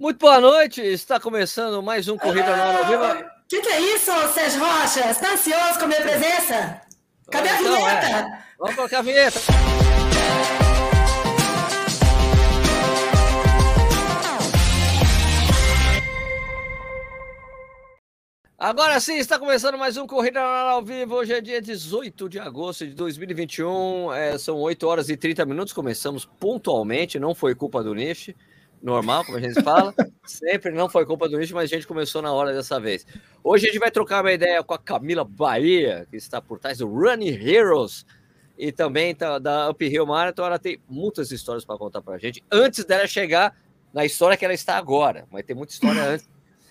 Muito 0.00 0.18
boa 0.18 0.40
noite, 0.40 0.80
está 0.80 1.20
começando 1.20 1.82
mais 1.82 2.08
um 2.08 2.16
Corrida 2.16 2.46
ah, 2.46 2.78
ao 2.78 2.86
Vivo. 2.86 3.04
O 3.04 3.46
que, 3.46 3.60
que, 3.60 3.68
é 3.68 3.80
isso, 3.94 4.10
Sérgio 4.32 4.58
Rocha? 4.58 5.10
Está 5.10 5.34
ansioso 5.34 5.78
com 5.78 5.84
a 5.84 5.88
minha 5.88 6.00
presença? 6.00 6.80
Cadê 7.30 7.50
então, 7.50 7.74
a 7.74 7.76
vinheta? 7.76 8.06
É. 8.06 8.42
Vamos 8.58 8.76
colocar 8.76 8.98
a 9.00 9.02
vinheta. 9.02 9.38
Agora 18.58 18.98
sim, 19.00 19.18
está 19.18 19.38
começando 19.38 19.76
mais 19.76 19.98
um 19.98 20.06
Corrida 20.06 20.40
ao 20.40 20.82
Vivo. 20.82 21.16
Hoje 21.16 21.34
é 21.34 21.42
dia 21.42 21.60
18 21.60 22.26
de 22.26 22.38
agosto 22.38 22.86
de 22.86 22.94
2021. 22.94 24.14
É, 24.14 24.38
são 24.38 24.56
8 24.56 24.86
horas 24.86 25.10
e 25.10 25.16
30 25.18 25.44
minutos. 25.44 25.74
Começamos 25.74 26.24
pontualmente, 26.24 27.18
não 27.18 27.34
foi 27.34 27.54
culpa 27.54 27.82
do 27.82 27.94
Nish 27.94 28.34
normal, 28.82 29.24
como 29.24 29.36
a 29.36 29.40
gente 29.40 29.62
fala. 29.62 29.94
Sempre 30.24 30.70
não 30.70 30.88
foi 30.88 31.04
culpa 31.04 31.28
do 31.28 31.38
nicho, 31.38 31.54
mas 31.54 31.64
a 31.64 31.74
gente 31.74 31.86
começou 31.86 32.22
na 32.22 32.32
hora 32.32 32.52
dessa 32.52 32.80
vez. 32.80 33.06
Hoje 33.42 33.66
a 33.66 33.70
gente 33.70 33.80
vai 33.80 33.90
trocar 33.90 34.22
uma 34.22 34.32
ideia 34.32 34.62
com 34.62 34.74
a 34.74 34.78
Camila 34.78 35.24
Bahia, 35.24 36.06
que 36.10 36.16
está 36.16 36.40
por 36.40 36.58
trás 36.58 36.78
do 36.78 36.88
Running 36.88 37.28
Heroes 37.28 38.04
e 38.58 38.70
também 38.70 39.14
tá, 39.14 39.38
da 39.38 39.70
Uphill 39.70 40.06
Marathon. 40.06 40.44
Ela 40.44 40.58
tem 40.58 40.80
muitas 40.88 41.30
histórias 41.30 41.64
para 41.64 41.78
contar 41.78 42.02
para 42.02 42.14
a 42.14 42.18
gente 42.18 42.42
antes 42.50 42.84
dela 42.84 43.06
chegar 43.06 43.56
na 43.92 44.04
história 44.04 44.36
que 44.36 44.44
ela 44.44 44.54
está 44.54 44.76
agora. 44.76 45.26
Vai 45.30 45.42
ter 45.42 45.54
muita 45.54 45.72
história 45.72 46.02
antes. 46.02 46.28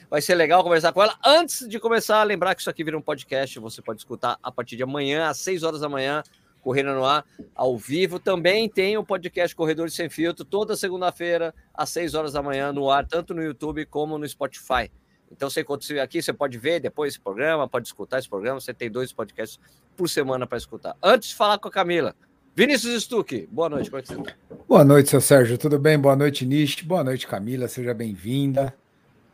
Vai 0.10 0.22
ser 0.22 0.34
legal 0.34 0.64
conversar 0.64 0.92
com 0.92 1.04
ela. 1.04 1.16
Antes 1.24 1.68
de 1.68 1.80
começar, 1.80 2.24
lembrar 2.24 2.56
que 2.56 2.62
isso 2.62 2.70
aqui 2.70 2.84
vira 2.84 2.98
um 2.98 3.02
podcast. 3.02 3.60
Você 3.60 3.82
pode 3.82 4.00
escutar 4.00 4.40
a 4.42 4.52
partir 4.52 4.76
de 4.76 4.82
amanhã, 4.82 5.28
às 5.28 5.38
6 5.40 5.62
horas 5.62 5.82
da 5.82 5.90
manhã, 5.90 6.24
Corrida 6.70 6.94
no 6.94 7.04
Ar, 7.04 7.26
ao 7.56 7.76
vivo. 7.76 8.20
Também 8.20 8.70
tem 8.70 8.96
o 8.96 9.04
podcast 9.04 9.56
Corredores 9.56 9.96
Sem 9.96 10.08
Filtro, 10.08 10.46
toda 10.46 10.76
segunda-feira, 10.76 11.52
às 11.74 11.90
6 11.90 12.14
horas 12.14 12.34
da 12.34 12.44
manhã, 12.44 12.72
no 12.72 12.92
ar, 12.92 13.08
tanto 13.08 13.34
no 13.34 13.42
YouTube 13.42 13.88
como 13.88 14.20
no 14.20 14.30
Spotify. 14.30 14.92
Então, 15.32 15.50
você 15.50 15.62
encontra 15.62 16.04
aqui, 16.04 16.22
você 16.22 16.32
pode 16.32 16.60
ver 16.60 16.80
depois 16.80 17.14
esse 17.14 17.20
programa, 17.20 17.68
pode 17.68 17.88
escutar 17.88 18.20
esse 18.20 18.30
programa. 18.30 18.60
Você 18.60 18.72
tem 18.72 18.88
dois 18.88 19.12
podcasts 19.12 19.60
por 19.98 20.08
semana 20.08 20.46
para 20.46 20.60
escutar. 20.60 20.96
Antes 21.02 21.30
de 21.30 21.36
falar 21.36 21.58
com 21.58 21.70
a 21.70 21.72
Camila, 21.72 22.16
Vinícius 22.56 23.02
Stuck, 23.02 23.48
boa 23.52 23.68
noite, 23.68 23.90
como 23.90 24.00
é 24.00 24.02
que 24.04 24.10
você 24.10 24.22
tá? 24.22 24.36
Boa 24.68 24.86
noite, 24.86 25.10
seu 25.10 25.22
Sérgio, 25.22 25.58
tudo 25.58 25.80
bem? 25.80 25.98
Boa 25.98 26.16
noite, 26.16 26.46
Nish. 26.46 26.84
Boa 26.84 27.04
noite, 27.04 27.26
Camila, 27.26 27.68
seja 27.68 27.96
bem-vinda. 27.96 28.76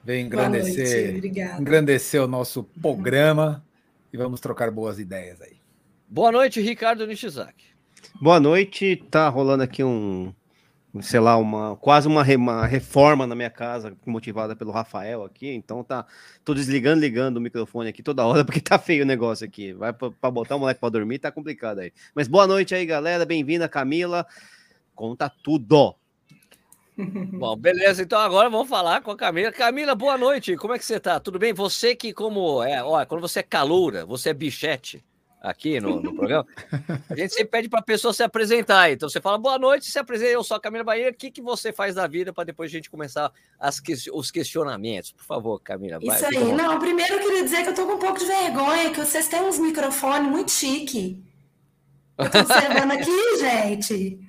Vem 0.05 0.25
engrandecer, 0.25 1.17
engrandecer 1.59 2.23
o 2.23 2.27
nosso 2.27 2.63
programa 2.81 3.61
e 4.13 4.15
vamos 4.15 4.39
trocar 4.39 4.71
boas 4.71 4.99
ideias 4.99 5.41
aí. 5.41 5.54
Boa 6.15 6.31
noite, 6.31 6.61
Ricardo 6.61 7.05
Nishizaki. 7.05 7.65
Boa 8.21 8.39
noite. 8.39 9.03
Tá 9.11 9.27
rolando 9.27 9.63
aqui 9.63 9.83
um, 9.83 10.33
sei 11.01 11.19
lá, 11.19 11.35
uma 11.35 11.75
quase 11.75 12.07
uma, 12.07 12.23
uma, 12.37 12.65
reforma 12.65 13.27
na 13.27 13.35
minha 13.35 13.49
casa, 13.49 13.97
motivada 14.05 14.55
pelo 14.55 14.71
Rafael 14.71 15.25
aqui. 15.25 15.49
Então 15.49 15.83
tá, 15.83 16.05
tô 16.45 16.53
desligando, 16.53 17.01
ligando 17.01 17.35
o 17.35 17.41
microfone 17.41 17.89
aqui 17.89 18.01
toda 18.01 18.25
hora 18.25 18.45
porque 18.47 18.61
tá 18.61 18.79
feio 18.79 19.03
o 19.03 19.05
negócio 19.05 19.45
aqui. 19.45 19.73
Vai 19.73 19.91
para 19.91 20.31
botar 20.31 20.55
o 20.55 20.59
moleque 20.59 20.79
para 20.79 20.87
dormir, 20.87 21.19
tá 21.19 21.29
complicado 21.33 21.79
aí. 21.79 21.91
Mas 22.15 22.29
boa 22.29 22.47
noite 22.47 22.73
aí, 22.73 22.85
galera. 22.85 23.25
Bem-vinda, 23.25 23.67
Camila. 23.67 24.25
Conta 24.95 25.29
tudo. 25.29 25.95
Bom, 26.95 27.57
beleza. 27.57 28.03
Então 28.03 28.21
agora 28.21 28.49
vamos 28.49 28.69
falar 28.69 29.01
com 29.01 29.11
a 29.11 29.17
Camila. 29.17 29.51
Camila, 29.51 29.93
boa 29.93 30.17
noite. 30.17 30.55
Como 30.55 30.73
é 30.73 30.79
que 30.79 30.85
você 30.85 30.97
tá? 30.97 31.19
Tudo 31.19 31.37
bem? 31.37 31.51
Você 31.51 31.93
que 31.93 32.13
como 32.13 32.63
é, 32.63 32.81
olha, 32.81 33.05
quando 33.05 33.19
você 33.19 33.39
é 33.39 33.43
caloura, 33.43 34.05
você 34.05 34.29
é 34.29 34.33
bichete 34.33 35.03
aqui 35.45 35.79
no, 35.79 36.01
no 36.01 36.13
programa, 36.15 36.45
a 37.09 37.15
gente 37.15 37.33
sempre 37.33 37.51
pede 37.51 37.69
para 37.69 37.79
a 37.79 37.83
pessoa 37.83 38.13
se 38.13 38.23
apresentar. 38.23 38.91
Então 38.91 39.07
você 39.07 39.21
fala, 39.21 39.37
boa 39.37 39.57
noite, 39.57 39.85
se 39.85 39.99
apresenta, 39.99 40.31
eu 40.31 40.43
sou 40.43 40.57
a 40.57 40.59
Camila 40.59 40.83
Bahia, 40.83 41.09
o 41.09 41.13
que, 41.13 41.29
que 41.29 41.41
você 41.41 41.71
faz 41.71 41.95
da 41.95 42.07
vida 42.07 42.33
para 42.33 42.43
depois 42.43 42.69
a 42.69 42.73
gente 42.73 42.89
começar 42.89 43.31
as, 43.59 43.81
os 44.13 44.31
questionamentos? 44.31 45.11
Por 45.11 45.23
favor, 45.23 45.59
Camila. 45.59 45.99
Vai, 45.99 46.15
Isso 46.15 46.25
aí. 46.25 46.53
Não, 46.53 46.79
primeiro 46.79 47.13
eu 47.13 47.19
queria 47.19 47.43
dizer 47.43 47.61
que 47.61 47.67
eu 47.67 47.71
estou 47.71 47.85
com 47.85 47.93
um 47.93 47.99
pouco 47.99 48.19
de 48.19 48.25
vergonha, 48.25 48.89
que 48.91 48.99
vocês 48.99 49.27
têm 49.27 49.41
uns 49.41 49.59
microfones 49.59 50.29
muito 50.29 50.51
chique. 50.51 51.23
Eu 52.17 52.29
tô 52.29 52.39
observando 52.39 52.91
aqui, 52.91 53.37
gente. 53.37 54.19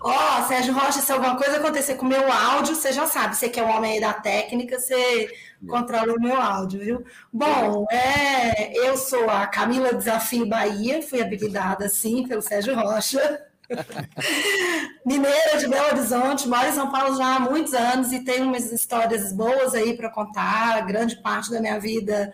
Ó, 0.00 0.10
oh, 0.12 0.48
Sérgio 0.48 0.74
Rocha, 0.74 1.00
se 1.00 1.12
alguma 1.12 1.36
coisa 1.36 1.56
acontecer 1.56 1.94
com 1.96 2.06
o 2.06 2.08
meu 2.08 2.30
áudio, 2.30 2.74
você 2.74 2.92
já 2.92 3.06
sabe. 3.06 3.36
Você 3.36 3.48
que 3.48 3.60
é 3.60 3.62
o 3.62 3.68
homem 3.68 3.92
aí 3.92 4.00
da 4.00 4.12
técnica, 4.12 4.78
você 4.78 5.28
controla 5.68 6.14
o 6.14 6.20
meu 6.20 6.40
áudio, 6.40 6.80
viu? 6.80 7.04
Bom, 7.32 7.86
é, 7.90 8.76
eu 8.76 8.96
sou 8.96 9.28
a 9.28 9.46
Camila 9.46 9.94
Desafio 9.94 10.46
Bahia, 10.46 11.02
fui 11.02 11.20
habilitada 11.20 11.86
assim 11.86 12.26
pelo 12.26 12.42
Sérgio 12.42 12.74
Rocha. 12.74 13.46
Mineira 15.06 15.58
de 15.58 15.68
Belo 15.68 15.88
Horizonte, 15.88 16.48
moro 16.48 16.66
em 16.68 16.72
São 16.72 16.90
Paulo 16.90 17.16
já 17.16 17.36
há 17.36 17.40
muitos 17.40 17.72
anos 17.72 18.12
e 18.12 18.24
tenho 18.24 18.46
umas 18.46 18.70
histórias 18.70 19.32
boas 19.32 19.74
aí 19.74 19.96
para 19.96 20.10
contar. 20.10 20.84
Grande 20.86 21.16
parte 21.16 21.50
da 21.50 21.60
minha 21.60 21.78
vida 21.78 22.32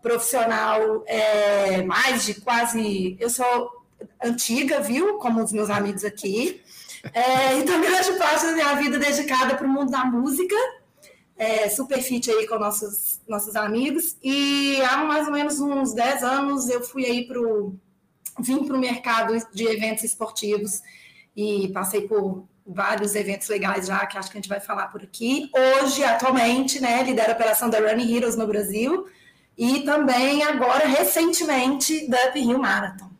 profissional 0.00 1.04
é 1.06 1.82
mais 1.82 2.24
de 2.24 2.40
quase. 2.40 3.16
Eu 3.20 3.30
sou 3.30 3.81
antiga, 4.22 4.80
viu? 4.80 5.18
Como 5.18 5.42
os 5.42 5.52
meus 5.52 5.70
amigos 5.70 6.04
aqui. 6.04 6.62
É, 7.12 7.58
então, 7.58 7.80
grande 7.82 8.12
parte 8.18 8.46
da 8.46 8.52
minha 8.52 8.74
vida 8.74 8.98
dedicada 8.98 9.54
para 9.54 9.66
o 9.66 9.70
mundo 9.70 9.90
da 9.90 10.04
música, 10.04 10.54
é, 11.36 11.68
super 11.68 12.00
fit 12.00 12.30
aí 12.30 12.46
com 12.46 12.58
nossos, 12.58 13.20
nossos 13.26 13.56
amigos. 13.56 14.16
E 14.22 14.80
há 14.82 14.98
mais 14.98 15.26
ou 15.26 15.32
menos 15.32 15.60
uns 15.60 15.92
10 15.92 16.22
anos 16.22 16.68
eu 16.68 16.82
fui 16.82 17.04
aí 17.04 17.26
para 17.26 17.40
o. 17.40 17.74
vim 18.38 18.64
para 18.64 18.76
o 18.76 18.80
mercado 18.80 19.34
de 19.52 19.64
eventos 19.64 20.04
esportivos 20.04 20.80
e 21.36 21.68
passei 21.68 22.02
por 22.02 22.46
vários 22.64 23.14
eventos 23.14 23.48
legais 23.48 23.86
já, 23.86 24.06
que 24.06 24.16
acho 24.16 24.30
que 24.30 24.38
a 24.38 24.40
gente 24.40 24.48
vai 24.48 24.60
falar 24.60 24.88
por 24.88 25.02
aqui. 25.02 25.50
Hoje, 25.82 26.04
atualmente, 26.04 26.80
né, 26.80 27.02
lidero 27.02 27.32
a 27.32 27.34
operação 27.34 27.68
da 27.68 27.78
Running 27.78 28.16
Heroes 28.16 28.36
no 28.36 28.46
Brasil 28.46 29.06
e 29.56 29.80
também 29.80 30.42
agora, 30.42 30.86
recentemente, 30.86 32.08
da 32.08 32.28
Up 32.28 32.38
Rio 32.38 32.58
Marathon. 32.58 33.10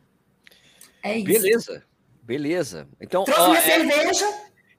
É 1.03 1.17
isso. 1.17 1.27
Beleza, 1.27 1.83
beleza. 2.23 2.87
Então, 2.99 3.25
Trouxe 3.25 3.41
ó, 3.41 3.47
minha 3.49 3.59
é... 3.59 3.61
cerveja. 3.61 4.25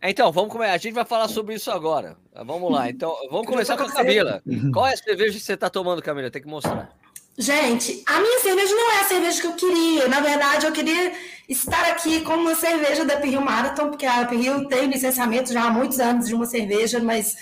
É, 0.00 0.10
então, 0.10 0.32
vamos 0.32 0.52
começar. 0.52 0.72
A 0.72 0.78
gente 0.78 0.94
vai 0.94 1.04
falar 1.04 1.28
sobre 1.28 1.54
isso 1.54 1.70
agora. 1.70 2.16
Vamos 2.44 2.70
lá. 2.70 2.90
Então, 2.90 3.14
vamos 3.30 3.46
começar 3.46 3.76
com 3.76 3.84
a 3.84 3.92
Camila. 3.92 4.42
Qual 4.72 4.86
é 4.86 4.92
a 4.92 4.96
cerveja 4.96 5.38
que 5.38 5.40
você 5.40 5.54
está 5.54 5.70
tomando, 5.70 6.02
Camila? 6.02 6.30
Tem 6.30 6.42
que 6.42 6.48
mostrar. 6.48 6.94
Gente, 7.36 8.02
a 8.06 8.20
minha 8.20 8.40
cerveja 8.40 8.74
não 8.74 8.92
é 8.92 9.00
a 9.00 9.04
cerveja 9.04 9.40
que 9.40 9.46
eu 9.46 9.54
queria. 9.54 10.08
Na 10.08 10.20
verdade, 10.20 10.66
eu 10.66 10.72
queria 10.72 11.12
estar 11.48 11.90
aqui 11.90 12.20
com 12.20 12.34
uma 12.34 12.54
cerveja 12.54 13.04
da 13.04 13.16
Piril 13.16 13.40
Marathon, 13.40 13.88
porque 13.88 14.06
a 14.06 14.24
Piril 14.24 14.68
tem 14.68 14.86
licenciamento 14.86 15.52
já 15.52 15.64
há 15.64 15.70
muitos 15.70 15.98
anos 15.98 16.28
de 16.28 16.34
uma 16.34 16.46
cerveja, 16.46 17.00
mas 17.00 17.36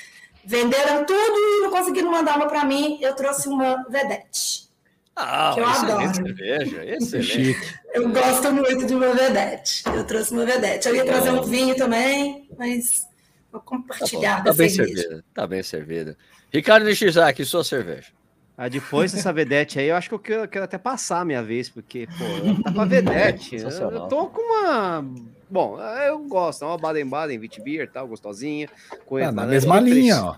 venderam 0.45 1.05
tudo 1.05 1.37
e 1.37 1.63
não 1.63 1.71
conseguiram 1.71 2.11
mandar 2.11 2.37
uma 2.37 2.47
para 2.47 2.65
mim. 2.65 2.99
Eu 3.03 3.15
trouxe 3.15 3.49
uma 3.49 3.85
Vedette. 3.89 4.72
Ah, 5.15 5.53
que 5.55 5.61
eu 5.61 5.67
adoro. 5.67 6.15
cerveja, 6.15 6.85
excelente. 6.97 7.79
Eu 7.93 8.09
gosto 8.11 8.53
muito 8.53 8.87
de 8.87 8.95
uma 8.95 9.13
vedete. 9.15 9.83
Eu 9.87 10.05
trouxe 10.05 10.33
uma 10.33 10.47
vedete. 10.47 10.89
Eu 10.89 10.97
ia 10.97 11.05
trazer 11.05 11.31
um 11.31 11.43
vinho 11.43 11.77
também, 11.77 12.49
mas 12.59 13.07
vou 13.51 13.61
compartilhar 13.61 14.39
tá, 14.39 14.45
tá 14.45 14.55
bem 14.55 14.69
servida. 14.69 15.25
Tá 15.35 15.47
bem 15.47 15.63
servida. 15.63 16.17
Ricardo 16.53 16.87
Nishizaki, 16.87 17.45
sua 17.45 17.63
cerveja. 17.63 18.09
Ah, 18.57 18.69
depois 18.69 19.13
dessa 19.13 19.33
vedete 19.35 19.79
aí, 19.79 19.89
eu 19.89 19.97
acho 19.97 20.09
que 20.09 20.15
eu 20.15 20.19
quero, 20.19 20.49
quero 20.49 20.65
até 20.65 20.79
passar 20.79 21.21
a 21.21 21.25
minha 21.25 21.43
vez, 21.43 21.69
porque, 21.69 22.07
pô, 22.07 22.63
tá 22.63 22.73
com 22.73 22.81
a 22.81 22.85
vedete. 22.87 23.57
eu, 23.57 23.69
eu 23.69 24.09
tô 24.09 24.27
com 24.29 24.41
uma. 24.41 25.05
Bom, 25.51 25.79
eu 25.81 26.19
gosto, 26.21 26.65
é 26.65 26.69
uma 26.69 26.79
Baden-Baden, 26.79 27.39
Vitibir, 27.39 27.91
tal, 27.91 28.09
gostosinha. 28.09 28.69
Com 29.05 29.19
ah, 29.19 29.31
na 29.31 29.45
mesma 29.45 29.79
linha, 29.81 30.23
ó. 30.23 30.37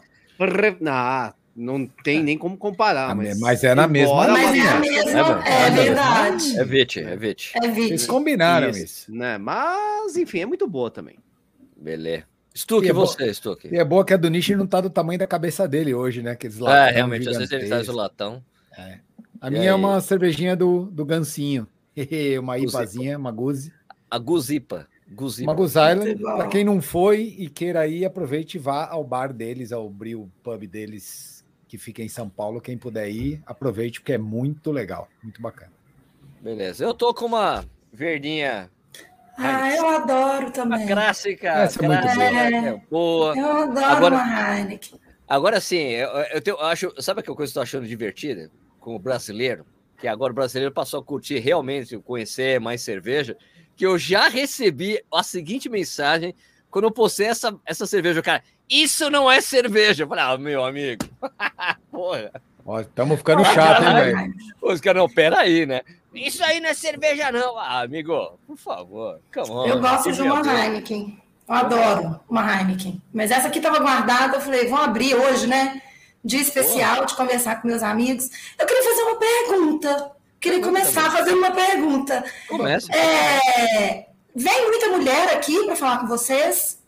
Ah, 0.88 1.34
não 1.56 1.86
tem 1.86 2.22
nem 2.22 2.36
como 2.36 2.56
comparar. 2.56 3.14
Mas, 3.14 3.38
mas 3.38 3.64
é 3.64 3.74
na 3.74 3.86
mesma. 3.86 4.28
Mas 4.28 4.56
é 4.56 4.68
a 4.68 4.80
mesma, 4.80 5.44
é, 5.46 5.66
é 5.66 5.70
verdade. 5.70 6.58
É 6.58 6.64
Vit, 6.64 7.00
é 7.00 7.16
Vit. 7.16 7.52
É 7.54 7.68
Vit. 7.68 7.88
Eles 7.88 8.06
combinaram 8.06 8.70
isso, 8.70 8.84
isso. 8.84 9.14
Né? 9.14 9.38
Mas, 9.38 10.16
enfim, 10.16 10.40
é 10.40 10.46
muito 10.46 10.66
boa 10.66 10.90
também. 10.90 11.16
Beleza. 11.76 12.24
Stuck, 12.56 12.86
e 12.86 12.90
é 12.90 12.92
você, 12.92 13.32
Stuck. 13.34 13.68
E 13.68 13.76
é 13.76 13.84
boa 13.84 14.04
que 14.04 14.14
a 14.14 14.16
do 14.16 14.30
Nishi 14.30 14.54
não 14.54 14.66
tá 14.66 14.80
do 14.80 14.88
tamanho 14.88 15.18
da 15.18 15.26
cabeça 15.26 15.66
dele 15.66 15.92
hoje, 15.92 16.22
né? 16.22 16.32
Aqueles 16.32 16.60
é, 16.60 16.90
realmente, 16.90 17.28
às 17.28 17.36
vezes 17.36 17.52
ele 17.52 17.66
traz 17.66 17.88
o 17.88 17.92
latão. 17.92 18.44
É. 18.76 18.98
A 19.40 19.48
e 19.48 19.50
minha 19.50 19.62
é 19.62 19.66
aí? 19.66 19.68
é 19.68 19.74
uma 19.74 20.00
cervejinha 20.00 20.54
do, 20.54 20.84
do 20.86 21.04
Gancinho. 21.04 21.66
uma 22.40 22.58
ipazinha, 22.58 23.18
uma 23.18 23.32
guzi. 23.32 23.72
A 24.08 24.18
guzipa. 24.18 24.86
Guzipa. 25.10 25.50
Uma 25.50 25.54
Goose 25.54 25.78
Island, 25.78 26.16
para 26.22 26.48
quem 26.48 26.64
não 26.64 26.80
foi 26.80 27.34
e 27.38 27.48
queira 27.48 27.86
ir, 27.86 28.04
aproveite 28.04 28.56
e 28.56 28.60
vá 28.60 28.88
ao 28.88 29.04
bar 29.04 29.32
deles, 29.32 29.70
ao 29.70 29.88
Bril 29.88 30.30
Pub 30.42 30.66
deles 30.66 31.33
que 31.74 31.78
fica 31.78 32.02
em 32.02 32.08
São 32.08 32.28
Paulo. 32.28 32.60
Quem 32.60 32.78
puder 32.78 33.10
ir, 33.10 33.42
aproveite, 33.44 34.00
porque 34.00 34.12
é 34.12 34.18
muito 34.18 34.70
legal, 34.70 35.08
muito 35.22 35.42
bacana. 35.42 35.72
Beleza. 36.40 36.84
Eu 36.84 36.94
tô 36.94 37.12
com 37.12 37.26
uma 37.26 37.64
verdinha. 37.92 38.70
Ah, 39.36 39.74
eu 39.74 39.88
adoro 39.88 40.52
também. 40.52 40.84
A 40.84 40.86
clássica. 40.86 41.48
Essa 41.48 41.84
é 41.84 41.88
muito 41.88 42.14
boa. 42.14 42.24
É, 42.24 42.82
boa. 42.88 43.36
Eu 43.36 43.56
adoro 43.62 43.86
agora, 43.86 44.14
uma 44.14 44.58
Heineken. 44.58 45.00
Agora 45.26 45.60
sim, 45.60 45.78
eu, 45.78 46.08
eu, 46.08 46.40
tenho, 46.40 46.56
eu 46.56 46.64
acho. 46.64 47.02
Sabe 47.02 47.20
aquela 47.20 47.36
coisa 47.36 47.52
que 47.52 47.58
eu 47.58 47.60
tô 47.60 47.64
achando 47.64 47.88
divertida 47.88 48.50
com 48.78 48.94
o 48.94 48.98
brasileiro? 48.98 49.66
Que 49.98 50.06
agora 50.06 50.32
o 50.32 50.36
brasileiro 50.36 50.72
passou 50.72 51.00
a 51.00 51.04
curtir 51.04 51.40
realmente, 51.40 51.98
conhecer 51.98 52.60
mais 52.60 52.82
cerveja. 52.82 53.36
Que 53.74 53.84
eu 53.84 53.98
já 53.98 54.28
recebi 54.28 55.02
a 55.12 55.24
seguinte 55.24 55.68
mensagem 55.68 56.36
quando 56.70 56.84
eu 56.84 56.90
postei 56.92 57.26
essa, 57.26 57.56
essa 57.64 57.86
cerveja, 57.86 58.18
o 58.18 58.22
cara, 58.22 58.42
isso 58.68 59.10
não 59.10 59.30
é 59.30 59.40
cerveja. 59.40 60.04
Eu 60.04 60.08
falei, 60.08 60.24
ah, 60.24 60.38
meu 60.38 60.64
amigo. 60.64 61.04
Porra. 61.90 62.30
Estamos 62.80 63.18
ficando 63.18 63.44
chato, 63.44 63.82
hein, 63.82 63.94
velho? 63.94 64.34
Os 64.62 64.80
caras, 64.80 65.02
não, 65.02 65.08
peraí, 65.08 65.66
né? 65.66 65.82
Isso 66.14 66.42
aí 66.42 66.60
não 66.60 66.70
é 66.70 66.74
cerveja, 66.74 67.30
não. 67.30 67.58
Ah, 67.58 67.82
amigo, 67.82 68.38
por 68.46 68.56
favor. 68.56 69.20
Come 69.34 69.50
on, 69.50 69.66
eu 69.66 69.80
gosto 69.80 70.12
de 70.12 70.22
uma 70.22 70.40
Heineken. 70.40 71.20
Eu 71.46 71.54
adoro 71.54 72.20
uma 72.28 72.60
Heineken. 72.60 73.02
Mas 73.12 73.30
essa 73.30 73.48
aqui 73.48 73.58
estava 73.58 73.80
guardada, 73.80 74.36
eu 74.36 74.40
falei, 74.40 74.66
vamos 74.66 74.86
abrir 74.86 75.14
hoje, 75.14 75.46
né? 75.46 75.82
Dia 76.24 76.40
especial 76.40 76.94
Porra. 76.94 77.06
de 77.06 77.14
conversar 77.16 77.60
com 77.60 77.68
meus 77.68 77.82
amigos. 77.82 78.30
Eu 78.58 78.66
queria 78.66 78.82
fazer 78.82 79.02
uma 79.02 79.16
pergunta. 79.18 80.10
Queria 80.40 80.60
começar 80.62 81.10
fazendo 81.10 81.38
uma 81.38 81.50
pergunta. 81.50 82.24
Começa. 82.48 82.90
É, 82.94 84.06
vem 84.34 84.68
muita 84.68 84.88
mulher 84.88 85.34
aqui 85.34 85.64
para 85.64 85.76
falar 85.76 85.98
com 85.98 86.06
vocês? 86.06 86.82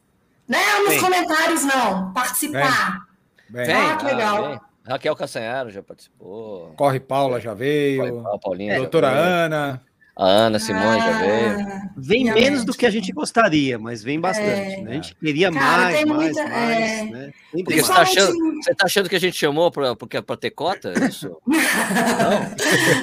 Né? 0.48 0.58
Nos 0.84 1.00
comentários, 1.00 1.64
não. 1.64 2.12
Participar. 2.12 3.06
Vem. 3.50 3.72
Ah, 3.72 3.96
que 3.96 4.04
legal. 4.04 4.48
Vem. 4.48 4.60
Raquel 4.88 5.16
Cassanharo 5.16 5.70
já 5.70 5.82
participou. 5.82 6.72
Corre 6.76 7.00
Paula 7.00 7.40
já 7.40 7.54
veio. 7.54 8.00
Corre 8.00 8.22
Paula, 8.22 8.38
Paulinha. 8.38 8.76
Doutora 8.76 9.08
Ana. 9.08 9.82
A 10.18 10.24
Ana 10.24 10.58
Simões 10.58 11.02
ah, 11.02 11.12
já 11.12 11.18
veio. 11.18 11.66
Vem 11.94 12.24
menos 12.24 12.64
do 12.64 12.72
que 12.72 12.86
a 12.86 12.90
gente 12.90 13.12
gostaria, 13.12 13.78
mas 13.78 14.02
vem 14.02 14.18
bastante. 14.18 14.48
É. 14.48 14.80
Né? 14.80 14.90
A 14.90 14.94
gente 14.94 15.14
queria 15.14 15.52
Cara, 15.52 15.82
mais, 15.82 16.04
mais, 16.06 16.06
muita, 16.06 16.42
mais. 16.48 16.78
É... 16.78 17.04
Né? 17.04 17.32
Porque 17.52 17.74
você 17.74 17.80
está 17.80 18.00
achando, 18.00 18.32
você 18.62 18.74
tá 18.74 18.86
achando 18.86 19.08
que 19.10 19.16
a 19.16 19.20
gente 19.20 19.36
chamou 19.36 19.70
para 19.70 19.94
ter 20.40 20.50
cota? 20.52 20.94
Isso? 21.06 21.36
não. 21.46 21.56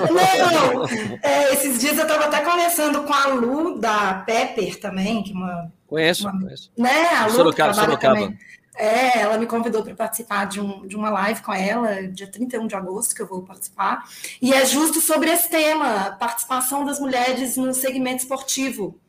não. 0.74 1.20
É, 1.22 1.54
esses 1.54 1.80
dias 1.80 2.00
eu 2.00 2.04
estava 2.04 2.26
até 2.26 2.42
conversando 2.42 3.04
com 3.04 3.14
a 3.14 3.28
Lu 3.28 3.78
da 3.80 4.24
Pepper 4.26 4.80
também, 4.80 5.22
que 5.22 5.34
uma. 5.34 5.72
Conheço, 5.86 6.28
uma, 6.28 6.42
conheço. 6.42 6.72
Né, 6.76 7.10
a 7.10 7.28
Lu 7.28 7.34
Sorocaba, 7.34 7.74
Sorocaba. 7.76 8.16
Também. 8.16 8.38
É, 8.76 9.20
ela 9.20 9.38
me 9.38 9.46
convidou 9.46 9.84
para 9.84 9.94
participar 9.94 10.46
de, 10.46 10.60
um, 10.60 10.88
de 10.88 10.96
uma 10.96 11.10
live 11.10 11.42
com 11.42 11.54
ela, 11.54 12.08
dia 12.08 12.28
31 12.28 12.66
de 12.68 12.76
agosto, 12.76 13.14
que 13.14 13.22
eu 13.22 13.28
vou 13.28 13.44
participar. 13.44 14.04
E 14.42 14.54
é 14.54 14.66
justo 14.66 15.00
sobre 15.00 15.30
esse 15.30 15.50
tema, 15.50 16.12
participação 16.20 16.84
das 16.84 17.00
mulheres 17.00 17.56
no 17.56 17.74
segmento 17.74 18.24
esportivo, 18.24 19.00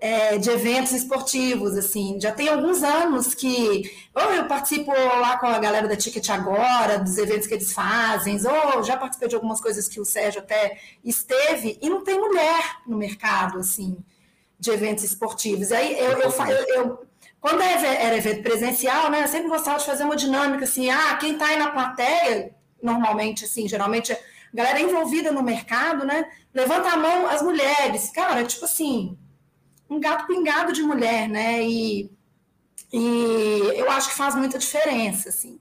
é, 0.00 0.38
de 0.38 0.48
eventos 0.48 0.92
esportivos, 0.92 1.76
assim. 1.76 2.18
Já 2.20 2.32
tem 2.32 2.48
alguns 2.48 2.82
anos 2.82 3.34
que 3.34 3.90
ou 4.14 4.32
eu 4.32 4.46
participo 4.46 4.90
lá 4.92 5.36
com 5.38 5.46
a 5.46 5.58
galera 5.58 5.88
da 5.88 5.96
Ticket 5.96 6.28
Agora, 6.30 6.98
dos 6.98 7.18
eventos 7.18 7.46
que 7.46 7.54
eles 7.54 7.72
fazem, 7.72 8.38
ou 8.46 8.82
já 8.82 8.96
participei 8.96 9.28
de 9.28 9.34
algumas 9.34 9.60
coisas 9.60 9.88
que 9.88 10.00
o 10.00 10.04
Sérgio 10.04 10.40
até 10.40 10.78
esteve, 11.04 11.78
e 11.82 11.90
não 11.90 12.02
tem 12.04 12.18
mulher 12.18 12.78
no 12.86 12.96
mercado, 12.96 13.58
assim, 13.58 13.98
de 14.58 14.70
eventos 14.70 15.04
esportivos. 15.04 15.72
Aí 15.72 15.98
eu, 15.98 16.12
eu, 16.12 16.30
eu, 16.30 16.66
eu 16.74 17.07
quando 17.40 17.60
é 17.62 18.04
era 18.04 18.16
evento 18.16 18.42
presencial, 18.42 19.10
né, 19.10 19.22
eu 19.22 19.28
sempre 19.28 19.48
gostava 19.48 19.78
de 19.78 19.86
fazer 19.86 20.04
uma 20.04 20.16
dinâmica 20.16 20.64
assim, 20.64 20.90
ah, 20.90 21.16
quem 21.16 21.32
está 21.32 21.46
aí 21.46 21.58
na 21.58 21.70
plateia, 21.70 22.54
normalmente, 22.82 23.44
assim, 23.44 23.68
geralmente 23.68 24.12
a 24.12 24.18
galera 24.52 24.80
envolvida 24.80 25.30
no 25.30 25.42
mercado, 25.42 26.04
né, 26.04 26.28
levanta 26.52 26.90
a 26.90 26.96
mão 26.96 27.28
as 27.28 27.42
mulheres, 27.42 28.10
cara, 28.10 28.44
tipo 28.44 28.64
assim, 28.64 29.16
um 29.88 30.00
gato 30.00 30.26
pingado 30.26 30.72
de 30.72 30.82
mulher, 30.82 31.28
né, 31.28 31.62
e, 31.62 32.10
e 32.92 33.72
eu 33.76 33.90
acho 33.90 34.08
que 34.10 34.16
faz 34.16 34.34
muita 34.34 34.58
diferença, 34.58 35.28
assim. 35.28 35.60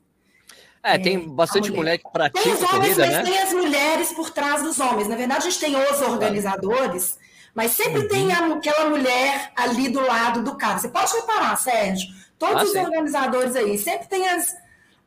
É, 0.81 0.97
tem 0.97 1.18
é, 1.18 1.19
bastante 1.19 1.69
mulher. 1.69 1.80
mulher. 1.80 1.97
que 1.97 2.12
pratica 2.12 2.44
tem 2.44 2.53
os 2.53 2.62
homens, 2.62 2.95
corrida, 2.95 3.06
mas 3.06 3.12
né? 3.12 3.23
tem 3.23 3.39
as 3.39 3.53
mulheres 3.53 4.13
por 4.13 4.30
trás 4.30 4.63
dos 4.63 4.80
homens. 4.80 5.09
Na 5.09 5.18
verdade, 5.18 5.45
a 5.45 5.50
gente 5.50 5.59
tem 5.59 5.75
os 5.75 6.01
organizadores, 6.01 7.18
mas 7.57 7.71
sempre 7.71 8.01
uhum. 8.01 8.07
tem 8.07 8.31
aquela 8.31 8.88
mulher 8.88 9.51
ali 9.56 9.89
do 9.89 10.00
lado 10.00 10.44
do 10.44 10.56
cara. 10.56 10.77
Você 10.77 10.89
pode 10.89 11.12
reparar, 11.12 11.56
Sérgio, 11.56 12.07
todos 12.38 12.62
ah, 12.62 12.63
os 12.65 12.71
sim. 12.71 12.77
organizadores 12.81 13.56
aí, 13.56 13.80
sempre 13.80 14.07
tem 14.07 14.30
as, 14.30 14.56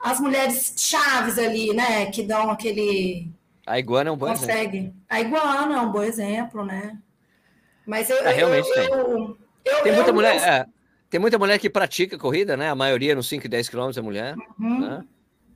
as 0.00 0.18
mulheres 0.18 0.74
chaves 0.76 1.38
ali, 1.38 1.72
né? 1.72 2.06
Que 2.06 2.24
dão 2.24 2.50
aquele. 2.50 3.30
A 3.64 3.78
iguana 3.78 4.10
é 4.10 4.12
um 4.12 4.16
bom 4.16 4.26
consegue. 4.26 4.78
exemplo. 4.78 4.94
A 5.08 5.20
iguana 5.20 5.76
é 5.76 5.80
um 5.80 5.92
bom 5.92 6.02
exemplo, 6.02 6.64
né? 6.64 6.98
Mas 7.86 8.10
eu. 8.10 8.16
É, 8.16 8.32
realmente 8.32 8.68
eu, 8.68 8.74
tem. 8.74 8.84
Eu, 8.90 9.38
eu, 9.64 9.82
tem 9.84 9.92
muita 9.92 10.12
mulher. 10.12 10.36
É, 10.42 10.66
tem 11.08 11.20
muita 11.20 11.38
mulher 11.38 11.56
que 11.56 11.70
pratica 11.70 12.18
corrida, 12.18 12.56
né? 12.56 12.68
A 12.68 12.74
maioria 12.74 13.14
nos 13.14 13.28
5 13.28 13.46
e 13.46 13.48
10 13.48 13.68
quilômetros 13.68 13.98
é 13.98 14.02
mulher. 14.02 14.34
Uhum. 14.58 14.80
Né? 14.80 15.04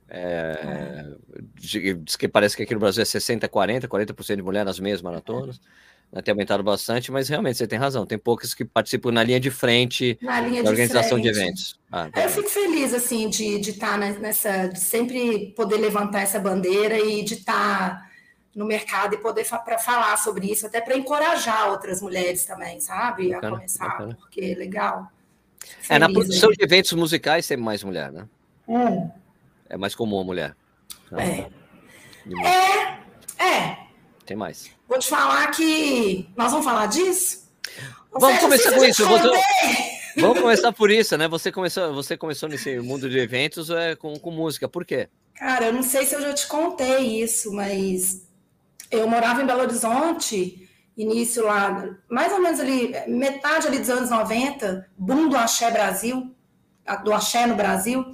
É, 0.07 1.13
diz 1.55 2.15
que 2.15 2.29
parece 2.29 2.55
que 2.55 2.63
aqui 2.63 2.73
no 2.73 2.79
Brasil 2.79 3.01
é 3.01 3.05
60, 3.05 3.49
40, 3.49 3.85
40% 3.85 4.35
de 4.37 4.41
mulher 4.41 4.63
nas 4.63 4.79
meias 4.79 5.01
maratonas 5.01 5.59
né, 6.15 6.21
tem 6.21 6.31
aumentado 6.31 6.63
bastante, 6.63 7.11
mas 7.11 7.27
realmente 7.27 7.57
você 7.57 7.67
tem 7.67 7.77
razão, 7.77 8.05
tem 8.05 8.17
poucas 8.17 8.53
que 8.53 8.63
participam 8.63 9.11
na 9.11 9.21
linha 9.21 9.39
de 9.39 9.51
frente 9.51 10.17
na 10.21 10.39
linha 10.39 10.63
da 10.63 10.69
organização 10.69 11.17
de, 11.17 11.23
de 11.23 11.29
eventos. 11.29 11.77
Ah, 11.91 12.09
eu 12.15 12.29
fico 12.29 12.49
feliz 12.49 12.93
assim 12.93 13.29
de, 13.29 13.59
estar 13.59 13.91
tá 13.91 13.97
nessa, 13.97 14.67
de 14.67 14.79
sempre 14.79 15.53
poder 15.57 15.75
levantar 15.77 16.21
essa 16.21 16.39
bandeira 16.39 16.97
e 16.97 17.21
de 17.21 17.33
estar 17.33 17.99
tá 17.99 18.09
no 18.55 18.65
mercado 18.65 19.15
e 19.15 19.17
poder 19.17 19.45
para 19.65 19.77
falar 19.77 20.15
sobre 20.17 20.49
isso, 20.49 20.65
até 20.65 20.79
para 20.79 20.95
encorajar 20.95 21.69
outras 21.69 22.01
mulheres 22.01 22.45
também, 22.45 22.79
sabe? 22.79 23.29
Bacana, 23.29 23.47
a 23.47 23.57
começar, 23.57 23.87
bacana. 23.89 24.17
porque 24.17 24.41
é 24.41 24.55
legal. 24.55 25.11
Feliz, 25.59 25.89
é, 25.89 25.99
na 25.99 26.09
produção 26.09 26.49
aí. 26.49 26.55
de 26.55 26.63
eventos 26.63 26.93
musicais 26.93 27.45
tem 27.45 27.57
mais 27.57 27.83
mulher, 27.83 28.13
né? 28.13 28.25
É. 28.69 29.73
É 29.73 29.77
mais 29.77 29.93
comum 29.93 30.21
a 30.21 30.23
mulher. 30.23 30.55
É. 31.11 31.49
É, 32.47 33.43
é. 33.43 33.84
Tem 34.25 34.35
mais. 34.35 34.69
Vou 34.87 34.97
te 34.97 35.07
falar 35.07 35.47
que 35.51 36.27
nós 36.35 36.51
vamos 36.51 36.65
falar 36.65 36.87
disso. 36.87 37.49
vamos 38.11 38.39
começar 38.39 38.71
com 38.73 38.83
isso. 38.83 39.05
Vou... 39.05 39.19
Vamos 40.17 40.39
começar 40.39 40.71
por 40.71 40.89
isso, 40.89 41.17
né? 41.17 41.27
Você 41.27 41.51
começou, 41.51 41.93
você 41.93 42.15
começou 42.15 42.47
nesse 42.47 42.79
mundo 42.79 43.09
de 43.09 43.19
eventos 43.19 43.69
é, 43.69 43.95
com, 43.95 44.17
com 44.17 44.31
música. 44.31 44.67
Por 44.67 44.85
quê? 44.85 45.09
Cara, 45.35 45.65
eu 45.65 45.73
não 45.73 45.83
sei 45.83 46.05
se 46.05 46.15
eu 46.15 46.21
já 46.21 46.33
te 46.33 46.47
contei 46.47 47.21
isso, 47.21 47.51
mas 47.51 48.25
eu 48.89 49.07
morava 49.07 49.41
em 49.41 49.45
Belo 49.45 49.61
Horizonte, 49.61 50.69
início 50.95 51.43
lá, 51.43 51.97
mais 52.09 52.31
ou 52.31 52.41
menos 52.41 52.59
ali, 52.61 52.93
metade 53.07 53.67
ali 53.67 53.79
dos 53.79 53.89
anos 53.89 54.09
90, 54.09 54.89
boom 54.97 55.27
do 55.27 55.35
Axé 55.35 55.69
Brasil, 55.69 56.33
do 57.03 57.13
Axé 57.13 57.45
no 57.45 57.55
Brasil. 57.55 58.05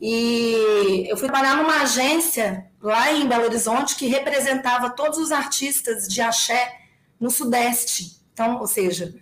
E 0.00 1.06
eu 1.08 1.16
fui 1.16 1.28
trabalhar 1.28 1.56
numa 1.56 1.82
agência 1.82 2.69
lá 2.80 3.12
em 3.12 3.26
Belo 3.26 3.44
Horizonte 3.44 3.96
que 3.96 4.06
representava 4.06 4.90
todos 4.90 5.18
os 5.18 5.32
artistas 5.32 6.08
de 6.08 6.20
axé 6.20 6.80
no 7.18 7.30
Sudeste. 7.30 8.20
Então, 8.32 8.58
ou 8.58 8.66
seja, 8.66 9.14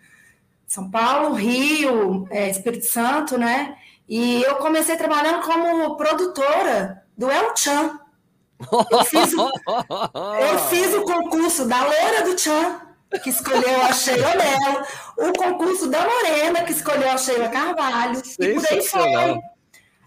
São 0.66 0.90
Paulo, 0.90 1.34
Rio, 1.34 2.26
é, 2.30 2.48
Espírito 2.48 2.86
Santo, 2.86 3.36
né? 3.36 3.76
E 4.08 4.42
eu 4.42 4.56
comecei 4.56 4.96
trabalhando 4.96 5.42
como 5.44 5.96
produtora 5.96 7.04
do 7.16 7.30
El 7.30 7.54
Chan. 7.56 8.00
Eu 8.90 9.04
fiz, 9.04 9.32
o, 9.34 9.50
eu 10.40 10.58
fiz 10.70 10.94
o 10.94 11.02
concurso 11.02 11.66
da 11.66 11.80
Loura 11.80 12.24
do 12.24 12.38
Chan, 12.38 12.80
que 13.22 13.30
escolheu 13.30 13.82
a 13.82 13.92
Sheila 13.92 14.34
Mello, 14.34 14.84
o 15.16 15.32
concurso 15.32 15.88
da 15.88 16.00
Morena, 16.02 16.64
que 16.64 16.72
escolheu 16.72 17.10
a 17.10 17.18
Sheila 17.18 17.48
Carvalho, 17.48 18.20
e 18.38 18.54
por 18.54 18.66
aí 18.66 18.82
foi. 18.82 19.40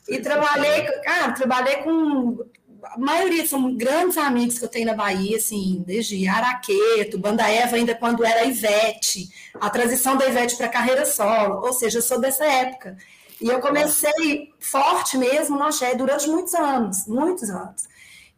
E 0.09 0.19
trabalhei, 0.19 0.83
cara, 1.03 1.31
trabalhei 1.31 1.77
com. 1.77 2.39
A 2.83 2.97
maioria 2.97 3.45
são 3.47 3.75
grandes 3.75 4.17
amigos 4.17 4.57
que 4.57 4.65
eu 4.65 4.69
tenho 4.69 4.87
na 4.87 4.93
Bahia, 4.93 5.37
assim, 5.37 5.83
desde 5.85 6.27
Araqueto, 6.27 7.19
Banda 7.19 7.47
Eva, 7.47 7.75
ainda 7.75 7.93
quando 7.93 8.25
era 8.25 8.45
Ivete, 8.45 9.29
a 9.59 9.69
transição 9.69 10.17
da 10.17 10.27
Ivete 10.27 10.57
para 10.57 10.67
carreira 10.67 11.05
solo, 11.05 11.65
ou 11.65 11.73
seja, 11.73 11.99
eu 11.99 12.01
sou 12.01 12.19
dessa 12.19 12.45
época. 12.45 12.97
E 13.39 13.47
eu 13.47 13.59
comecei 13.59 14.53
forte 14.59 15.17
mesmo 15.17 15.57
no 15.57 15.63
axé 15.63 15.95
durante 15.95 16.29
muitos 16.29 16.53
anos, 16.53 17.07
muitos 17.07 17.49
anos. 17.49 17.87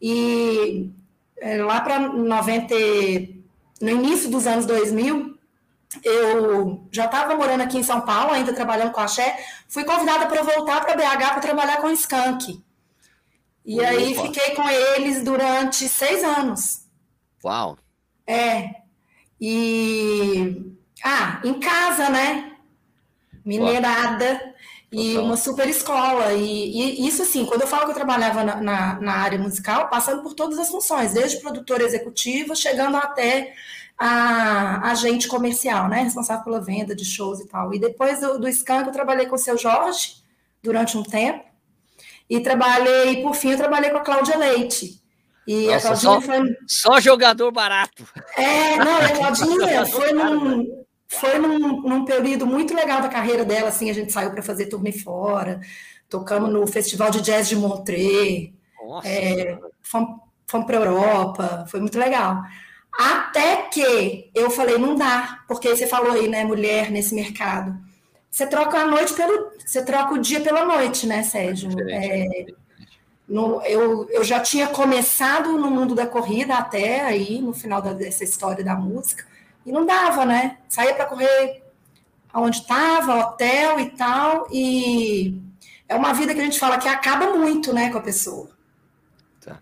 E 0.01 0.89
é, 1.37 1.61
lá 1.61 1.81
para 1.81 1.99
90, 1.99 2.73
no 3.81 3.89
início 3.89 4.29
dos 4.29 4.47
anos 4.47 4.65
2000, 4.65 5.37
eu 6.03 6.87
já 6.89 7.05
estava 7.05 7.35
morando 7.35 7.61
aqui 7.61 7.77
em 7.77 7.83
São 7.83 8.01
Paulo, 8.01 8.31
ainda 8.31 8.53
trabalhando 8.53 8.93
com 8.93 9.01
a 9.01 9.07
Xé, 9.07 9.37
fui 9.67 9.83
convidada 9.83 10.25
para 10.25 10.41
voltar 10.41 10.83
para 10.83 10.95
BH 10.95 11.17
para 11.17 11.39
trabalhar 11.41 11.77
com 11.81 11.87
o 11.87 11.91
Skank. 11.91 12.62
E 13.65 13.79
Opa. 13.79 13.89
aí 13.89 14.15
fiquei 14.15 14.55
com 14.55 14.69
eles 14.69 15.23
durante 15.23 15.87
seis 15.87 16.23
anos. 16.23 16.83
Uau! 17.43 17.77
É. 18.27 18.75
E. 19.39 20.73
Ah, 21.03 21.41
em 21.43 21.59
casa, 21.59 22.09
né? 22.09 22.53
Minerada. 23.43 24.53
E 24.91 25.17
uma 25.17 25.35
super 25.35 25.67
escola. 25.67 26.33
E, 26.33 27.01
e, 27.01 27.07
isso, 27.07 27.23
assim, 27.23 27.45
quando 27.45 27.61
eu 27.61 27.67
falo 27.67 27.85
que 27.85 27.91
eu 27.91 27.95
trabalhava 27.95 28.43
na, 28.43 28.61
na, 28.61 29.01
na 29.01 29.13
área 29.13 29.39
musical, 29.39 29.89
passando 29.89 30.21
por 30.21 30.33
todas 30.35 30.59
as 30.59 30.69
funções, 30.69 31.13
desde 31.13 31.41
produtora 31.41 31.83
executiva, 31.83 32.53
chegando 32.53 32.97
até 32.97 33.53
a 33.97 34.91
agente 34.91 35.27
comercial, 35.27 35.87
né? 35.87 36.03
Responsável 36.03 36.43
pela 36.43 36.61
venda 36.61 36.95
de 36.95 37.03
shows 37.03 37.39
e 37.39 37.47
tal. 37.47 37.73
E 37.73 37.79
depois 37.79 38.19
do, 38.19 38.39
do 38.39 38.47
Skank, 38.47 38.87
eu 38.87 38.93
trabalhei 38.93 39.25
com 39.25 39.35
o 39.35 39.39
seu 39.39 39.57
Jorge 39.57 40.17
durante 40.61 40.97
um 40.97 41.03
tempo. 41.03 41.43
E 42.33 42.39
trabalhei, 42.39 43.21
por 43.21 43.35
fim, 43.35 43.51
eu 43.51 43.57
trabalhei 43.57 43.91
com 43.91 43.97
a 43.97 44.01
Cláudia 44.01 44.35
Leite. 44.35 44.99
E 45.45 45.67
Nossa, 45.67 45.75
a 45.75 45.81
Claudinha 45.81 45.97
só, 45.99 46.21
foi. 46.21 46.57
Só 46.67 46.99
jogador 46.99 47.51
barato. 47.51 48.07
É, 48.35 48.75
não, 48.77 48.97
a 48.97 49.09
Claudinha 49.13 49.85
foi 49.85 50.13
num, 50.13 50.83
foi 51.07 51.37
num, 51.37 51.81
num, 51.81 52.05
período 52.05 52.47
muito 52.47 52.73
legal 52.73 53.03
da 53.03 53.07
carreira 53.07 53.45
dela, 53.45 53.69
assim, 53.69 53.87
a 53.87 53.93
gente 53.93 54.11
saiu 54.11 54.31
para 54.31 54.41
fazer 54.41 54.65
turnê 54.65 54.91
fora, 54.91 55.61
tocamos 56.09 56.51
no 56.51 56.65
Festival 56.65 57.11
de 57.11 57.21
Jazz 57.21 57.49
de 57.49 57.55
Montreux, 57.55 58.51
é, 59.03 59.55
fomos, 59.83 60.19
fomos 60.47 60.65
para 60.65 60.79
a 60.79 60.81
Europa, 60.81 61.65
foi 61.69 61.81
muito 61.81 61.99
legal. 61.99 62.41
Até 62.97 63.57
que 63.69 64.31
eu 64.33 64.49
falei, 64.49 64.79
não 64.79 64.95
dá, 64.95 65.43
porque 65.47 65.69
você 65.69 65.85
falou 65.85 66.13
aí, 66.13 66.27
né, 66.27 66.43
mulher 66.43 66.89
nesse 66.89 67.13
mercado. 67.13 67.77
Você 68.33 68.47
troca 68.47 68.79
a 68.79 68.87
noite 68.87 69.13
pelo. 69.13 69.51
Você 69.63 69.85
troca 69.85 70.15
o 70.15 70.17
dia 70.17 70.41
pela 70.41 70.65
noite, 70.65 71.05
né, 71.05 71.21
Sérgio? 71.21 71.69
É, 71.87 72.47
no, 73.29 73.61
eu, 73.61 74.09
eu 74.09 74.23
já 74.23 74.39
tinha 74.39 74.65
começado 74.65 75.51
no 75.51 75.69
mundo 75.69 75.93
da 75.93 76.07
corrida 76.07 76.55
até 76.55 77.01
aí, 77.01 77.39
no 77.39 77.53
final 77.53 77.79
da, 77.79 77.93
dessa 77.93 78.23
história 78.23 78.63
da 78.63 78.75
música, 78.75 79.23
e 79.63 79.71
não 79.71 79.85
dava, 79.85 80.25
né? 80.25 80.57
Saía 80.67 80.95
para 80.95 81.05
correr 81.05 81.61
aonde 82.33 82.57
estava, 82.57 83.19
hotel 83.19 83.79
e 83.79 83.91
tal, 83.91 84.47
e 84.51 85.39
é 85.87 85.93
uma 85.93 86.11
vida 86.11 86.33
que 86.33 86.41
a 86.41 86.43
gente 86.43 86.59
fala 86.59 86.79
que 86.79 86.87
acaba 86.87 87.37
muito, 87.37 87.71
né, 87.71 87.91
com 87.91 87.99
a 87.99 88.01
pessoa. 88.01 88.49
Tá. 89.45 89.59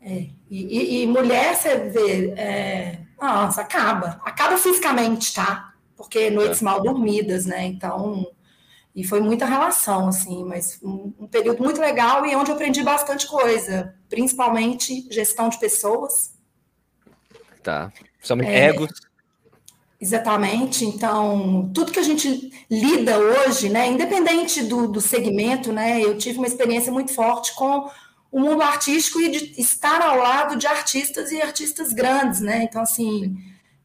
É, 0.00 0.28
e, 0.48 1.02
e, 1.02 1.06
mulher, 1.08 1.56
você 1.56 1.76
vê, 1.90 2.32
é, 2.36 3.00
nossa, 3.20 3.62
acaba. 3.62 4.20
Acaba 4.24 4.56
fisicamente, 4.56 5.34
tá? 5.34 5.73
Porque 5.96 6.30
noites 6.30 6.60
tá. 6.60 6.64
mal 6.64 6.82
dormidas, 6.82 7.46
né? 7.46 7.64
Então, 7.66 8.26
e 8.94 9.04
foi 9.04 9.20
muita 9.20 9.44
relação, 9.44 10.08
assim, 10.08 10.44
mas 10.44 10.78
um, 10.82 11.12
um, 11.18 11.26
período 11.26 11.62
muito 11.62 11.80
legal 11.80 12.24
e 12.24 12.36
onde 12.36 12.50
eu 12.50 12.54
aprendi 12.54 12.82
bastante 12.82 13.26
coisa, 13.26 13.94
principalmente 14.08 15.06
gestão 15.10 15.48
de 15.48 15.58
pessoas. 15.58 16.32
Tá. 17.62 17.92
Principalmente 18.18 18.50
é, 18.50 18.66
egos. 18.66 18.90
Exatamente. 20.00 20.84
Então, 20.84 21.70
tudo 21.74 21.90
que 21.90 21.98
a 21.98 22.04
gente 22.04 22.52
lida 22.70 23.18
hoje, 23.18 23.68
né, 23.68 23.88
independente 23.88 24.62
do, 24.62 24.86
do 24.86 25.00
segmento, 25.00 25.72
né, 25.72 26.00
eu 26.00 26.16
tive 26.16 26.38
uma 26.38 26.46
experiência 26.46 26.92
muito 26.92 27.12
forte 27.12 27.54
com 27.54 27.90
o 28.30 28.40
mundo 28.40 28.62
artístico 28.62 29.20
e 29.20 29.30
de 29.30 29.60
estar 29.60 30.02
ao 30.02 30.18
lado 30.18 30.56
de 30.56 30.66
artistas 30.66 31.32
e 31.32 31.40
artistas 31.40 31.92
grandes, 31.92 32.40
né? 32.40 32.64
Então, 32.64 32.82
assim, 32.82 33.36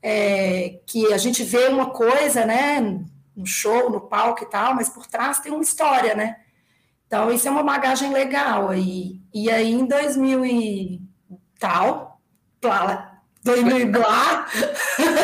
é, 0.01 0.79
que 0.85 1.11
a 1.13 1.17
gente 1.17 1.43
vê 1.43 1.67
uma 1.67 1.89
coisa, 1.91 2.45
né? 2.45 2.99
no 3.39 3.45
show, 3.45 3.89
no 3.89 4.01
palco 4.01 4.43
e 4.43 4.47
tal, 4.47 4.75
mas 4.75 4.89
por 4.89 5.07
trás 5.07 5.39
tem 5.39 5.51
uma 5.51 5.63
história, 5.63 6.13
né? 6.13 6.35
Então, 7.07 7.31
isso 7.31 7.47
é 7.47 7.51
uma 7.51 7.63
bagagem 7.63 8.11
legal 8.11 8.69
aí. 8.69 9.19
E 9.33 9.49
aí, 9.49 9.71
em 9.71 9.85
2000 9.85 10.45
e 10.45 11.01
tal, 11.57 12.19
plá, 12.59 13.21
2000 13.43 13.79
e 13.79 13.85
blá, 13.85 14.45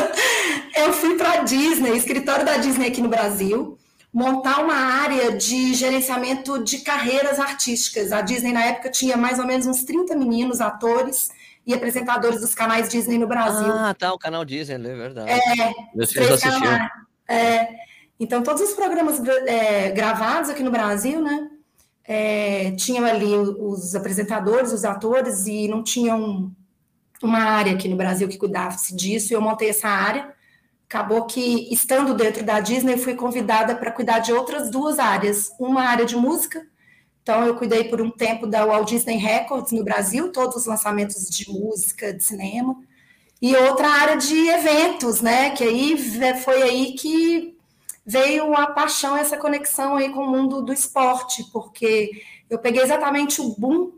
eu 0.77 0.93
fui 0.93 1.15
para 1.15 1.33
a 1.33 1.43
Disney, 1.43 1.95
escritório 1.95 2.45
da 2.45 2.57
Disney 2.57 2.87
aqui 2.87 3.01
no 3.01 3.09
Brasil, 3.09 3.77
montar 4.11 4.63
uma 4.63 4.75
área 4.75 5.33
de 5.33 5.73
gerenciamento 5.73 6.63
de 6.63 6.79
carreiras 6.79 7.37
artísticas. 7.37 8.13
A 8.13 8.21
Disney, 8.21 8.53
na 8.53 8.63
época, 8.63 8.89
tinha 8.89 9.17
mais 9.17 9.39
ou 9.39 9.45
menos 9.45 9.67
uns 9.67 9.83
30 9.83 10.15
meninos, 10.15 10.61
atores 10.61 11.29
e 11.65 11.73
apresentadores 11.73 12.41
dos 12.41 12.53
canais 12.53 12.89
Disney 12.89 13.17
no 13.17 13.27
Brasil. 13.27 13.71
Ah, 13.73 13.93
tá, 13.93 14.13
o 14.13 14.19
canal 14.19 14.45
Disney, 14.45 14.75
é 14.75 14.95
verdade. 14.95 15.31
É, 15.31 15.73
Meus 15.93 16.11
filhos 16.11 16.31
assistiam. 16.31 16.89
É, 17.27 17.67
então, 18.19 18.43
todos 18.43 18.61
os 18.61 18.73
programas 18.73 19.19
é, 19.47 19.89
gravados 19.91 20.49
aqui 20.49 20.63
no 20.63 20.71
Brasil, 20.71 21.21
né? 21.21 21.49
É, 22.07 22.71
tinham 22.71 23.03
ali 23.03 23.35
os 23.35 23.95
apresentadores, 23.95 24.71
os 24.71 24.85
atores, 24.85 25.47
e 25.47 25.67
não 25.67 25.83
tinham 25.83 26.51
uma 27.21 27.39
área 27.39 27.73
aqui 27.73 27.87
no 27.87 27.95
Brasil 27.95 28.27
que 28.27 28.37
cuidasse 28.37 28.95
disso, 28.95 29.33
e 29.33 29.35
eu 29.35 29.41
montei 29.41 29.69
essa 29.69 29.87
área. 29.87 30.33
Acabou 30.87 31.25
que, 31.25 31.67
estando 31.73 32.13
dentro 32.13 32.43
da 32.43 32.59
Disney, 32.59 32.97
fui 32.97 33.15
convidada 33.15 33.75
para 33.75 33.91
cuidar 33.91 34.19
de 34.19 34.31
outras 34.31 34.69
duas 34.69 34.99
áreas. 34.99 35.51
Uma 35.59 35.81
área 35.81 36.05
de 36.05 36.15
música, 36.15 36.61
então 37.25 37.43
eu 37.43 37.55
cuidei 37.55 37.85
por 37.85 37.99
um 37.99 38.11
tempo 38.11 38.45
da 38.45 38.63
Walt 38.63 38.87
Disney 38.87 39.17
Records 39.17 39.71
no 39.71 39.83
Brasil, 39.83 40.31
todos 40.31 40.57
os 40.57 40.65
lançamentos 40.67 41.27
de 41.27 41.49
música, 41.49 42.13
de 42.13 42.23
cinema, 42.23 42.75
e 43.41 43.55
outra 43.55 43.87
área 43.87 44.15
de 44.15 44.47
eventos, 44.47 45.21
né? 45.21 45.49
Que 45.49 45.63
aí 45.63 45.97
foi 46.43 46.61
aí 46.61 46.93
que 46.93 47.57
veio 48.05 48.53
a 48.53 48.67
paixão, 48.67 49.17
essa 49.17 49.37
conexão 49.37 49.95
aí 49.95 50.09
com 50.13 50.19
o 50.19 50.29
mundo 50.29 50.61
do 50.61 50.71
esporte, 50.71 51.43
porque 51.51 52.11
eu 52.47 52.59
peguei 52.59 52.83
exatamente 52.83 53.41
o 53.41 53.55
boom 53.57 53.91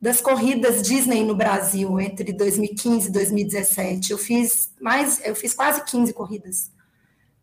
das 0.00 0.22
corridas 0.22 0.80
Disney 0.80 1.22
no 1.26 1.34
Brasil 1.34 2.00
entre 2.00 2.32
2015 2.32 3.10
e 3.10 3.12
2017. 3.12 4.12
Eu 4.12 4.18
fiz 4.18 4.72
mais, 4.80 5.20
eu 5.26 5.36
fiz 5.36 5.52
quase 5.52 5.84
15 5.84 6.14
corridas 6.14 6.70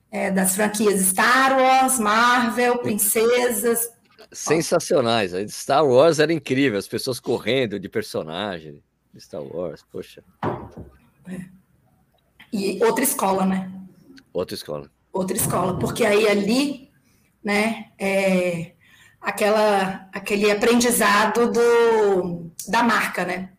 é, 0.10 0.32
das 0.32 0.56
franquias 0.56 1.02
Star 1.02 1.56
Wars, 1.56 2.00
Marvel, 2.00 2.80
Princesas. 2.80 3.99
Sensacionais. 4.32 5.32
Star 5.52 5.86
Wars 5.86 6.20
era 6.20 6.32
incrível, 6.32 6.78
as 6.78 6.88
pessoas 6.88 7.20
correndo 7.20 7.80
de 7.80 7.90
personagem 7.90 8.84
Star 9.18 9.42
Wars, 9.42 9.84
poxa. 9.92 10.24
É. 11.28 11.46
E 12.54 12.84
outra 12.84 13.04
escola, 13.04 13.46
né? 13.46 13.72
Outra 14.32 14.56
escola 14.56 14.90
outra 15.12 15.36
escola, 15.36 15.78
porque 15.80 16.06
aí 16.06 16.28
ali, 16.28 16.90
né, 17.44 17.92
é 17.98 18.74
aquela, 19.20 20.08
aquele 20.14 20.50
aprendizado 20.50 21.52
do, 21.52 22.52
da 22.68 22.84
marca, 22.84 23.26
né? 23.26 23.52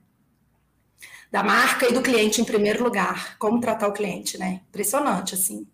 Da 1.30 1.42
marca 1.44 1.88
e 1.88 1.92
do 1.92 2.02
cliente 2.02 2.40
em 2.40 2.44
primeiro 2.44 2.82
lugar, 2.82 3.36
como 3.38 3.60
tratar 3.60 3.88
o 3.88 3.92
cliente, 3.92 4.36
né? 4.36 4.62
Impressionante, 4.68 5.34
assim. 5.34 5.66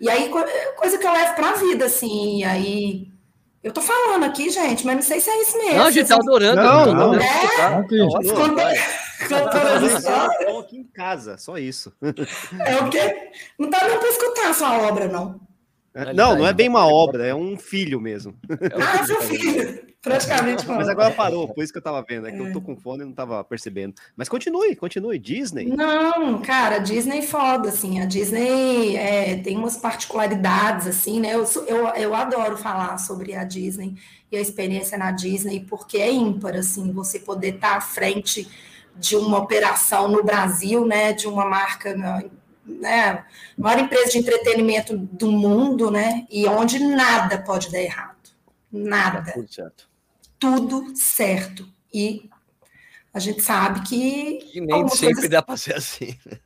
E 0.00 0.08
aí, 0.08 0.30
coisa 0.76 0.98
que 0.98 1.06
eu 1.06 1.12
levo 1.12 1.34
para 1.34 1.50
a 1.50 1.56
vida, 1.56 1.86
assim, 1.86 2.40
e 2.40 2.44
aí 2.44 3.12
eu 3.64 3.72
tô 3.72 3.80
falando 3.80 4.24
aqui, 4.24 4.50
gente, 4.50 4.84
mas 4.84 4.94
não 4.94 5.02
sei 5.02 5.18
se 5.20 5.30
é 5.30 5.40
isso 5.40 5.56
mesmo. 5.56 5.78
Não, 5.78 5.86
a 5.86 5.90
gente 5.90 6.06
tá 6.06 6.16
adorando. 6.16 6.62
Não, 6.62 6.86
não. 6.92 7.12
não. 7.12 7.14
É? 7.14 7.82
Contando 9.26 10.58
aqui 10.60 10.76
em 10.76 10.84
casa, 10.84 11.38
só 11.38 11.56
isso. 11.56 11.90
É 12.66 12.76
o 12.76 12.90
quê? 12.90 13.30
Não 13.58 13.70
tá 13.70 13.88
nem 13.88 13.98
para 13.98 14.08
escutar 14.10 14.50
a 14.50 14.54
sua 14.54 14.86
obra, 14.86 15.08
não. 15.08 15.40
É, 15.94 16.12
não, 16.12 16.36
não 16.36 16.46
é 16.46 16.52
bem 16.52 16.68
uma 16.68 16.86
obra, 16.86 17.24
é 17.24 17.34
um 17.34 17.56
filho 17.56 18.00
mesmo. 18.00 18.34
É 18.50 18.82
ah, 18.82 19.00
é 19.00 19.06
seu 19.06 19.20
filho. 19.22 19.94
Praticamente. 20.02 20.66
Mas 20.66 20.88
agora 20.88 21.14
parou, 21.14 21.48
por 21.48 21.64
isso 21.64 21.72
que 21.72 21.78
eu 21.78 21.82
tava 21.82 22.04
vendo. 22.06 22.26
É 22.26 22.32
que 22.32 22.36
é. 22.36 22.40
eu 22.40 22.52
tô 22.52 22.60
com 22.60 22.76
fone 22.76 23.02
e 23.02 23.06
não 23.06 23.12
tava 23.12 23.42
percebendo. 23.42 23.94
Mas 24.14 24.28
continue, 24.28 24.76
continue. 24.76 25.18
Disney. 25.18 25.66
Não, 25.66 26.42
cara, 26.42 26.78
Disney 26.78 27.18
é 27.18 27.22
foda, 27.22 27.70
assim. 27.70 28.00
A 28.00 28.04
Disney 28.04 28.96
é, 28.96 29.36
tem 29.36 29.56
umas 29.56 29.76
particularidades, 29.76 30.86
assim, 30.86 31.20
né? 31.20 31.34
Eu, 31.34 31.44
eu, 31.66 31.86
eu 31.88 32.14
adoro 32.14 32.58
falar 32.58 32.98
sobre 32.98 33.34
a 33.34 33.44
Disney 33.44 33.94
e 34.30 34.36
a 34.36 34.40
experiência 34.40 34.98
na 34.98 35.10
Disney, 35.10 35.60
porque 35.60 35.96
é 35.96 36.12
ímpar, 36.12 36.56
assim, 36.56 36.92
você 36.92 37.18
poder 37.18 37.54
estar 37.54 37.70
tá 37.70 37.76
à 37.76 37.80
frente 37.80 38.46
de 38.96 39.16
uma 39.16 39.38
operação 39.38 40.08
no 40.08 40.22
Brasil, 40.22 40.84
né? 40.84 41.12
De 41.14 41.26
uma 41.26 41.46
marca 41.46 41.94
né, 42.66 43.24
maior 43.56 43.80
empresa 43.80 44.10
de 44.10 44.18
entretenimento 44.18 44.96
do 44.96 45.30
mundo, 45.30 45.90
né, 45.90 46.26
e 46.30 46.46
onde 46.46 46.78
nada 46.78 47.38
pode 47.42 47.70
dar 47.70 47.80
errado. 47.80 48.14
Nada. 48.70 49.32
Tudo 49.32 49.52
certo. 49.52 49.88
Tudo 50.38 50.96
certo. 50.96 51.68
E 51.92 52.28
a 53.12 53.20
gente 53.20 53.40
sabe 53.40 53.82
que. 53.82 54.50
E 54.52 54.60
nem 54.60 54.88
sempre 54.88 55.14
coisas... 55.14 55.30
dá 55.30 55.40
para 55.40 55.56
ser 55.56 55.76
assim. 55.76 56.18
Né? 56.26 56.38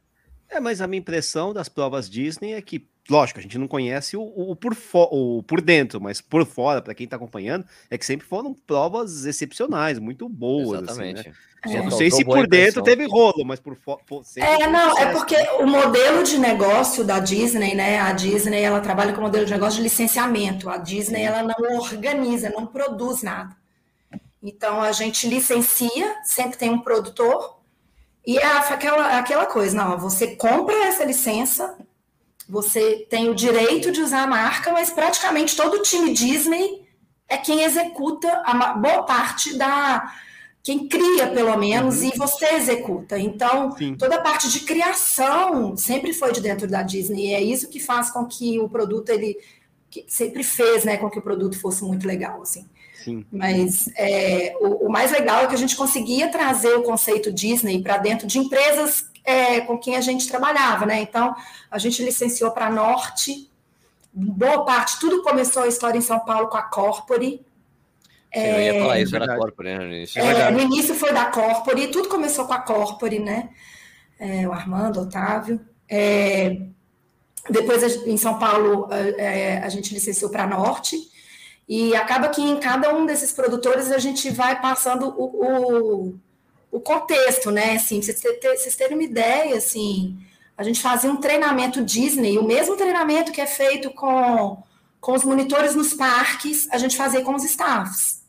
É, 0.50 0.60
mas 0.60 0.80
a 0.80 0.86
minha 0.86 1.00
impressão 1.00 1.52
das 1.52 1.68
provas 1.68 2.08
Disney 2.08 2.52
é 2.52 2.62
que 2.62 2.86
lógico, 3.08 3.38
a 3.38 3.42
gente 3.42 3.58
não 3.58 3.66
conhece 3.66 4.16
o, 4.16 4.22
o 4.22 4.56
por, 4.56 4.76
o 4.92 5.42
por 5.42 5.60
dentro, 5.60 6.00
mas 6.00 6.20
por 6.20 6.44
fora, 6.46 6.82
para 6.82 6.94
quem 6.94 7.04
está 7.04 7.16
acompanhando, 7.16 7.64
é 7.90 7.96
que 7.96 8.04
sempre 8.04 8.26
foram 8.26 8.54
provas 8.54 9.24
excepcionais, 9.24 9.98
muito 9.98 10.28
boas. 10.28 10.82
Exatamente. 10.82 11.20
Assim, 11.20 11.28
né? 11.30 11.34
é. 11.76 11.82
Não 11.82 11.90
sei 11.90 12.10
se 12.10 12.24
por 12.24 12.46
dentro 12.46 12.82
teve 12.82 13.06
rolo, 13.06 13.44
mas 13.44 13.58
por 13.58 13.76
fora. 13.76 14.00
É, 14.36 14.66
não, 14.68 14.98
é 14.98 15.12
porque 15.12 15.36
o 15.58 15.66
modelo 15.66 16.22
de 16.22 16.38
negócio 16.38 17.04
da 17.04 17.18
Disney, 17.18 17.74
né? 17.74 17.98
A 17.98 18.12
Disney 18.12 18.62
ela 18.62 18.80
trabalha 18.80 19.12
com 19.12 19.20
modelo 19.20 19.44
de 19.44 19.52
negócio 19.52 19.76
de 19.78 19.82
licenciamento. 19.82 20.68
A 20.68 20.76
Disney 20.76 21.22
ela 21.22 21.42
não 21.42 21.78
organiza, 21.78 22.50
não 22.50 22.66
produz 22.66 23.22
nada. 23.22 23.56
Então 24.42 24.80
a 24.80 24.92
gente 24.92 25.28
licencia, 25.28 26.16
sempre 26.24 26.56
tem 26.56 26.70
um 26.70 26.78
produtor, 26.78 27.58
e 28.28 28.36
é 28.36 28.44
aquela, 28.44 29.18
aquela 29.18 29.46
coisa, 29.46 29.74
não, 29.74 29.98
você 29.98 30.36
compra 30.36 30.74
essa 30.86 31.02
licença, 31.02 31.76
você 32.48 33.06
tem 33.10 33.28
o 33.28 33.34
direito 33.34 33.92
de 33.92 34.00
usar 34.00 34.22
a 34.22 34.26
marca, 34.26 34.72
mas 34.72 34.90
praticamente 34.90 35.54
todo 35.54 35.74
o 35.74 35.82
time 35.82 36.12
Disney 36.12 36.86
é 37.28 37.36
quem 37.36 37.62
executa 37.62 38.42
a 38.44 38.74
boa 38.74 39.02
parte 39.02 39.56
da. 39.56 40.10
Quem 40.62 40.88
cria, 40.88 41.28
pelo 41.28 41.56
menos, 41.56 41.98
uhum. 41.98 42.10
e 42.12 42.18
você 42.18 42.54
executa. 42.54 43.18
Então, 43.18 43.72
Sim. 43.76 43.94
toda 43.94 44.16
a 44.16 44.20
parte 44.20 44.50
de 44.50 44.60
criação 44.60 45.76
sempre 45.76 46.12
foi 46.12 46.32
de 46.32 46.40
dentro 46.40 46.66
da 46.66 46.82
Disney. 46.82 47.28
E 47.28 47.34
é 47.34 47.40
isso 47.40 47.68
que 47.68 47.80
faz 47.80 48.10
com 48.10 48.26
que 48.26 48.58
o 48.58 48.68
produto, 48.68 49.08
ele 49.08 49.38
sempre 50.06 50.42
fez, 50.42 50.84
né, 50.84 50.96
com 50.96 51.08
que 51.08 51.18
o 51.18 51.22
produto 51.22 51.58
fosse 51.58 51.82
muito 51.84 52.06
legal, 52.06 52.42
assim. 52.42 52.66
Sim. 53.02 53.24
Mas 53.32 53.88
é, 53.96 54.54
o, 54.60 54.86
o, 54.86 54.90
mais 54.90 55.10
legal 55.12 55.44
é 55.44 55.46
que 55.46 55.54
a 55.54 55.58
gente 55.58 55.76
conseguia 55.76 56.28
trazer 56.28 56.74
o 56.74 56.82
conceito 56.82 57.32
Disney 57.32 57.80
para 57.80 57.96
dentro 57.96 58.26
de 58.26 58.38
empresas 58.38 59.06
é, 59.28 59.60
com 59.60 59.76
quem 59.76 59.94
a 59.94 60.00
gente 60.00 60.26
trabalhava, 60.26 60.86
né? 60.86 61.02
Então, 61.02 61.36
a 61.70 61.76
gente 61.76 62.02
licenciou 62.02 62.50
para 62.50 62.68
a 62.68 62.70
Norte, 62.70 63.50
boa 64.10 64.64
parte, 64.64 64.98
tudo 64.98 65.22
começou 65.22 65.64
a 65.64 65.68
história 65.68 65.98
em 65.98 66.02
São 66.02 66.18
Paulo 66.20 66.48
com 66.48 66.56
a 66.56 66.62
Corpore. 66.62 67.44
Sim, 68.32 68.40
eu 68.40 68.60
ia 68.60 68.80
falar 68.80 69.00
isso, 69.00 69.14
era 69.14 69.34
a 69.34 69.36
Corpore, 69.36 69.68
né? 69.68 69.78
No 69.78 69.84
início. 69.84 70.18
É, 70.18 70.50
no 70.50 70.60
início 70.60 70.94
foi 70.94 71.12
da 71.12 71.26
Corpore, 71.26 71.88
tudo 71.88 72.08
começou 72.08 72.46
com 72.46 72.54
a 72.54 72.60
Corpore, 72.60 73.18
né? 73.18 73.50
É, 74.18 74.48
o 74.48 74.52
Armando, 74.52 75.00
o 75.00 75.02
Otávio. 75.02 75.60
É, 75.86 76.62
depois, 77.50 77.82
em 78.06 78.16
São 78.16 78.38
Paulo, 78.38 78.88
é, 78.90 79.58
a 79.58 79.68
gente 79.68 79.92
licenciou 79.92 80.30
para 80.30 80.44
a 80.44 80.46
Norte, 80.46 80.96
e 81.68 81.94
acaba 81.94 82.30
que 82.30 82.40
em 82.40 82.58
cada 82.58 82.94
um 82.94 83.04
desses 83.04 83.30
produtores 83.30 83.92
a 83.92 83.98
gente 83.98 84.30
vai 84.30 84.58
passando 84.58 85.14
o, 85.18 86.06
o, 86.06 86.18
o 86.70 86.80
contexto, 86.80 87.50
né? 87.50 87.76
Assim, 87.76 88.00
vocês, 88.00 88.20
ter, 88.20 88.56
vocês 88.56 88.76
terem 88.76 88.96
uma 88.96 89.04
ideia, 89.04 89.56
assim, 89.56 90.18
a 90.56 90.62
gente 90.62 90.80
fazia 90.80 91.10
um 91.10 91.16
treinamento 91.16 91.84
Disney, 91.84 92.38
o 92.38 92.44
mesmo 92.44 92.76
treinamento 92.76 93.32
que 93.32 93.40
é 93.40 93.46
feito 93.46 93.90
com, 93.90 94.62
com 95.00 95.12
os 95.12 95.24
monitores 95.24 95.74
nos 95.74 95.94
parques, 95.94 96.68
a 96.70 96.78
gente 96.78 96.96
fazia 96.96 97.22
com 97.22 97.34
os 97.34 97.44
staffs. 97.44 98.22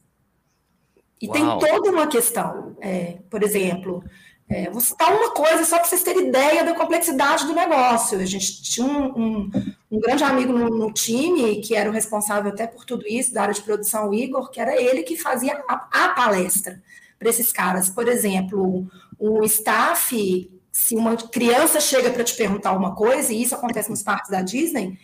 E 1.22 1.28
Uau. 1.28 1.60
tem 1.60 1.70
toda 1.70 1.92
uma 1.92 2.08
questão. 2.08 2.78
É, 2.80 3.18
por 3.30 3.44
exemplo, 3.44 4.04
é, 4.48 4.70
vou 4.70 4.80
citar 4.80 5.14
uma 5.14 5.32
coisa 5.32 5.66
só 5.66 5.78
para 5.78 5.86
vocês 5.86 6.02
terem 6.02 6.30
ideia 6.30 6.64
da 6.64 6.74
complexidade 6.74 7.46
do 7.46 7.54
negócio. 7.54 8.18
A 8.18 8.26
gente 8.26 8.64
tinha 8.64 8.88
um, 8.88 9.08
um, 9.20 9.52
um 9.92 10.00
grande 10.00 10.24
amigo 10.24 10.54
no, 10.54 10.70
no, 10.70 10.94
time, 10.94 11.62
que 11.62 11.76
era 11.76 11.90
o 11.90 11.94
responsável 11.94 12.52
até 12.52 12.66
por 12.66 12.86
tudo 12.86 13.06
isso, 13.06 13.34
da 13.34 13.42
área 13.42 13.54
de 13.54 13.62
produção, 13.62 14.10
o 14.10 14.14
Igor, 14.14 14.50
que 14.50 14.62
era 14.62 14.82
ele 14.82 15.04
que 15.04 15.18
fazia 15.18 15.62
a, 15.68 16.06
a 16.06 16.10
palestra 16.10 16.82
para 17.20 17.30
esses 17.30 17.52
caras. 17.52 17.90
Por 17.90 18.08
exemplo, 18.08 18.88
o 19.20 19.44
staff, 19.44 20.50
se 20.72 20.96
uma 20.96 21.18
criança 21.18 21.82
chega 21.82 22.10
para 22.10 22.24
te 22.24 22.36
perguntar 22.36 22.72
uma 22.72 22.96
coisa, 22.96 23.34
e 23.34 23.44
isso 23.44 23.54
acontece 23.54 23.90
nos 23.90 24.02
parques 24.02 24.32
da 24.32 24.42
Disney, 24.42 24.98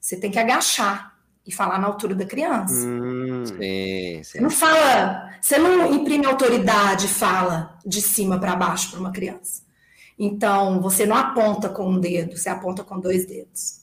você 0.00 0.16
tem 0.16 0.30
que 0.30 0.38
agachar 0.38 1.16
e 1.46 1.52
falar 1.52 1.78
na 1.78 1.86
altura 1.86 2.14
da 2.14 2.24
criança. 2.24 2.86
Hum, 2.86 3.44
sim, 3.44 3.54
sim. 3.56 4.22
Você 4.22 4.40
não 4.40 4.50
fala, 4.50 5.30
você 5.40 5.58
não 5.58 5.92
imprime 5.92 6.26
autoridade, 6.26 7.06
fala 7.06 7.78
de 7.84 8.00
cima 8.00 8.38
para 8.38 8.56
baixo 8.56 8.90
para 8.90 9.00
uma 9.00 9.12
criança. 9.12 9.62
Então, 10.18 10.80
você 10.80 11.06
não 11.06 11.16
aponta 11.16 11.68
com 11.68 11.88
um 11.88 12.00
dedo, 12.00 12.36
você 12.36 12.48
aponta 12.48 12.82
com 12.82 12.98
dois 12.98 13.24
dedos. 13.24 13.82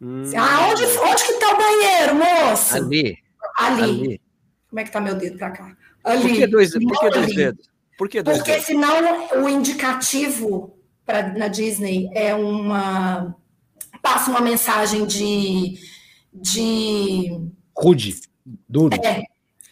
Hum. 0.00 0.22
Ah, 0.36 0.68
onde, 0.70 0.84
onde 0.84 1.24
que 1.24 1.32
está 1.32 1.54
o 1.54 1.56
banheiro, 1.56 2.14
moço? 2.16 2.76
Ali. 2.76 3.18
Ali. 3.56 3.82
Ali. 3.82 4.20
Como 4.68 4.80
é 4.80 4.82
que 4.82 4.90
está 4.90 5.00
meu 5.00 5.14
dedo 5.14 5.38
para 5.38 5.50
cá? 5.50 5.76
Ali. 6.04 6.22
Por 6.22 6.32
que 6.36 6.46
dois, 6.46 6.72
por 6.72 7.00
que 7.00 7.10
dois 7.10 7.34
dedos? 7.34 7.70
Por 7.96 8.08
que 8.08 8.22
dois 8.22 8.38
Porque 8.38 8.52
dedos? 8.52 8.66
senão 8.66 9.42
o 9.42 9.48
indicativo 9.48 10.76
pra, 11.06 11.32
na 11.32 11.48
Disney 11.48 12.10
é 12.12 12.34
uma 12.34 13.34
passa 14.02 14.30
uma 14.30 14.40
mensagem 14.40 15.06
de 15.06 15.78
de. 16.34 17.30
Rude, 17.76 18.16
duro. 18.68 18.94
É, 19.04 19.22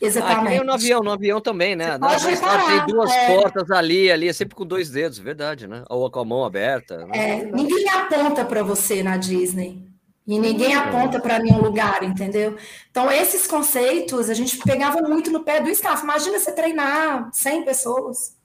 exatamente. 0.00 0.60
Ah, 0.60 0.64
no 0.64 0.72
avião, 0.72 1.00
no 1.02 1.10
avião 1.10 1.40
também, 1.40 1.74
né? 1.74 1.98
Na 1.98 2.16
tem 2.16 2.86
duas 2.86 3.10
é... 3.10 3.26
portas 3.26 3.70
ali, 3.70 4.10
ali, 4.10 4.28
é 4.28 4.32
sempre 4.32 4.54
com 4.54 4.64
dois 4.64 4.90
dedos, 4.90 5.18
verdade, 5.18 5.66
né? 5.66 5.84
Ou 5.88 6.10
com 6.10 6.20
a 6.20 6.24
mão 6.24 6.44
aberta. 6.44 7.06
Né? 7.06 7.40
É, 7.40 7.44
ninguém 7.44 7.88
aponta 7.88 8.44
para 8.44 8.62
você 8.62 9.02
na 9.02 9.16
Disney. 9.16 9.91
E 10.26 10.38
ninguém 10.38 10.74
aponta 10.74 11.18
para 11.20 11.40
nenhum 11.40 11.60
lugar, 11.60 12.02
entendeu? 12.04 12.56
Então, 12.90 13.10
esses 13.10 13.46
conceitos 13.46 14.30
a 14.30 14.34
gente 14.34 14.56
pegava 14.58 15.02
muito 15.02 15.30
no 15.30 15.42
pé 15.42 15.60
do 15.60 15.68
staff. 15.70 16.02
Imagina 16.02 16.38
você 16.38 16.52
treinar 16.52 17.28
100 17.32 17.64
pessoas 17.64 18.36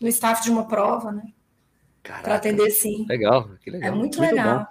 no 0.00 0.08
staff 0.08 0.42
de 0.42 0.50
uma 0.50 0.66
prova, 0.66 1.12
né? 1.12 1.22
Para 2.02 2.34
atender 2.34 2.70
sim. 2.70 3.06
Legal, 3.08 3.50
que 3.62 3.70
legal. 3.70 3.88
É 3.88 3.94
muito, 3.94 4.18
muito 4.18 4.34
legal. 4.34 4.66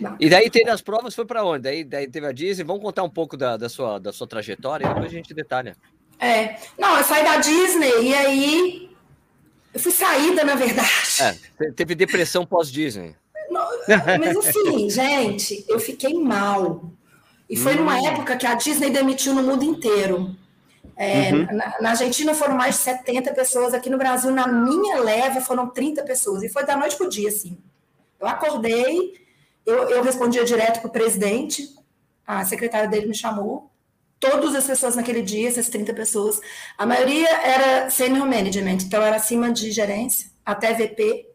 Bom. 0.00 0.16
E 0.18 0.30
daí 0.30 0.48
teve 0.48 0.70
as 0.70 0.80
provas, 0.80 1.14
foi 1.14 1.26
para 1.26 1.44
onde? 1.44 1.64
Daí, 1.64 1.84
daí 1.84 2.08
teve 2.08 2.26
a 2.26 2.32
Disney. 2.32 2.64
Vamos 2.64 2.82
contar 2.82 3.02
um 3.02 3.10
pouco 3.10 3.36
da, 3.36 3.56
da, 3.56 3.68
sua, 3.68 3.98
da 3.98 4.12
sua 4.12 4.26
trajetória 4.26 4.86
e 4.86 4.88
depois 4.88 5.06
a 5.06 5.08
gente 5.08 5.34
detalha. 5.34 5.76
É, 6.18 6.56
não, 6.78 6.96
eu 6.96 7.04
saí 7.04 7.22
da 7.22 7.36
Disney 7.36 8.02
e 8.02 8.14
aí 8.14 8.90
eu 9.74 9.80
fui 9.80 9.92
saída, 9.92 10.44
na 10.44 10.54
verdade. 10.54 10.88
É, 11.60 11.70
teve 11.72 11.94
depressão 11.94 12.46
pós-Disney. 12.46 13.14
Mas 14.18 14.36
assim, 14.36 14.90
gente, 14.90 15.64
eu 15.68 15.78
fiquei 15.80 16.14
mal. 16.14 16.90
E 17.48 17.56
foi 17.56 17.74
hum. 17.74 17.78
numa 17.78 17.98
época 18.06 18.36
que 18.36 18.46
a 18.46 18.54
Disney 18.54 18.90
demitiu 18.90 19.34
no 19.34 19.42
mundo 19.42 19.64
inteiro. 19.64 20.36
É, 20.96 21.32
uhum. 21.32 21.46
na, 21.52 21.80
na, 21.80 21.90
Argentina 21.90 22.34
foram 22.34 22.56
mais 22.56 22.74
de 22.74 22.80
70 22.82 23.32
pessoas, 23.32 23.72
aqui 23.72 23.88
no 23.88 23.96
Brasil, 23.96 24.32
na 24.32 24.48
minha 24.48 24.98
leva, 24.98 25.40
foram 25.40 25.68
30 25.68 26.02
pessoas. 26.02 26.42
E 26.42 26.48
foi 26.48 26.66
da 26.66 26.76
noite 26.76 26.96
para 26.96 27.06
o 27.06 27.08
dia, 27.08 27.28
assim. 27.28 27.56
Eu 28.20 28.26
acordei, 28.26 29.14
eu, 29.64 29.88
eu 29.90 30.02
respondia 30.02 30.44
direto 30.44 30.80
para 30.80 30.88
o 30.88 30.92
presidente, 30.92 31.72
a 32.26 32.44
secretária 32.44 32.88
dele 32.88 33.06
me 33.06 33.14
chamou. 33.14 33.70
Todas 34.18 34.56
as 34.56 34.66
pessoas 34.66 34.96
naquele 34.96 35.22
dia, 35.22 35.48
essas 35.48 35.68
30 35.68 35.94
pessoas, 35.94 36.40
a 36.76 36.84
maioria 36.84 37.28
era 37.28 37.88
senior 37.88 38.26
management, 38.26 38.78
então 38.82 39.00
era 39.00 39.16
acima 39.16 39.52
de 39.52 39.70
gerência, 39.70 40.28
até 40.44 40.74
VP. 40.74 41.27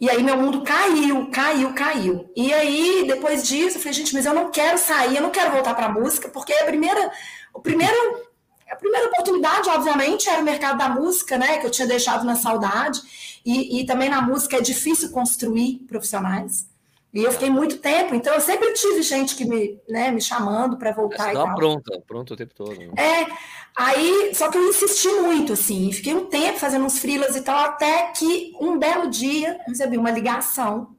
E 0.00 0.10
aí 0.10 0.22
meu 0.22 0.36
mundo 0.36 0.62
caiu, 0.62 1.30
caiu, 1.30 1.72
caiu. 1.74 2.30
E 2.36 2.52
aí, 2.52 3.04
depois 3.06 3.46
disso, 3.46 3.78
eu 3.78 3.80
falei, 3.80 3.94
gente, 3.94 4.12
mas 4.12 4.26
eu 4.26 4.34
não 4.34 4.50
quero 4.50 4.76
sair, 4.76 5.16
eu 5.16 5.22
não 5.22 5.30
quero 5.30 5.52
voltar 5.52 5.74
para 5.74 5.86
a 5.86 5.92
música, 5.92 6.28
porque 6.28 6.52
a 6.52 6.66
primeira, 6.66 7.10
o 7.54 7.60
primeiro, 7.60 8.26
a 8.70 8.76
primeira 8.76 9.08
oportunidade, 9.08 9.70
obviamente, 9.70 10.28
era 10.28 10.42
o 10.42 10.44
mercado 10.44 10.76
da 10.76 10.88
música, 10.88 11.38
né? 11.38 11.58
Que 11.58 11.66
eu 11.66 11.70
tinha 11.70 11.88
deixado 11.88 12.24
na 12.24 12.36
saudade. 12.36 13.00
E, 13.44 13.80
e 13.80 13.86
também 13.86 14.10
na 14.10 14.20
música 14.20 14.56
é 14.58 14.60
difícil 14.60 15.10
construir 15.10 15.78
profissionais. 15.88 16.68
E 17.14 17.22
eu 17.22 17.32
fiquei 17.32 17.48
muito 17.48 17.78
tempo, 17.78 18.14
então 18.14 18.34
eu 18.34 18.40
sempre 18.40 18.72
tive 18.74 19.00
gente 19.00 19.36
que 19.36 19.46
me, 19.46 19.80
né, 19.88 20.10
me 20.10 20.20
chamando 20.20 20.76
para 20.76 20.92
voltar 20.92 21.30
e 21.30 21.34
tal. 21.34 21.54
pronta, 21.54 22.02
pronta 22.06 22.34
o 22.34 22.36
tempo 22.36 22.54
todo. 22.54 22.78
Né? 22.78 22.90
É, 22.98 23.26
aí, 23.74 24.32
só 24.34 24.50
que 24.50 24.58
eu 24.58 24.68
insisti 24.68 25.08
muito, 25.08 25.54
assim, 25.54 25.90
fiquei 25.92 26.14
um 26.14 26.26
tempo 26.26 26.58
fazendo 26.58 26.84
uns 26.84 26.98
frilas 26.98 27.34
e 27.34 27.40
tal, 27.40 27.58
até 27.58 28.08
que 28.08 28.52
um 28.60 28.78
belo 28.78 29.08
dia 29.08 29.58
eu 29.66 29.70
recebi 29.72 29.96
uma 29.96 30.10
ligação, 30.10 30.94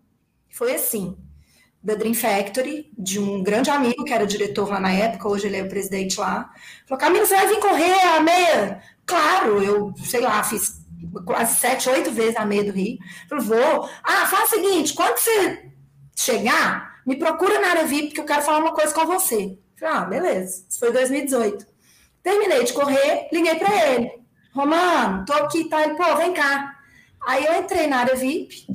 foi 0.49 0.73
assim, 0.73 1.15
da 1.83 1.93
Dream 1.93 2.15
Factory, 2.15 2.91
de 2.97 3.19
um 3.19 3.43
grande 3.43 3.69
amigo 3.69 4.03
que 4.03 4.11
era 4.11 4.25
diretor 4.25 4.69
lá 4.69 4.79
na 4.79 4.91
época, 4.91 5.29
hoje 5.29 5.45
ele 5.45 5.57
é 5.57 5.63
o 5.63 5.69
presidente 5.69 6.19
lá, 6.19 6.49
falou, 6.87 6.99
Camila, 6.99 7.25
você 7.25 7.35
vai 7.35 7.47
vir 7.47 7.59
correr 7.59 8.01
a 8.01 8.19
meia? 8.21 8.81
Claro, 9.05 9.61
eu, 9.61 9.93
sei 10.03 10.21
lá, 10.21 10.43
fiz 10.43 10.81
quase 11.25 11.59
sete, 11.59 11.89
oito 11.89 12.11
vezes 12.11 12.35
a 12.35 12.45
meia 12.45 12.63
do 12.63 12.71
Rio. 12.71 12.97
Falei, 13.29 13.45
vou. 13.45 13.89
Ah, 14.03 14.25
faz 14.25 14.49
o 14.49 14.55
seguinte, 14.55 14.93
quando 14.93 15.17
você 15.17 15.71
chegar, 16.17 16.99
me 17.05 17.15
procura 17.15 17.61
na 17.61 17.69
área 17.69 17.85
VIP, 17.85 18.07
porque 18.07 18.21
eu 18.21 18.25
quero 18.25 18.41
falar 18.41 18.57
uma 18.57 18.73
coisa 18.73 18.93
com 18.93 19.05
você. 19.05 19.57
Falei, 19.79 19.95
ah, 19.95 20.01
beleza. 20.01 20.65
Isso 20.67 20.79
foi 20.79 20.91
2018. 20.91 21.65
Terminei 22.23 22.63
de 22.63 22.73
correr, 22.73 23.29
liguei 23.31 23.55
para 23.55 23.93
ele. 23.93 24.11
Romano, 24.51 25.23
tô 25.23 25.33
aqui, 25.33 25.69
tá? 25.69 25.83
Ele, 25.83 25.95
pô, 25.95 26.15
vem 26.15 26.33
cá. 26.33 26.75
Aí 27.25 27.45
eu 27.45 27.61
entrei 27.61 27.85
na 27.85 27.99
área 27.99 28.15
VIP, 28.15 28.65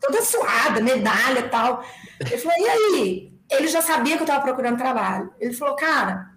toda 0.00 0.22
suada, 0.22 0.80
medalha 0.80 1.40
e 1.40 1.48
tal. 1.48 1.84
Ele 2.20 2.36
falou, 2.36 2.58
e 2.58 2.68
aí? 2.68 3.32
Ele 3.48 3.68
já 3.68 3.80
sabia 3.80 4.16
que 4.16 4.22
eu 4.22 4.26
estava 4.26 4.42
procurando 4.42 4.76
trabalho. 4.76 5.32
Ele 5.38 5.54
falou, 5.54 5.76
cara, 5.76 6.32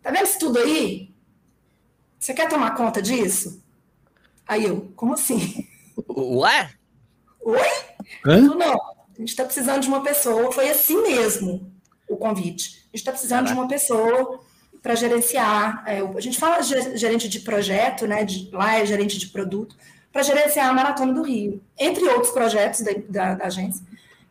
tá 0.00 0.10
vendo 0.10 0.26
isso 0.26 0.38
tudo 0.38 0.58
aí? 0.60 1.12
Você 2.18 2.32
quer 2.32 2.48
tomar 2.48 2.74
conta 2.76 3.02
disso? 3.02 3.62
Aí 4.46 4.64
eu, 4.64 4.92
como 4.94 5.14
assim? 5.14 5.68
Ué? 6.08 6.70
Oi? 7.40 7.68
Hã? 8.24 8.40
Não, 8.54 8.78
a 9.18 9.20
gente 9.20 9.30
está 9.30 9.44
precisando 9.44 9.82
de 9.82 9.88
uma 9.88 10.00
pessoa, 10.00 10.52
foi 10.52 10.70
assim 10.70 11.02
mesmo 11.02 11.72
o 12.08 12.16
convite. 12.16 12.78
A 12.84 12.96
gente 12.96 13.00
está 13.00 13.10
precisando 13.10 13.46
Caraca. 13.46 13.54
de 13.54 13.60
uma 13.60 13.68
pessoa 13.68 14.40
para 14.80 14.94
gerenciar. 14.94 15.82
É, 15.86 16.00
a 16.00 16.20
gente 16.20 16.38
fala 16.38 16.62
gerente 16.62 17.28
de 17.28 17.40
projeto, 17.40 18.06
né? 18.06 18.24
De, 18.24 18.48
lá 18.52 18.76
é 18.76 18.86
gerente 18.86 19.18
de 19.18 19.26
produto, 19.26 19.76
para 20.12 20.22
gerenciar 20.22 20.68
a 20.68 20.72
Maratona 20.72 21.12
do 21.12 21.22
Rio, 21.22 21.60
entre 21.76 22.04
outros 22.04 22.32
projetos 22.32 22.80
da, 22.80 22.92
da, 23.08 23.34
da 23.34 23.46
agência. 23.46 23.84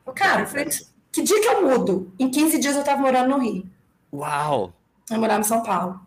Eu, 0.06 0.13
cara, 0.13 0.43
eu 0.43 0.47
falei, 0.47 0.69
que 1.12 1.21
dia 1.21 1.41
que 1.41 1.47
eu 1.47 1.67
mudo? 1.67 2.13
Em 2.17 2.32
15 2.32 2.58
dias 2.58 2.76
eu 2.76 2.80
estava 2.80 3.02
morando 3.02 3.30
no 3.30 3.39
Rio. 3.39 3.69
Uau! 4.13 4.73
Eu 5.12 5.19
morava 5.19 5.41
em 5.41 5.43
São 5.43 5.62
Paulo. 5.63 6.00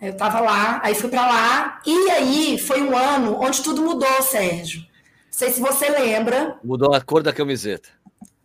Eu 0.00 0.10
estava 0.10 0.40
lá, 0.40 0.80
aí 0.82 0.94
fui 0.94 1.08
para 1.08 1.24
lá, 1.24 1.80
e 1.86 2.10
aí 2.10 2.58
foi 2.58 2.82
um 2.82 2.96
ano 2.96 3.38
onde 3.40 3.62
tudo 3.62 3.80
mudou, 3.80 4.22
Sérgio 4.22 4.89
sei 5.30 5.50
se 5.50 5.60
você 5.60 5.88
lembra. 5.88 6.58
Mudou 6.62 6.94
a 6.94 7.00
cor 7.00 7.22
da 7.22 7.32
camiseta. 7.32 7.88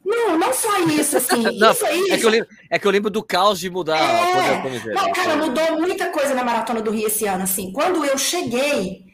Não, 0.05 0.37
não 0.37 0.53
só 0.53 0.79
isso, 0.87 1.17
assim. 1.17 1.41
não, 1.57 1.71
isso 1.71 1.85
aí. 1.85 2.11
É 2.11 2.17
que, 2.17 2.25
eu 2.25 2.29
lembro, 2.29 2.49
é 2.69 2.79
que 2.79 2.87
eu 2.87 2.91
lembro 2.91 3.09
do 3.09 3.23
caos 3.23 3.59
de 3.59 3.69
mudar 3.69 3.97
é... 3.97 4.01
a 4.01 4.33
cor 4.33 4.43
da 4.43 4.61
camiseta. 4.61 5.01
Não, 5.01 5.11
cara, 5.11 5.35
mudou 5.35 5.81
muita 5.81 6.09
coisa 6.09 6.35
na 6.35 6.43
Maratona 6.43 6.81
do 6.81 6.91
Rio 6.91 7.07
esse 7.07 7.25
ano, 7.25 7.43
assim. 7.43 7.71
Quando 7.71 8.05
eu 8.05 8.17
cheguei, 8.17 9.05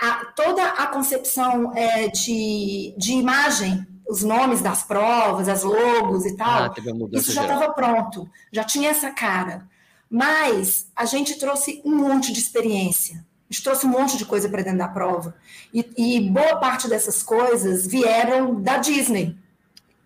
a, 0.00 0.24
toda 0.34 0.64
a 0.64 0.86
concepção 0.86 1.76
é, 1.76 2.08
de, 2.08 2.94
de 2.96 3.12
imagem, 3.12 3.86
os 4.08 4.22
nomes 4.22 4.62
das 4.62 4.82
provas, 4.82 5.48
as 5.48 5.62
logos 5.62 6.24
e 6.24 6.34
tal, 6.34 6.64
ah, 6.64 6.74
isso 7.12 7.32
já 7.32 7.42
estava 7.42 7.70
pronto, 7.72 8.28
já 8.50 8.64
tinha 8.64 8.90
essa 8.90 9.10
cara. 9.10 9.68
Mas 10.10 10.90
a 10.96 11.04
gente 11.04 11.38
trouxe 11.38 11.82
um 11.84 11.94
monte 11.94 12.32
de 12.32 12.38
experiência 12.38 13.27
A 13.50 13.52
gente 13.52 13.62
trouxe 13.62 13.86
um 13.86 13.90
monte 13.90 14.18
de 14.18 14.26
coisa 14.26 14.48
para 14.48 14.62
dentro 14.62 14.78
da 14.78 14.88
prova. 14.88 15.34
E, 15.72 15.88
e, 15.96 16.20
boa 16.20 16.56
parte 16.56 16.86
dessas 16.86 17.22
coisas 17.22 17.86
vieram 17.86 18.60
da 18.60 18.76
Disney. 18.76 19.36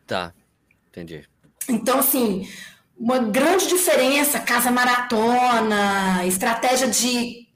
Tá, 0.07 0.33
entendi. 0.89 1.29
Então, 1.69 1.99
assim, 1.99 2.49
uma 2.97 3.19
grande 3.19 3.67
diferença, 3.67 4.39
casa 4.39 4.71
maratona, 4.71 6.25
estratégia 6.25 6.87
de 6.87 7.49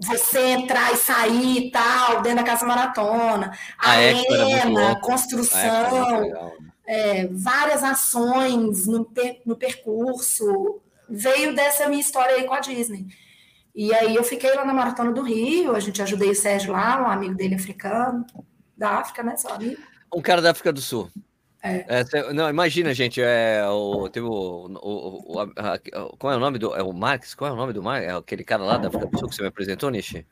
você 0.00 0.40
entrar 0.40 0.92
e 0.92 0.96
sair 0.96 1.58
e 1.58 1.70
tal, 1.70 2.20
dentro 2.20 2.38
da 2.38 2.44
casa 2.44 2.66
maratona, 2.66 3.56
a 3.78 3.90
arena, 3.90 4.96
construção, 5.00 6.52
é, 6.86 7.28
várias 7.28 7.82
ações 7.84 8.86
no, 8.86 9.04
per, 9.04 9.40
no 9.46 9.56
percurso, 9.56 10.80
veio 11.08 11.54
dessa 11.54 11.88
minha 11.88 12.00
história 12.00 12.34
aí 12.34 12.44
com 12.44 12.54
a 12.54 12.60
Disney. 12.60 13.06
E 13.74 13.92
aí 13.92 14.14
eu 14.14 14.22
fiquei 14.22 14.54
lá 14.54 14.64
na 14.64 14.72
Maratona 14.72 15.12
do 15.12 15.22
Rio, 15.22 15.74
a 15.74 15.80
gente 15.80 16.00
ajudei 16.00 16.30
o 16.30 16.34
Sérgio 16.34 16.72
lá, 16.72 17.02
um 17.02 17.10
amigo 17.10 17.34
dele 17.34 17.56
africano, 17.56 18.24
da 18.76 18.98
África, 18.98 19.22
né, 19.22 19.36
seu 19.36 19.50
amigo? 19.50 19.80
Um 20.14 20.22
cara 20.22 20.40
da 20.40 20.52
África 20.52 20.72
do 20.72 20.80
Sul. 20.80 21.10
É. 21.60 21.84
É, 21.88 22.32
não, 22.32 22.48
imagina, 22.48 22.92
gente, 22.92 23.20
é, 23.22 23.66
o, 23.66 24.08
teve 24.08 24.26
o, 24.26 24.30
o, 24.30 25.34
o 25.34 25.40
a, 25.40 25.78
qual 26.18 26.32
é 26.32 26.36
o 26.36 26.40
nome 26.40 26.58
do, 26.58 26.74
é 26.76 26.82
o 26.82 26.92
Marx, 26.92 27.34
qual 27.34 27.50
é 27.50 27.54
o 27.54 27.56
nome 27.56 27.72
do 27.72 27.82
Marx? 27.82 28.06
É 28.06 28.12
aquele 28.12 28.44
cara 28.44 28.62
lá 28.62 28.76
da 28.76 28.88
África 28.88 29.06
do 29.06 29.18
Sul 29.18 29.28
que 29.28 29.34
você 29.34 29.42
me 29.42 29.48
apresentou, 29.48 29.90
Nishi? 29.90 30.24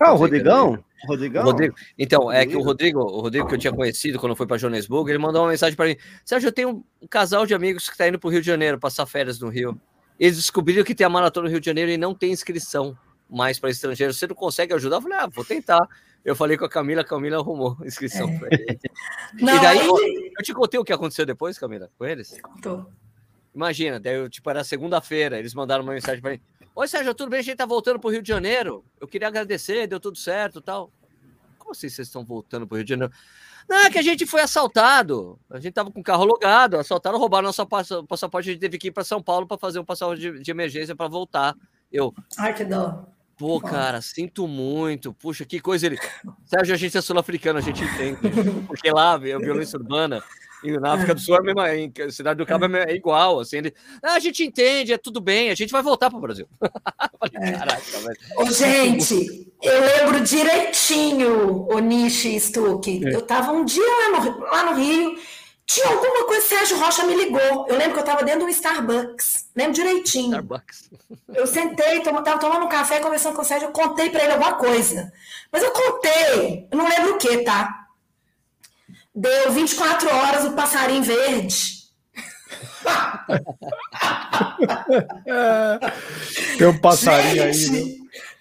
ah, 0.00 0.12
o 0.12 0.16
Rodrigão? 0.16 0.82
Rodrigão? 1.06 1.44
Rodrigo. 1.44 1.74
Então, 1.98 2.32
é 2.32 2.46
que 2.46 2.56
o 2.56 2.62
Rodrigo, 2.62 3.00
o 3.00 3.20
Rodrigo 3.20 3.46
que 3.46 3.54
eu 3.54 3.58
tinha 3.58 3.72
conhecido 3.72 4.18
quando 4.18 4.36
foi 4.36 4.46
para 4.46 4.56
Joanesburgo, 4.56 5.08
ele 5.10 5.18
mandou 5.18 5.42
uma 5.42 5.50
mensagem 5.50 5.76
para 5.76 5.86
mim. 5.86 5.96
Sérgio, 6.24 6.48
eu 6.48 6.52
tenho 6.52 6.84
um 7.02 7.06
casal 7.06 7.44
de 7.44 7.54
amigos 7.54 7.86
que 7.86 7.92
está 7.92 8.08
indo 8.08 8.18
para 8.18 8.28
o 8.28 8.30
Rio 8.30 8.40
de 8.40 8.46
Janeiro 8.46 8.78
passar 8.78 9.04
férias 9.04 9.38
no 9.40 9.48
Rio. 9.48 9.78
Eles 10.18 10.36
descobriram 10.36 10.84
que 10.84 10.94
tem 10.94 11.06
a 11.06 11.10
maratona 11.10 11.46
no 11.46 11.50
Rio 11.50 11.60
de 11.60 11.66
Janeiro 11.66 11.90
e 11.90 11.96
não 11.96 12.14
tem 12.14 12.32
inscrição 12.32 12.96
mais 13.28 13.58
para 13.58 13.70
estrangeiro. 13.70 14.12
Você 14.12 14.26
não 14.26 14.34
consegue 14.34 14.72
ajudar? 14.74 14.96
Eu 14.96 15.02
falei, 15.02 15.18
ah, 15.18 15.26
vou 15.26 15.44
tentar. 15.44 15.88
Eu 16.24 16.34
falei 16.34 16.56
com 16.56 16.64
a 16.64 16.68
Camila, 16.68 17.02
a 17.02 17.04
Camila 17.04 17.36
arrumou 17.36 17.76
inscrição 17.84 18.28
é. 18.28 18.38
para 18.38 18.48
ele. 18.52 18.80
Não, 19.34 19.56
e 19.56 19.60
daí, 19.60 19.78
aí... 19.80 20.32
eu 20.38 20.42
te 20.42 20.54
contei 20.54 20.80
o 20.80 20.84
que 20.84 20.92
aconteceu 20.92 21.26
depois, 21.26 21.58
Camila, 21.58 21.90
com 21.98 22.06
eles? 22.06 22.40
Contou. 22.40 22.86
Imagina, 23.54 24.00
daí 24.00 24.16
eu, 24.16 24.28
tipo, 24.28 24.48
era 24.48 24.64
segunda-feira, 24.64 25.38
eles 25.38 25.52
mandaram 25.52 25.84
uma 25.84 25.92
mensagem 25.92 26.22
para 26.22 26.30
mim. 26.30 26.40
Oi, 26.74 26.88
Sérgio, 26.88 27.14
tudo 27.14 27.30
bem? 27.30 27.40
A 27.40 27.42
gente 27.42 27.56
tá 27.56 27.66
voltando 27.66 28.00
pro 28.00 28.10
Rio 28.10 28.22
de 28.22 28.28
Janeiro. 28.28 28.84
Eu 28.98 29.06
queria 29.06 29.28
agradecer, 29.28 29.86
deu 29.86 30.00
tudo 30.00 30.16
certo 30.16 30.60
tal. 30.60 30.90
Como 31.64 31.72
assim 31.72 31.88
vocês 31.88 32.06
estão 32.06 32.22
voltando 32.22 32.66
pro 32.66 32.76
Rio 32.76 32.84
de 32.84 32.90
Janeiro? 32.90 33.12
Não, 33.66 33.78
é 33.78 33.90
que 33.90 33.98
a 33.98 34.02
gente 34.02 34.26
foi 34.26 34.42
assaltado. 34.42 35.40
A 35.48 35.58
gente 35.58 35.72
tava 35.72 35.90
com 35.90 36.00
o 36.00 36.04
carro 36.04 36.24
alugado, 36.24 36.76
assaltaram, 36.76 37.18
roubaram 37.18 37.46
nosso 37.46 37.66
passaporte, 38.06 38.50
a 38.50 38.52
gente 38.52 38.60
teve 38.60 38.76
que 38.76 38.88
ir 38.88 38.90
para 38.90 39.02
São 39.02 39.22
Paulo 39.22 39.46
para 39.46 39.56
fazer 39.56 39.78
um 39.78 39.84
passaporte 39.84 40.20
de, 40.20 40.40
de 40.40 40.50
emergência 40.50 40.94
para 40.94 41.08
voltar. 41.08 41.56
Eu. 41.90 42.14
Ai, 42.36 42.52
que 42.52 42.66
dó. 42.66 43.06
Pô, 43.38 43.58
cara, 43.60 44.02
sinto 44.02 44.46
muito. 44.46 45.14
Puxa, 45.14 45.46
que 45.46 45.58
coisa 45.58 45.86
ele. 45.86 45.98
Sérgio, 46.44 46.74
a 46.74 46.78
gente 46.78 46.98
é 46.98 47.00
sul-africano, 47.00 47.58
a 47.58 47.62
gente 47.62 47.82
entende. 47.82 48.18
Porque 48.66 48.92
lá, 48.92 49.14
a 49.14 49.18
violência 49.18 49.78
urbana 49.78 50.22
e 50.64 50.78
na 50.78 50.94
África 50.94 51.14
do 51.14 51.20
Sul, 51.20 51.36
é 51.36 51.42
mesma, 51.42 51.74
em 51.74 51.92
Cidade 52.10 52.38
do 52.38 52.46
Cabo 52.46 52.64
é, 52.64 52.90
é 52.90 52.94
igual. 52.94 53.38
Assim, 53.40 53.58
ele, 53.58 53.74
ah, 54.02 54.14
a 54.14 54.18
gente 54.18 54.42
entende, 54.42 54.94
é 54.94 54.98
tudo 54.98 55.20
bem, 55.20 55.50
a 55.50 55.54
gente 55.54 55.70
vai 55.70 55.82
voltar 55.82 56.08
para 56.08 56.18
o 56.18 56.22
Brasil. 56.22 56.48
Falei, 57.20 57.50
é. 57.50 57.52
Caraca, 57.52 57.82
Ô, 58.38 58.46
gente, 58.46 59.52
eu 59.62 59.80
lembro 59.80 60.20
direitinho, 60.22 61.66
o 61.68 61.78
Nishi 61.78 62.40
Stuck. 62.40 63.04
É. 63.04 63.14
Eu 63.14 63.18
estava 63.18 63.52
um 63.52 63.64
dia 63.64 63.84
lá 63.84 64.20
no, 64.20 64.40
lá 64.40 64.72
no 64.72 64.80
Rio, 64.80 65.18
tinha 65.66 65.86
alguma 65.86 66.24
coisa, 66.24 66.46
Sérgio 66.46 66.78
Rocha 66.78 67.04
me 67.04 67.14
ligou. 67.14 67.66
Eu 67.68 67.76
lembro 67.76 67.92
que 67.92 67.98
eu 67.98 68.04
estava 68.04 68.22
dentro 68.22 68.40
de 68.40 68.46
um 68.46 68.48
Starbucks, 68.48 69.50
lembro 69.54 69.74
direitinho. 69.74 70.28
Starbucks. 70.28 70.90
Eu 71.34 71.46
sentei, 71.46 71.98
estava 71.98 72.22
tomando 72.38 72.64
um 72.64 72.68
café, 72.68 73.00
conversando 73.00 73.34
com 73.34 73.42
o 73.42 73.44
Sérgio, 73.44 73.68
eu 73.68 73.72
contei 73.72 74.08
para 74.08 74.22
ele 74.22 74.34
alguma 74.34 74.54
coisa. 74.54 75.12
Mas 75.50 75.64
eu 75.64 75.72
contei, 75.72 76.68
eu 76.70 76.78
não 76.78 76.88
lembro 76.88 77.14
o 77.14 77.18
que, 77.18 77.38
tá? 77.38 77.83
Deu 79.14 79.52
24 79.52 80.12
horas 80.12 80.44
o 80.44 80.54
passarinho 80.54 81.04
verde. 81.04 81.84
Tem 86.58 86.66
um 86.66 86.80
passarinho 86.80 87.52
Gente, 87.52 87.76
aí. 87.76 87.84
Né? 87.84 87.94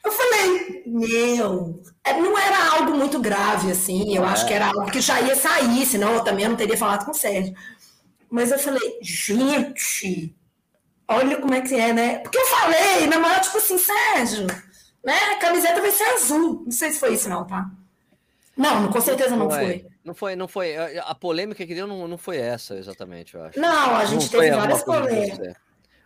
Eu 0.03 0.11
falei, 0.11 0.83
meu, 0.85 1.81
é, 2.03 2.13
não 2.13 2.37
era 2.37 2.75
algo 2.75 2.97
muito 2.97 3.19
grave, 3.19 3.71
assim. 3.71 4.15
Eu 4.15 4.25
é. 4.25 4.27
acho 4.27 4.45
que 4.47 4.53
era 4.53 4.67
algo 4.67 4.91
que 4.91 4.99
já 4.99 5.21
ia 5.21 5.35
sair, 5.35 5.85
senão 5.85 6.13
eu 6.13 6.23
também 6.23 6.47
não 6.47 6.55
teria 6.55 6.77
falado 6.77 7.05
com 7.05 7.11
o 7.11 7.15
Sérgio. 7.15 7.53
Mas 8.29 8.51
eu 8.51 8.57
falei, 8.57 8.97
gente, 9.01 10.35
olha 11.07 11.39
como 11.39 11.53
é 11.53 11.61
que 11.61 11.75
é, 11.75 11.93
né? 11.93 12.17
Porque 12.17 12.37
eu 12.37 12.45
falei, 12.47 13.07
na 13.07 13.19
maior, 13.19 13.39
tipo 13.41 13.59
assim, 13.59 13.77
Sérgio, 13.77 14.47
né? 15.05 15.15
A 15.33 15.37
camiseta 15.37 15.79
vai 15.79 15.91
ser 15.91 16.03
azul. 16.15 16.63
Não 16.65 16.71
sei 16.71 16.91
se 16.91 16.99
foi 16.99 17.13
isso, 17.13 17.29
não, 17.29 17.45
tá? 17.45 17.69
Não, 18.57 18.91
com 18.91 19.01
certeza 19.01 19.31
não, 19.31 19.47
não 19.47 19.51
foi. 19.51 19.85
Não 20.03 20.13
foi, 20.13 20.35
não 20.35 20.47
foi. 20.47 20.75
A 20.75 21.15
polêmica 21.15 21.65
que 21.65 21.73
deu 21.73 21.87
não, 21.87 22.07
não 22.07 22.17
foi 22.17 22.37
essa, 22.37 22.75
exatamente, 22.75 23.35
eu 23.35 23.43
acho. 23.43 23.59
Não, 23.59 23.95
a 23.95 24.05
gente 24.05 24.23
não 24.23 24.41
teve 24.41 24.55
várias 24.55 24.83
polêmicas. 24.83 25.55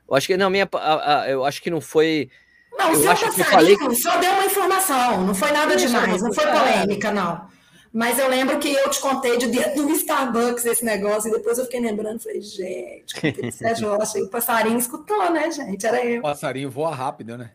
Eu 0.08 0.16
acho 0.16 0.28
que 0.28 0.38
não, 0.38 0.50
minha, 0.50 0.70
a, 0.74 1.22
a, 1.22 1.30
eu 1.30 1.44
acho 1.44 1.62
que 1.62 1.70
não 1.70 1.82
foi. 1.82 2.30
Não, 2.78 2.92
o 2.92 2.96
seu 2.96 3.10
passarinho 3.10 3.78
falei... 3.80 3.96
só 3.96 4.18
deu 4.20 4.32
uma 4.32 4.46
informação, 4.46 5.26
não 5.26 5.34
foi 5.34 5.52
nada 5.52 5.74
Isso, 5.76 5.88
demais, 5.88 6.22
não 6.22 6.32
foi 6.32 6.46
polêmica, 6.46 7.12
não. 7.12 7.48
Mas 7.92 8.20
eu 8.20 8.30
lembro 8.30 8.60
que 8.60 8.72
eu 8.72 8.90
te 8.90 9.00
contei 9.00 9.38
de 9.38 9.48
dentro 9.48 9.88
do 9.88 9.92
Starbucks 9.94 10.64
esse 10.66 10.86
negócio, 10.86 11.30
e 11.30 11.32
depois 11.32 11.58
eu 11.58 11.66
fiquei 11.66 11.80
lembrando, 11.80 12.20
falei, 12.20 12.42
gente, 12.42 13.16
que 13.16 13.52
Sérgio 13.52 13.90
Rocha, 13.90 14.20
o 14.20 14.30
passarinho 14.30 14.78
escutou, 14.78 15.32
né, 15.32 15.50
gente? 15.52 15.86
Era 15.86 16.06
eu. 16.06 16.20
O 16.20 16.24
passarinho 16.24 16.70
voa 16.70 16.94
rápido, 16.94 17.38
né? 17.38 17.50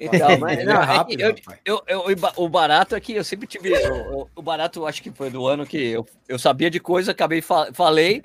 Então, 0.00 0.38
mas 0.40 0.58
é 0.58 0.64
não, 0.64 0.72
é 0.72 0.84
rápido, 0.84 1.20
eu, 1.20 1.34
eu, 1.64 1.82
eu, 1.86 2.16
o 2.36 2.48
barato 2.48 2.96
é 2.96 3.00
que 3.00 3.12
eu 3.12 3.22
sempre 3.22 3.46
tive. 3.46 3.72
O, 4.12 4.28
o 4.34 4.42
barato, 4.42 4.86
acho 4.86 5.02
que 5.02 5.10
foi 5.10 5.30
do 5.30 5.46
ano 5.46 5.64
que 5.64 5.78
eu, 5.78 6.06
eu 6.28 6.38
sabia 6.38 6.68
de 6.68 6.80
coisa, 6.80 7.12
acabei 7.12 7.40
falei. 7.40 8.22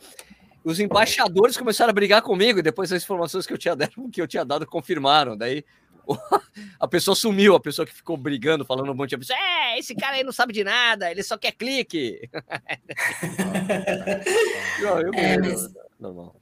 Os 0.63 0.79
embaixadores 0.79 1.55
começaram 1.55 1.91
a 1.91 1.93
brigar 1.93 2.21
comigo, 2.21 2.59
e 2.59 2.63
depois 2.63 2.91
as 2.91 3.03
informações 3.03 3.45
que 3.45 3.53
eu 3.53 3.57
tinha 3.57 3.75
dado, 3.75 3.91
que 4.11 4.21
eu 4.21 4.27
tinha 4.27 4.43
dado 4.43 4.65
confirmaram. 4.65 5.37
Daí 5.37 5.63
a 6.79 6.87
pessoa 6.87 7.15
sumiu, 7.15 7.55
a 7.55 7.59
pessoa 7.59 7.85
que 7.85 7.93
ficou 7.93 8.17
brigando, 8.17 8.65
falando 8.65 8.91
um 8.91 8.95
monte 8.95 9.11
de 9.11 9.17
pessoa, 9.17 9.37
é, 9.39 9.79
esse 9.79 9.95
cara 9.95 10.15
aí 10.15 10.23
não 10.23 10.31
sabe 10.31 10.53
de 10.53 10.63
nada, 10.63 11.11
ele 11.11 11.23
só 11.23 11.37
quer 11.37 11.51
clique. 11.51 12.29
não, 14.81 15.01
eu 15.01 15.13
é, 15.13 15.37
mas... 15.37 15.69
Normal. 15.99 16.33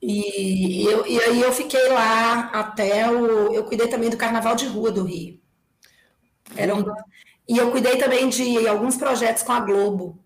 E, 0.00 0.84
eu, 0.84 1.04
e 1.06 1.20
aí 1.20 1.40
eu 1.40 1.52
fiquei 1.52 1.88
lá 1.88 2.42
até 2.52 3.10
o. 3.10 3.52
Eu 3.52 3.64
cuidei 3.64 3.88
também 3.88 4.08
do 4.08 4.16
Carnaval 4.16 4.54
de 4.54 4.66
Rua 4.66 4.92
do 4.92 5.02
Rio. 5.02 5.40
Era 6.56 6.76
um, 6.76 6.84
e 7.48 7.58
eu 7.58 7.72
cuidei 7.72 7.96
também 7.96 8.28
de 8.28 8.68
alguns 8.68 8.96
projetos 8.96 9.42
com 9.42 9.50
a 9.50 9.58
Globo. 9.58 10.16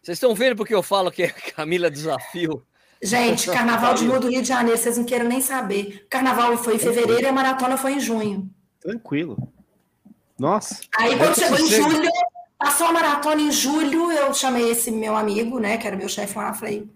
Vocês 0.00 0.16
estão 0.16 0.34
vendo 0.34 0.56
porque 0.56 0.74
eu 0.74 0.82
falo 0.82 1.10
que 1.10 1.24
é 1.24 1.28
Camila 1.28 1.90
Desafio? 1.90 2.66
Gente, 3.02 3.46
Carnaval 3.50 3.94
de 3.94 4.06
Rua 4.06 4.20
do 4.20 4.28
Rio 4.28 4.42
de 4.42 4.48
Janeiro, 4.48 4.78
vocês 4.78 4.98
não 4.98 5.04
queiram 5.04 5.26
nem 5.26 5.40
saber. 5.40 6.06
Carnaval 6.10 6.56
foi 6.58 6.76
em 6.76 6.78
fevereiro 6.78 7.22
e 7.22 7.26
a 7.26 7.32
maratona 7.32 7.76
foi 7.76 7.94
em 7.94 8.00
junho. 8.00 8.50
Tranquilo. 8.80 9.36
Nossa. 10.38 10.80
Aí 10.96 11.16
quando 11.16 11.34
chegou 11.34 11.58
em 11.58 11.66
julho, 11.66 12.10
passou 12.58 12.86
a 12.86 12.92
maratona 12.92 13.40
em 13.40 13.50
julho, 13.50 14.10
eu 14.12 14.32
chamei 14.32 14.70
esse 14.70 14.90
meu 14.90 15.16
amigo, 15.16 15.58
né, 15.58 15.76
que 15.76 15.86
era 15.86 15.96
meu 15.96 16.08
chefe 16.08 16.36
lá, 16.36 16.54
falei, 16.54 16.88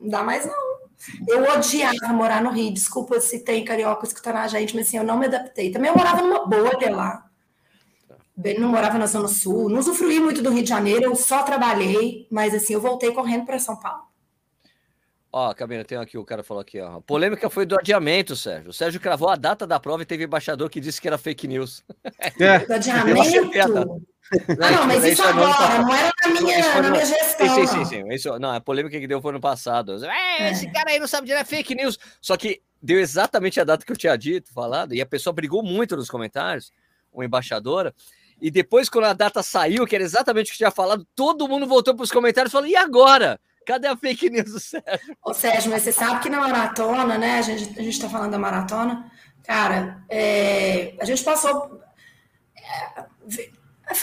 não 0.00 0.08
dá 0.08 0.22
mais 0.22 0.44
não. 0.46 0.72
Eu 1.26 1.42
odiava 1.52 2.12
morar 2.12 2.42
no 2.42 2.50
Rio. 2.50 2.72
Desculpa 2.72 3.20
se 3.20 3.40
tem 3.40 3.64
carioca 3.64 4.06
escutando 4.06 4.36
a 4.36 4.46
gente, 4.46 4.74
mas 4.74 4.86
assim, 4.86 4.98
eu 4.98 5.04
não 5.04 5.18
me 5.18 5.26
adaptei. 5.26 5.70
Também 5.72 5.90
eu 5.90 5.96
morava 5.96 6.22
numa 6.22 6.46
bolha 6.46 6.94
lá. 6.94 7.26
Não 8.58 8.68
morava 8.68 8.98
na 8.98 9.06
Zona 9.06 9.28
Sul. 9.28 9.68
Não 9.68 9.80
usufruí 9.80 10.20
muito 10.20 10.42
do 10.42 10.50
Rio 10.50 10.62
de 10.62 10.68
Janeiro, 10.68 11.04
eu 11.04 11.16
só 11.16 11.42
trabalhei, 11.42 12.26
mas 12.30 12.54
assim, 12.54 12.74
eu 12.74 12.80
voltei 12.80 13.12
correndo 13.12 13.44
para 13.44 13.58
São 13.58 13.76
Paulo. 13.76 14.11
Ó, 15.34 15.54
Camila, 15.54 15.82
tem 15.82 15.96
aqui, 15.96 16.18
o 16.18 16.24
cara 16.24 16.42
falou 16.42 16.60
aqui, 16.60 16.78
ó. 16.78 16.98
A 16.98 17.00
polêmica 17.00 17.48
foi 17.48 17.64
do 17.64 17.74
adiamento, 17.74 18.36
Sérgio. 18.36 18.68
O 18.68 18.72
Sérgio 18.72 19.00
cravou 19.00 19.30
a 19.30 19.36
data 19.36 19.66
da 19.66 19.80
prova 19.80 20.02
e 20.02 20.06
teve 20.06 20.24
embaixador 20.24 20.68
que 20.68 20.78
disse 20.78 21.00
que 21.00 21.08
era 21.08 21.16
fake 21.16 21.48
news. 21.48 21.82
É. 22.38 22.58
Do 22.58 22.74
adiamento? 22.74 24.02
Ah, 24.60 24.70
não, 24.70 24.86
mas 24.86 25.04
isso 25.04 25.22
agora, 25.22 25.78
não 25.78 25.94
era 25.94 26.12
na 26.22 26.40
minha, 26.40 26.82
na 26.82 26.90
minha 26.90 27.04
gestão. 27.04 27.54
Sim, 27.54 27.66
sim, 27.66 27.84
sim, 27.84 27.84
sim. 27.84 28.12
Isso, 28.12 28.38
não, 28.38 28.50
a 28.50 28.60
polêmica 28.60 28.98
que 28.98 29.06
deu 29.06 29.20
foi 29.22 29.32
no 29.32 29.40
passado. 29.40 30.04
É, 30.04 30.50
esse 30.50 30.70
cara 30.70 30.90
aí 30.90 30.98
não 30.98 31.06
sabe 31.06 31.26
de 31.26 31.32
é 31.32 31.44
fake 31.44 31.74
news. 31.74 31.98
Só 32.20 32.36
que 32.36 32.62
deu 32.82 33.00
exatamente 33.00 33.58
a 33.58 33.64
data 33.64 33.86
que 33.86 33.92
eu 33.92 33.96
tinha 33.96 34.16
dito, 34.16 34.52
falado, 34.52 34.94
e 34.94 35.00
a 35.00 35.06
pessoa 35.06 35.32
brigou 35.32 35.62
muito 35.62 35.96
nos 35.96 36.10
comentários, 36.10 36.70
uma 37.12 37.24
embaixadora. 37.24 37.94
E 38.40 38.50
depois, 38.50 38.88
quando 38.88 39.04
a 39.04 39.12
data 39.12 39.42
saiu, 39.42 39.86
que 39.86 39.94
era 39.94 40.04
exatamente 40.04 40.48
o 40.48 40.52
que 40.52 40.58
tinha 40.58 40.70
falado, 40.70 41.06
todo 41.14 41.48
mundo 41.48 41.66
voltou 41.66 41.94
para 41.94 42.04
os 42.04 42.10
comentários 42.10 42.50
e 42.50 42.52
falou: 42.52 42.66
e 42.66 42.76
agora? 42.76 43.40
Cadê 43.66 43.86
a 43.88 43.96
fake 43.96 44.30
news 44.30 44.52
do 44.52 44.60
Sérgio? 44.60 45.16
Ô, 45.24 45.32
Sérgio, 45.32 45.70
mas 45.70 45.82
você 45.82 45.92
sabe 45.92 46.20
que 46.20 46.28
na 46.28 46.40
maratona, 46.40 47.18
né? 47.18 47.38
A 47.38 47.42
gente, 47.42 47.78
a 47.78 47.82
gente 47.82 48.00
tá 48.00 48.08
falando 48.08 48.32
da 48.32 48.38
maratona, 48.38 49.10
cara, 49.44 50.02
é, 50.08 50.94
a 51.00 51.04
gente 51.04 51.22
passou. 51.22 51.80
É, 52.56 53.02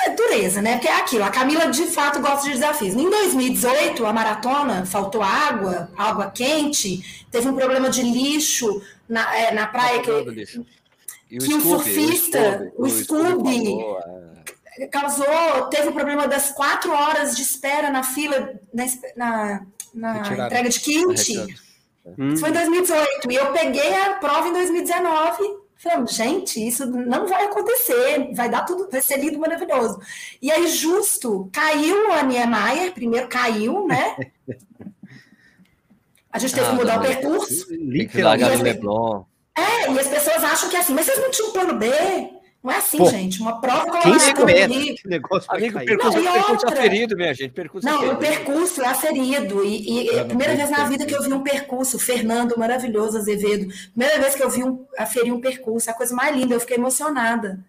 é 0.05 0.15
dureza, 0.15 0.61
né? 0.61 0.73
Porque 0.73 0.87
é 0.87 0.95
aquilo, 0.95 1.23
a 1.23 1.29
Camila 1.29 1.69
de 1.69 1.87
fato 1.87 2.21
gosta 2.21 2.47
de 2.47 2.53
desafios. 2.53 2.95
Em 2.95 3.09
2018, 3.09 4.05
a 4.05 4.13
maratona, 4.13 4.85
faltou 4.85 5.23
água, 5.23 5.89
água 5.97 6.29
quente, 6.29 7.25
teve 7.31 7.47
um 7.47 7.55
problema 7.55 7.89
de 7.89 8.03
lixo 8.03 8.81
na, 9.07 9.35
é, 9.35 9.51
na 9.53 9.67
praia. 9.67 10.01
Que, 10.01 10.23
que 11.37 11.53
o, 11.53 11.61
surfista, 11.61 12.71
o 12.75 12.89
Scooby, 12.89 12.89
o 12.89 12.89
Scooby 12.89 13.81
é. 13.81 14.38
Causou, 14.87 15.67
teve 15.69 15.89
o 15.89 15.93
problema 15.93 16.27
das 16.27 16.51
quatro 16.51 16.91
horas 16.91 17.35
de 17.35 17.41
espera 17.41 17.89
na 17.89 18.03
fila, 18.03 18.53
na, 18.73 18.85
na, 19.15 19.65
na 19.93 20.45
entrega 20.45 20.69
de 20.69 20.79
kit. 20.79 21.57
Hum. 22.17 22.37
Foi 22.37 22.49
em 22.49 22.53
2018. 22.53 23.31
E 23.31 23.35
eu 23.35 23.51
peguei 23.51 23.93
a 23.95 24.15
prova 24.15 24.47
em 24.47 24.53
2019. 24.53 25.43
Falei, 25.75 26.07
gente, 26.07 26.67
isso 26.67 26.85
não 26.85 27.25
vai 27.25 27.45
acontecer, 27.45 28.33
vai 28.33 28.49
dar 28.49 28.65
tudo, 28.65 28.89
vai 28.91 29.01
ser 29.01 29.17
lindo, 29.17 29.39
maravilhoso. 29.39 29.99
E 30.41 30.51
aí, 30.51 30.67
justo, 30.67 31.49
caiu 31.53 32.11
a 32.11 32.21
Niemeyer, 32.21 32.93
primeiro 32.93 33.29
caiu, 33.29 33.87
né? 33.87 34.17
A 36.31 36.37
gente 36.37 36.53
teve 36.53 36.67
ah, 36.67 36.69
que 36.71 36.75
mudar 36.75 36.99
o 36.99 37.01
percurso. 37.01 37.65
Literalmente. 37.73 38.85
É, 39.55 39.91
e 39.91 39.99
as 39.99 40.07
pessoas 40.07 40.43
acham 40.43 40.69
que 40.69 40.75
é 40.75 40.79
assim, 40.79 40.93
mas 40.93 41.05
vocês 41.05 41.19
não 41.19 41.31
tinham 41.31 41.51
plano 41.51 41.73
B? 41.75 41.87
Não 42.69 42.75
é 42.75 42.77
assim, 42.77 42.97
Pô, 42.99 43.09
gente. 43.09 43.41
Uma 43.41 43.59
prova 43.59 43.85
como 43.85 43.97
a 43.97 44.07
maratona 44.07 44.53
negócio 45.05 45.51
Amigo, 45.51 45.79
percurso, 45.79 46.21
não, 46.21 46.33
percurso 46.33 46.51
outra... 46.51 46.79
aferido, 46.79 47.17
minha 47.17 47.33
gente. 47.33 47.51
Percurso 47.51 47.87
não, 47.87 47.95
aferido. 47.95 48.15
o 48.15 48.19
percurso 48.19 48.81
é 48.83 48.87
aferido. 48.87 49.65
E, 49.65 49.89
e 49.89 50.09
é 50.09 50.19
a 50.19 50.25
primeira 50.25 50.55
vez 50.55 50.69
na 50.69 50.83
vida 50.87 51.03
que 51.03 51.15
eu 51.15 51.23
vi 51.23 51.33
um 51.33 51.41
percurso, 51.41 51.97
Fernando 51.97 52.57
maravilhoso, 52.59 53.17
Azevedo. 53.17 53.73
Primeira 53.95 54.21
vez 54.21 54.35
que 54.35 54.43
eu 54.43 54.49
vi 54.51 54.63
um, 54.63 54.85
aferir 54.99 55.33
um 55.33 55.41
percurso, 55.41 55.89
a 55.89 55.93
coisa 55.93 56.15
mais 56.15 56.35
linda, 56.35 56.53
eu 56.53 56.59
fiquei 56.59 56.77
emocionada. 56.77 57.59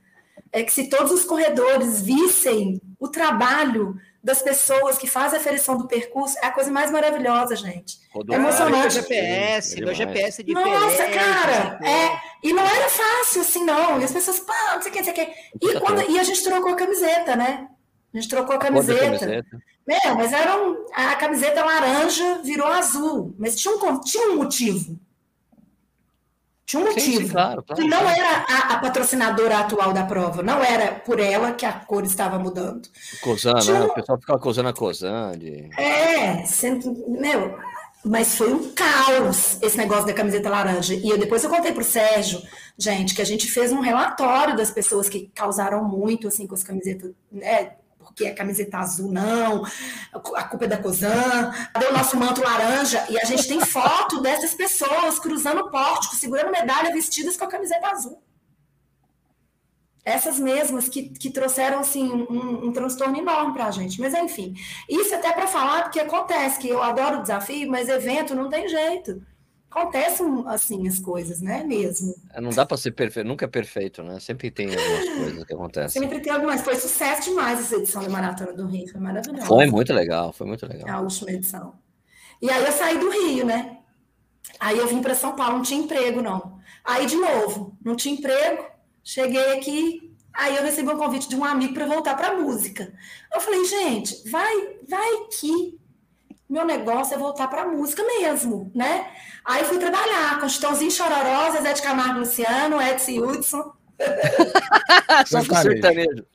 É 0.53 0.63
que 0.63 0.73
se 0.73 0.91
todos 0.91 1.13
os 1.13 1.25
corredores 1.25 2.03
vissem 2.03 2.79
o 2.99 3.09
trabalho 3.09 3.97
das 4.23 4.43
pessoas 4.43 4.99
que 4.99 5.07
fazem 5.07 5.39
a 5.39 5.41
aferição 5.41 5.79
do 5.79 5.87
percurso 5.87 6.37
é 6.43 6.47
a 6.47 6.53
coisa 6.53 6.71
mais 6.71 6.91
maravilhosa, 6.91 7.57
gente. 7.57 7.99
é 8.29 8.35
emocionante. 8.35 8.95
GPS, 8.95 9.81
meu 9.81 9.95
GPS 9.95 10.41
é 10.41 10.45
diferente. 10.45 10.79
Nossa, 10.79 11.07
cara, 11.09 11.79
é, 11.83 12.21
e 12.43 12.53
não 12.53 12.63
era 12.63 12.89
fácil 12.89 13.41
assim, 13.41 13.65
não. 13.65 14.01
E 14.01 14.05
as 14.05 14.13
pessoas, 14.13 14.41
pá, 14.41 14.75
não 14.75 14.83
sei 14.83 14.91
o 14.91 14.95
que, 14.95 14.99
não 14.99 15.05
sei 15.05 15.13
o 15.13 15.17
que. 15.17 15.33
E, 15.63 15.81
quando, 15.81 16.11
e 16.11 16.19
a 16.19 16.23
gente 16.23 16.43
trocou 16.43 16.73
a 16.73 16.77
camiseta, 16.77 17.35
né? 17.35 17.69
A 18.13 18.19
gente 18.19 18.29
trocou 18.29 18.57
a 18.57 18.59
camiseta. 18.59 19.05
camiseta. 19.05 19.63
É, 19.89 20.13
mas 20.13 20.33
era 20.33 20.57
um, 20.63 20.87
a 20.93 21.17
camiseta 21.17 21.65
laranja 21.65 22.41
virou 22.45 22.67
azul. 22.67 23.35
Mas 23.39 23.57
tinha 23.57 23.75
um, 23.75 24.01
tinha 24.01 24.31
um 24.31 24.37
motivo. 24.37 24.99
Tinha 26.71 26.85
um 26.85 26.87
motivo. 26.87 27.05
Sim, 27.05 27.27
sim, 27.27 27.29
claro, 27.29 27.65
claro, 27.65 27.83
que 27.83 27.89
não 27.89 28.09
era 28.09 28.45
a, 28.49 28.75
a, 28.75 28.79
patrocinadora 28.79 29.59
atual 29.59 29.93
da 29.93 30.05
prova, 30.05 30.41
não 30.41 30.63
era 30.63 30.93
por 30.93 31.19
ela 31.19 31.51
que 31.53 31.67
a 31.67 31.73
cor 31.73 32.05
estava 32.05 32.39
mudando. 32.39 32.89
Cosan, 33.21 33.55
né? 33.55 33.83
O 33.83 33.93
pessoal 33.93 34.21
ficava 34.21 34.39
acusando 34.39 34.69
a 34.69 34.73
Cosan. 34.73 35.33
De... 35.37 35.69
É, 35.77 36.45
sendo, 36.47 36.95
meu, 37.09 37.59
mas 38.05 38.37
foi 38.37 38.55
um 38.55 38.73
caos 38.73 39.61
esse 39.61 39.77
negócio 39.77 40.07
da 40.07 40.15
camiseta 40.15 40.49
laranja. 40.49 40.95
E 40.95 41.09
eu, 41.09 41.19
depois 41.19 41.43
eu 41.43 41.51
contei 41.51 41.73
para 41.73 41.81
o 41.81 41.85
Sérgio, 41.85 42.41
gente, 42.79 43.17
que 43.17 43.23
a 43.23 43.27
gente 43.27 43.51
fez 43.51 43.73
um 43.73 43.81
relatório 43.81 44.57
das 44.57 44.71
pessoas 44.71 45.09
que 45.09 45.29
causaram 45.35 45.83
muito 45.83 46.29
assim 46.29 46.47
com 46.47 46.55
as 46.55 46.63
camisetas, 46.63 47.11
né, 47.33 47.73
porque 48.21 48.27
é 48.27 48.35
camiseta 48.35 48.79
azul, 48.79 49.11
não, 49.11 49.65
a 50.13 50.45
culpa 50.45 50.67
é 50.67 50.69
da 50.69 50.77
Cosan, 50.77 51.51
cadê 51.73 51.87
o 51.87 51.93
nosso 51.93 52.19
manto 52.19 52.43
laranja? 52.43 53.07
E 53.09 53.19
a 53.19 53.25
gente 53.25 53.49
tem 53.49 53.61
foto 53.61 54.21
dessas 54.21 54.53
pessoas 54.53 55.19
cruzando 55.19 55.63
o 55.63 55.71
pórtico, 55.71 56.15
segurando 56.15 56.51
medalha, 56.51 56.93
vestidas 56.93 57.37
com 57.37 57.45
a 57.45 57.49
camiseta 57.49 57.89
azul. 57.89 58.23
Essas 60.05 60.39
mesmas 60.39 60.89
que, 60.89 61.09
que 61.11 61.31
trouxeram 61.31 61.81
assim, 61.81 62.11
um, 62.11 62.67
um 62.67 62.73
transtorno 62.73 63.17
enorme 63.17 63.55
para 63.55 63.67
a 63.67 63.71
gente. 63.71 64.01
Mas, 64.01 64.13
enfim, 64.13 64.55
isso 64.89 65.15
até 65.15 65.33
para 65.33 65.47
falar, 65.47 65.85
porque 65.85 66.01
acontece 66.01 66.59
que 66.59 66.69
eu 66.69 66.83
adoro 66.83 67.23
desafio, 67.23 67.71
mas 67.71 67.89
evento 67.89 68.35
não 68.35 68.51
tem 68.51 68.69
jeito 68.69 69.23
acontecem 69.71 70.27
assim 70.47 70.89
as 70.89 70.99
coisas, 70.99 71.41
né? 71.41 71.63
Mesmo. 71.65 72.15
É, 72.33 72.41
não 72.41 72.51
dá 72.51 72.67
para 72.67 72.77
ser 72.77 72.91
perfeito, 72.91 73.27
nunca 73.27 73.45
é 73.45 73.49
perfeito, 73.49 74.03
né? 74.03 74.19
Sempre 74.19 74.51
tem 74.51 74.67
algumas 74.67 75.09
coisas 75.17 75.45
que 75.45 75.55
acontecem. 75.55 76.03
Sempre 76.03 76.21
tem 76.21 76.33
algumas. 76.33 76.61
Foi 76.61 76.75
sucesso 76.75 77.31
demais 77.31 77.61
essa 77.61 77.77
edição 77.77 78.03
da 78.03 78.09
Maratona 78.09 78.53
do 78.53 78.67
Rio, 78.67 78.89
foi 78.91 79.01
maravilhosa. 79.01 79.47
Foi 79.47 79.67
muito 79.67 79.93
legal, 79.93 80.33
foi 80.33 80.47
muito 80.47 80.67
legal. 80.67 80.89
A 80.89 81.01
última 81.01 81.31
edição. 81.31 81.75
E 82.43 82.51
aí 82.51 82.65
eu 82.65 82.73
saí 82.73 82.99
do 82.99 83.11
Rio, 83.11 83.47
né? 83.47 83.79
Aí 84.59 84.77
eu 84.77 84.89
vim 84.89 85.01
para 85.01 85.15
São 85.15 85.37
Paulo, 85.37 85.59
não 85.59 85.63
tinha 85.63 85.81
emprego, 85.81 86.21
não. 86.21 86.59
Aí, 86.85 87.07
de 87.07 87.17
novo, 87.17 87.77
não 87.85 87.95
tinha 87.95 88.15
emprego, 88.15 88.65
cheguei 89.05 89.53
aqui, 89.53 90.15
aí 90.33 90.57
eu 90.57 90.63
recebi 90.63 90.89
um 90.89 90.97
convite 90.97 91.29
de 91.29 91.37
um 91.37 91.45
amigo 91.45 91.75
para 91.75 91.87
voltar 91.87 92.17
para 92.17 92.39
música. 92.39 92.93
Eu 93.33 93.41
falei, 93.41 93.65
gente, 93.65 94.29
vai, 94.29 94.77
vai 94.89 95.27
que 95.39 95.80
meu 96.51 96.65
negócio 96.65 97.15
é 97.15 97.19
voltar 97.19 97.47
para 97.47 97.65
música 97.65 98.03
mesmo, 98.03 98.73
né? 98.75 99.09
Aí 99.45 99.65
fui 99.65 99.79
trabalhar 99.79 100.41
com 100.41 100.49
Chitãozinho 100.49 100.91
Chororó, 100.91 101.53
Zé 101.53 101.73
de 101.73 101.81
Camargo 101.81 102.19
Luciano, 102.19 102.83
Edson 102.83 103.21
Hudson. 103.21 103.73
Só 105.27 105.45
com 105.45 105.55
sertanejo. 105.55 106.27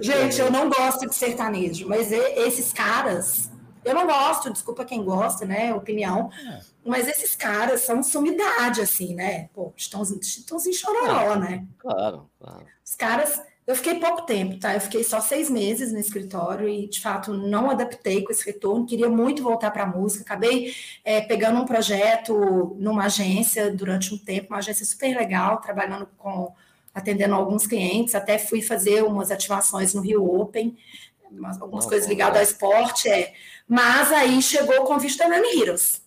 Gente, 0.00 0.40
eu 0.40 0.50
não 0.50 0.70
gosto 0.70 1.06
de 1.06 1.14
sertanejo, 1.14 1.86
mas 1.86 2.10
esses 2.10 2.72
caras, 2.72 3.50
eu 3.84 3.94
não 3.94 4.06
gosto, 4.06 4.50
desculpa 4.50 4.84
quem 4.84 5.04
gosta, 5.04 5.44
né? 5.44 5.74
Opinião. 5.74 6.30
É. 6.48 6.60
Mas 6.84 7.06
esses 7.06 7.36
caras 7.36 7.82
são 7.82 8.02
sumidade, 8.02 8.80
assim, 8.80 9.14
né? 9.14 9.50
Pô, 9.52 9.74
Chitãozinho, 9.76 10.22
Chitãozinho 10.22 10.74
Chororó, 10.74 11.32
ah, 11.32 11.36
né? 11.36 11.66
Claro, 11.78 12.30
claro. 12.38 12.66
Os 12.84 12.94
caras 12.94 13.40
eu 13.66 13.74
fiquei 13.74 13.94
pouco 13.98 14.22
tempo, 14.22 14.58
tá? 14.58 14.74
Eu 14.74 14.80
fiquei 14.80 15.02
só 15.02 15.20
seis 15.20 15.48
meses 15.48 15.90
no 15.90 15.98
escritório 15.98 16.68
e, 16.68 16.86
de 16.86 17.00
fato, 17.00 17.32
não 17.32 17.70
adaptei 17.70 18.22
com 18.22 18.30
esse 18.30 18.44
retorno. 18.44 18.84
Queria 18.84 19.08
muito 19.08 19.42
voltar 19.42 19.70
para 19.70 19.84
a 19.84 19.86
música. 19.86 20.22
Acabei 20.22 20.74
é, 21.02 21.22
pegando 21.22 21.60
um 21.60 21.64
projeto 21.64 22.76
numa 22.78 23.06
agência 23.06 23.70
durante 23.72 24.12
um 24.12 24.18
tempo, 24.18 24.48
uma 24.50 24.58
agência 24.58 24.84
super 24.84 25.16
legal, 25.16 25.62
trabalhando 25.62 26.06
com, 26.18 26.52
atendendo 26.94 27.34
alguns 27.34 27.66
clientes. 27.66 28.14
Até 28.14 28.36
fui 28.36 28.60
fazer 28.60 29.02
umas 29.02 29.30
ativações 29.30 29.94
no 29.94 30.02
Rio 30.02 30.22
Open, 30.24 30.76
algumas 31.58 31.86
coisas 31.86 32.06
ligadas 32.06 32.36
ao 32.36 32.42
esporte. 32.42 33.08
É. 33.08 33.32
Mas 33.66 34.12
aí 34.12 34.42
chegou 34.42 34.82
o 34.82 34.84
convite 34.84 35.16
da 35.16 35.26
Heroes, 35.38 36.02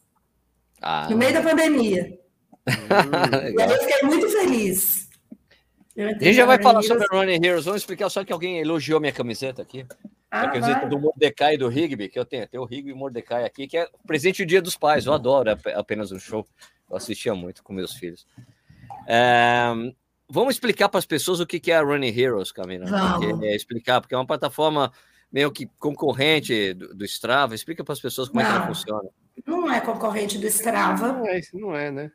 ah, 0.80 1.08
no 1.10 1.18
meio 1.18 1.34
da 1.34 1.42
pandemia. 1.42 2.20
Hum, 2.68 2.72
e 3.58 3.62
aí 3.62 3.72
eu 3.72 3.80
fiquei 3.80 4.08
muito 4.08 4.30
feliz. 4.30 4.97
A 5.98 6.24
gente 6.24 6.34
já 6.34 6.46
vai 6.46 6.62
falar 6.62 6.84
sobre 6.84 7.06
a 7.06 7.08
Running 7.12 7.44
Heroes. 7.44 7.66
Vamos 7.66 7.82
explicar 7.82 8.10
só 8.10 8.24
que 8.24 8.32
alguém 8.32 8.60
elogiou 8.60 9.00
minha 9.00 9.12
camiseta 9.12 9.64
aqui. 9.64 9.86
Ah, 10.30 10.42
a 10.42 10.50
camiseta 10.50 10.82
vai. 10.82 10.90
do 10.90 11.00
Mordecai 11.00 11.56
e 11.56 11.58
do 11.58 11.68
Rigby, 11.68 12.10
que 12.10 12.20
eu 12.20 12.26
tenho. 12.26 12.48
Tem 12.48 12.60
o 12.60 12.66
Rigby 12.66 12.90
e 12.90 12.94
o 12.94 12.98
Mordecai 12.98 13.46
aqui, 13.46 13.68
que 13.68 13.78
é 13.78 13.90
presente 14.06 14.44
do 14.44 14.48
Dia 14.48 14.62
dos 14.62 14.78
Pais. 14.78 15.06
Eu 15.06 15.14
adoro 15.14 15.50
apenas 15.76 16.12
um 16.12 16.20
show. 16.20 16.46
Eu 16.90 16.98
assistia 16.98 17.34
muito 17.34 17.64
com 17.64 17.74
meus 17.74 17.94
filhos. 17.94 18.28
É, 19.08 19.70
vamos 20.30 20.56
explicar 20.56 20.90
para 20.90 21.00
as 21.00 21.06
pessoas 21.06 21.40
o 21.40 21.48
que 21.48 21.72
é 21.72 21.76
a 21.76 21.82
Running 21.82 22.16
Heroes, 22.16 22.52
Camila. 22.52 22.86
Vamos. 22.86 23.42
É, 23.42 23.56
explicar, 23.56 24.00
porque 24.00 24.14
é 24.14 24.18
uma 24.18 24.28
plataforma 24.28 24.92
meio 25.32 25.52
que 25.52 25.66
concorrente 25.80 26.74
do, 26.74 26.94
do 26.94 27.06
Strava. 27.06 27.56
Explica 27.56 27.84
para 27.84 27.94
as 27.94 28.00
pessoas 28.00 28.30
como 28.30 28.42
não, 28.42 28.48
é 28.48 28.52
que 28.52 28.58
ela 28.58 28.68
funciona. 28.68 29.10
Não 29.46 29.72
é 29.72 29.82
concorrente 29.82 30.38
do 30.38 30.46
Strava. 30.48 31.14
Não 31.14 31.26
é, 31.28 31.42
não 31.54 31.76
é 31.76 31.92
né? 31.92 32.12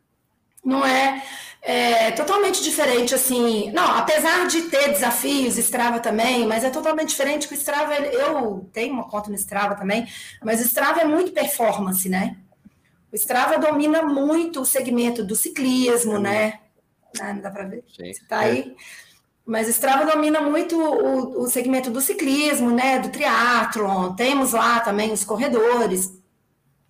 Não 0.65 0.85
é, 0.85 1.23
é, 1.61 2.11
totalmente 2.13 2.63
diferente, 2.63 3.15
assim. 3.15 3.71
Não, 3.73 3.97
apesar 3.97 4.47
de 4.47 4.63
ter 4.63 4.89
desafios, 4.89 5.57
Strava 5.59 6.01
também, 6.01 6.47
mas 6.47 6.65
é 6.65 6.71
totalmente 6.71 7.11
diferente 7.11 7.49
que 7.49 7.55
o 7.55 7.57
Strava, 7.57 7.95
eu 7.95 8.69
tenho 8.73 8.95
uma 8.95 9.09
conta 9.09 9.31
no 9.31 9.37
Strava 9.37 9.75
também, 9.75 10.07
mas 10.43 10.61
o 10.61 10.65
Strava 10.65 11.01
é 11.01 11.05
muito 11.05 11.33
performance, 11.33 12.09
né? 12.09 12.37
O 13.13 13.17
Strava 13.17 13.59
domina 13.59 14.03
muito 14.03 14.63
o 14.63 14.65
segmento 14.65 15.23
do 15.23 15.37
ciclismo, 15.37 16.19
né? 16.19 16.61
Ah, 17.21 17.33
não 17.33 17.43
dá 17.43 17.51
para 17.51 17.65
ver? 17.65 17.85
Sim. 17.95 18.13
Você 18.13 18.25
tá 18.25 18.39
aí? 18.41 18.75
Mas 19.45 19.67
o 19.67 19.71
Strava 19.71 20.11
domina 20.11 20.41
muito 20.41 20.81
o, 20.81 21.43
o 21.43 21.49
segmento 21.49 21.91
do 21.91 22.01
ciclismo, 22.01 22.71
né? 22.71 23.01
Do 23.01 23.11
triatlon. 23.11 24.15
Temos 24.15 24.53
lá 24.53 24.81
também 24.81 25.13
os 25.13 25.25
corredores. 25.25 26.13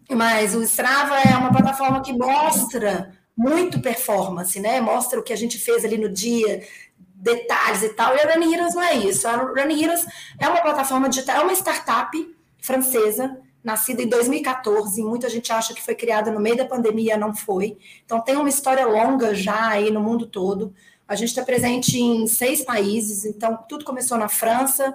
Mas 0.08 0.54
o 0.54 0.62
Strava 0.62 1.18
é 1.18 1.36
uma 1.36 1.50
plataforma 1.50 2.02
que 2.02 2.12
mostra 2.12 3.12
muito 3.36 3.80
performance, 3.80 4.58
né? 4.60 4.80
Mostra 4.80 5.18
o 5.18 5.22
que 5.22 5.32
a 5.32 5.36
gente 5.36 5.58
fez 5.58 5.84
ali 5.84 5.98
no 5.98 6.08
dia, 6.08 6.62
detalhes 6.98 7.82
e 7.82 7.90
tal. 7.90 8.14
E 8.14 8.20
a 8.20 8.32
Running 8.32 8.54
Heroes 8.54 8.74
não 8.74 8.82
é 8.82 8.94
isso. 8.96 9.26
A 9.26 9.36
Running 9.36 9.84
Heroes 9.84 10.06
é 10.38 10.48
uma 10.48 10.60
plataforma 10.60 11.08
digital, 11.08 11.36
é 11.36 11.42
uma 11.42 11.52
startup 11.52 12.36
francesa, 12.60 13.38
nascida 13.62 14.02
em 14.02 14.08
2014. 14.08 15.02
Muita 15.02 15.28
gente 15.28 15.52
acha 15.52 15.72
que 15.74 15.82
foi 15.82 15.94
criada 15.94 16.30
no 16.30 16.40
meio 16.40 16.56
da 16.56 16.64
pandemia, 16.64 17.16
não 17.16 17.34
foi. 17.34 17.78
Então 18.04 18.20
tem 18.20 18.36
uma 18.36 18.48
história 18.48 18.86
longa 18.86 19.34
já 19.34 19.68
aí 19.68 19.90
no 19.90 20.00
mundo 20.00 20.26
todo. 20.26 20.74
A 21.06 21.14
gente 21.14 21.28
está 21.28 21.42
presente 21.42 21.98
em 21.98 22.26
seis 22.26 22.64
países, 22.64 23.24
então 23.24 23.58
tudo 23.68 23.84
começou 23.84 24.16
na 24.16 24.28
França, 24.28 24.94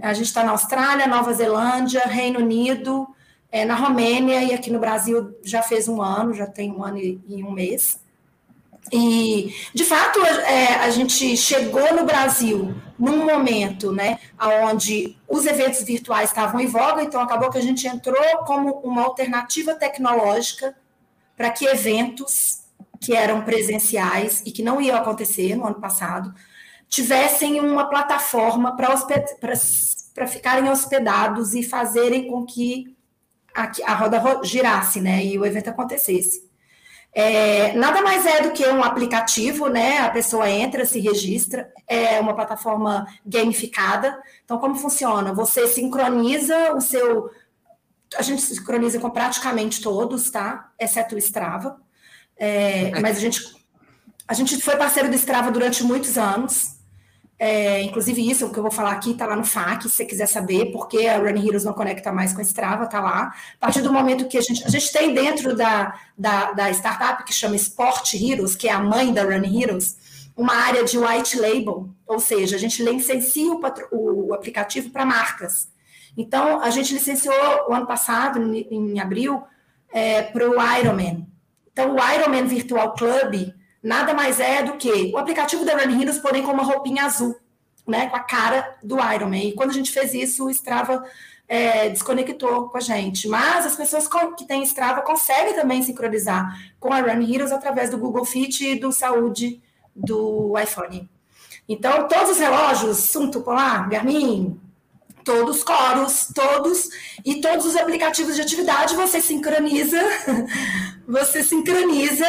a 0.00 0.14
gente 0.14 0.26
está 0.26 0.42
na 0.42 0.52
Austrália, 0.52 1.06
Nova 1.06 1.32
Zelândia, 1.34 2.00
Reino 2.06 2.40
Unido, 2.40 3.06
é, 3.50 3.64
na 3.64 3.74
Romênia 3.74 4.42
e 4.42 4.54
aqui 4.54 4.70
no 4.70 4.78
Brasil 4.78 5.36
já 5.42 5.62
fez 5.62 5.88
um 5.88 6.00
ano, 6.00 6.34
já 6.34 6.46
tem 6.46 6.70
um 6.72 6.84
ano 6.84 6.98
e, 6.98 7.20
e 7.28 7.42
um 7.42 7.50
mês. 7.50 8.00
E, 8.92 9.54
de 9.74 9.84
fato, 9.84 10.24
é, 10.24 10.74
a 10.76 10.90
gente 10.90 11.36
chegou 11.36 11.94
no 11.94 12.04
Brasil 12.04 12.74
num 12.98 13.24
momento 13.24 13.92
né, 13.92 14.18
onde 14.64 15.16
os 15.28 15.46
eventos 15.46 15.82
virtuais 15.82 16.30
estavam 16.30 16.60
em 16.60 16.66
voga, 16.66 17.02
então 17.02 17.20
acabou 17.20 17.50
que 17.50 17.58
a 17.58 17.62
gente 17.62 17.86
entrou 17.86 18.38
como 18.46 18.80
uma 18.80 19.02
alternativa 19.02 19.74
tecnológica 19.74 20.74
para 21.36 21.50
que 21.50 21.66
eventos 21.66 22.60
que 23.00 23.14
eram 23.14 23.42
presenciais 23.42 24.42
e 24.44 24.50
que 24.50 24.62
não 24.62 24.80
iam 24.80 24.96
acontecer 24.96 25.56
no 25.56 25.66
ano 25.66 25.80
passado, 25.80 26.34
tivessem 26.88 27.60
uma 27.60 27.88
plataforma 27.88 28.76
para 28.76 30.26
ficarem 30.26 30.68
hospedados 30.68 31.54
e 31.54 31.62
fazerem 31.62 32.28
com 32.28 32.44
que 32.44 32.94
a, 33.54 33.70
a 33.86 33.94
roda 33.94 34.40
girasse, 34.42 35.00
né? 35.00 35.24
E 35.24 35.38
o 35.38 35.44
evento 35.44 35.68
acontecesse. 35.68 36.50
É, 37.12 37.72
nada 37.72 38.02
mais 38.02 38.24
é 38.24 38.42
do 38.42 38.52
que 38.52 38.64
um 38.66 38.84
aplicativo, 38.84 39.68
né? 39.68 39.98
A 39.98 40.10
pessoa 40.10 40.48
entra, 40.48 40.84
se 40.84 41.00
registra, 41.00 41.72
é 41.86 42.20
uma 42.20 42.34
plataforma 42.34 43.06
gamificada. 43.26 44.16
Então, 44.44 44.58
como 44.58 44.76
funciona? 44.76 45.32
Você 45.34 45.66
sincroniza 45.66 46.72
o 46.74 46.80
seu. 46.80 47.30
A 48.16 48.22
gente 48.22 48.42
sincroniza 48.42 49.00
com 49.00 49.10
praticamente 49.10 49.80
todos, 49.80 50.30
tá? 50.30 50.70
Exceto 50.78 51.14
o 51.14 51.18
Strava. 51.18 51.80
É, 52.36 52.98
mas 53.00 53.16
a 53.16 53.20
gente, 53.20 53.40
a 54.26 54.34
gente 54.34 54.60
foi 54.62 54.76
parceiro 54.76 55.08
do 55.08 55.14
Strava 55.16 55.50
durante 55.50 55.82
muitos 55.82 56.16
anos. 56.16 56.79
É, 57.42 57.80
inclusive, 57.80 58.30
isso 58.30 58.50
que 58.52 58.58
eu 58.58 58.62
vou 58.62 58.70
falar 58.70 58.90
aqui 58.90 59.12
está 59.12 59.24
lá 59.24 59.34
no 59.34 59.46
FAQ, 59.46 59.84
se 59.84 59.96
você 59.96 60.04
quiser 60.04 60.26
saber 60.26 60.70
porque 60.72 61.06
a 61.06 61.16
Run 61.16 61.42
Heroes 61.42 61.64
não 61.64 61.72
conecta 61.72 62.12
mais 62.12 62.34
com 62.34 62.40
a 62.40 62.44
Strava, 62.44 62.84
está 62.84 63.00
lá. 63.00 63.34
A 63.54 63.58
partir 63.58 63.80
do 63.80 63.90
momento 63.90 64.28
que 64.28 64.36
a 64.36 64.42
gente, 64.42 64.62
a 64.62 64.68
gente 64.68 64.92
tem 64.92 65.14
dentro 65.14 65.56
da, 65.56 65.98
da, 66.18 66.52
da 66.52 66.70
startup 66.70 67.24
que 67.24 67.32
chama 67.32 67.56
Sport 67.56 68.12
Heroes, 68.12 68.54
que 68.54 68.68
é 68.68 68.72
a 68.72 68.78
mãe 68.78 69.10
da 69.10 69.22
Run 69.22 69.42
Heroes, 69.58 69.96
uma 70.36 70.54
área 70.54 70.84
de 70.84 70.98
white 70.98 71.40
label, 71.40 71.88
ou 72.06 72.20
seja, 72.20 72.56
a 72.56 72.58
gente 72.58 72.82
licencia 72.82 73.50
o, 73.50 74.28
o 74.28 74.34
aplicativo 74.34 74.90
para 74.90 75.06
marcas. 75.06 75.66
Então, 76.18 76.60
a 76.60 76.68
gente 76.68 76.92
licenciou 76.92 77.34
o 77.70 77.72
ano 77.72 77.86
passado, 77.86 78.38
em, 78.38 78.66
em 78.70 79.00
abril, 79.00 79.42
é, 79.90 80.24
para 80.24 80.46
o 80.46 80.56
Ironman. 80.78 81.26
Então, 81.72 81.96
o 81.96 82.12
Ironman 82.12 82.44
Virtual 82.44 82.92
Club 82.92 83.50
nada 83.82 84.14
mais 84.14 84.40
é 84.40 84.62
do 84.62 84.76
que 84.76 85.10
o 85.12 85.18
aplicativo 85.18 85.64
da 85.64 85.72
Run 85.72 86.00
Heroes, 86.00 86.18
porém 86.18 86.42
com 86.42 86.52
uma 86.52 86.62
roupinha 86.62 87.04
azul, 87.04 87.36
né, 87.86 88.08
com 88.08 88.16
a 88.16 88.20
cara 88.20 88.78
do 88.82 88.96
Iron 89.12 89.30
Man. 89.30 89.38
E 89.38 89.52
quando 89.52 89.70
a 89.70 89.74
gente 89.74 89.90
fez 89.90 90.14
isso, 90.14 90.46
o 90.46 90.50
Strava 90.50 91.02
é, 91.48 91.88
desconectou 91.88 92.68
com 92.68 92.78
a 92.78 92.80
gente. 92.80 93.26
Mas 93.26 93.66
as 93.66 93.76
pessoas 93.76 94.08
que 94.36 94.46
têm 94.46 94.62
Strava 94.62 95.02
conseguem 95.02 95.54
também 95.54 95.82
sincronizar 95.82 96.72
com 96.78 96.92
a 96.92 97.00
Run 97.00 97.22
Heroes 97.22 97.52
através 97.52 97.90
do 97.90 97.98
Google 97.98 98.24
Fit 98.24 98.64
e 98.64 98.78
do 98.78 98.92
Saúde 98.92 99.60
do 99.94 100.54
iPhone. 100.58 101.10
Então, 101.68 102.08
todos 102.08 102.30
os 102.30 102.38
relógios, 102.38 102.98
Sunto 102.98 103.40
Polar, 103.42 103.88
Garmin, 103.88 104.60
todos 105.24 105.62
Coros, 105.62 106.28
todos 106.34 106.88
e 107.24 107.40
todos 107.40 107.66
os 107.66 107.76
aplicativos 107.76 108.34
de 108.34 108.42
atividade 108.42 108.96
você 108.96 109.20
sincroniza, 109.20 110.00
você 111.06 111.42
sincroniza 111.42 112.26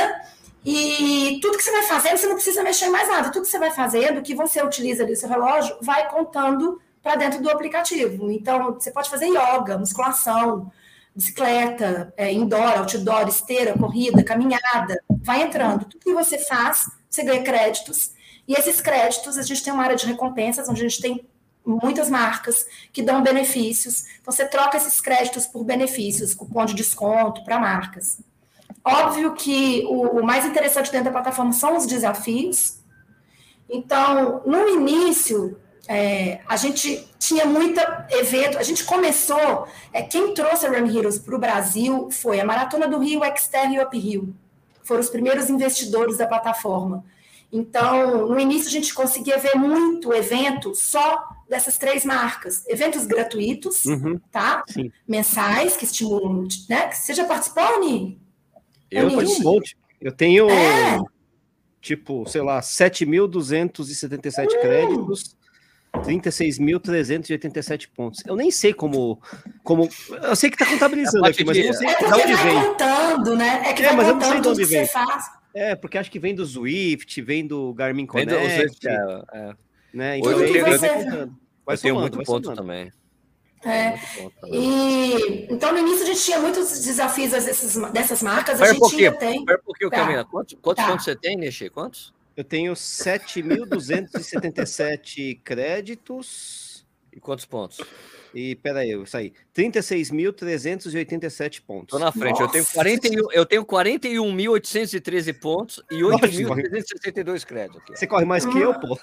e 0.64 1.40
tudo 1.42 1.58
que 1.58 1.64
você 1.64 1.72
vai 1.72 1.84
fazendo, 1.84 2.18
você 2.18 2.28
não 2.28 2.36
precisa 2.36 2.64
mexer 2.64 2.86
em 2.86 2.92
mais 2.92 3.08
nada. 3.08 3.32
Tudo 3.32 3.44
que 3.44 3.50
você 3.50 3.58
vai 3.58 3.72
fazendo, 3.72 4.22
que 4.22 4.36
você 4.36 4.62
utiliza 4.62 5.04
ali 5.04 5.14
o 5.14 5.18
seu 5.18 5.28
relógio, 5.28 5.76
vai 5.82 6.08
contando 6.10 6.80
para 7.02 7.16
dentro 7.16 7.42
do 7.42 7.50
aplicativo. 7.50 8.30
Então, 8.32 8.74
você 8.74 8.92
pode 8.92 9.10
fazer 9.10 9.26
yoga, 9.26 9.78
musculação, 9.78 10.72
bicicleta, 11.16 12.14
é, 12.16 12.32
indoor, 12.32 12.78
outdoor, 12.78 13.28
esteira, 13.28 13.78
corrida, 13.78 14.24
caminhada. 14.24 15.04
Vai 15.24 15.42
entrando. 15.42 15.86
Tudo 15.86 16.04
que 16.04 16.14
você 16.14 16.38
faz, 16.38 16.90
você 17.10 17.24
ganha 17.24 17.44
créditos. 17.44 18.12
E 18.48 18.54
esses 18.54 18.80
créditos, 18.82 19.40
a 19.40 19.42
gente 19.42 19.64
tem 19.64 19.74
uma 19.74 19.84
área 19.84 19.96
de 19.96 20.06
recompensas, 20.06 20.70
onde 20.70 20.86
a 20.86 20.88
gente 20.88 21.02
tem 21.02 21.26
muitas 21.66 22.10
marcas 22.10 22.66
que 22.94 23.02
dão 23.02 23.24
benefícios. 23.24 24.06
Então, 24.22 24.32
você 24.32 24.46
troca 24.46 24.78
esses 24.78 25.02
créditos 25.02 25.48
por 25.48 25.64
benefícios, 25.64 26.36
cupom 26.36 26.66
de 26.66 26.76
desconto 26.76 27.44
para 27.44 27.60
marcas. 27.60 28.20
Óbvio 28.84 29.34
que 29.34 29.86
o, 29.88 30.20
o 30.20 30.26
mais 30.26 30.46
interessante 30.46 30.92
dentro 30.92 31.06
da 31.06 31.12
plataforma 31.12 31.54
são 31.54 31.78
os 31.78 31.86
desafios. 31.86 32.80
Então, 33.70 34.42
no 34.46 34.68
início, 34.68 35.58
é, 35.88 36.40
a 36.48 36.58
gente 36.58 37.08
tinha 37.20 37.46
muito 37.46 37.80
evento, 38.10 38.58
a 38.58 38.64
gente 38.64 38.84
começou, 38.84 39.68
é, 39.94 40.02
quem 40.02 40.34
trouxe 40.34 40.66
a 40.66 40.70
Run 40.70 40.88
Heroes 40.88 41.20
para 41.20 41.36
o 41.36 41.40
Brasil 41.40 42.10
foi 42.12 42.40
a 42.40 42.46
Maratona 42.46 42.88
do 42.88 42.98
Rio, 42.98 43.24
Exterra 43.24 43.74
e 43.74 43.80
Up 43.80 43.98
Rio. 43.98 44.36
Foram 44.84 45.02
os 45.02 45.10
primeiros 45.10 45.50
investidores 45.50 46.18
da 46.18 46.28
plataforma. 46.28 47.06
Então, 47.52 48.28
no 48.28 48.40
início 48.40 48.68
a 48.68 48.72
gente 48.72 48.94
conseguia 48.94 49.38
ver 49.38 49.56
muito 49.56 50.14
evento 50.14 50.74
só 50.74 51.22
dessas 51.50 51.78
três 51.78 52.06
marcas. 52.06 52.66
Eventos 52.68 53.06
gratuitos, 53.06 53.86
uhum, 53.86 54.20
tá? 54.32 54.64
Sim. 54.68 54.92
Mensais, 55.08 55.76
que 55.76 55.84
estimulam, 55.84 56.48
né? 56.70 56.92
Você 56.92 57.14
já 57.14 57.26
participou, 57.26 57.80
Ni? 57.82 58.22
Eu 58.92 59.10
tenho 59.10 59.32
um 59.32 59.40
monte. 59.40 59.78
Eu 60.00 60.12
tenho, 60.12 60.50
é. 60.50 61.00
tipo, 61.80 62.28
sei 62.28 62.42
lá, 62.42 62.60
7.277 62.60 64.46
uh. 64.46 64.62
créditos, 64.62 65.36
36.387 65.94 67.88
pontos. 67.96 68.24
Eu 68.26 68.36
nem 68.36 68.52
sei 68.52 68.74
como, 68.74 69.22
como. 69.64 69.88
Eu 70.24 70.36
sei 70.36 70.50
que 70.50 70.56
está 70.56 70.66
contabilizando 70.66 71.26
aqui, 71.26 71.46
mas 71.46 71.58
eu 71.58 71.66
não 71.66 71.74
sei 71.74 71.88
é 71.88 71.98
de 71.98 72.06
onde 72.06 72.34
vem. 72.34 72.64
contando, 72.64 73.36
né? 73.36 73.62
É 73.66 73.74
que 73.74 73.84
é, 73.84 73.94
mas 73.94 74.08
eu 74.08 74.16
não 74.16 74.22
sei 74.22 74.42
de 74.42 74.48
onde 74.48 74.66
vem. 74.66 74.88
É, 75.54 75.76
porque 75.76 75.98
acho 75.98 76.10
que 76.10 76.20
vem 76.20 76.34
do 76.34 76.46
Zwift, 76.46 77.22
vem 77.22 77.46
do 77.46 77.74
Garmin 77.74 78.06
Connect. 78.06 78.34
Vem 78.34 78.48
do 78.48 78.54
Zwift, 78.56 78.88
é, 78.88 79.24
é. 79.34 79.54
Né? 79.94 80.18
Então, 80.20 80.32
eu, 80.32 80.56
eu, 80.56 80.66
você... 80.66 80.88
eu 81.68 81.78
tenho 81.78 82.00
muito 82.00 82.24
ponto 82.24 82.54
também. 82.54 82.92
É. 83.64 83.94
E, 84.48 85.48
então, 85.50 85.72
no 85.72 85.80
início, 85.80 86.04
a 86.04 86.08
gente 86.08 86.22
tinha 86.24 86.40
muitos 86.40 86.84
desafios 86.84 87.32
dessas, 87.32 87.76
dessas 87.92 88.22
marcas. 88.24 88.60
Pera 88.60 88.72
a 88.72 88.74
gente 88.74 88.96
ainda 88.96 89.14
tem. 89.18 89.46
Pera 89.46 89.60
um 89.60 89.64
pouquinho, 89.64 89.90
tá. 89.90 89.96
Camila. 89.98 90.26
Quantos, 90.26 90.58
quantos 90.62 90.84
tá. 90.84 90.90
pontos 90.90 91.06
você 91.06 91.16
tem, 91.16 91.38
Nishi? 91.38 91.70
Quantos? 91.70 92.14
Eu 92.36 92.44
tenho 92.44 92.74
7.277 92.74 95.40
créditos. 95.44 96.86
E 97.14 97.20
quantos 97.20 97.46
pontos? 97.46 97.80
E 98.34 98.56
peraí, 98.56 98.90
eu 98.92 99.06
saí. 99.06 99.34
36.387 99.54 101.62
pontos. 101.62 101.90
Tô 101.90 102.00
na 102.00 102.10
frente. 102.12 102.40
Nossa. 102.40 102.46
Eu 102.46 102.50
tenho 102.50 102.66
41, 102.74 103.32
eu 103.34 103.46
tenho 103.46 103.66
41.813 103.66 105.40
pontos 105.40 105.84
e 105.92 106.00
8.362 106.00 107.46
créditos. 107.46 108.00
Você 108.00 108.08
corre 108.08 108.24
mais 108.24 108.46
que 108.46 108.58
eu, 108.58 108.74
pô. 108.74 108.98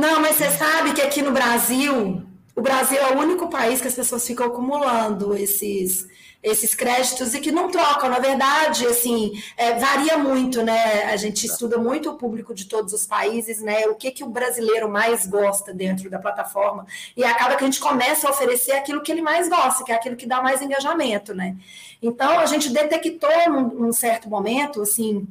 Não, 0.00 0.20
mas 0.20 0.36
você 0.36 0.48
sabe 0.50 0.94
que 0.94 1.02
aqui 1.02 1.20
no 1.20 1.32
Brasil 1.32 2.37
o 2.58 2.60
Brasil 2.60 2.98
é 2.98 3.14
o 3.14 3.20
único 3.20 3.48
país 3.48 3.80
que 3.80 3.86
as 3.86 3.94
pessoas 3.94 4.26
ficam 4.26 4.48
acumulando 4.48 5.36
esses, 5.36 6.08
esses 6.42 6.74
créditos 6.74 7.32
e 7.32 7.40
que 7.40 7.52
não 7.52 7.70
trocam. 7.70 8.10
Na 8.10 8.18
verdade, 8.18 8.84
assim, 8.84 9.40
é, 9.56 9.74
varia 9.74 10.18
muito, 10.18 10.60
né? 10.64 11.04
A 11.04 11.16
gente 11.16 11.46
estuda 11.46 11.78
muito 11.78 12.10
o 12.10 12.14
público 12.16 12.52
de 12.52 12.64
todos 12.64 12.92
os 12.92 13.06
países, 13.06 13.62
né? 13.62 13.86
O 13.86 13.94
que, 13.94 14.10
que 14.10 14.24
o 14.24 14.28
brasileiro 14.28 14.88
mais 14.88 15.24
gosta 15.24 15.72
dentro 15.72 16.10
da 16.10 16.18
plataforma. 16.18 16.84
E 17.16 17.22
acaba 17.22 17.54
que 17.54 17.62
a 17.62 17.66
gente 17.68 17.78
começa 17.78 18.26
a 18.26 18.32
oferecer 18.32 18.72
aquilo 18.72 19.02
que 19.02 19.12
ele 19.12 19.22
mais 19.22 19.48
gosta, 19.48 19.84
que 19.84 19.92
é 19.92 19.94
aquilo 19.94 20.16
que 20.16 20.26
dá 20.26 20.42
mais 20.42 20.60
engajamento, 20.60 21.32
né? 21.32 21.54
Então, 22.02 22.40
a 22.40 22.46
gente 22.46 22.70
detectou 22.70 23.30
num, 23.48 23.68
num 23.68 23.92
certo 23.92 24.28
momento, 24.28 24.82
assim, 24.82 25.28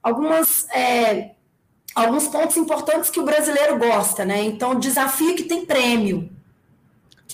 algumas. 0.00 0.68
É, 0.70 1.30
alguns 1.92 2.28
pontos 2.28 2.56
importantes 2.56 3.10
que 3.10 3.18
o 3.18 3.24
brasileiro 3.24 3.76
gosta, 3.76 4.24
né? 4.24 4.44
Então, 4.44 4.78
desafio 4.78 5.34
que 5.34 5.42
tem 5.42 5.66
prêmio 5.66 6.37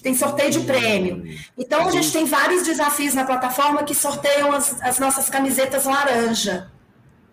tem 0.04 0.14
sorteio 0.14 0.50
de 0.50 0.60
prêmio. 0.60 1.24
Então, 1.56 1.88
a 1.88 1.90
gente 1.90 2.12
tem 2.12 2.26
vários 2.26 2.62
desafios 2.62 3.14
na 3.14 3.24
plataforma 3.24 3.82
que 3.84 3.94
sorteiam 3.94 4.52
as, 4.52 4.78
as 4.82 4.98
nossas 4.98 5.30
camisetas 5.30 5.86
laranja. 5.86 6.70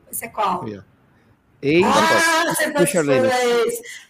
Esse 0.10 0.24
é 0.24 0.30
qual? 0.30 0.66
Eita, 1.62 1.88
ah, 1.90 2.46
você 2.56 2.72
participou 2.72 3.14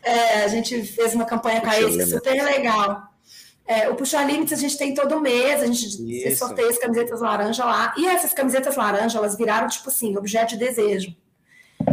é, 0.04 0.44
A 0.44 0.48
gente 0.48 0.84
fez 0.84 1.16
uma 1.16 1.26
campanha 1.26 1.60
com 1.60 1.72
a 1.72 1.82
esse, 1.82 2.06
super 2.12 2.44
legal. 2.44 3.02
É, 3.66 3.90
o 3.90 3.96
Puxa 3.96 4.24
Limites 4.24 4.54
a 4.54 4.62
gente 4.62 4.78
tem 4.78 4.94
todo 4.94 5.20
mês, 5.20 5.64
a 5.64 5.66
gente 5.66 6.28
Isso. 6.28 6.38
sorteia 6.38 6.70
as 6.70 6.78
camisetas 6.78 7.20
laranja 7.20 7.66
lá. 7.66 7.96
E 7.98 8.08
essas 8.08 8.32
camisetas 8.32 8.76
laranja, 8.76 9.18
elas 9.18 9.36
viraram, 9.36 9.68
tipo 9.68 9.90
assim, 9.90 10.16
objeto 10.16 10.50
de 10.50 10.58
desejo. 10.58 11.16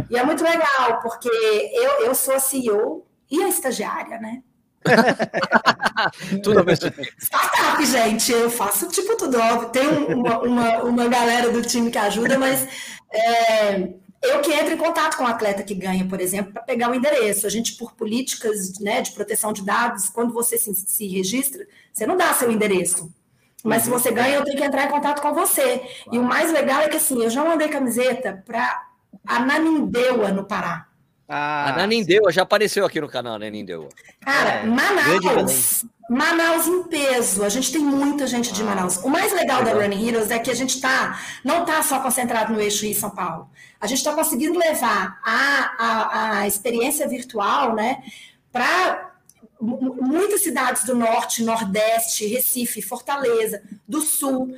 E 0.07 0.15
é 0.15 0.23
muito 0.23 0.43
legal, 0.43 1.01
porque 1.01 1.29
eu, 1.29 2.05
eu 2.05 2.13
sou 2.13 2.35
a 2.35 2.39
CEO 2.39 3.07
e 3.29 3.41
a 3.41 3.49
estagiária, 3.49 4.19
né? 4.19 4.43
tudo 6.43 6.63
tempo. 6.63 7.01
Startup, 7.17 7.85
gente, 7.85 8.31
eu 8.31 8.49
faço 8.49 8.87
tipo 8.89 9.15
tudo 9.17 9.39
óbvio. 9.39 9.69
Tem 9.69 9.87
uma, 9.87 10.39
uma, 10.39 10.83
uma 10.83 11.07
galera 11.07 11.51
do 11.51 11.61
time 11.61 11.91
que 11.91 11.97
ajuda, 11.97 12.37
mas 12.37 12.67
é, 13.11 13.89
eu 14.21 14.41
que 14.41 14.51
entro 14.51 14.73
em 14.73 14.77
contato 14.77 15.17
com 15.17 15.23
o 15.23 15.27
atleta 15.27 15.63
que 15.63 15.73
ganha, 15.73 16.05
por 16.07 16.19
exemplo, 16.19 16.51
para 16.53 16.63
pegar 16.63 16.89
o 16.89 16.95
endereço. 16.95 17.47
A 17.47 17.49
gente, 17.49 17.75
por 17.75 17.93
políticas 17.93 18.79
né, 18.79 19.01
de 19.01 19.11
proteção 19.11 19.53
de 19.53 19.63
dados, 19.63 20.09
quando 20.09 20.33
você 20.33 20.57
se, 20.57 20.73
se 20.73 21.07
registra, 21.07 21.65
você 21.91 22.05
não 22.05 22.17
dá 22.17 22.33
seu 22.33 22.51
endereço. 22.51 23.13
Mas 23.63 23.79
uhum. 23.79 23.97
se 23.97 24.03
você 24.03 24.11
ganha, 24.11 24.35
eu 24.35 24.43
tenho 24.43 24.57
que 24.57 24.63
entrar 24.63 24.85
em 24.85 24.91
contato 24.91 25.21
com 25.21 25.33
você. 25.33 25.81
E 26.11 26.17
o 26.17 26.23
mais 26.23 26.51
legal 26.51 26.81
é 26.81 26.89
que 26.89 26.97
assim, 26.97 27.23
eu 27.23 27.29
já 27.29 27.43
mandei 27.43 27.67
camiseta 27.69 28.43
para 28.45 28.87
Ananindeua, 29.25 30.31
no 30.31 30.45
Pará. 30.45 30.88
Ah, 31.31 31.69
a 31.69 31.77
Nanindeua 31.77 32.31
já 32.31 32.41
apareceu 32.41 32.83
aqui 32.83 32.99
no 32.99 33.07
canal, 33.07 33.35
a 33.35 33.39
Nanindeua. 33.39 33.89
Cara, 34.19 34.49
é, 34.49 34.65
Manaus, 34.65 35.85
Manaus 36.09 36.67
em 36.67 36.83
peso. 36.85 37.43
A 37.43 37.49
gente 37.49 37.71
tem 37.71 37.81
muita 37.81 38.25
gente 38.25 38.51
de 38.51 38.63
ah, 38.63 38.65
Manaus. 38.65 38.97
O 38.97 39.09
mais 39.09 39.31
legal 39.31 39.63
da 39.63 39.71
Running 39.73 40.07
Heroes 40.07 40.31
é 40.31 40.39
que 40.39 40.49
a 40.49 40.55
gente 40.55 40.81
tá, 40.81 41.21
não 41.45 41.61
está 41.61 41.83
só 41.83 41.99
concentrado 41.99 42.51
no 42.51 42.59
eixo 42.59 42.83
Rio 42.83 42.95
São 42.95 43.11
Paulo. 43.11 43.47
A 43.79 43.85
gente 43.85 43.99
está 43.99 44.11
conseguindo 44.13 44.57
levar 44.57 45.19
a, 45.23 45.75
a, 45.77 46.39
a 46.39 46.47
experiência 46.47 47.07
virtual 47.07 47.75
né, 47.75 48.01
para 48.51 49.11
muitas 49.61 50.41
cidades 50.41 50.83
do 50.83 50.95
norte, 50.95 51.43
nordeste, 51.43 52.25
Recife, 52.25 52.81
Fortaleza, 52.81 53.61
do 53.87 54.01
sul, 54.01 54.57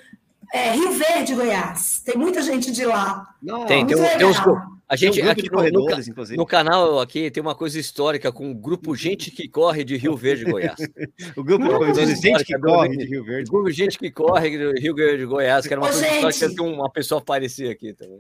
é, 0.54 0.72
Rio 0.72 0.94
Verde, 0.94 1.36
Goiás. 1.36 2.02
Tem 2.06 2.16
muita 2.16 2.42
gente 2.42 2.72
de 2.72 2.86
lá. 2.86 3.36
Não, 3.42 3.66
tem, 3.66 3.86
tem, 3.86 3.98
tem, 3.98 4.26
uns, 4.26 4.38
a 4.92 4.98
gente 4.98 5.22
um 5.22 5.30
aqui 5.30 5.50
no, 5.50 5.64
no, 5.70 6.36
no, 6.36 6.46
canal 6.46 7.00
aqui 7.00 7.32
tem 7.32 7.39
uma 7.39 7.56
coisa 7.56 7.80
histórica 7.80 8.30
com 8.30 8.52
o 8.52 8.54
grupo 8.54 8.94
Gente 9.02 9.32
que 9.32 9.48
Corre 9.48 9.86
de 9.86 9.96
Rio 9.96 10.18
Verde, 10.18 10.44
Goiás. 10.44 10.76
o 11.38 11.42
grupo 11.42 11.64
de 11.64 11.70
Corredores 11.70 12.20
Gente 12.20 12.44
que 12.44 12.60
Corre 12.60 12.98
de 12.98 13.06
Rio 13.06 13.24
Verde. 13.24 13.50
O 13.50 13.54
grupo 13.54 13.72
Gente 13.72 13.98
que 13.98 14.12
Corre 14.12 14.50
de 14.50 14.82
Rio 14.82 14.94
Verde, 14.94 15.26
Goiás, 15.26 15.66
que 15.66 15.74
era 15.74 15.80
uma 15.80 15.88
Ô, 15.88 15.92
coisa 15.92 16.06
gente, 16.06 16.16
histórica 16.16 16.56
que 16.56 16.62
uma 16.62 16.89
pessoa 16.89 17.22
aparecia 17.22 17.72
aqui 17.72 17.94
também. 17.94 18.20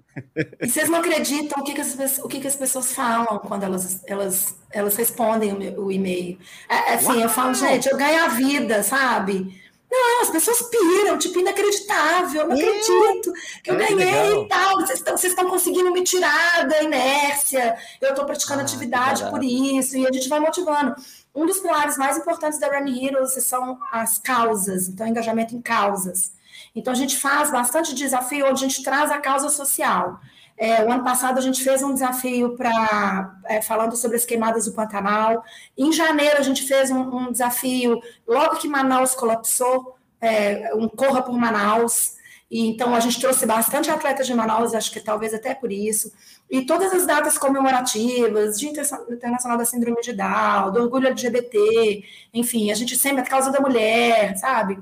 E 0.61 0.67
vocês 0.69 0.87
não 0.87 0.99
acreditam 0.99 1.61
o 1.61 1.63
que, 1.65 1.73
que, 1.73 1.81
as, 1.81 2.19
o 2.19 2.27
que, 2.29 2.39
que 2.39 2.47
as 2.47 2.55
pessoas 2.55 2.93
falam 2.93 3.37
quando 3.39 3.63
elas, 3.63 4.01
elas, 4.07 4.55
elas 4.71 4.95
respondem 4.95 5.51
o, 5.51 5.87
o 5.87 5.91
e-mail. 5.91 6.37
É, 6.69 6.93
assim, 6.93 7.07
Uau! 7.07 7.19
eu 7.19 7.29
falo, 7.29 7.53
gente, 7.53 7.89
eu 7.89 7.97
ganho 7.97 8.23
a 8.23 8.27
vida, 8.29 8.81
sabe? 8.81 9.60
Não, 9.91 10.21
as 10.21 10.29
pessoas 10.29 10.61
piram, 10.61 11.17
tipo, 11.17 11.37
inacreditável, 11.39 12.47
não 12.47 12.55
acredito 12.55 13.33
que 13.61 13.69
eu 13.69 13.75
é, 13.75 13.77
ganhei 13.77 14.05
legal. 14.05 14.43
e 14.43 14.47
tal. 14.47 14.75
Vocês 14.75 14.99
estão, 14.99 15.17
vocês 15.17 15.33
estão 15.33 15.49
conseguindo 15.49 15.91
me 15.91 16.01
tirar 16.01 16.65
da 16.65 16.81
inércia, 16.81 17.75
eu 17.99 18.11
estou 18.11 18.23
praticando 18.25 18.61
ah, 18.61 18.63
atividade 18.63 19.29
por 19.29 19.43
isso, 19.43 19.97
e 19.97 20.07
a 20.07 20.11
gente 20.11 20.29
vai 20.29 20.39
motivando. 20.39 20.95
Um 21.35 21.45
dos 21.45 21.59
pilares 21.59 21.97
mais 21.97 22.17
importantes 22.17 22.57
da 22.57 22.67
Run 22.67 22.87
Heroes 22.87 23.33
são 23.43 23.77
as 23.91 24.17
causas, 24.17 24.87
então, 24.87 25.05
engajamento 25.05 25.53
em 25.53 25.61
causas. 25.61 26.31
Então, 26.73 26.93
a 26.93 26.95
gente 26.95 27.17
faz 27.17 27.51
bastante 27.51 27.93
desafio 27.93 28.47
onde 28.47 28.63
a 28.63 28.67
gente 28.69 28.83
traz 28.83 29.11
a 29.11 29.19
causa 29.19 29.49
social. 29.49 30.21
É, 30.61 30.85
o 30.85 30.91
ano 30.91 31.03
passado 31.03 31.39
a 31.39 31.41
gente 31.41 31.63
fez 31.63 31.81
um 31.81 31.91
desafio 31.91 32.55
para 32.55 33.35
é, 33.45 33.63
falando 33.63 33.95
sobre 33.95 34.15
as 34.15 34.25
queimadas 34.25 34.65
do 34.65 34.73
Pantanal. 34.73 35.43
Em 35.75 35.91
janeiro 35.91 36.37
a 36.37 36.43
gente 36.43 36.61
fez 36.61 36.91
um, 36.91 36.99
um 36.99 37.31
desafio 37.31 37.99
logo 38.27 38.57
que 38.57 38.67
Manaus 38.67 39.15
colapsou, 39.15 39.95
é, 40.21 40.71
um 40.75 40.87
corra 40.87 41.23
por 41.23 41.35
Manaus. 41.35 42.13
E, 42.51 42.67
então 42.67 42.93
a 42.93 42.99
gente 42.99 43.19
trouxe 43.19 43.43
bastante 43.43 43.89
atletas 43.89 44.27
de 44.27 44.35
Manaus, 44.35 44.75
acho 44.75 44.91
que 44.91 44.99
talvez 44.99 45.33
até 45.33 45.55
por 45.55 45.71
isso. 45.71 46.13
E 46.47 46.63
todas 46.63 46.93
as 46.93 47.07
datas 47.07 47.39
comemorativas, 47.39 48.59
de 48.59 48.67
Internacional 48.67 49.57
da 49.57 49.65
Síndrome 49.65 49.99
de 50.03 50.13
Down, 50.13 50.71
do 50.73 50.83
orgulho 50.83 51.07
LGBT, 51.07 52.03
enfim, 52.35 52.69
a 52.69 52.75
gente 52.75 52.95
sempre 52.95 53.21
a 53.21 53.25
causa 53.25 53.51
da 53.51 53.59
mulher, 53.59 54.37
sabe? 54.37 54.77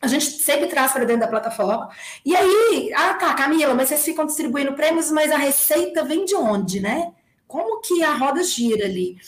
A 0.00 0.06
gente 0.06 0.24
sempre 0.24 0.66
traz 0.66 0.92
para 0.92 1.04
dentro 1.04 1.20
da 1.20 1.28
plataforma. 1.28 1.90
E 2.24 2.34
aí, 2.34 2.92
ah, 2.94 3.14
tá, 3.14 3.34
Camila, 3.34 3.74
mas 3.74 3.88
vocês 3.88 4.04
ficam 4.04 4.24
distribuindo 4.24 4.72
prêmios, 4.72 5.10
mas 5.10 5.30
a 5.30 5.36
receita 5.36 6.04
vem 6.04 6.24
de 6.24 6.34
onde, 6.34 6.80
né? 6.80 7.12
Como 7.46 7.80
que 7.80 8.02
a 8.02 8.14
roda 8.14 8.42
gira 8.42 8.86
ali? 8.86 9.18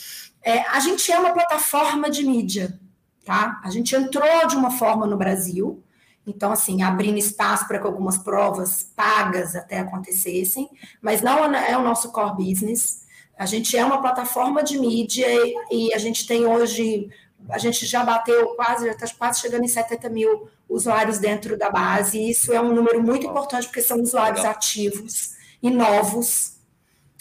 É, 0.43 0.61
a 0.69 0.81
gente 0.81 1.11
é 1.13 1.19
uma 1.19 1.33
plataforma 1.33 2.11
de 2.11 2.25
mídia, 2.25 2.79
tá? 3.25 3.61
A 3.63 3.71
gente 3.71 3.95
entrou 3.95 4.47
de 4.47 4.57
uma 4.57 4.71
forma 4.71 5.07
no 5.07 5.17
Brasil, 5.17 5.83
então, 6.27 6.53
assim, 6.53 6.83
abrindo 6.83 7.19
espaço 7.19 7.67
para 7.67 7.79
que 7.79 7.87
algumas 7.87 8.17
provas 8.17 8.85
pagas 8.95 9.57
até 9.57 9.81
acontecessem, 9.81 10.69
mas 11.01 11.21
não 11.21 11.45
é 11.55 11.77
o 11.77 11.83
nosso 11.83 12.13
core 12.13 12.37
business. 12.37 13.03
A 13.37 13.45
gente 13.45 13.77
é 13.77 13.85
uma 13.85 14.01
plataforma 14.01 14.63
de 14.63 14.79
mídia 14.79 15.27
e 15.71 15.93
a 15.93 15.99
gente 15.99 16.27
tem 16.27 16.47
hoje, 16.47 17.11
a 17.49 17.59
gente 17.59 17.87
já 17.87 18.05
bateu 18.05 18.55
quase, 18.55 18.87
já 18.87 18.93
está 18.93 19.07
quase 19.19 19.41
chegando 19.41 19.65
em 19.65 19.69
70 19.69 20.09
mil 20.09 20.49
usuários 20.69 21.19
dentro 21.19 21.57
da 21.57 21.71
base, 21.71 22.19
e 22.19 22.31
isso 22.31 22.53
é 22.53 22.61
um 22.61 22.75
número 22.75 23.03
muito 23.03 23.27
importante, 23.27 23.67
porque 23.67 23.83
são 23.83 24.01
usuários 24.01 24.39
Legal. 24.39 24.53
ativos 24.53 25.33
e 25.63 25.71
novos. 25.71 26.57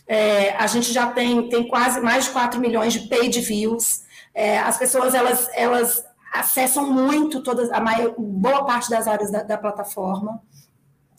É, 0.08 0.56
a 0.56 0.68
gente 0.68 0.92
já 0.92 1.08
tem, 1.12 1.50
tem 1.50 1.68
quase 1.68 2.00
mais 2.02 2.26
de 2.26 2.32
4 2.32 2.60
milhões 2.60 2.94
de 2.94 3.08
paid 3.08 3.40
views. 3.42 4.04
É, 4.34 4.60
as 4.60 4.78
pessoas 4.78 5.14
elas, 5.14 5.50
elas 5.54 6.04
acessam 6.34 6.92
muito 6.92 7.44
todas, 7.44 7.72
a 7.72 7.80
maior, 7.80 8.14
boa 8.18 8.66
parte 8.66 8.90
das 8.90 9.08
áreas 9.08 9.32
da, 9.32 9.44
da 9.44 9.58
plataforma. 9.58 10.42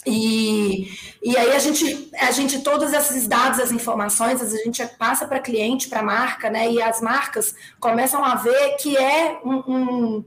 E, 0.05 0.91
e 1.23 1.37
aí 1.37 1.53
a 1.53 1.59
gente, 1.59 2.11
a 2.19 2.31
gente, 2.33 2.61
todos 2.61 2.93
esses 2.93 3.29
dados, 3.29 3.61
as 3.61 3.71
informações, 3.71 4.43
a 4.43 4.57
gente 4.65 4.85
passa 4.99 5.27
para 5.27 5.39
cliente, 5.39 5.89
para 5.89 6.03
marca, 6.03 6.51
né? 6.51 6.71
E 6.71 6.83
as 6.83 7.01
marcas 7.01 7.55
começam 7.79 8.25
a 8.25 8.35
ver 8.35 8.77
que 8.79 8.97
é 8.97 9.41
um, 9.45 9.63
um 9.69 10.25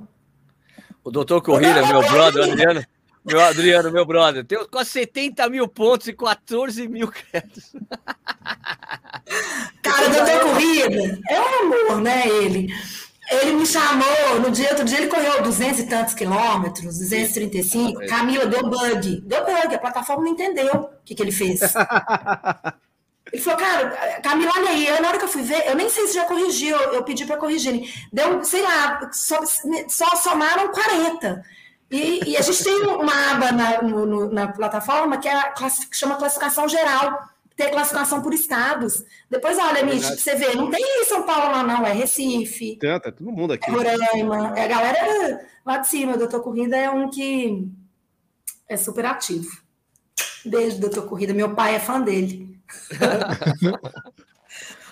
o 1.06 1.12
doutor 1.12 1.40
Corrida, 1.40 1.86
meu 1.86 2.02
brother, 2.02 2.52
Adriano. 2.52 2.84
Meu 3.24 3.40
Adriano, 3.40 3.92
meu 3.92 4.06
brother, 4.06 4.44
tem 4.44 4.58
quase 4.68 4.90
70 4.92 5.50
mil 5.50 5.68
pontos 5.68 6.08
e 6.08 6.14
14 6.14 6.88
mil 6.88 7.08
créditos. 7.08 7.76
Cara, 9.84 10.08
o 10.08 10.14
doutor 10.14 10.40
Corrida 10.42 11.22
é 11.30 11.42
um 11.42 11.74
amor, 11.74 12.02
né? 12.02 12.28
Ele. 12.28 12.74
Ele 13.30 13.54
me 13.54 13.66
chamou 13.66 14.40
no 14.42 14.52
dia, 14.52 14.70
outro 14.70 14.86
dia 14.86 15.00
ele 15.00 15.08
correu 15.08 15.42
200 15.42 15.80
e 15.80 15.88
tantos 15.88 16.14
quilômetros, 16.14 17.00
235. 17.00 18.06
Camila, 18.08 18.46
deu 18.46 18.70
bug. 18.70 19.22
Deu 19.22 19.46
bug, 19.46 19.76
a 19.76 19.80
plataforma 19.80 20.24
não 20.24 20.32
entendeu 20.32 20.74
o 20.74 20.90
que, 21.04 21.16
que 21.16 21.24
ele 21.24 21.32
fez. 21.32 21.60
Ele 23.34 23.42
falou, 23.42 23.60
cara, 23.60 24.22
Camila, 24.22 24.52
olha 24.56 24.70
aí, 24.70 24.88
eu, 24.88 25.02
na 25.02 25.10
hora 25.10 25.18
que 25.18 25.26
eu 25.26 25.30
fui 25.30 25.42
ver, 25.42 25.68
eu 25.68 25.76
nem 25.76 25.90
sei 25.90 26.08
se 26.08 26.14
já 26.14 26.26
corrigiu, 26.26 26.78
eu, 26.78 26.94
eu 26.94 27.04
pedi 27.04 27.26
para 27.26 27.38
corrigirem. 27.38 27.92
Deu, 28.14 28.44
sei 28.44 28.62
lá, 28.62 29.10
só, 29.12 29.40
só 29.90 30.16
somaram 30.16 30.72
40. 30.72 31.44
E, 31.90 32.32
e, 32.32 32.38
a 32.38 32.42
gente 32.42 32.64
tem 32.64 32.84
uma 32.84 33.32
aba 33.32 33.52
na, 33.52 33.82
no, 33.82 34.32
na 34.32 34.48
plataforma 34.48 35.18
que, 35.18 35.28
é 35.28 35.52
que 35.52 35.98
chama 35.98 36.16
classificação 36.16 36.68
geral, 36.68 37.28
tem 37.56 37.72
classificação 37.72 38.22
por 38.22 38.34
estados. 38.34 39.04
Depois, 39.30 39.58
olha, 39.58 39.84
Mitch, 39.86 40.06
pra 40.06 40.18
você 40.18 40.36
ver, 40.36 40.56
não 40.56 40.70
tem 40.70 41.06
São 41.06 41.24
Paulo 41.24 41.52
lá, 41.52 41.64
não, 41.64 41.86
é 41.86 41.94
Recife. 41.94 42.78
Tem, 42.78 43.00
tá 43.00 43.12
todo 43.12 43.32
mundo 43.32 43.54
aqui. 43.54 43.70
É 43.70 43.74
Roraima, 43.74 44.54
é 44.58 44.66
a 44.66 44.68
galera 44.68 45.48
lá 45.66 45.78
de 45.78 45.88
cima, 45.88 46.16
o 46.16 46.18
Doutor 46.18 46.42
Corrida 46.42 46.76
é 46.76 46.90
um 46.90 47.10
que 47.10 47.68
é 48.68 48.76
super 48.76 49.06
ativo. 49.06 49.50
Beijo, 50.46 50.80
Doutor 50.80 51.08
Corrida, 51.08 51.34
meu 51.34 51.56
pai 51.56 51.76
é 51.76 51.80
fã 51.80 52.02
dele. 52.02 52.60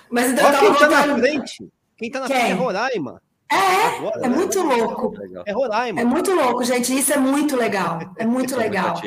Mas 0.10 0.32
então, 0.32 0.46
Olha 0.46 0.60
quem 0.60 0.74
tá 0.76 0.88
na 0.88 1.18
frente. 1.18 1.72
Quem 1.98 2.12
tá 2.12 2.20
na 2.22 2.28
quem? 2.28 2.36
frente 2.36 2.52
é 2.52 2.54
Roraima. 2.54 3.22
É, 3.52 3.98
Agora, 3.98 4.20
é 4.26 4.30
né? 4.30 4.36
muito 4.36 4.62
louco. 4.62 5.14
É 5.46 5.52
Roraima. 5.52 6.02
É 6.02 6.06
muito 6.06 6.32
louco, 6.34 6.64
gente. 6.64 6.98
Isso 6.98 7.14
é 7.14 7.18
muito 7.18 7.56
legal. 7.56 8.00
É 8.18 8.26
muito 8.26 8.56
legal. 8.58 9.00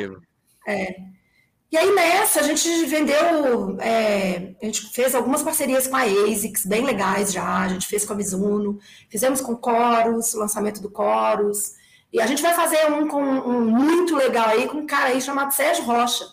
É. 0.67 0.95
E 1.69 1.77
aí, 1.77 1.93
nessa, 1.93 2.39
a 2.39 2.43
gente 2.43 2.85
vendeu, 2.85 3.77
é, 3.81 4.55
a 4.61 4.65
gente 4.65 4.89
fez 4.93 5.13
algumas 5.13 5.43
parcerias 5.43 5.85
com 5.85 5.97
a 5.97 6.03
ASICS, 6.03 6.65
bem 6.65 6.85
legais 6.85 7.33
já, 7.33 7.63
a 7.63 7.67
gente 7.67 7.87
fez 7.87 8.05
com 8.05 8.13
a 8.13 8.15
Mizuno, 8.15 8.79
fizemos 9.09 9.41
com 9.41 9.59
Chorus, 9.61 10.33
o 10.33 10.39
lançamento 10.39 10.81
do 10.81 10.89
Chorus, 10.89 11.73
e 12.11 12.21
a 12.21 12.25
gente 12.25 12.41
vai 12.41 12.53
fazer 12.53 12.89
um, 12.89 13.07
com, 13.07 13.21
um 13.21 13.65
muito 13.65 14.15
legal 14.15 14.47
aí 14.47 14.67
com 14.67 14.77
um 14.77 14.87
cara 14.87 15.09
aí 15.09 15.21
chamado 15.21 15.51
Sérgio 15.51 15.83
Rocha. 15.83 16.25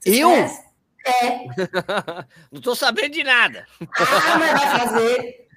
Vocês 0.00 0.18
Eu? 0.18 0.28
Conhecem? 0.28 0.64
É. 1.06 1.46
Não 2.50 2.58
estou 2.58 2.74
sabendo 2.74 3.10
de 3.10 3.22
nada. 3.22 3.66
Ah, 3.80 4.38
mas 4.38 4.60
vai 4.60 4.80
fazer. 4.80 5.48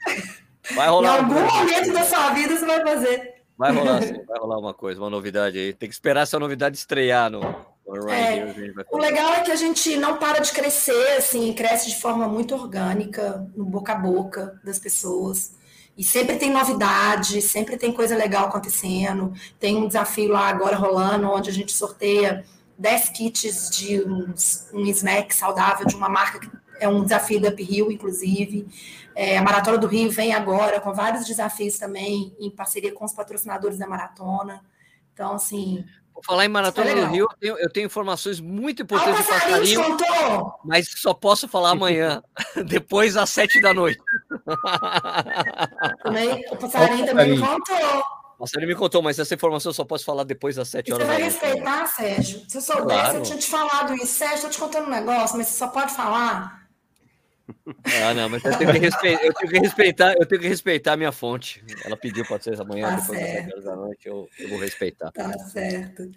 Vai 0.76 0.88
rolar. 0.90 1.16
Em 1.16 1.18
algum 1.20 1.56
momento 1.56 1.94
da 1.94 2.04
sua 2.04 2.30
vida 2.32 2.56
você 2.56 2.66
vai 2.66 2.82
fazer. 2.82 3.34
Vai 3.58 3.72
rolar, 3.72 4.04
sim. 4.04 4.24
Vai 4.26 4.40
rolar 4.40 4.60
uma 4.60 4.74
coisa, 4.74 5.02
uma 5.02 5.10
novidade 5.10 5.58
aí. 5.58 5.74
Tem 5.74 5.90
que 5.90 5.96
esperar 5.96 6.22
essa 6.22 6.38
novidade 6.38 6.78
estrear 6.78 7.32
no. 7.32 7.42
É, 8.10 8.54
o 8.92 8.98
legal 8.98 9.34
é 9.34 9.42
que 9.42 9.52
a 9.52 9.56
gente 9.56 9.96
não 9.96 10.18
para 10.18 10.40
de 10.40 10.52
crescer, 10.52 11.18
assim, 11.18 11.54
cresce 11.54 11.90
de 11.90 12.02
forma 12.02 12.28
muito 12.28 12.54
orgânica, 12.54 13.48
no 13.56 13.64
boca 13.64 13.94
a 13.94 13.96
boca 13.96 14.60
das 14.64 14.78
pessoas. 14.78 15.56
E 15.98 16.04
sempre 16.04 16.36
tem 16.36 16.52
novidade, 16.52 17.42
sempre 17.42 17.78
tem 17.78 17.94
coisa 17.94 18.16
legal 18.16 18.48
acontecendo. 18.48 19.34
Tem 19.60 19.78
um 19.78 19.88
desafio 19.88 20.30
lá 20.30 20.48
agora 20.50 20.76
rolando, 20.76 21.30
onde 21.30 21.50
a 21.50 21.54
gente 21.54 21.72
sorteia 21.72 22.46
10 22.78 23.10
kits 23.10 23.70
de 23.70 24.04
uns, 24.04 24.70
um 24.74 24.86
snack 24.88 25.34
saudável 25.34 25.88
de 25.88 25.96
uma 25.96 26.10
marca 26.10 26.40
que 26.40 26.50
é 26.80 26.88
um 26.88 27.04
desafio 27.04 27.42
da 27.42 27.50
Up 27.50 27.64
Rio, 27.64 27.92
inclusive. 27.92 28.68
É, 29.16 29.38
a 29.38 29.42
Maratona 29.42 29.78
do 29.80 29.88
Rio 29.88 30.12
vem 30.12 30.34
agora 30.34 30.80
com 30.80 30.94
vários 30.94 31.26
desafios 31.26 31.80
também, 31.80 32.36
em 32.40 32.52
parceria 32.52 32.92
com 32.92 33.06
os 33.06 33.14
patrocinadores 33.14 33.80
da 33.80 33.88
maratona. 33.88 34.62
Então, 35.14 35.34
assim. 35.34 35.84
Falar 36.26 36.46
em 36.46 36.50
Maratona 36.50 36.96
do 36.96 37.06
Rio, 37.08 37.28
eu 37.30 37.38
tenho, 37.40 37.58
eu 37.60 37.72
tenho, 37.72 37.86
informações 37.86 38.40
muito 38.40 38.82
importantes 38.82 39.26
de 39.26 39.32
passarinho, 39.32 39.84
contou. 39.84 40.54
mas 40.66 40.90
só 40.90 41.14
posso 41.14 41.48
falar 41.48 41.72
amanhã, 41.72 42.24
depois 42.68 43.16
às 43.16 43.30
sete 43.30 43.62
da 43.62 43.74
noite. 43.74 44.00
Também, 46.04 46.46
o 46.52 46.58
passarinho 46.58 47.06
também 47.06 47.32
me 47.32 47.40
contou. 47.40 48.04
Nossa, 48.40 48.58
ele 48.58 48.68
me 48.68 48.76
contou, 48.76 49.02
mas 49.02 49.18
essa 49.18 49.34
informação 49.34 49.72
eu 49.72 49.74
só 49.74 49.84
posso 49.84 50.06
falar 50.06 50.24
depois 50.24 50.56
das 50.56 50.68
7 50.70 50.94
horas. 50.94 51.08
Você 51.08 51.14
vai 51.14 51.24
respeitar, 51.24 51.88
Sérgio? 51.88 52.44
Se 52.48 52.58
eu 52.58 52.62
soubesse, 52.62 53.02
claro. 53.02 53.18
eu 53.18 53.24
tinha 53.24 53.38
te 53.40 53.48
falado 53.48 53.96
isso. 53.96 54.06
Sérgio, 54.06 54.36
estou 54.36 54.50
te 54.52 54.60
contando 54.60 54.88
um 54.88 54.92
negócio, 54.92 55.38
mas 55.38 55.48
você 55.48 55.58
só 55.58 55.68
pode 55.70 55.92
falar 55.96 56.57
Ah, 58.04 58.14
não, 58.14 58.30
mas 58.30 58.44
eu 58.44 58.58
tenho 58.58 58.74
que 58.74 58.80
respeitar, 58.80 59.26
eu 59.26 59.34
tenho 59.34 59.52
que 59.52 59.60
respeitar, 59.60 60.14
eu 60.18 60.26
tenho 60.26 60.42
que 60.42 60.48
respeitar 60.48 60.94
a 60.94 60.98
minha 60.98 61.12
fonte. 61.12 61.64
Ela 61.86 61.96
pediu 61.96 62.26
para 62.26 62.42
ser 62.42 62.60
amanhã, 62.60 62.90
tá 62.90 62.96
depois 62.98 63.20
certo. 63.20 63.56
das 63.56 63.64
da 63.64 63.76
noite, 63.76 64.08
eu, 64.08 64.30
eu, 64.40 64.50
vou 64.50 64.60
respeitar. 64.60 65.12
Tá 65.12 65.38
certo. 65.40 66.12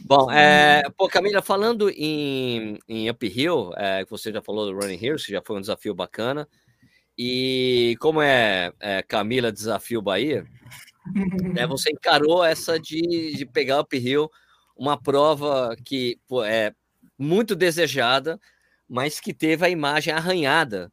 Bom, 0.00 0.30
é, 0.30 0.82
pô, 0.96 1.08
Camila, 1.08 1.42
falando 1.42 1.90
em, 1.90 2.78
em 2.88 3.10
Uphill, 3.10 3.72
é, 3.76 4.04
você 4.06 4.32
já 4.32 4.40
falou 4.40 4.66
do 4.66 4.78
Running 4.78 4.98
Hills, 5.02 5.26
que 5.26 5.32
já 5.32 5.42
foi 5.44 5.56
um 5.56 5.60
desafio 5.60 5.94
bacana. 5.94 6.48
E 7.16 7.94
como 8.00 8.22
é, 8.22 8.72
é 8.80 9.02
Camila 9.02 9.52
Desafio 9.52 10.00
Bahia, 10.00 10.46
né, 11.54 11.66
você 11.66 11.90
encarou 11.90 12.42
essa 12.42 12.80
de, 12.80 13.34
de 13.36 13.44
pegar 13.44 13.82
Uphill, 13.82 14.30
uma 14.76 15.00
prova 15.00 15.76
que 15.84 16.18
pô, 16.26 16.42
é 16.42 16.72
muito 17.18 17.54
desejada, 17.54 18.40
mas 18.92 19.18
que 19.18 19.32
teve 19.32 19.64
a 19.64 19.70
imagem 19.70 20.12
arranhada 20.12 20.92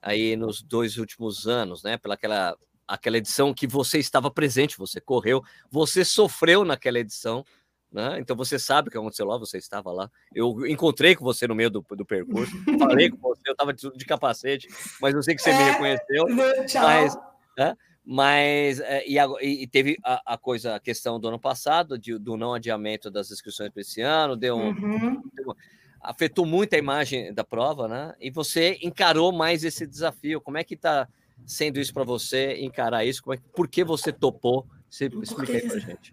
aí 0.00 0.36
nos 0.36 0.62
dois 0.62 0.96
últimos 0.96 1.48
anos, 1.48 1.82
né? 1.82 1.96
Pela 1.96 2.14
aquela, 2.14 2.56
aquela 2.86 3.18
edição 3.18 3.52
que 3.52 3.66
você 3.66 3.98
estava 3.98 4.30
presente, 4.30 4.78
você 4.78 5.00
correu, 5.00 5.42
você 5.68 6.04
sofreu 6.04 6.64
naquela 6.64 7.00
edição, 7.00 7.44
né? 7.90 8.16
Então 8.20 8.36
você 8.36 8.60
sabe 8.60 8.86
o 8.86 8.92
que 8.92 8.96
aconteceu 8.96 9.26
lá, 9.26 9.36
você 9.36 9.58
estava 9.58 9.90
lá. 9.90 10.08
Eu 10.32 10.64
encontrei 10.68 11.16
com 11.16 11.24
você 11.24 11.48
no 11.48 11.54
meio 11.56 11.68
do, 11.68 11.84
do 11.90 12.06
percurso, 12.06 12.52
falei 12.78 13.10
com 13.10 13.16
você, 13.16 13.42
eu 13.46 13.52
estava 13.52 13.74
de, 13.74 13.90
de, 13.90 14.04
capacete, 14.04 14.68
mas 15.00 15.12
eu 15.12 15.20
sei 15.20 15.34
que 15.34 15.42
você 15.42 15.50
é, 15.50 15.58
me 15.58 15.64
reconheceu. 15.64 16.24
Tchau. 16.68 16.84
Mas, 16.84 17.18
né? 17.58 17.76
mas 18.04 18.78
é, 18.78 19.04
e, 19.04 19.18
e, 19.62 19.66
teve 19.66 19.98
a, 20.04 20.34
a, 20.34 20.38
coisa, 20.38 20.76
a 20.76 20.80
questão 20.80 21.18
do 21.18 21.26
ano 21.26 21.40
passado, 21.40 21.98
de, 21.98 22.16
do 22.18 22.36
não 22.36 22.54
adiamento 22.54 23.10
das 23.10 23.32
inscrições 23.32 23.70
para 23.70 23.80
esse 23.80 24.00
ano, 24.00 24.36
deu 24.36 24.54
um. 24.54 24.68
Uhum. 24.68 25.22
Deu, 25.34 25.56
afetou 26.02 26.44
muito 26.44 26.74
a 26.74 26.78
imagem 26.78 27.32
da 27.32 27.44
prova, 27.44 27.86
né? 27.86 28.14
E 28.20 28.30
você 28.30 28.78
encarou 28.82 29.32
mais 29.32 29.62
esse 29.62 29.86
desafio. 29.86 30.40
Como 30.40 30.58
é 30.58 30.64
que 30.64 30.74
está 30.74 31.08
sendo 31.46 31.78
isso 31.78 31.94
para 31.94 32.04
você, 32.04 32.56
encarar 32.60 33.04
isso? 33.04 33.22
Como 33.22 33.34
é, 33.34 33.38
por 33.54 33.68
que 33.68 33.84
você 33.84 34.12
topou? 34.12 34.66
Você 34.90 35.06
explica 35.22 35.52
aí 35.52 35.68
para 35.68 35.78
gente. 35.78 36.12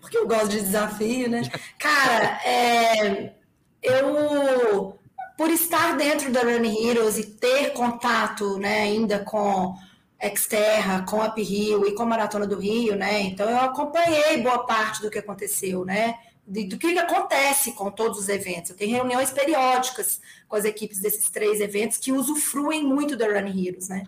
Porque 0.01 0.17
eu 0.17 0.27
gosto 0.27 0.49
de 0.49 0.61
desafio, 0.61 1.31
né? 1.31 1.43
Cara, 1.79 2.41
é, 2.45 3.35
eu, 3.83 4.99
por 5.37 5.51
estar 5.51 5.97
dentro 5.97 6.33
da 6.33 6.41
Run 6.41 6.65
Heroes 6.65 7.19
e 7.19 7.27
ter 7.27 7.73
contato 7.73 8.59
né, 8.59 8.83
ainda 8.83 9.21
com 9.21 9.75
Exterra, 10.21 11.05
com 11.09 11.21
a 11.21 11.35
Rio 11.35 11.87
e 11.87 11.95
com 11.95 12.03
a 12.03 12.07
Maratona 12.07 12.47
do 12.47 12.59
Rio, 12.59 12.97
né? 12.97 13.21
Então 13.23 13.49
eu 13.49 13.59
acompanhei 13.59 14.43
boa 14.43 14.65
parte 14.65 15.03
do 15.03 15.11
que 15.11 15.19
aconteceu, 15.19 15.85
né? 15.85 16.15
De, 16.47 16.65
do 16.65 16.79
que, 16.79 16.99
acontece 16.99 17.73
com 17.73 17.91
todos 17.91 18.19
os 18.19 18.29
eventos. 18.29 18.71
Eu 18.71 18.77
tenho 18.77 18.97
reuniões 18.97 19.31
periódicas 19.31 20.21
com 20.49 20.57
as 20.57 20.65
equipes 20.65 21.01
desses 21.01 21.31
três 21.31 21.61
eventos 21.61 21.99
que 21.99 22.13
usufruem 22.13 22.85
muito 22.85 23.17
da 23.17 23.27
Run 23.27 23.49
Heroes, 23.49 23.89
né? 23.89 24.05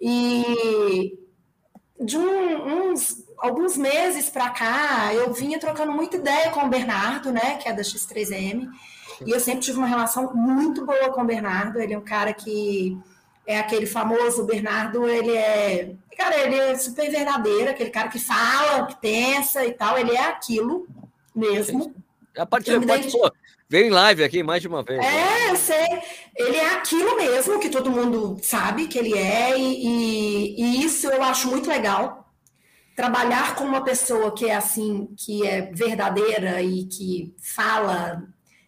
E 0.00 1.18
de 1.98 2.18
um, 2.18 2.90
uns 2.90 3.24
alguns 3.38 3.76
meses 3.76 4.28
para 4.28 4.50
cá, 4.50 5.12
eu 5.14 5.32
vinha 5.32 5.58
trocando 5.58 5.92
muita 5.92 6.16
ideia 6.16 6.50
com 6.50 6.60
o 6.60 6.68
Bernardo, 6.68 7.32
né, 7.32 7.56
que 7.56 7.68
é 7.68 7.72
da 7.72 7.82
X3M, 7.82 8.68
e 9.26 9.30
eu 9.30 9.40
sempre 9.40 9.60
tive 9.60 9.78
uma 9.78 9.86
relação 9.86 10.32
muito 10.32 10.86
boa 10.86 11.10
com 11.10 11.22
o 11.22 11.26
Bernardo. 11.26 11.80
Ele 11.80 11.92
é 11.92 11.98
um 11.98 12.04
cara 12.04 12.32
que 12.32 12.96
é 13.44 13.58
aquele 13.58 13.86
famoso 13.86 14.44
Bernardo, 14.44 15.08
ele 15.08 15.36
é, 15.36 15.92
cara, 16.16 16.38
ele 16.38 16.56
é 16.56 16.78
super 16.78 17.10
verdadeiro, 17.10 17.70
aquele 17.70 17.90
cara 17.90 18.08
que 18.08 18.18
fala, 18.18 18.86
que 18.86 19.00
pensa 19.00 19.64
e 19.64 19.72
tal, 19.72 19.98
ele 19.98 20.12
é 20.12 20.24
aquilo 20.24 20.86
mesmo. 21.34 21.94
A 22.36 22.46
partir 22.46 22.84
participou. 22.86 23.30
Veio 23.72 23.86
em 23.86 23.90
live 23.90 24.22
aqui 24.22 24.42
mais 24.42 24.60
de 24.60 24.68
uma 24.68 24.82
vez. 24.82 24.98
É, 24.98 25.02
né? 25.02 25.50
eu 25.50 25.56
sei. 25.56 26.02
Ele 26.36 26.56
é 26.58 26.74
aquilo 26.74 27.16
mesmo 27.16 27.58
que 27.58 27.70
todo 27.70 27.90
mundo 27.90 28.38
sabe 28.42 28.86
que 28.86 28.98
ele 28.98 29.16
é, 29.16 29.58
e, 29.58 29.86
e, 29.86 30.62
e, 30.62 30.84
isso 30.84 31.08
eu 31.08 31.22
acho 31.22 31.48
muito 31.48 31.70
legal. 31.70 32.30
Trabalhar 32.94 33.56
com 33.56 33.64
uma 33.64 33.82
pessoa 33.82 34.34
que 34.34 34.46
é 34.46 34.54
assim, 34.54 35.08
que 35.16 35.46
é 35.46 35.72
verdadeira 35.72 36.60
e 36.60 36.84
que 36.84 37.34
fala. 37.38 38.22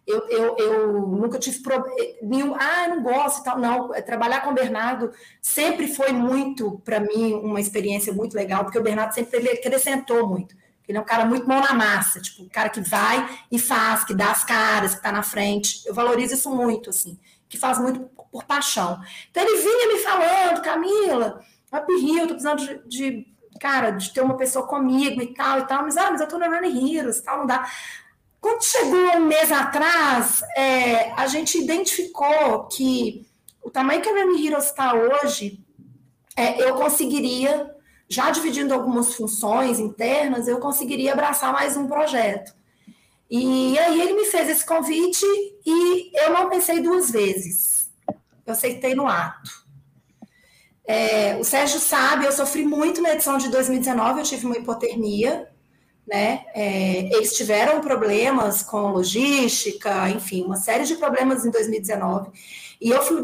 Eu, 0.06 0.26
eu, 0.28 0.56
eu 0.58 0.92
nunca 1.06 1.38
tive 1.38 1.60
problema. 1.60 2.56
Ah, 2.58 2.88
não 2.88 3.02
gosto 3.02 3.42
e 3.42 3.44
tal. 3.44 3.58
Não, 3.58 3.90
trabalhar 4.06 4.40
com 4.40 4.52
o 4.52 4.54
Bernardo 4.54 5.10
sempre 5.42 5.86
foi 5.86 6.12
muito, 6.12 6.80
para 6.82 7.00
mim, 7.00 7.34
uma 7.34 7.60
experiência 7.60 8.10
muito 8.10 8.34
legal, 8.34 8.64
porque 8.64 8.78
o 8.78 8.82
Bernardo 8.82 9.12
sempre 9.12 9.50
acrescentou 9.50 10.26
muito. 10.26 10.54
Ele 10.88 10.98
é 10.98 11.00
um 11.00 11.04
cara 11.04 11.24
muito 11.24 11.48
mão 11.48 11.60
na 11.60 11.72
massa, 11.72 12.20
tipo, 12.20 12.42
um 12.42 12.48
cara 12.48 12.68
que 12.68 12.80
vai 12.80 13.26
e 13.50 13.58
faz, 13.58 14.04
que 14.04 14.14
dá 14.14 14.30
as 14.30 14.44
caras, 14.44 14.92
que 14.92 14.98
está 14.98 15.10
na 15.10 15.22
frente. 15.22 15.82
Eu 15.86 15.94
valorizo 15.94 16.34
isso 16.34 16.50
muito, 16.54 16.90
assim, 16.90 17.18
que 17.48 17.56
faz 17.56 17.78
muito 17.78 18.00
por, 18.00 18.26
por 18.26 18.44
paixão. 18.44 19.00
Então 19.30 19.42
ele 19.42 19.62
vinha 19.62 19.94
me 19.94 20.00
falando, 20.00 20.62
Camila, 20.62 21.42
Up 21.72 21.92
Rio, 22.00 22.28
tô 22.28 22.34
precisando 22.34 22.58
de, 22.58 22.88
de, 22.88 23.26
cara, 23.58 23.90
de 23.90 24.12
ter 24.12 24.20
uma 24.20 24.36
pessoa 24.36 24.66
comigo 24.66 25.22
e 25.22 25.34
tal 25.34 25.60
e 25.60 25.66
tal, 25.66 25.82
mas, 25.82 25.96
ah, 25.96 26.10
mas 26.10 26.20
eu 26.20 26.28
tô 26.28 26.38
na 26.38 26.48
Running 26.48 26.96
Heroes 26.96 27.20
tal, 27.20 27.38
não 27.38 27.46
dá. 27.46 27.68
Quando 28.40 28.62
chegou 28.62 29.16
um 29.16 29.26
mês 29.26 29.50
atrás, 29.50 30.42
é, 30.54 31.12
a 31.12 31.26
gente 31.26 31.58
identificou 31.58 32.68
que 32.68 33.26
o 33.62 33.70
tamanho 33.70 34.02
que 34.02 34.08
a 34.08 34.12
Running 34.12 34.46
Heroes 34.46 34.66
está 34.66 34.92
hoje, 34.92 35.64
é, 36.36 36.62
eu 36.62 36.74
conseguiria 36.74 37.73
já 38.08 38.30
dividindo 38.30 38.74
algumas 38.74 39.14
funções 39.14 39.78
internas, 39.78 40.46
eu 40.46 40.58
conseguiria 40.58 41.12
abraçar 41.12 41.52
mais 41.52 41.76
um 41.76 41.86
projeto. 41.86 42.54
E 43.30 43.78
aí 43.78 44.00
ele 44.00 44.12
me 44.12 44.26
fez 44.26 44.48
esse 44.48 44.64
convite 44.64 45.24
e 45.64 46.10
eu 46.14 46.32
não 46.32 46.48
pensei 46.48 46.80
duas 46.80 47.10
vezes. 47.10 47.90
Eu 48.46 48.52
aceitei 48.52 48.94
no 48.94 49.08
ato. 49.08 49.64
É, 50.86 51.36
o 51.36 51.44
Sérgio 51.44 51.80
sabe, 51.80 52.26
eu 52.26 52.32
sofri 52.32 52.64
muito 52.64 53.00
na 53.00 53.14
edição 53.14 53.38
de 53.38 53.48
2019, 53.48 54.20
eu 54.20 54.24
tive 54.24 54.44
uma 54.44 54.58
hipotermia, 54.58 55.48
né? 56.06 56.44
É, 56.54 57.08
eles 57.16 57.32
tiveram 57.34 57.80
problemas 57.80 58.62
com 58.62 58.92
logística, 58.92 60.10
enfim, 60.10 60.44
uma 60.44 60.56
série 60.56 60.84
de 60.84 60.96
problemas 60.96 61.46
em 61.46 61.50
2019. 61.50 62.30
E 62.80 62.90
eu 62.90 63.02
fui 63.02 63.20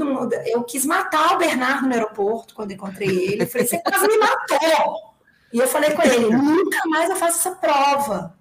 eu 0.47 0.65
quis 0.65 0.85
matar 0.85 1.35
o 1.35 1.39
Bernardo 1.39 1.87
no 1.87 1.95
aeroporto 1.95 2.55
quando 2.55 2.73
encontrei 2.73 3.09
ele. 3.09 3.43
Eu 3.43 3.47
falei, 3.47 3.67
você 3.67 3.79
quase 3.79 4.07
me 4.07 4.19
matou. 4.19 5.11
E 5.53 5.59
eu 5.59 5.67
falei 5.67 5.91
com 5.91 6.03
ele, 6.03 6.31
nunca 6.31 6.87
mais 6.87 7.11
eu 7.11 7.17
faço 7.17 7.39
essa 7.39 7.57
prova. 7.57 8.39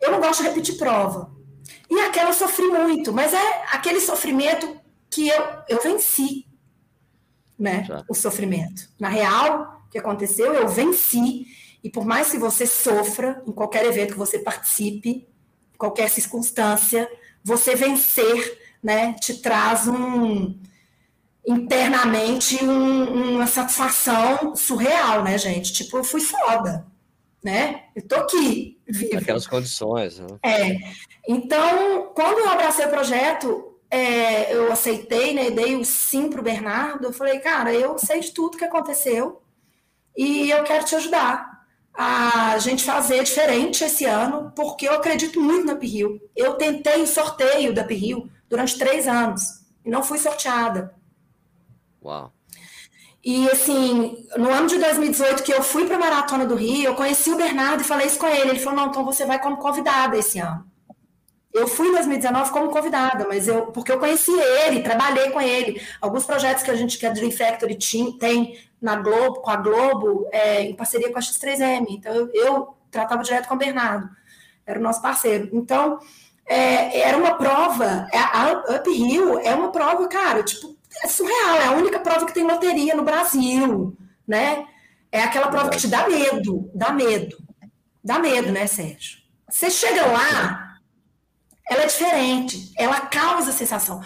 Eu 0.00 0.10
não 0.10 0.20
gosto 0.20 0.42
de 0.42 0.48
repetir 0.48 0.76
prova. 0.76 1.30
E 1.90 2.00
aquela 2.00 2.30
eu 2.30 2.34
sofri 2.34 2.66
muito, 2.66 3.12
mas 3.12 3.32
é 3.32 3.64
aquele 3.72 4.00
sofrimento 4.00 4.80
que 5.10 5.28
eu, 5.28 5.44
eu 5.68 5.82
venci, 5.82 6.46
né? 7.58 7.86
O 8.08 8.14
sofrimento. 8.14 8.88
Na 8.98 9.08
real, 9.08 9.84
o 9.86 9.90
que 9.90 9.98
aconteceu, 9.98 10.52
eu 10.54 10.68
venci. 10.68 11.46
E 11.82 11.90
por 11.90 12.04
mais 12.04 12.30
que 12.30 12.38
você 12.38 12.66
sofra 12.66 13.42
em 13.46 13.52
qualquer 13.52 13.84
evento 13.84 14.12
que 14.12 14.18
você 14.18 14.38
participe, 14.38 15.28
qualquer 15.78 16.08
circunstância, 16.10 17.08
você 17.44 17.76
vencer 17.76 18.58
né, 18.86 19.14
te 19.14 19.34
traz 19.42 19.88
um 19.88 20.56
internamente 21.44 22.64
um, 22.64 23.34
uma 23.34 23.46
satisfação 23.48 24.54
surreal, 24.54 25.24
né, 25.24 25.36
gente? 25.36 25.72
Tipo, 25.72 25.96
eu 25.96 26.04
fui 26.04 26.20
foda, 26.20 26.86
né? 27.42 27.82
Eu 27.96 28.02
tô 28.06 28.14
aqui, 28.14 28.78
vivo. 28.86 29.18
Aquelas 29.18 29.46
condições. 29.48 30.20
Né? 30.20 30.28
É. 30.40 30.76
Então, 31.26 32.12
quando 32.14 32.38
eu 32.38 32.48
abracei 32.48 32.86
o 32.86 32.90
projeto, 32.90 33.76
é, 33.90 34.54
eu 34.54 34.72
aceitei, 34.72 35.34
né, 35.34 35.50
dei 35.50 35.74
o 35.74 35.84
sim 35.84 36.30
pro 36.30 36.42
Bernardo, 36.42 37.06
eu 37.06 37.12
falei, 37.12 37.40
cara, 37.40 37.74
eu 37.74 37.98
sei 37.98 38.20
de 38.20 38.30
tudo 38.30 38.56
que 38.56 38.64
aconteceu 38.64 39.42
e 40.16 40.48
eu 40.48 40.62
quero 40.62 40.84
te 40.84 40.94
ajudar 40.94 41.56
a 41.92 42.56
gente 42.58 42.84
fazer 42.84 43.24
diferente 43.24 43.82
esse 43.82 44.04
ano, 44.04 44.52
porque 44.54 44.86
eu 44.86 44.92
acredito 44.92 45.40
muito 45.40 45.66
na 45.66 45.74
Pirril. 45.74 46.20
Eu 46.36 46.54
tentei 46.54 47.02
o 47.02 47.06
sorteio 47.06 47.74
da 47.74 47.82
Pirril, 47.82 48.28
durante 48.48 48.78
três 48.78 49.06
anos 49.06 49.42
e 49.84 49.90
não 49.90 50.02
fui 50.02 50.18
sorteada. 50.18 50.94
Uau. 52.02 52.32
E 53.24 53.50
assim, 53.50 54.24
no 54.36 54.50
ano 54.50 54.68
de 54.68 54.78
2018 54.78 55.42
que 55.42 55.52
eu 55.52 55.62
fui 55.62 55.84
para 55.84 55.96
a 55.96 55.98
Maratona 55.98 56.46
do 56.46 56.54
Rio, 56.54 56.84
eu 56.84 56.94
conheci 56.94 57.30
o 57.30 57.36
Bernardo 57.36 57.80
e 57.80 57.84
falei 57.84 58.06
isso 58.06 58.18
com 58.18 58.26
ele. 58.28 58.50
Ele 58.50 58.58
falou: 58.60 58.78
"Não, 58.78 58.88
então 58.88 59.04
você 59.04 59.26
vai 59.26 59.40
como 59.40 59.56
convidada 59.56 60.16
esse 60.16 60.38
ano". 60.38 60.64
Eu 61.52 61.66
fui 61.66 61.88
em 61.88 61.92
2019 61.92 62.50
como 62.52 62.70
convidada, 62.70 63.26
mas 63.26 63.48
eu 63.48 63.66
porque 63.72 63.90
eu 63.90 63.98
conheci 63.98 64.30
ele, 64.30 64.82
trabalhei 64.82 65.30
com 65.30 65.40
ele. 65.40 65.80
Alguns 66.00 66.24
projetos 66.24 66.62
que 66.62 66.70
a 66.70 66.76
gente 66.76 66.98
que 66.98 67.06
a 67.06 67.10
Dream 67.10 67.32
Factory 67.32 67.76
tem 68.18 68.60
na 68.80 68.96
Globo, 68.96 69.40
com 69.40 69.50
a 69.50 69.56
Globo, 69.56 70.28
é, 70.30 70.62
em 70.62 70.76
parceria 70.76 71.10
com 71.10 71.18
a 71.18 71.22
X3M. 71.22 71.86
Então 71.88 72.14
eu, 72.14 72.30
eu 72.32 72.76
tratava 72.90 73.22
direto 73.22 73.48
com 73.48 73.54
o 73.54 73.58
Bernardo. 73.58 74.08
Era 74.64 74.78
o 74.78 74.82
nosso 74.82 75.00
parceiro. 75.00 75.48
Então, 75.52 75.98
é, 76.48 77.00
era 77.00 77.16
uma 77.16 77.34
prova, 77.34 78.06
é, 78.12 78.18
a 78.18 78.62
Up 78.76 78.88
Hill 78.90 79.38
é 79.40 79.54
uma 79.54 79.72
prova, 79.72 80.06
cara, 80.08 80.42
tipo, 80.42 80.76
é 81.02 81.08
surreal, 81.08 81.56
é 81.56 81.66
a 81.66 81.72
única 81.72 81.98
prova 82.00 82.24
que 82.24 82.32
tem 82.32 82.44
loteria 82.44 82.94
no 82.94 83.02
Brasil, 83.02 83.96
né? 84.26 84.64
É 85.10 85.22
aquela 85.22 85.48
prova 85.48 85.70
que 85.70 85.78
te 85.78 85.88
dá 85.88 86.08
medo, 86.08 86.70
dá 86.74 86.92
medo, 86.92 87.36
dá 88.02 88.18
medo, 88.18 88.52
né, 88.52 88.66
Sérgio? 88.66 89.18
Você 89.48 89.70
chega 89.70 90.06
lá, 90.06 90.65
ela 91.68 91.82
é 91.82 91.86
diferente, 91.86 92.72
ela 92.76 93.00
causa 93.00 93.52
sensação. 93.52 94.00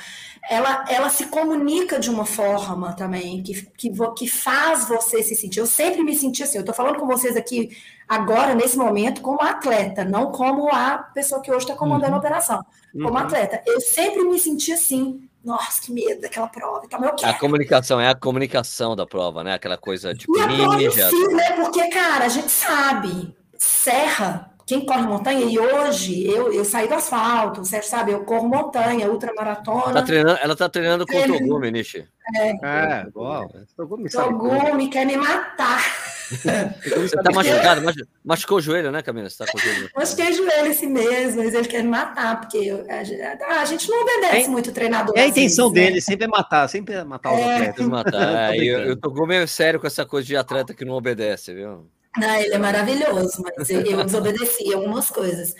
ela, 0.48 0.84
ela 0.88 1.10
se 1.10 1.26
comunica 1.26 2.00
de 2.00 2.08
uma 2.08 2.24
forma 2.24 2.94
também 2.94 3.42
que, 3.42 3.62
que, 3.76 3.90
que 4.16 4.26
faz 4.26 4.88
você 4.88 5.22
se 5.22 5.34
sentir. 5.34 5.60
Eu 5.60 5.66
sempre 5.66 6.02
me 6.02 6.16
senti 6.16 6.42
assim, 6.42 6.56
eu 6.56 6.62
estou 6.62 6.74
falando 6.74 6.98
com 6.98 7.06
vocês 7.06 7.36
aqui 7.36 7.76
agora, 8.08 8.54
nesse 8.54 8.76
momento, 8.76 9.20
como 9.20 9.42
atleta, 9.42 10.04
não 10.04 10.32
como 10.32 10.68
a 10.74 10.98
pessoa 10.98 11.42
que 11.42 11.50
hoje 11.50 11.64
está 11.64 11.74
comandando 11.76 12.12
uhum. 12.12 12.16
a 12.16 12.18
operação. 12.18 12.64
Como 12.92 13.10
uhum. 13.10 13.18
atleta. 13.18 13.62
Eu 13.66 13.80
sempre 13.80 14.24
me 14.24 14.38
senti 14.38 14.72
assim, 14.72 15.28
nossa, 15.44 15.80
que 15.80 15.92
medo 15.92 16.20
daquela 16.20 16.48
prova. 16.48 16.82
Então, 16.84 17.02
eu 17.04 17.14
quero. 17.14 17.30
A 17.30 17.38
comunicação 17.38 18.00
é 18.00 18.08
a 18.08 18.14
comunicação 18.14 18.96
da 18.96 19.06
prova, 19.06 19.44
né? 19.44 19.54
Aquela 19.54 19.76
coisa 19.76 20.14
tipo 20.14 20.36
e 20.38 20.46
ninja. 20.46 21.08
Sim, 21.08 21.34
né? 21.34 21.52
Porque, 21.52 21.86
cara, 21.88 22.24
a 22.24 22.28
gente 22.28 22.50
sabe, 22.50 23.34
serra, 23.56 24.49
quem 24.70 24.86
corre 24.86 25.02
montanha, 25.02 25.40
e 25.40 25.58
hoje 25.58 26.28
eu, 26.28 26.52
eu 26.52 26.64
saí 26.64 26.86
do 26.86 26.94
asfalto, 26.94 27.64
você 27.64 27.82
sabe? 27.82 28.12
Eu 28.12 28.24
corro 28.24 28.48
montanha, 28.48 29.10
ultramaratona. 29.10 29.94
Tá 29.94 30.02
treinando, 30.02 30.38
ela 30.40 30.54
tá 30.54 30.68
treinando 30.68 31.04
com 31.04 31.16
o 31.16 31.26
Togumi, 31.26 31.72
Nishi. 31.72 32.06
É, 32.36 32.50
é 32.50 33.04
igual. 33.08 33.50
Togumi, 33.76 34.08
Togumi 34.08 34.88
quer 34.88 35.04
me 35.06 35.16
matar. 35.16 35.82
Você 36.30 37.16
tá 37.16 37.32
machucado, 37.34 37.82
machucou 38.24 38.58
o 38.58 38.60
joelho, 38.60 38.92
né, 38.92 39.02
Camila? 39.02 39.28
Você 39.28 39.44
tá 39.44 39.50
com 39.50 39.58
o 39.58 39.60
joelho. 39.60 39.90
Machuquei 39.96 40.30
o 40.30 40.34
joelho 40.34 40.70
assim 40.70 40.86
mesmo, 40.86 41.42
mas 41.42 41.52
ele 41.52 41.66
quer 41.66 41.82
me 41.82 41.88
matar, 41.88 42.40
porque 42.40 42.58
eu, 42.58 42.86
a, 42.88 43.60
a, 43.62 43.64
gente 43.64 43.90
não 43.90 44.02
obedece 44.02 44.46
é, 44.46 44.48
muito 44.48 44.70
o 44.70 44.72
treinador. 44.72 45.18
É 45.18 45.22
a 45.22 45.26
intenção 45.26 45.68
vezes, 45.68 45.84
dele, 45.84 45.94
né? 45.96 46.00
sempre 46.00 46.26
é 46.26 46.28
matar, 46.28 46.68
sempre 46.68 46.94
é 46.94 47.02
matar 47.02 47.32
os 47.32 47.40
é. 47.40 47.54
atletas. 47.56 47.86
Matar. 47.88 48.54
É, 48.54 48.56
eu, 48.56 48.80
eu 48.80 48.96
tô 48.96 49.10
meio 49.26 49.48
sério 49.48 49.80
com 49.80 49.86
essa 49.88 50.06
coisa 50.06 50.28
de 50.28 50.36
atleta 50.36 50.72
que 50.72 50.84
não 50.84 50.94
obedece, 50.94 51.52
viu? 51.52 51.90
Não, 52.16 52.34
ele 52.36 52.54
é 52.54 52.58
maravilhoso, 52.58 53.42
mas 53.56 53.70
eu 53.70 54.04
desobedeci 54.04 54.72
algumas 54.74 55.08
coisas. 55.10 55.54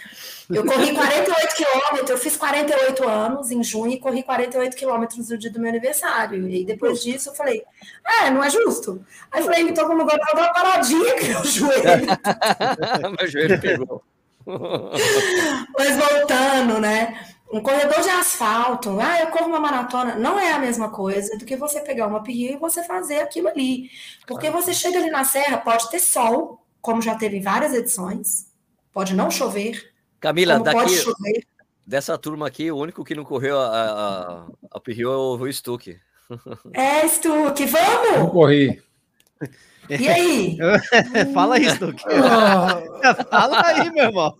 Eu 0.48 0.64
corri 0.64 0.92
48 0.92 1.54
quilômetros, 1.54 2.10
eu 2.10 2.18
fiz 2.18 2.36
48 2.36 3.08
anos 3.08 3.50
em 3.52 3.62
junho 3.62 3.92
e 3.92 4.00
corri 4.00 4.24
48 4.24 4.76
quilômetros 4.76 5.28
no 5.28 5.38
dia 5.38 5.50
do 5.50 5.60
meu 5.60 5.68
aniversário. 5.68 6.48
E 6.48 6.64
depois 6.64 7.02
disso 7.02 7.30
eu 7.30 7.34
falei, 7.34 7.62
é, 8.04 8.30
não 8.30 8.42
é 8.42 8.50
justo. 8.50 9.04
Aí 9.30 9.40
eu 9.40 9.44
falei, 9.44 9.62
então 9.62 9.86
como 9.86 10.02
agora 10.02 10.18
dar 10.18 10.34
uma 10.34 10.52
paradinha 10.52 11.14
que 11.14 11.28
meu 11.28 11.44
joelho. 11.44 12.06
meu 13.16 13.28
joelho 13.28 13.60
pegou. 13.60 14.02
Mas 15.78 15.96
voltando, 15.96 16.80
né? 16.80 17.26
Um 17.52 17.60
corredor 17.60 18.00
de 18.00 18.08
asfalto, 18.08 19.00
ah, 19.00 19.20
eu 19.20 19.26
corro 19.28 19.46
uma 19.46 19.58
maratona, 19.58 20.14
não 20.14 20.38
é 20.38 20.52
a 20.52 20.58
mesma 20.58 20.88
coisa 20.88 21.36
do 21.36 21.44
que 21.44 21.56
você 21.56 21.80
pegar 21.80 22.06
uma 22.06 22.22
pirria 22.22 22.52
e 22.52 22.56
você 22.56 22.84
fazer 22.84 23.20
aquilo 23.20 23.48
ali. 23.48 23.90
Porque 24.26 24.50
você 24.50 24.72
chega 24.72 24.98
ali 24.98 25.10
na 25.10 25.24
serra, 25.24 25.58
pode 25.58 25.90
ter 25.90 25.98
sol, 25.98 26.64
como 26.80 27.02
já 27.02 27.16
teve 27.16 27.38
em 27.38 27.42
várias 27.42 27.74
edições, 27.74 28.46
pode 28.92 29.14
não 29.14 29.30
chover. 29.30 29.92
Camila, 30.20 30.60
daqui, 30.60 30.94
dessa 31.84 32.16
turma 32.16 32.46
aqui, 32.46 32.70
o 32.70 32.76
único 32.76 33.04
que 33.04 33.16
não 33.16 33.24
correu 33.24 33.58
a, 33.58 33.66
a, 33.66 34.46
a 34.72 34.80
é 34.86 35.06
o 35.06 35.52
Stuck. 35.52 35.98
É, 36.72 37.08
Stuck, 37.08 37.64
vamos! 37.66 38.18
Não 38.18 38.30
corri. 38.30 38.80
E 39.98 40.08
aí? 40.08 40.58
Fala 41.34 41.58
isso, 41.58 41.78
Duque. 41.84 42.04
Ah. 42.06 42.80
Fala 43.30 43.62
aí, 43.66 43.90
meu 43.90 44.04
irmão. 44.04 44.34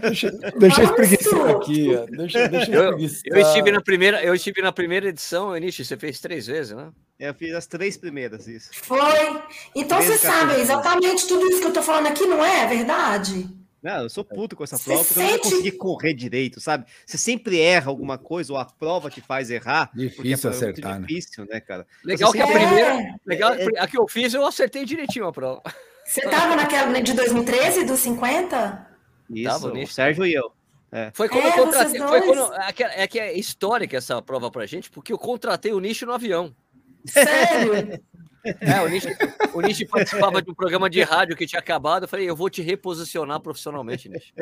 Deixa, 0.00 0.30
deixa 0.58 0.82
eu 0.82 0.84
espreguiçar 0.86 1.50
aqui. 1.50 1.88
Deixa, 2.16 2.48
deixa 2.48 2.72
eu, 2.72 2.82
eu, 2.82 2.98
eu, 2.98 3.40
estive 3.40 3.72
na 3.72 3.80
primeira, 3.80 4.22
eu 4.22 4.34
estive 4.34 4.62
na 4.62 4.72
primeira 4.72 5.08
edição, 5.08 5.56
Enishi, 5.56 5.84
você 5.84 5.96
fez 5.96 6.20
três 6.20 6.46
vezes, 6.46 6.76
né? 6.76 6.88
Eu 7.18 7.34
fiz 7.34 7.54
as 7.54 7.66
três 7.66 7.96
primeiras, 7.96 8.46
isso. 8.48 8.70
Foi. 8.72 9.42
Então 9.74 10.00
você 10.00 10.16
sabe 10.16 10.60
exatamente 10.60 11.26
tudo 11.26 11.46
isso 11.48 11.60
que 11.60 11.66
eu 11.66 11.72
tô 11.72 11.82
falando 11.82 12.06
aqui, 12.06 12.26
não 12.26 12.44
é 12.44 12.66
verdade? 12.66 13.48
Não, 13.84 14.04
eu 14.04 14.08
sou 14.08 14.24
puto 14.24 14.56
com 14.56 14.64
essa 14.64 14.78
prova 14.78 15.04
porque 15.04 15.20
sente... 15.20 15.30
eu 15.30 15.36
não 15.36 15.42
consegui 15.42 15.72
correr 15.72 16.14
direito, 16.14 16.58
sabe? 16.58 16.86
Você 17.04 17.18
sempre 17.18 17.60
erra 17.60 17.90
alguma 17.90 18.16
coisa 18.16 18.50
ou 18.50 18.58
a 18.58 18.64
prova 18.64 19.10
te 19.10 19.20
faz 19.20 19.50
errar. 19.50 19.90
Difícil 19.94 20.48
é 20.48 20.52
acertar, 20.54 20.98
né? 20.98 21.06
difícil, 21.06 21.44
né, 21.44 21.60
cara? 21.60 21.86
Legal 22.02 22.32
que 22.32 22.40
a 22.40 22.46
primeira, 22.46 23.14
legal, 23.26 23.52
é... 23.52 23.66
a 23.78 23.86
que 23.86 23.98
eu 23.98 24.08
fiz 24.08 24.32
eu 24.32 24.46
acertei 24.46 24.86
direitinho 24.86 25.26
a 25.26 25.32
prova. 25.32 25.62
Você 26.02 26.22
tava 26.22 26.56
naquela 26.56 26.98
de 27.02 27.12
2013 27.12 27.84
dos 27.84 28.00
50? 28.00 28.88
Isso, 29.28 29.50
tava, 29.50 29.72
o 29.78 29.86
Sérgio 29.86 30.24
e 30.24 30.32
eu. 30.32 30.50
É. 30.90 31.10
Foi 31.12 31.28
quando 31.28 31.44
é, 31.44 31.48
eu 31.48 31.64
contratei. 31.64 32.00
Foi 32.00 32.22
quando, 32.22 32.54
é, 32.54 33.06
que 33.06 33.20
é 33.20 33.38
histórica 33.38 33.98
essa 33.98 34.22
prova 34.22 34.50
pra 34.50 34.64
gente, 34.64 34.90
porque 34.90 35.12
eu 35.12 35.18
contratei 35.18 35.74
o 35.74 35.80
nicho 35.80 36.06
no 36.06 36.12
avião. 36.12 36.56
Sério? 37.04 38.00
É, 38.60 38.80
o 38.82 38.88
Nishi, 38.88 39.08
o 39.54 39.60
Nishi 39.60 39.86
participava 39.86 40.42
de 40.42 40.50
um 40.50 40.54
programa 40.54 40.90
de 40.90 41.02
rádio 41.02 41.36
que 41.36 41.46
tinha 41.46 41.58
acabado. 41.58 42.04
Eu 42.04 42.08
falei, 42.08 42.28
eu 42.28 42.36
vou 42.36 42.50
te 42.50 42.60
reposicionar 42.62 43.40
profissionalmente, 43.40 44.08
Nishi. 44.08 44.32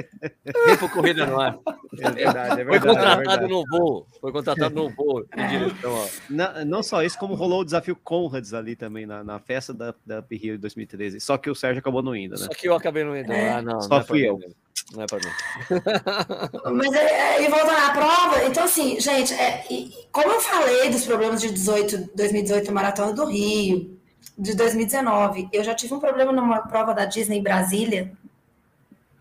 Vem 0.66 0.76
pro 0.76 0.88
Corrida 0.88 1.24
no 1.26 1.40
Ar. 1.40 1.58
É 1.98 2.10
verdade, 2.10 2.60
é 2.60 2.64
verdade. 2.64 2.68
Foi 2.68 2.80
contratado 2.80 3.44
é 3.44 3.48
no 3.48 3.64
voo. 3.66 4.06
Foi 4.20 4.32
contratado 4.32 4.74
no 4.74 4.90
voo 4.90 5.24
em 5.36 5.46
direção 5.46 5.92
ó. 5.92 6.08
Não, 6.28 6.64
não 6.64 6.82
só 6.82 7.02
isso, 7.02 7.18
como 7.18 7.34
rolou 7.34 7.60
o 7.60 7.64
desafio 7.64 7.94
Conrads 7.96 8.54
ali 8.54 8.74
também, 8.74 9.06
na, 9.06 9.22
na 9.22 9.38
festa 9.38 9.72
da, 9.72 9.94
da 10.04 10.24
Rio 10.30 10.54
de 10.54 10.58
2013. 10.58 11.20
Só 11.20 11.36
que 11.38 11.50
o 11.50 11.54
Sérgio 11.54 11.80
acabou 11.80 12.02
não 12.02 12.16
indo, 12.16 12.32
né? 12.32 12.38
Só 12.38 12.48
que 12.48 12.68
eu 12.68 12.74
acabei 12.74 13.04
não 13.04 13.16
indo. 13.16 13.32
É. 13.32 13.50
Ah, 13.50 13.62
não. 13.62 13.80
Só 13.80 13.88
não 13.88 13.98
é 13.98 14.04
fui 14.04 14.28
eu. 14.28 14.38
Mim. 14.38 14.54
Não 14.90 15.02
é 15.02 15.06
para 15.06 15.18
mim. 15.18 16.74
Mas 16.74 16.92
é, 16.92 17.42
e 17.42 17.48
voltando 17.48 17.78
à 17.78 17.90
prova, 17.90 18.44
então 18.44 18.64
assim, 18.64 19.00
gente, 19.00 19.32
é, 19.34 19.64
como 20.10 20.32
eu 20.32 20.40
falei 20.40 20.90
dos 20.90 21.04
problemas 21.04 21.40
de 21.40 21.50
18, 21.50 22.10
2018 22.14 22.72
Maratona 22.72 23.12
do 23.12 23.24
Rio, 23.24 23.98
de 24.36 24.54
2019, 24.54 25.48
eu 25.52 25.64
já 25.64 25.74
tive 25.74 25.94
um 25.94 26.00
problema 26.00 26.32
numa 26.32 26.60
prova 26.60 26.92
da 26.92 27.04
Disney 27.04 27.40
Brasília, 27.40 28.12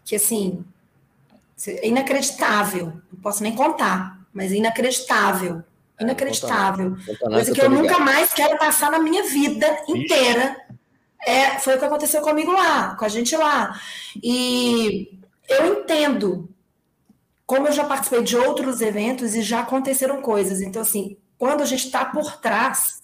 que 0.03 0.15
assim, 0.15 0.65
é 1.67 1.87
inacreditável, 1.87 2.93
não 3.11 3.21
posso 3.21 3.43
nem 3.43 3.55
contar, 3.55 4.19
mas 4.33 4.51
inacreditável, 4.51 5.63
é, 5.97 6.03
inacreditável, 6.03 6.97
coisa 7.23 7.53
que 7.53 7.61
eu 7.61 7.69
nunca 7.69 7.99
mais 7.99 8.33
quero 8.33 8.57
passar 8.57 8.91
na 8.91 8.99
minha 8.99 9.23
vida 9.23 9.83
inteira. 9.87 10.57
É, 11.23 11.59
foi 11.59 11.75
o 11.75 11.79
que 11.79 11.85
aconteceu 11.85 12.21
comigo 12.21 12.51
lá, 12.51 12.95
com 12.95 13.05
a 13.05 13.09
gente 13.09 13.37
lá. 13.37 13.79
E 14.23 15.20
eu 15.51 15.81
entendo, 15.81 16.49
como 17.45 17.67
eu 17.67 17.71
já 17.71 17.83
participei 17.83 18.23
de 18.23 18.37
outros 18.37 18.81
eventos 18.81 19.35
e 19.35 19.41
já 19.41 19.61
aconteceram 19.61 20.21
coisas. 20.21 20.61
Então, 20.61 20.81
assim, 20.81 21.17
quando 21.37 21.61
a 21.61 21.65
gente 21.65 21.85
está 21.85 22.05
por 22.05 22.37
trás 22.37 23.01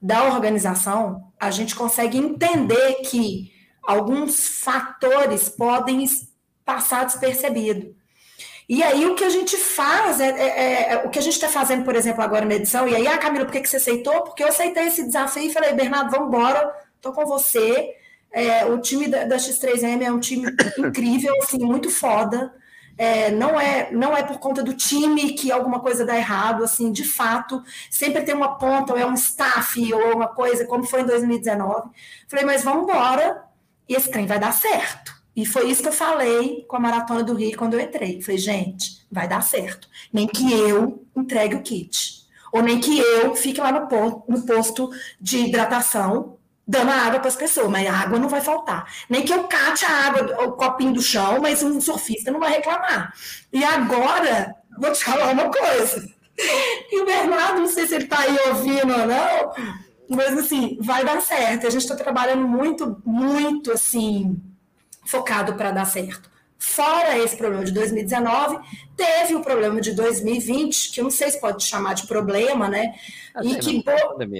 da 0.00 0.24
organização, 0.24 1.32
a 1.38 1.50
gente 1.50 1.74
consegue 1.74 2.18
entender 2.18 2.94
que 3.02 3.52
alguns 3.82 4.60
fatores 4.60 5.48
podem 5.48 6.04
passar 6.64 7.04
despercebido. 7.04 7.94
E 8.68 8.82
aí 8.82 9.06
o 9.06 9.14
que 9.14 9.22
a 9.22 9.30
gente 9.30 9.56
faz, 9.56 10.18
é, 10.18 10.28
é, 10.28 10.92
é 10.92 10.96
o 11.04 11.10
que 11.10 11.20
a 11.20 11.22
gente 11.22 11.34
está 11.34 11.48
fazendo, 11.48 11.84
por 11.84 11.94
exemplo, 11.94 12.22
agora 12.22 12.44
na 12.44 12.54
edição, 12.54 12.88
e 12.88 12.96
aí, 12.96 13.06
ah, 13.06 13.16
Camila, 13.16 13.44
por 13.44 13.52
que, 13.52 13.60
que 13.60 13.68
você 13.68 13.76
aceitou? 13.76 14.22
Porque 14.22 14.42
eu 14.42 14.48
aceitei 14.48 14.88
esse 14.88 15.04
desafio 15.04 15.44
e 15.44 15.52
falei, 15.52 15.72
Bernardo, 15.72 16.10
vamos 16.10 16.28
embora, 16.28 16.74
estou 16.96 17.12
com 17.12 17.24
você. 17.24 17.94
É, 18.36 18.66
o 18.66 18.78
time 18.78 19.08
da, 19.08 19.24
da, 19.24 19.36
X3M 19.36 20.02
é 20.02 20.12
um 20.12 20.20
time 20.20 20.54
incrível, 20.76 21.34
assim, 21.42 21.58
muito 21.58 21.88
foda. 21.88 22.54
É, 22.98 23.30
não 23.30 23.58
é 23.58 23.90
não 23.90 24.14
é 24.14 24.22
por 24.22 24.38
conta 24.38 24.62
do 24.62 24.74
time 24.74 25.32
que 25.32 25.50
alguma 25.50 25.80
coisa 25.80 26.04
dá 26.04 26.14
errado, 26.14 26.62
assim, 26.62 26.92
de 26.92 27.02
fato, 27.02 27.62
sempre 27.90 28.22
tem 28.24 28.34
uma 28.34 28.58
ponta, 28.58 28.92
ou 28.92 28.98
é 28.98 29.06
um 29.06 29.14
staff, 29.14 29.80
ou 29.90 30.14
uma 30.14 30.28
coisa, 30.28 30.66
como 30.66 30.84
foi 30.84 31.00
em 31.00 31.06
2019. 31.06 31.88
Falei, 32.28 32.44
mas 32.44 32.62
vamos 32.62 32.82
embora, 32.82 33.42
e 33.88 33.94
esse 33.94 34.10
trem 34.10 34.26
vai 34.26 34.38
dar 34.38 34.52
certo. 34.52 35.14
E 35.34 35.46
foi 35.46 35.70
isso 35.70 35.80
que 35.80 35.88
eu 35.88 35.92
falei 35.92 36.66
com 36.68 36.76
a 36.76 36.80
Maratona 36.80 37.22
do 37.22 37.32
Rio 37.32 37.56
quando 37.56 37.72
eu 37.72 37.80
entrei. 37.80 38.20
Falei, 38.20 38.38
gente, 38.38 39.06
vai 39.10 39.26
dar 39.26 39.42
certo. 39.42 39.88
Nem 40.12 40.26
que 40.26 40.52
eu 40.52 41.06
entregue 41.16 41.56
o 41.56 41.62
kit. 41.62 42.26
Ou 42.52 42.62
nem 42.62 42.80
que 42.80 42.98
eu 42.98 43.34
fique 43.34 43.60
lá 43.60 43.72
no 43.72 43.88
no 44.28 44.42
posto 44.46 44.90
de 45.20 45.38
hidratação 45.38 46.35
dando 46.66 46.90
água 46.90 47.20
para 47.20 47.28
as 47.28 47.36
pessoas, 47.36 47.68
mas 47.68 47.86
a 47.86 47.92
água 47.92 48.18
não 48.18 48.28
vai 48.28 48.40
faltar. 48.40 48.92
Nem 49.08 49.24
que 49.24 49.32
eu 49.32 49.44
cate 49.44 49.84
a 49.84 50.06
água, 50.06 50.44
o 50.44 50.52
copinho 50.52 50.92
do 50.92 51.02
chão, 51.02 51.38
mas 51.40 51.62
um 51.62 51.80
surfista 51.80 52.30
não 52.30 52.40
vai 52.40 52.50
reclamar. 52.50 53.14
E 53.52 53.62
agora, 53.62 54.54
vou 54.78 54.92
te 54.92 55.04
falar 55.04 55.32
uma 55.32 55.50
coisa. 55.50 56.16
E 56.92 57.00
o 57.00 57.06
Bernardo, 57.06 57.60
não 57.60 57.66
sei 57.66 57.86
se 57.86 57.94
ele 57.94 58.04
está 58.04 58.18
aí 58.20 58.36
ouvindo 58.48 58.92
ou 58.92 59.06
não, 59.06 59.52
mas 60.06 60.36
assim, 60.36 60.76
vai 60.82 61.02
dar 61.02 61.22
certo. 61.22 61.66
A 61.66 61.70
gente 61.70 61.80
está 61.80 61.96
trabalhando 61.96 62.46
muito, 62.46 63.00
muito 63.06 63.72
assim, 63.72 64.36
focado 65.06 65.54
para 65.54 65.70
dar 65.70 65.86
certo. 65.86 66.30
Fora 66.58 67.16
esse 67.16 67.34
problema 67.38 67.64
de 67.64 67.72
2019, 67.72 68.58
teve 68.94 69.34
o 69.34 69.40
problema 69.40 69.80
de 69.80 69.92
2020, 69.92 70.90
que 70.90 71.00
eu 71.00 71.04
não 71.04 71.10
sei 71.10 71.30
se 71.30 71.40
pode 71.40 71.64
chamar 71.64 71.94
de 71.94 72.06
problema, 72.06 72.68
né? 72.68 72.94
Ah, 73.34 73.40
e 73.42 73.56
que, 73.56 73.82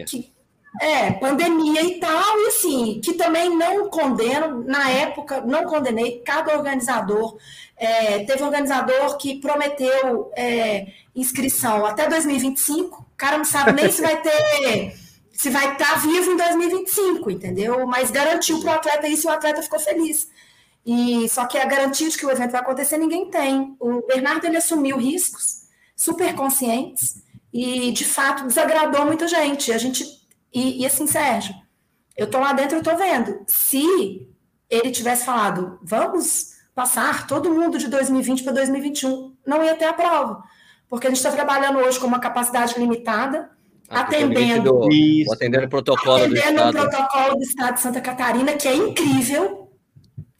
que, 0.04 0.32
é, 0.80 1.12
pandemia 1.12 1.82
e 1.82 1.98
tal, 1.98 2.38
e 2.40 2.46
assim, 2.48 3.00
que 3.02 3.14
também 3.14 3.56
não 3.56 3.88
condeno, 3.88 4.64
na 4.64 4.90
época, 4.90 5.40
não 5.40 5.64
condenei, 5.64 6.20
cada 6.24 6.56
organizador, 6.56 7.36
é, 7.76 8.24
teve 8.24 8.42
um 8.42 8.46
organizador 8.46 9.16
que 9.16 9.40
prometeu 9.40 10.30
é, 10.36 10.86
inscrição 11.14 11.84
até 11.86 12.08
2025, 12.08 13.02
o 13.02 13.16
cara 13.16 13.38
não 13.38 13.44
sabe 13.44 13.72
nem 13.72 13.90
se 13.90 14.02
vai 14.02 14.20
ter, 14.20 14.96
se 15.32 15.50
vai 15.50 15.72
estar 15.72 15.94
tá 15.94 15.98
vivo 15.98 16.32
em 16.32 16.36
2025, 16.36 17.30
entendeu? 17.30 17.86
Mas 17.86 18.10
garantiu 18.10 18.60
para 18.60 18.72
o 18.72 18.74
atleta 18.74 19.08
isso 19.08 19.26
e 19.26 19.30
o 19.30 19.32
atleta 19.32 19.62
ficou 19.62 19.78
feliz. 19.78 20.28
E 20.86 21.28
só 21.28 21.46
que 21.46 21.58
a 21.58 21.64
garantia 21.64 22.08
de 22.08 22.16
que 22.16 22.24
o 22.24 22.30
evento 22.30 22.52
vai 22.52 22.60
acontecer 22.60 22.96
ninguém 22.96 23.28
tem. 23.28 23.76
O 23.80 24.06
Bernardo 24.06 24.44
ele 24.46 24.56
assumiu 24.56 24.96
riscos 24.96 25.66
super 25.96 26.32
conscientes 26.34 27.22
e 27.52 27.90
de 27.90 28.04
fato 28.04 28.46
desagradou 28.46 29.04
muita 29.04 29.26
gente. 29.26 29.72
A 29.72 29.78
gente 29.78 30.04
e, 30.52 30.82
e 30.82 30.86
assim, 30.86 31.06
Sérgio, 31.06 31.54
eu 32.16 32.28
tô 32.28 32.38
lá 32.38 32.52
dentro, 32.52 32.78
eu 32.78 32.82
tô 32.82 32.96
vendo. 32.96 33.40
Se 33.46 34.26
ele 34.70 34.90
tivesse 34.90 35.24
falado, 35.24 35.78
vamos 35.82 36.56
passar 36.74 37.26
todo 37.26 37.50
mundo 37.50 37.78
de 37.78 37.88
2020 37.88 38.42
para 38.42 38.52
2021, 38.52 39.34
não 39.46 39.64
ia 39.64 39.74
ter 39.74 39.86
a 39.86 39.92
prova. 39.92 40.42
Porque 40.88 41.06
a 41.06 41.10
gente 41.10 41.18
está 41.18 41.32
trabalhando 41.32 41.78
hoje 41.78 41.98
com 41.98 42.06
uma 42.06 42.20
capacidade 42.20 42.78
limitada, 42.78 43.50
ah, 43.88 44.00
atendendo, 44.00 44.72
do, 44.72 45.32
atendendo 45.32 45.66
o 45.66 45.70
protocolo 45.70 46.16
atendendo 46.16 46.36
do 46.36 46.68
Estado. 46.68 46.68
o 46.68 46.72
protocolo 46.72 47.36
do 47.36 47.42
Estado 47.42 47.74
de 47.74 47.80
Santa 47.80 48.00
Catarina, 48.00 48.52
que 48.54 48.68
é 48.68 48.74
incrível, 48.74 49.70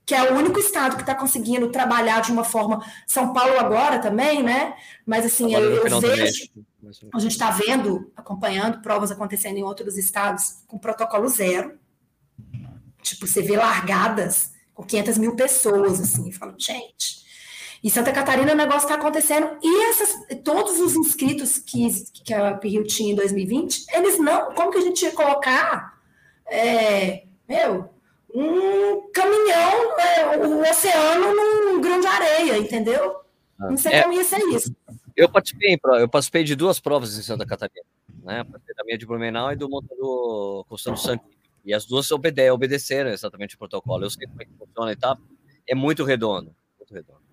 que 0.05 0.15
é 0.15 0.31
o 0.31 0.37
único 0.37 0.59
estado 0.61 0.95
que 0.95 1.03
está 1.03 1.15
conseguindo 1.15 1.69
trabalhar 1.69 2.21
de 2.21 2.31
uma 2.31 2.45
forma. 2.45 2.81
São 3.07 3.33
Paulo 3.33 3.59
agora 3.59 3.99
também, 3.99 4.43
né? 4.43 4.75
Mas 5.05 5.27
assim, 5.27 5.53
eu, 5.53 5.61
eu 5.61 6.01
vejo. 6.01 6.49
A 7.13 7.19
gente 7.19 7.33
está 7.33 7.51
vendo, 7.51 8.11
acompanhando 8.17 8.81
provas 8.81 9.11
acontecendo 9.11 9.57
em 9.57 9.63
outros 9.63 9.97
estados 9.97 10.63
com 10.67 10.79
protocolo 10.79 11.29
zero. 11.29 11.79
Tipo, 13.03 13.27
você 13.27 13.43
vê 13.43 13.57
largadas 13.57 14.53
com 14.75 14.83
500 14.83 15.19
mil 15.19 15.37
pessoas, 15.37 16.01
assim. 16.01 16.31
falo, 16.33 16.55
gente. 16.59 17.25
Em 17.83 17.89
Santa 17.89 18.13
Catarina 18.13 18.53
o 18.53 18.57
negócio 18.57 18.87
está 18.87 18.95
acontecendo. 18.95 19.59
E 19.63 19.85
essas, 19.85 20.43
todos 20.43 20.81
os 20.81 20.95
inscritos 20.97 21.59
que, 21.59 21.89
que 22.25 22.35
a 22.35 22.59
Rio 22.59 22.85
tinha 22.85 23.13
em 23.13 23.17
2020, 23.17 23.87
eles 23.93 24.19
não. 24.19 24.53
Como 24.55 24.71
que 24.71 24.79
a 24.79 24.83
gente 24.83 25.03
ia 25.03 25.13
colocar? 25.13 25.99
É, 26.47 27.25
meu, 27.49 27.91
um 28.35 29.11
caminhão, 29.13 29.99
é, 29.99 30.37
o 30.37 30.61
oceano 30.63 31.35
num 31.35 31.81
grão 31.81 32.01
de 32.01 32.07
areia, 32.07 32.59
entendeu? 32.59 33.17
Ah, 33.59 33.71
não 33.71 33.77
sei 33.77 33.93
é, 33.93 34.03
como 34.03 34.15
ia 34.15 34.25
ser 34.25 34.41
isso. 34.49 34.75
Eu 35.17 35.29
participei, 35.31 35.79
eu 35.99 36.09
participei 36.09 36.45
de 36.45 36.55
duas 36.55 36.79
provas 36.79 37.19
em 37.19 37.23
Santa 37.23 37.47
Catarina, 37.47 37.87
né? 38.23 38.45
Da 38.45 38.85
minha 38.85 38.99
de 38.99 39.07
Blumenau 39.07 39.51
e 39.51 39.57
do 39.57 39.69
montador 39.69 40.65
Constantino 40.67 40.99
Santos. 40.99 41.37
E 41.65 41.73
as 41.73 41.87
duas 41.87 42.11
obede 42.11 42.49
obedeceram 42.51 43.11
exatamente 43.11 43.55
o 43.55 43.59
protocolo. 43.59 44.05
Eu 44.05 44.11
sei 44.11 44.27
como 44.27 44.43
é 44.43 44.45
que 44.45 44.53
funciona 44.53 44.93
e 44.93 44.97
tá. 44.97 45.17
É 45.67 45.75
muito 45.75 46.05
redondo. 46.05 46.55
Muito 46.79 46.95
redondo. 46.95 47.27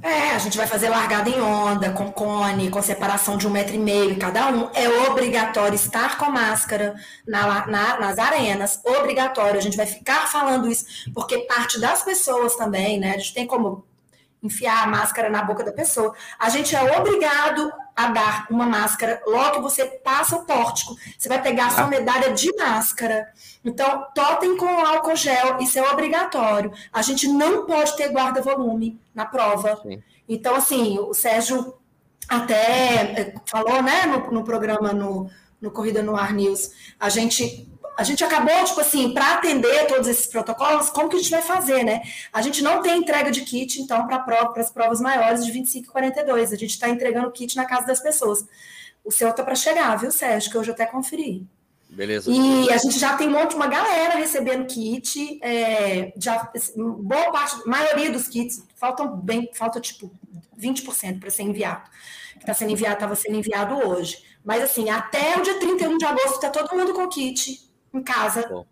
É, 0.00 0.30
a 0.30 0.38
gente 0.38 0.56
vai 0.56 0.66
fazer 0.66 0.88
largada 0.88 1.28
em 1.28 1.40
onda, 1.40 1.90
com 1.90 2.12
cone, 2.12 2.70
com 2.70 2.80
separação 2.80 3.36
de 3.36 3.48
um 3.48 3.50
metro 3.50 3.74
e 3.74 3.78
meio 3.78 4.16
cada 4.16 4.46
um. 4.48 4.70
É 4.72 4.88
obrigatório 5.10 5.74
estar 5.74 6.16
com 6.18 6.30
máscara 6.30 6.94
na, 7.26 7.66
na, 7.66 7.98
nas 7.98 8.18
arenas, 8.18 8.80
obrigatório. 8.84 9.58
A 9.58 9.62
gente 9.62 9.76
vai 9.76 9.86
ficar 9.86 10.28
falando 10.30 10.70
isso, 10.70 10.84
porque 11.12 11.38
parte 11.40 11.80
das 11.80 12.04
pessoas 12.04 12.54
também, 12.54 13.00
né? 13.00 13.14
A 13.14 13.18
gente 13.18 13.34
tem 13.34 13.46
como 13.46 13.87
enfiar 14.42 14.84
a 14.84 14.86
máscara 14.86 15.28
na 15.28 15.42
boca 15.42 15.64
da 15.64 15.72
pessoa. 15.72 16.14
A 16.38 16.48
gente 16.48 16.74
é 16.74 16.98
obrigado 16.98 17.72
a 17.94 18.08
dar 18.08 18.46
uma 18.50 18.66
máscara 18.66 19.20
logo 19.26 19.56
que 19.56 19.62
você 19.62 19.84
passa 19.84 20.36
o 20.36 20.46
pórtico. 20.46 20.96
Você 21.18 21.28
vai 21.28 21.42
pegar 21.42 21.66
a 21.66 21.70
sua 21.70 21.84
ah. 21.84 21.88
medalha 21.88 22.32
de 22.32 22.54
máscara. 22.56 23.28
Então, 23.64 24.06
totem 24.14 24.56
com 24.56 24.68
álcool 24.68 25.16
gel, 25.16 25.58
isso 25.60 25.78
é 25.78 25.90
obrigatório. 25.90 26.72
A 26.92 27.02
gente 27.02 27.26
não 27.26 27.66
pode 27.66 27.96
ter 27.96 28.12
guarda-volume 28.12 29.00
na 29.14 29.26
prova. 29.26 29.80
Sim. 29.82 30.02
Então, 30.28 30.54
assim, 30.54 30.98
o 30.98 31.12
Sérgio 31.12 31.74
até 32.28 33.20
eh, 33.20 33.34
falou, 33.46 33.82
né, 33.82 34.04
no, 34.06 34.30
no 34.30 34.44
programa 34.44 34.92
no, 34.92 35.30
no 35.60 35.70
Corrida 35.70 36.02
no 36.02 36.14
Ar 36.14 36.32
News, 36.32 36.70
a 37.00 37.08
gente 37.08 37.67
a 37.98 38.04
gente 38.04 38.22
acabou, 38.22 38.64
tipo 38.64 38.80
assim, 38.80 39.12
para 39.12 39.34
atender 39.34 39.88
todos 39.88 40.06
esses 40.06 40.28
protocolos, 40.28 40.88
como 40.88 41.08
que 41.08 41.16
a 41.16 41.18
gente 41.18 41.32
vai 41.32 41.42
fazer, 41.42 41.82
né? 41.82 42.00
A 42.32 42.40
gente 42.40 42.62
não 42.62 42.80
tem 42.80 42.98
entrega 42.98 43.28
de 43.28 43.40
kit, 43.40 43.82
então, 43.82 44.06
para 44.06 44.20
prova, 44.20 44.52
as 44.60 44.70
provas 44.70 45.00
maiores 45.00 45.44
de 45.44 45.50
25 45.50 45.84
e 45.84 45.90
42. 45.90 46.52
A 46.52 46.56
gente 46.56 46.70
está 46.70 46.88
entregando 46.88 47.28
kit 47.32 47.56
na 47.56 47.64
casa 47.64 47.88
das 47.88 47.98
pessoas. 47.98 48.46
O 49.04 49.10
seu 49.10 49.32
tá 49.32 49.42
para 49.42 49.56
chegar, 49.56 49.96
viu, 49.96 50.12
Sérgio? 50.12 50.48
Que 50.48 50.56
eu 50.56 50.62
já 50.62 50.70
até 50.74 50.86
conferi. 50.86 51.44
Beleza. 51.90 52.30
E 52.30 52.70
a 52.70 52.76
gente 52.76 53.00
já 53.00 53.16
tem 53.16 53.26
um 53.26 53.32
monte, 53.32 53.56
uma 53.56 53.66
galera 53.66 54.14
recebendo 54.14 54.66
kit. 54.66 55.40
É, 55.42 56.12
já, 56.16 56.52
boa 56.76 57.32
parte, 57.32 57.66
maioria 57.66 58.12
dos 58.12 58.28
kits, 58.28 58.62
faltam 58.76 59.16
bem, 59.16 59.50
falta 59.54 59.80
tipo 59.80 60.08
20% 60.56 61.18
para 61.18 61.30
ser 61.30 61.42
enviado. 61.42 61.90
Está 62.38 62.54
sendo 62.54 62.70
enviado, 62.70 62.94
estava 62.94 63.16
sendo 63.16 63.38
enviado 63.38 63.74
hoje. 63.74 64.22
Mas 64.44 64.62
assim, 64.62 64.88
até 64.88 65.36
o 65.36 65.42
dia 65.42 65.58
31 65.58 65.98
de 65.98 66.04
agosto 66.04 66.34
está 66.36 66.48
todo 66.48 66.78
mundo 66.78 66.94
com 66.94 67.08
kit 67.08 67.66
em 67.92 68.02
casa. 68.02 68.66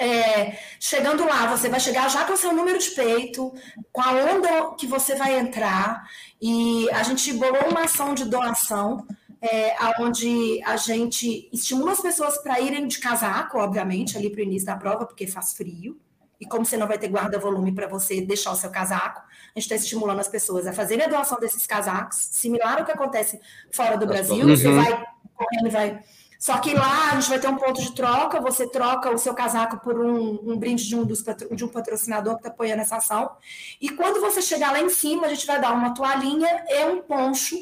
É, 0.00 0.56
chegando 0.78 1.24
lá, 1.24 1.46
você 1.46 1.68
vai 1.68 1.80
chegar 1.80 2.08
já 2.08 2.24
com 2.24 2.34
o 2.34 2.36
seu 2.36 2.52
número 2.52 2.78
de 2.78 2.90
peito, 2.90 3.52
com 3.92 4.00
a 4.00 4.12
onda 4.12 4.74
que 4.76 4.86
você 4.86 5.16
vai 5.16 5.38
entrar, 5.38 6.08
e 6.40 6.88
a 6.90 7.02
gente 7.02 7.32
bolou 7.32 7.68
uma 7.68 7.82
ação 7.84 8.14
de 8.14 8.24
doação, 8.24 9.04
é, 9.42 9.74
onde 10.00 10.62
a 10.64 10.76
gente 10.76 11.48
estimula 11.52 11.92
as 11.92 12.00
pessoas 12.00 12.38
para 12.38 12.60
irem 12.60 12.86
de 12.86 12.98
casaco, 12.98 13.58
obviamente, 13.58 14.16
ali 14.16 14.30
para 14.30 14.40
o 14.40 14.44
início 14.44 14.66
da 14.66 14.76
prova, 14.76 15.04
porque 15.04 15.26
faz 15.26 15.52
frio. 15.54 15.98
E 16.40 16.46
como 16.46 16.64
você 16.64 16.76
não 16.76 16.86
vai 16.86 16.98
ter 16.98 17.08
guarda-volume 17.08 17.72
para 17.72 17.88
você 17.88 18.20
deixar 18.20 18.52
o 18.52 18.56
seu 18.56 18.70
casaco, 18.70 19.20
a 19.20 19.58
gente 19.58 19.64
está 19.64 19.74
estimulando 19.74 20.20
as 20.20 20.28
pessoas 20.28 20.68
a 20.68 20.72
fazerem 20.72 21.04
a 21.04 21.08
doação 21.08 21.40
desses 21.40 21.66
casacos, 21.66 22.16
similar 22.30 22.78
ao 22.78 22.84
que 22.84 22.92
acontece 22.92 23.40
fora 23.72 23.96
do 23.96 24.06
Brasil. 24.06 24.46
Uhum. 24.46 24.56
Você 24.56 24.70
vai 24.70 25.04
correndo 25.34 25.66
e 25.66 25.70
vai 25.70 26.04
só 26.38 26.58
que 26.58 26.72
lá 26.72 27.10
a 27.10 27.14
gente 27.16 27.28
vai 27.28 27.40
ter 27.40 27.48
um 27.48 27.56
ponto 27.56 27.82
de 27.82 27.92
troca, 27.92 28.40
você 28.40 28.68
troca 28.68 29.10
o 29.10 29.18
seu 29.18 29.34
casaco 29.34 29.80
por 29.80 29.98
um, 29.98 30.38
um 30.44 30.56
brinde 30.56 30.86
de 30.86 30.94
um, 30.94 31.04
dos, 31.04 31.24
de 31.50 31.64
um 31.64 31.68
patrocinador 31.68 32.34
que 32.34 32.40
está 32.40 32.50
apoiando 32.50 32.80
essa 32.80 32.96
ação. 32.96 33.32
E 33.80 33.88
quando 33.90 34.20
você 34.20 34.40
chegar 34.40 34.70
lá 34.70 34.80
em 34.80 34.88
cima, 34.88 35.26
a 35.26 35.28
gente 35.30 35.44
vai 35.44 35.60
dar 35.60 35.72
uma 35.72 35.92
toalhinha 35.92 36.64
e 36.68 36.84
um 36.84 37.02
poncho. 37.02 37.56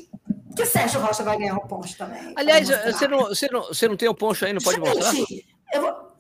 Que 0.55 0.63
o 0.63 0.67
Sérgio 0.67 1.01
Rocha 1.01 1.23
vai 1.23 1.39
ganhar 1.39 1.55
um 1.55 1.67
poncho 1.67 1.97
também. 1.97 2.35
Aliás, 2.37 2.69
você 2.69 3.09
não, 3.09 3.19
você, 3.25 3.49
não, 3.51 3.63
você 3.63 3.89
não 3.89 3.97
tem 3.97 4.09
o 4.09 4.15
poncho 4.15 4.45
aí, 4.45 4.53
não 4.53 4.61
pode 4.61 4.77
gente, 4.77 4.95
mostrar? 4.95 5.15
Eu 5.73 5.81
vou... 5.81 6.17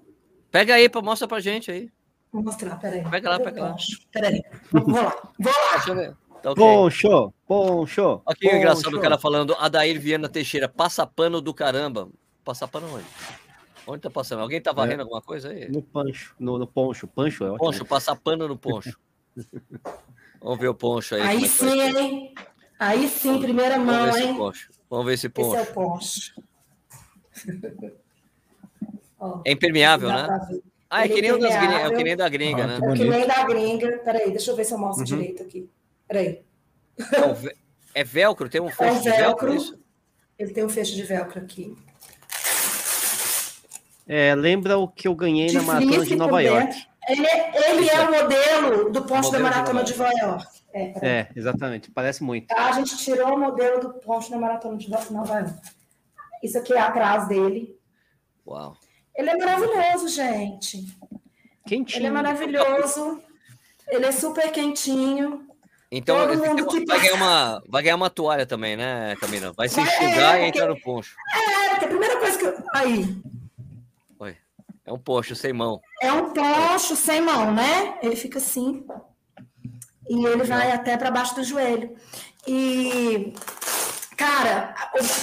Pega 0.50 0.74
aí, 0.74 0.88
pra, 0.88 1.02
mostra 1.02 1.28
pra 1.28 1.40
gente 1.40 1.70
aí. 1.70 1.90
Vou 2.32 2.42
mostrar, 2.42 2.76
peraí. 2.76 3.04
Pega 3.10 3.30
lá, 3.30 3.38
pega 3.38 3.62
lá. 3.62 3.76
Peraí, 4.10 4.42
vou 4.72 5.02
lá. 5.02 5.14
Vou 5.38 5.52
lá. 5.52 5.72
Deixa 5.72 5.90
eu 5.90 5.94
ver. 5.94 6.16
Tá 6.42 6.52
okay. 6.52 6.64
Poncho, 6.64 7.32
poncho. 7.46 8.22
Aqui 8.26 8.48
o 8.48 8.56
engraçado 8.56 8.96
o 8.96 9.00
cara 9.00 9.18
falando, 9.18 9.54
Adair 9.58 10.00
Viana 10.00 10.28
Teixeira, 10.28 10.68
passa 10.68 11.06
pano 11.06 11.40
do 11.40 11.52
caramba. 11.52 12.08
Passar 12.46 12.68
para 12.68 12.86
onde? 12.86 13.04
Onde 13.88 14.02
tá 14.02 14.08
passando? 14.08 14.40
Alguém 14.40 14.60
tá 14.60 14.72
varrendo 14.72 15.00
é, 15.00 15.02
alguma 15.02 15.20
coisa 15.20 15.50
aí? 15.50 15.68
No 15.68 15.82
pancho, 15.82 16.32
no, 16.38 16.56
no 16.56 16.66
poncho. 16.66 17.08
Pancho 17.08 17.42
é 17.42 17.48
ótimo. 17.48 17.58
Poncho, 17.58 17.84
passar 17.84 18.14
pano 18.14 18.46
no 18.46 18.56
poncho. 18.56 18.96
Vamos 20.40 20.60
ver 20.60 20.68
o 20.68 20.74
poncho 20.74 21.16
aí. 21.16 21.22
Aí 21.22 21.44
é 21.44 21.48
sim, 21.48 21.80
hein? 21.80 22.34
Aí 22.78 23.08
sim, 23.08 23.40
primeira 23.40 23.80
Vamos 23.80 23.92
mão, 23.92 24.16
hein? 24.16 24.36
Poncho. 24.36 24.70
Vamos 24.88 25.06
ver 25.06 25.14
esse 25.14 25.28
poncho. 25.28 25.56
Esse 25.56 25.56
é 25.56 25.70
o 25.70 25.74
poncho. 25.74 26.40
é 29.44 29.50
impermeável, 29.50 30.08
né? 30.08 30.60
Ah, 30.88 31.04
é 31.04 31.08
que, 31.08 31.20
nem 31.20 31.36
das 31.36 31.56
gringa, 31.56 31.74
é 31.74 31.90
que 31.90 32.04
nem 32.04 32.16
da 32.16 32.28
gringa, 32.28 32.62
ah, 32.62 32.66
né? 32.68 32.76
É 32.76 32.92
que 32.92 33.04
nem 33.04 33.26
da 33.26 33.44
gringa. 33.44 33.98
Peraí, 34.04 34.30
deixa 34.30 34.52
eu 34.52 34.56
ver 34.56 34.64
se 34.64 34.72
eu 34.72 34.78
mostro 34.78 35.00
uhum. 35.00 35.18
direito 35.18 35.42
aqui. 35.42 35.68
Peraí. 36.06 36.44
Não, 36.96 37.36
é 37.92 38.04
velcro? 38.04 38.48
Tem 38.48 38.60
um 38.60 38.70
fecho 38.70 38.84
é 38.84 38.92
velcro, 38.92 39.02
de 39.02 39.10
velcro? 39.10 39.56
Isso? 39.56 39.76
Ele 40.38 40.52
tem 40.52 40.64
um 40.64 40.68
fecho 40.68 40.94
de 40.94 41.02
velcro 41.02 41.40
aqui. 41.40 41.76
É, 44.08 44.34
lembra 44.34 44.78
o 44.78 44.86
que 44.86 45.08
eu 45.08 45.14
ganhei 45.14 45.52
na 45.52 45.62
maratona 45.62 46.04
de 46.04 46.16
Nova 46.16 46.40
York. 46.40 46.86
Ele, 47.08 47.26
é, 47.26 47.70
ele 47.70 47.88
é 47.88 48.00
o 48.00 48.12
modelo 48.12 48.90
do 48.90 49.02
ponto 49.02 49.30
da 49.30 49.38
maratona 49.38 49.84
de 49.84 49.96
Nova 49.96 50.12
York. 50.18 50.46
É, 50.72 51.08
é, 51.08 51.28
exatamente, 51.34 51.90
parece 51.90 52.22
muito. 52.22 52.52
A 52.52 52.72
gente 52.72 52.96
tirou 52.98 53.34
o 53.34 53.38
modelo 53.38 53.80
do 53.80 53.94
ponto 53.94 54.30
da 54.30 54.38
maratona 54.38 54.76
de 54.76 54.90
Nova 54.90 55.38
York. 55.38 55.54
Isso 56.42 56.58
aqui 56.58 56.72
é 56.72 56.80
atrás 56.80 57.26
dele. 57.28 57.76
Uau. 58.46 58.76
Ele 59.16 59.30
é 59.30 59.36
maravilhoso, 59.36 60.08
gente. 60.08 60.84
Quentinho. 61.66 61.98
Ele 61.98 62.06
é 62.06 62.10
maravilhoso. 62.10 63.20
Ele 63.88 64.04
é 64.04 64.12
super 64.12 64.52
quentinho. 64.52 65.46
Então 65.90 66.16
vai, 66.16 66.36
vai, 66.36 67.00
ganhar 67.00 67.14
uma, 67.14 67.62
vai 67.68 67.82
ganhar 67.82 67.96
uma 67.96 68.10
toalha 68.10 68.44
também, 68.44 68.76
né, 68.76 69.16
Camila? 69.20 69.52
Vai 69.56 69.68
se 69.68 69.80
enxugar 69.80 70.38
é, 70.38 70.44
e 70.44 70.48
entrar 70.48 70.68
no 70.68 70.80
poncho. 70.80 71.14
É, 71.34 71.68
porque 71.70 71.84
a 71.84 71.88
primeira 71.88 72.18
coisa 72.18 72.38
que 72.38 72.44
eu. 72.44 72.64
Aí, 72.74 73.16
é 74.86 74.92
um 74.92 74.98
posto 74.98 75.34
sem 75.34 75.52
mão. 75.52 75.80
É 76.00 76.12
um 76.12 76.32
posto 76.32 76.94
sem 76.94 77.20
mão, 77.20 77.52
né? 77.52 77.98
Ele 78.00 78.14
fica 78.14 78.38
assim. 78.38 78.86
E 80.08 80.24
ele 80.24 80.44
vai 80.44 80.70
até 80.70 80.96
para 80.96 81.10
baixo 81.10 81.34
do 81.34 81.42
joelho. 81.42 81.96
E, 82.46 83.32
cara, 84.16 84.74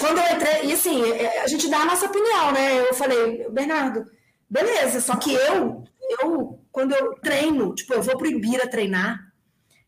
quando 0.01 0.17
eu 0.17 0.35
entrei, 0.35 0.65
e 0.65 0.73
assim, 0.73 1.01
a 1.41 1.47
gente 1.47 1.69
dá 1.69 1.79
a 1.79 1.85
nossa 1.85 2.07
opinião, 2.07 2.51
né? 2.51 2.81
Eu 2.81 2.93
falei, 2.93 3.49
Bernardo, 3.49 4.05
beleza, 4.49 4.99
só 4.99 5.15
que 5.15 5.33
eu, 5.33 5.85
eu 6.21 6.59
quando 6.69 6.93
eu 6.93 7.13
treino, 7.21 7.73
tipo, 7.73 7.93
eu 7.93 8.01
vou 8.01 8.17
pro 8.17 8.27
Ibira 8.27 8.69
treinar, 8.69 9.31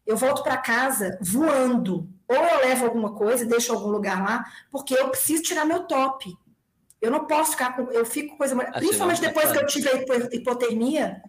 eu 0.08 0.16
volto 0.16 0.42
para 0.42 0.56
casa 0.56 1.18
voando. 1.22 2.08
Ou 2.28 2.36
eu 2.38 2.60
levo 2.60 2.86
alguma 2.86 3.14
coisa, 3.14 3.46
deixo 3.46 3.74
algum 3.74 3.90
lugar 3.90 4.24
lá, 4.24 4.46
porque 4.72 4.94
eu 4.94 5.10
preciso 5.10 5.44
tirar 5.44 5.66
meu 5.66 5.84
top. 5.84 6.34
Eu 7.06 7.12
não 7.12 7.26
posso 7.26 7.52
ficar 7.52 7.76
com. 7.76 7.92
Eu 7.92 8.06
fico 8.06 8.32
com 8.32 8.38
coisa. 8.38 8.56
Assim, 8.62 8.72
principalmente 8.80 9.22
não, 9.22 9.28
depois 9.28 9.52
que 9.52 9.58
eu 9.58 9.66
tive 9.66 9.90
a 9.90 10.36
hipotermia, 10.36 11.22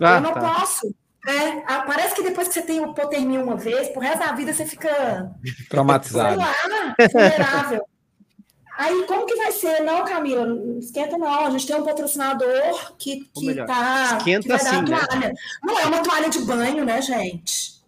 ah, 0.00 0.16
eu 0.16 0.20
não 0.20 0.32
tá. 0.32 0.40
posso. 0.40 0.94
É, 1.26 1.60
parece 1.86 2.14
que 2.14 2.22
depois 2.22 2.48
que 2.48 2.54
você 2.54 2.62
tem 2.62 2.82
hipotermia 2.82 3.42
uma 3.42 3.56
vez, 3.56 3.88
por 3.88 4.02
resto 4.02 4.20
da 4.20 4.32
vida 4.32 4.54
você 4.54 4.64
fica 4.64 5.30
traumatizado. 5.68 6.30
Sei 6.30 6.36
lá, 6.36 6.94
vulnerável. 7.12 7.86
Aí, 8.78 9.04
como 9.06 9.26
que 9.26 9.36
vai 9.36 9.52
ser? 9.52 9.80
Não, 9.82 10.06
Camila, 10.06 10.46
não 10.46 10.78
esquenta 10.78 11.18
não. 11.18 11.46
A 11.46 11.50
gente 11.50 11.66
tem 11.66 11.76
um 11.76 11.84
patrocinador 11.84 12.96
que, 12.96 13.28
que, 13.34 13.46
melhor, 13.46 13.66
tá, 13.66 14.16
esquenta 14.16 14.40
que 14.40 14.48
vai 14.48 14.56
assim, 14.56 14.84
dar 14.84 15.02
a 15.02 15.06
toalha. 15.06 15.28
Né? 15.28 15.34
Não 15.62 15.78
é 15.78 15.84
uma 15.84 16.02
toalha 16.02 16.30
de 16.30 16.38
banho, 16.38 16.82
né, 16.82 17.02
gente? 17.02 17.78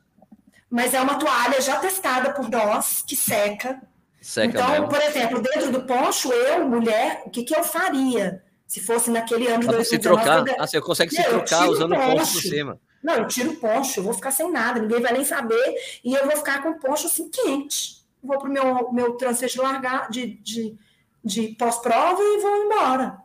Mas 0.70 0.92
é 0.92 1.00
uma 1.00 1.14
toalha 1.14 1.58
já 1.62 1.78
testada 1.78 2.34
por 2.34 2.50
nós, 2.50 3.02
que 3.06 3.16
seca. 3.16 3.80
Seca 4.22 4.58
então, 4.58 4.70
mesmo. 4.70 4.88
por 4.88 5.00
exemplo, 5.00 5.40
dentro 5.40 5.72
do 5.72 5.82
poncho, 5.82 6.32
eu, 6.32 6.68
mulher, 6.68 7.22
o 7.26 7.30
que, 7.30 7.42
que 7.42 7.54
eu 7.54 7.64
faria? 7.64 8.42
Se 8.66 8.80
fosse 8.80 9.10
naquele 9.10 9.48
ano 9.48 9.60
de 9.60 9.66
2019... 9.66 9.84
Se 9.86 9.98
trocar, 9.98 10.46
eu... 10.46 10.62
ah, 10.62 10.66
você 10.66 10.80
consegue 10.80 11.14
se 11.14 11.22
trocar 11.22 11.68
usando 11.68 11.94
o 11.94 11.98
poncho 11.98 12.32
por 12.32 12.42
cima. 12.42 12.80
Não, 13.02 13.14
eu 13.14 13.28
tiro 13.28 13.50
o 13.50 13.56
poncho, 13.56 14.00
eu 14.00 14.04
vou 14.04 14.14
ficar 14.14 14.30
sem 14.30 14.50
nada, 14.50 14.80
ninguém 14.80 15.00
vai 15.00 15.12
nem 15.12 15.24
saber, 15.24 15.74
e 16.04 16.14
eu 16.14 16.24
vou 16.24 16.36
ficar 16.36 16.62
com 16.62 16.70
o 16.70 16.78
poncho 16.78 17.06
assim 17.06 17.28
quente. 17.28 18.00
Vou 18.22 18.38
para 18.38 18.48
o 18.48 18.52
meu, 18.52 18.92
meu 18.92 19.12
transfer 19.14 19.48
de 19.48 19.60
largar, 19.60 20.08
de, 20.08 20.36
de, 20.36 20.76
de 21.24 21.48
pós-prova 21.58 22.22
e 22.22 22.40
vou 22.40 22.64
embora. 22.64 23.18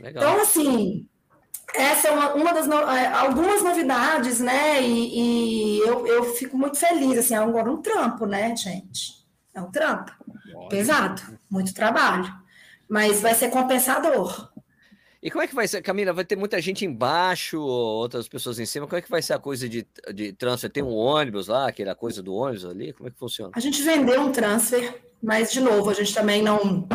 Legal. 0.00 0.24
Então, 0.24 0.42
assim, 0.42 1.08
essa 1.72 2.08
é 2.08 2.10
uma, 2.10 2.34
uma 2.34 2.52
das 2.52 2.66
no, 2.66 2.74
é, 2.74 3.06
algumas 3.06 3.62
novidades, 3.62 4.40
né? 4.40 4.82
E, 4.82 5.78
e, 5.78 5.78
eu, 5.80 6.06
eu 6.06 6.24
fico 6.34 6.58
muito 6.58 6.76
feliz, 6.76 7.18
assim, 7.18 7.34
agora 7.34 7.70
um 7.70 7.80
trampo, 7.80 8.26
né, 8.26 8.54
gente? 8.56 9.23
É 9.54 9.60
um 9.60 9.70
trampo. 9.70 10.12
Pesado, 10.68 11.22
muito 11.48 11.72
trabalho. 11.72 12.32
Mas 12.88 13.20
vai 13.20 13.34
ser 13.34 13.50
compensador. 13.50 14.52
E 15.22 15.30
como 15.30 15.42
é 15.42 15.46
que 15.46 15.54
vai 15.54 15.66
ser, 15.66 15.80
Camila? 15.80 16.12
Vai 16.12 16.24
ter 16.24 16.36
muita 16.36 16.60
gente 16.60 16.84
embaixo, 16.84 17.58
outras 17.58 18.28
pessoas 18.28 18.58
em 18.58 18.66
cima. 18.66 18.86
Como 18.86 18.98
é 18.98 19.00
que 19.00 19.10
vai 19.10 19.22
ser 19.22 19.32
a 19.32 19.38
coisa 19.38 19.66
de, 19.66 19.86
de 20.12 20.34
transfer? 20.34 20.70
Tem 20.70 20.82
um 20.82 20.94
ônibus 20.94 21.48
lá, 21.48 21.66
aquela 21.66 21.94
coisa 21.94 22.22
do 22.22 22.34
ônibus 22.34 22.66
ali? 22.66 22.92
Como 22.92 23.08
é 23.08 23.10
que 23.10 23.18
funciona? 23.18 23.50
A 23.54 23.60
gente 23.60 23.80
vendeu 23.82 24.20
um 24.20 24.30
transfer, 24.30 25.02
mas, 25.22 25.50
de 25.50 25.60
novo, 25.60 25.88
a 25.88 25.94
gente 25.94 26.12
também 26.12 26.42
não. 26.42 26.86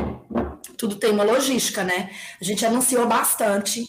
Tudo 0.78 0.98
tem 0.98 1.10
uma 1.10 1.24
logística, 1.24 1.84
né? 1.84 2.12
A 2.40 2.44
gente 2.44 2.64
anunciou 2.64 3.08
bastante 3.08 3.88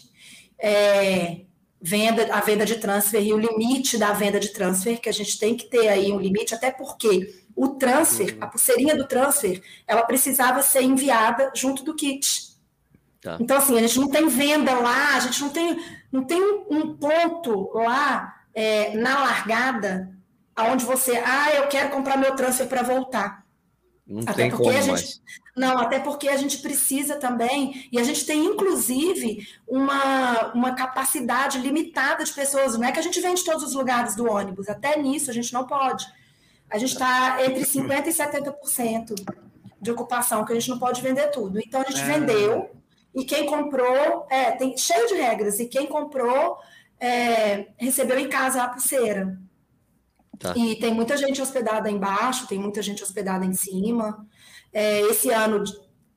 é, 0.59 1.43
venda, 1.81 2.35
a 2.35 2.41
venda 2.41 2.65
de 2.65 2.77
transfer 2.77 3.23
e 3.23 3.35
o 3.35 3.39
limite 3.39 3.99
da 3.99 4.15
venda 4.15 4.41
de 4.41 4.55
transfer, 4.55 4.99
que 4.99 5.09
a 5.11 5.13
gente 5.13 5.39
tem 5.39 5.55
que 5.55 5.69
ter 5.69 5.89
aí 5.89 6.11
um 6.13 6.19
limite, 6.19 6.55
até 6.55 6.71
porque 6.71 7.40
o 7.61 7.69
transfer, 7.75 8.33
uhum. 8.37 8.39
a 8.41 8.47
pulseirinha 8.47 8.97
do 8.97 9.07
transfer, 9.07 9.63
ela 9.87 10.03
precisava 10.03 10.63
ser 10.63 10.81
enviada 10.81 11.53
junto 11.55 11.85
do 11.85 11.95
kit. 11.95 12.57
Tá. 13.21 13.37
Então, 13.39 13.59
assim, 13.59 13.77
a 13.77 13.83
gente 13.83 14.01
não 14.01 14.09
tem 14.09 14.27
venda 14.29 14.73
lá, 14.73 15.15
a 15.15 15.21
gente 15.21 15.43
não 15.43 15.51
tem, 15.51 15.79
não 16.11 16.25
tem 16.25 16.43
um 16.71 16.97
ponto 16.97 17.71
lá 17.75 18.35
é, 18.55 18.97
na 18.97 19.21
largada 19.21 20.11
onde 20.57 20.87
você, 20.87 21.19
ah, 21.19 21.55
eu 21.55 21.69
quero 21.69 21.91
comprar 21.91 22.17
meu 22.17 22.35
transfer 22.35 22.67
para 22.67 22.83
voltar. 22.83 23.45
Não 24.07 24.23
até 24.23 24.33
tem 24.33 24.51
porque 24.51 24.65
como 24.65 24.79
a 24.79 24.81
gente, 24.81 24.89
mais. 24.89 25.23
Não, 25.55 25.79
até 25.79 25.99
porque 25.99 26.29
a 26.31 26.39
gente 26.39 26.59
precisa 26.59 27.17
também, 27.17 27.89
e 27.93 27.99
a 27.99 28.03
gente 28.03 28.25
tem, 28.25 28.43
inclusive, 28.43 29.47
uma, 29.69 30.51
uma 30.55 30.75
capacidade 30.75 31.59
limitada 31.59 32.25
de 32.25 32.33
pessoas. 32.33 32.79
Não 32.79 32.89
é 32.89 32.93
que 32.93 32.99
a 32.99 33.03
gente 33.03 33.21
vende 33.21 33.45
todos 33.45 33.63
os 33.63 33.75
lugares 33.75 34.17
do 34.17 34.31
ônibus, 34.31 34.67
até 34.67 34.99
nisso 34.99 35.31
a 35.31 35.35
gente 35.35 35.53
não 35.53 35.67
pode. 35.67 36.07
A 36.71 36.79
gente 36.79 36.93
está 36.93 37.45
entre 37.45 37.65
50% 37.65 38.07
e 38.07 38.11
70% 38.11 39.15
de 39.81 39.91
ocupação, 39.91 40.45
que 40.45 40.53
a 40.53 40.55
gente 40.55 40.69
não 40.69 40.79
pode 40.79 41.03
vender 41.03 41.29
tudo. 41.31 41.59
Então, 41.59 41.81
a 41.81 41.91
gente 41.91 42.01
é. 42.03 42.05
vendeu 42.05 42.71
e 43.15 43.25
quem 43.25 43.47
comprou, 43.47 44.27
é, 44.31 44.53
tem 44.53 44.77
cheio 44.77 45.09
de 45.09 45.15
regras, 45.15 45.59
e 45.59 45.67
quem 45.67 45.87
comprou 45.87 46.59
é, 46.99 47.69
recebeu 47.77 48.19
em 48.19 48.29
casa 48.29 48.63
a 48.63 48.69
pulseira. 48.69 49.39
Tá. 50.39 50.55
E 50.57 50.77
tem 50.77 50.95
muita 50.95 51.17
gente 51.17 51.43
hospedada 51.43 51.91
embaixo, 51.91 52.47
tem 52.47 52.59
muita 52.59 52.81
gente 52.83 53.03
hospedada 53.03 53.45
em 53.45 53.53
cima. 53.53 54.27
É, 54.73 55.01
esse 55.03 55.31
ano 55.31 55.65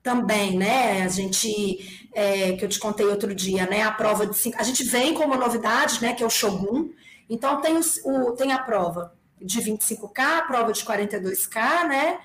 também, 0.02 0.56
né? 0.56 1.02
A 1.02 1.08
gente, 1.08 2.08
é, 2.14 2.52
que 2.52 2.64
eu 2.64 2.68
te 2.68 2.78
contei 2.78 3.06
outro 3.06 3.34
dia, 3.34 3.66
né? 3.66 3.82
A 3.82 3.90
prova 3.90 4.26
de 4.26 4.36
cinco, 4.36 4.56
a 4.58 4.62
gente 4.62 4.84
vem 4.84 5.14
com 5.14 5.24
uma 5.24 5.36
novidade, 5.36 6.00
né? 6.00 6.14
Que 6.14 6.22
é 6.22 6.26
o 6.26 6.30
Shogun. 6.30 6.90
Então 7.28 7.60
tem, 7.60 7.76
o, 7.76 7.80
o 8.10 8.32
tem 8.32 8.52
a 8.52 8.58
prova 8.58 9.14
de 9.40 9.60
25K, 9.60 10.38
a 10.38 10.42
prova 10.42 10.72
de 10.72 10.84
42K, 10.84 11.88
né? 11.88 12.18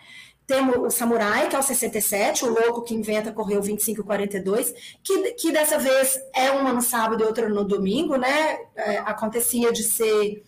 Temos 0.46 0.78
o 0.78 0.90
Samurai, 0.90 1.48
que 1.48 1.56
é 1.56 1.60
o 1.60 1.64
67, 1.64 2.44
o 2.44 2.50
louco 2.50 2.82
que 2.82 2.96
inventa 2.96 3.32
correu 3.32 3.62
25 3.62 4.02
e 4.02 4.04
42, 4.04 4.74
que, 5.04 5.34
que 5.34 5.52
dessa 5.52 5.78
vez 5.78 6.20
é 6.34 6.50
uma 6.50 6.74
no 6.74 6.82
sábado 6.82 7.24
e 7.24 7.28
outra 7.28 7.48
no 7.48 7.64
domingo, 7.64 8.16
né? 8.16 8.58
É, 8.76 8.98
acontecia 8.98 9.72
de 9.72 9.84
ser 9.84 10.44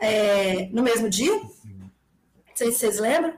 é, 0.00 0.68
no 0.72 0.82
mesmo 0.82 1.08
dia. 1.08 1.32
Não 1.32 1.90
sei 2.54 2.70
se 2.70 2.78
vocês 2.78 2.98
lembram. 2.98 3.34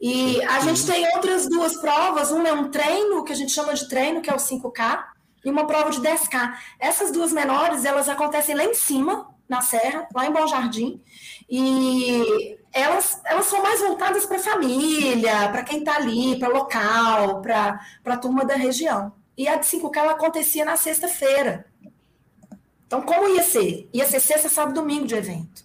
E 0.00 0.42
a 0.42 0.60
gente 0.60 0.84
tem 0.86 1.06
outras 1.14 1.48
duas 1.48 1.76
provas, 1.76 2.30
uma 2.30 2.46
é 2.46 2.52
um 2.52 2.70
treino, 2.70 3.24
que 3.24 3.32
a 3.32 3.36
gente 3.36 3.52
chama 3.52 3.72
de 3.72 3.88
treino, 3.88 4.20
que 4.20 4.28
é 4.28 4.34
o 4.34 4.38
5K, 4.38 5.02
e 5.44 5.50
uma 5.50 5.66
prova 5.66 5.90
de 5.90 5.98
10K. 6.00 6.54
Essas 6.78 7.10
duas 7.10 7.32
menores, 7.32 7.86
elas 7.86 8.08
acontecem 8.08 8.54
lá 8.54 8.64
em 8.64 8.74
cima, 8.74 9.34
na 9.48 9.60
serra, 9.60 10.06
lá 10.14 10.26
em 10.26 10.32
Bom 10.32 10.46
Jardim, 10.46 11.02
e 11.48 12.58
elas, 12.72 13.20
elas 13.24 13.46
são 13.46 13.62
mais 13.62 13.80
voltadas 13.80 14.26
para 14.26 14.36
a 14.36 14.42
família, 14.42 15.48
para 15.50 15.62
quem 15.62 15.78
está 15.78 15.96
ali, 15.96 16.38
para 16.38 16.48
local, 16.48 17.40
para 17.40 17.80
a 18.04 18.16
turma 18.16 18.44
da 18.44 18.56
região. 18.56 19.12
E 19.36 19.48
a 19.48 19.56
de 19.56 19.66
5K 19.66 19.96
ela 19.96 20.12
acontecia 20.12 20.64
na 20.64 20.76
sexta-feira. 20.76 21.66
Então, 22.86 23.02
como 23.02 23.28
ia 23.28 23.42
ser? 23.42 23.88
Ia 23.92 24.06
ser 24.06 24.20
sexta, 24.20 24.48
sábado, 24.48 24.74
domingo 24.74 25.06
de 25.06 25.14
evento. 25.14 25.64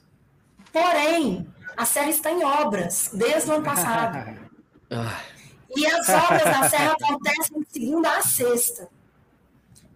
Porém, 0.71 1.47
a 1.75 1.85
Serra 1.85 2.09
está 2.09 2.31
em 2.31 2.43
obras 2.43 3.09
desde 3.13 3.49
o 3.49 3.53
ano 3.53 3.63
passado. 3.63 4.39
e 5.75 5.85
as 5.87 6.09
obras 6.09 6.43
da 6.43 6.69
Serra 6.69 6.93
acontecem 6.93 7.61
de 7.61 7.71
segunda 7.71 8.17
a 8.17 8.21
sexta. 8.21 8.89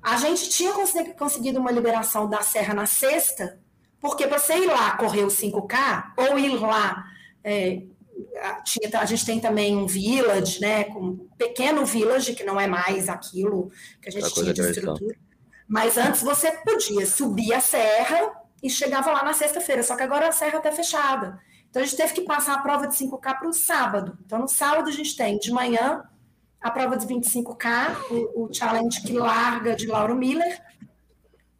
A 0.02 0.18
gente 0.18 0.50
tinha 0.50 0.74
conseguido 1.18 1.60
uma 1.60 1.72
liberação 1.72 2.30
da 2.30 2.42
Serra 2.42 2.74
na 2.74 2.86
sexta, 2.86 3.60
porque 4.04 4.28
para 4.28 4.38
você 4.38 4.58
ir 4.58 4.68
lá 4.68 4.98
correr 4.98 5.24
o 5.24 5.30
5K, 5.30 6.12
ou 6.18 6.38
ir 6.38 6.60
lá, 6.60 7.06
é, 7.42 7.84
tinha, 8.66 9.00
a 9.00 9.06
gente 9.06 9.26
tem 9.26 9.40
também 9.40 9.78
um 9.78 9.88
village, 9.88 10.60
né, 10.60 10.84
com 10.84 11.00
um 11.00 11.30
pequeno 11.38 11.86
village, 11.86 12.36
que 12.36 12.44
não 12.44 12.60
é 12.60 12.68
mais 12.68 13.08
aquilo 13.08 13.72
que 14.02 14.10
a 14.10 14.12
gente 14.12 14.34
tinha 14.34 14.54
de 14.54 14.62
estrutura. 14.62 15.16
Mas 15.66 15.98
antes 15.98 16.22
você 16.22 16.52
podia 16.52 17.06
subir 17.06 17.54
a 17.54 17.62
serra 17.62 18.34
e 18.62 18.70
chegava 18.70 19.10
lá 19.10 19.24
na 19.24 19.32
sexta-feira, 19.32 19.82
só 19.82 19.96
que 19.96 20.04
agora 20.04 20.28
a 20.28 20.34
serra 20.34 20.58
está 20.58 20.74
fechada. 20.74 21.40
Então 21.70 21.82
a 21.82 21.86
gente 21.86 21.96
teve 21.96 22.14
que 22.14 22.22
passar 22.24 22.56
a 22.56 22.62
prova 22.62 22.86
de 22.88 22.96
5K 22.96 23.40
para 23.40 23.48
o 23.48 23.54
sábado. 23.54 24.18
Então 24.26 24.38
no 24.38 24.50
sábado 24.50 24.90
a 24.90 24.92
gente 24.92 25.16
tem 25.16 25.40
de 25.40 25.50
manhã 25.50 26.04
a 26.60 26.70
prova 26.70 26.98
de 26.98 27.08
25K, 27.08 27.96
o, 28.12 28.44
o 28.44 28.54
challenge 28.54 29.02
que 29.02 29.14
larga 29.14 29.78
de 29.78 29.88
Lauro 29.88 30.14
Miller. 30.14 30.62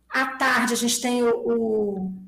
À 0.10 0.26
tarde 0.36 0.74
a 0.74 0.78
gente 0.78 1.00
tem 1.00 1.24
o, 1.24 1.30
o 1.30 2.23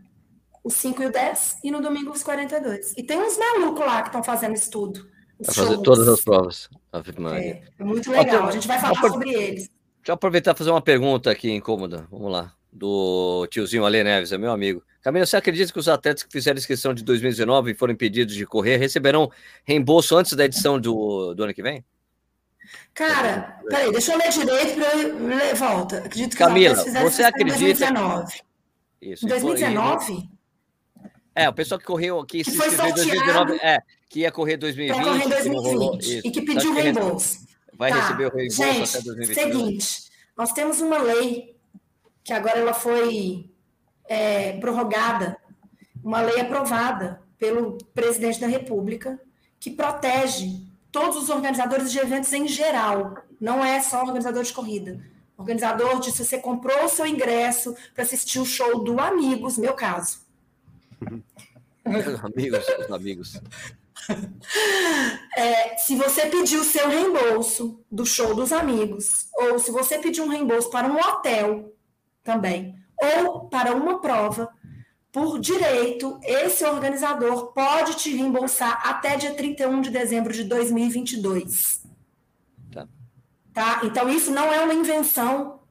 os 0.65 0.73
5 0.73 1.03
e 1.03 1.05
o 1.05 1.11
10, 1.11 1.57
e 1.63 1.69
no 1.69 1.79
domingo 1.79 2.11
os 2.11 2.23
42. 2.23 2.95
E 2.97 3.03
tem 3.03 3.19
uns 3.19 3.37
malucos 3.37 3.85
lá 3.85 4.01
que 4.01 4.07
estão 4.07 4.23
fazendo 4.23 4.55
estudo. 4.55 5.07
Vai 5.39 5.53
fazer 5.53 5.77
todas 5.83 6.07
as 6.07 6.21
provas. 6.21 6.69
É, 6.91 7.61
é 7.77 7.83
muito 7.83 8.09
legal, 8.09 8.47
a 8.47 8.51
gente 8.51 8.67
vai 8.67 8.79
falar 8.79 8.99
sobre 8.99 9.29
eles. 9.31 9.63
Deixa 9.67 10.11
eu 10.11 10.15
aproveitar 10.15 10.55
e 10.55 10.57
fazer 10.57 10.71
uma 10.71 10.81
pergunta 10.81 11.29
aqui 11.29 11.51
incômoda. 11.51 12.07
Vamos 12.09 12.31
lá. 12.31 12.51
Do 12.73 13.47
tiozinho 13.51 13.85
Ale 13.85 14.03
Neves, 14.03 14.31
é 14.31 14.37
meu 14.39 14.51
amigo. 14.51 14.83
Camila, 15.01 15.25
você 15.25 15.37
acredita 15.37 15.71
que 15.71 15.79
os 15.79 15.87
atletas 15.87 16.23
que 16.23 16.31
fizeram 16.31 16.57
inscrição 16.57 16.95
de 16.95 17.03
2019 17.03 17.71
e 17.71 17.75
foram 17.75 17.93
impedidos 17.93 18.33
de 18.33 18.45
correr 18.45 18.77
receberão 18.77 19.31
reembolso 19.63 20.17
antes 20.17 20.33
da 20.33 20.45
edição 20.45 20.79
do, 20.79 21.35
do 21.35 21.43
ano 21.43 21.53
que 21.53 21.61
vem? 21.61 21.85
Cara, 22.93 23.59
peraí, 23.69 23.91
deixa 23.91 24.13
eu 24.13 24.17
ler 24.17 24.29
direito 24.29 24.75
para 24.75 25.45
eu 25.47 25.55
volta. 25.55 25.97
Acredito 25.99 26.31
que 26.31 26.37
Camila, 26.37 26.75
você 26.75 27.23
acredita? 27.23 27.85
Em 27.85 27.93
2019. 27.93 28.33
Isso, 29.01 29.25
em 29.25 29.29
2019? 29.29 30.34
É, 31.35 31.49
o 31.49 31.53
pessoal 31.53 31.77
que 31.77 31.85
correu, 31.85 32.23
que, 32.23 32.45
que 32.45 32.49
se 32.49 32.57
inscreveu 32.57 32.87
em 32.87 32.93
2019, 32.93 33.59
é, 33.61 33.83
que 34.09 34.21
ia 34.21 34.31
correr 34.31 34.55
2020, 34.55 35.03
correr 35.03 35.27
2020 35.27 35.43
que 35.43 35.49
rolou, 35.49 35.99
e 36.01 36.31
que 36.31 36.41
pediu 36.41 36.73
que 36.73 36.81
reembolso. 36.81 37.39
Vai 37.73 37.91
tá. 37.91 37.99
receber 37.99 38.27
o 38.27 38.33
reembolso 38.33 38.63
Gente, 38.63 38.97
até 38.97 39.01
2020. 39.01 39.35
Seguinte, 39.35 40.11
nós 40.37 40.53
temos 40.53 40.79
uma 40.79 40.97
lei 40.97 41.53
que 42.23 42.31
agora 42.31 42.57
ela 42.57 42.73
foi 42.73 43.49
é, 44.07 44.53
prorrogada, 44.53 45.35
uma 46.01 46.21
lei 46.21 46.39
aprovada 46.39 47.21
pelo 47.37 47.77
presidente 47.93 48.39
da 48.39 48.47
República 48.47 49.19
que 49.59 49.69
protege 49.69 50.61
todos 50.89 51.17
os 51.17 51.29
organizadores 51.29 51.91
de 51.91 51.99
eventos 51.99 52.31
em 52.31 52.47
geral, 52.47 53.17
não 53.41 53.63
é 53.63 53.81
só 53.81 54.01
organizador 54.01 54.43
de 54.43 54.53
corrida. 54.53 55.01
Organizador 55.37 55.99
de 55.99 56.13
se 56.13 56.23
você 56.23 56.37
comprou 56.37 56.85
o 56.85 56.89
seu 56.89 57.05
ingresso 57.05 57.75
para 57.93 58.05
assistir 58.05 58.39
o 58.39 58.45
show 58.45 58.81
do 58.81 59.01
Amigos, 59.01 59.57
meu 59.57 59.73
caso 59.73 60.24
amigos, 62.23 62.65
amigos. 62.91 63.41
É, 65.37 65.77
se 65.77 65.95
você 65.95 66.27
pedir 66.27 66.57
o 66.57 66.63
seu 66.63 66.87
reembolso 66.87 67.83
do 67.91 68.05
show 68.05 68.33
dos 68.33 68.53
amigos, 68.53 69.27
ou 69.33 69.59
se 69.59 69.71
você 69.71 69.99
pedir 69.99 70.21
um 70.21 70.29
reembolso 70.29 70.69
para 70.69 70.87
um 70.87 70.97
hotel 70.97 71.73
também, 72.23 72.75
ou 72.97 73.49
para 73.49 73.75
uma 73.75 73.99
prova, 73.99 74.49
por 75.11 75.39
direito, 75.39 76.19
esse 76.23 76.65
organizador 76.65 77.53
pode 77.53 77.95
te 77.95 78.15
reembolsar 78.15 78.81
até 78.85 79.15
dia 79.15 79.33
31 79.33 79.81
de 79.81 79.89
dezembro 79.89 80.33
de 80.33 80.43
2022. 80.43 81.85
Tá. 82.71 82.87
Tá? 83.53 83.81
Então, 83.83 84.09
isso 84.09 84.31
não 84.31 84.51
é 84.51 84.59
uma 84.61 84.73
invenção. 84.73 85.61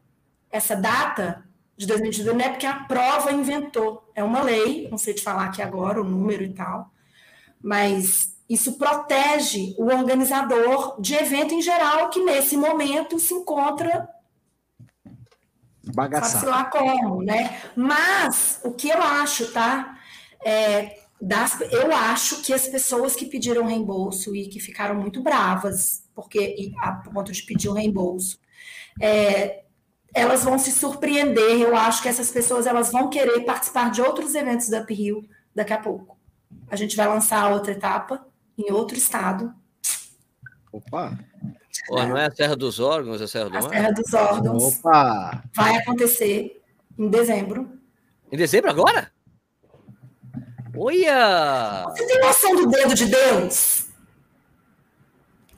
Essa 0.51 0.75
data 0.75 1.45
de 1.77 1.87
2022 1.87 2.37
não 2.37 2.45
é 2.45 2.49
porque 2.49 2.67
a 2.67 2.85
prova 2.85 3.33
inventou. 3.33 4.04
É 4.15 4.23
uma 4.23 4.43
lei, 4.43 4.89
não 4.91 4.99
sei 4.99 5.15
te 5.15 5.23
falar 5.23 5.47
aqui 5.47 5.61
agora 5.61 6.01
o 6.01 6.05
número 6.05 6.43
e 6.43 6.53
tal, 6.53 6.91
mas 7.63 8.37
isso 8.49 8.79
protege 8.79 9.75
o 9.79 9.87
organizador 9.87 11.01
de 11.01 11.15
evento 11.15 11.55
em 11.55 11.63
geral 11.63 12.11
que 12.11 12.23
nesse 12.23 12.57
momento 12.57 13.19
se 13.19 13.35
encontra 13.35 14.09
bagaçado. 15.95 16.47
lá 16.47 16.65
como, 16.65 17.23
né? 17.23 17.61
Mas 17.75 18.61
o 18.63 18.73
que 18.73 18.89
eu 18.89 19.03
acho, 19.03 19.51
tá? 19.53 19.99
É, 20.45 21.01
das, 21.21 21.61
eu 21.61 21.91
acho 21.93 22.43
que 22.43 22.53
as 22.53 22.69
pessoas 22.69 23.17
que 23.17 23.27
pediram 23.27 23.67
reembolso 23.67 24.37
e 24.37 24.47
que 24.47 24.61
ficaram 24.61 24.95
muito 24.95 25.23
bravas 25.23 26.05
porque 26.15 26.73
a 26.79 26.93
ponto 26.93 27.33
de 27.33 27.43
pedir 27.43 27.69
o 27.69 27.73
reembolso. 27.73 28.39
É, 29.01 29.64
elas 30.15 30.45
vão 30.45 30.59
se 30.59 30.71
surpreender. 30.71 31.61
Eu 31.61 31.77
acho 31.77 32.03
que 32.03 32.09
essas 32.09 32.31
pessoas 32.31 32.67
elas 32.67 32.93
vão 32.93 33.11
querer 33.11 33.41
participar 33.41 33.91
de 33.91 34.01
outros 34.01 34.35
eventos 34.35 34.69
da 34.69 34.83
Rio 34.83 35.29
daqui 35.55 35.73
a 35.73 35.79
pouco. 35.79 36.17
A 36.69 36.77
gente 36.77 36.97
vai 36.97 37.09
lançar 37.09 37.51
outra 37.51 37.73
etapa 37.73 38.25
em 38.57 38.73
outro 38.73 38.97
estado. 38.97 39.53
Opa! 40.73 41.19
Oh, 41.91 42.03
não 42.05 42.17
é 42.17 42.27
a 42.27 42.31
Serra 42.31 42.57
dos 42.57 42.81
Órgãos, 42.81 43.21
é 43.21 43.25
a 43.25 43.29
Serra 43.29 43.51
do 43.51 43.57
a 43.57 43.61
Mar? 43.61 43.67
A 43.67 43.71
Serra 43.71 43.93
dos 43.93 44.15
Órgãos. 44.15 44.79
Opa! 44.79 45.43
Vai 45.55 45.77
acontecer 45.77 46.63
em 46.97 47.09
dezembro. 47.09 47.79
Em 48.31 48.37
dezembro 48.37 48.71
agora? 48.71 49.13
Olha! 50.77 51.85
Você 51.89 52.07
tem 52.07 52.21
noção 52.21 52.57
do 52.57 52.67
dedo 52.69 52.95
de 52.95 53.07
Deus? 53.07 53.89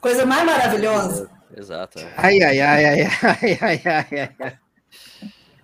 Coisa 0.01 0.25
mais 0.25 0.45
maravilhosa. 0.45 1.36
Exato. 1.57 1.99
Ai, 2.15 2.39
ai, 2.43 2.61
ai, 2.61 2.85
ai, 2.85 3.01
ai, 3.01 3.57
ai, 3.61 3.81
ai, 3.83 4.31
ai. 4.39 4.59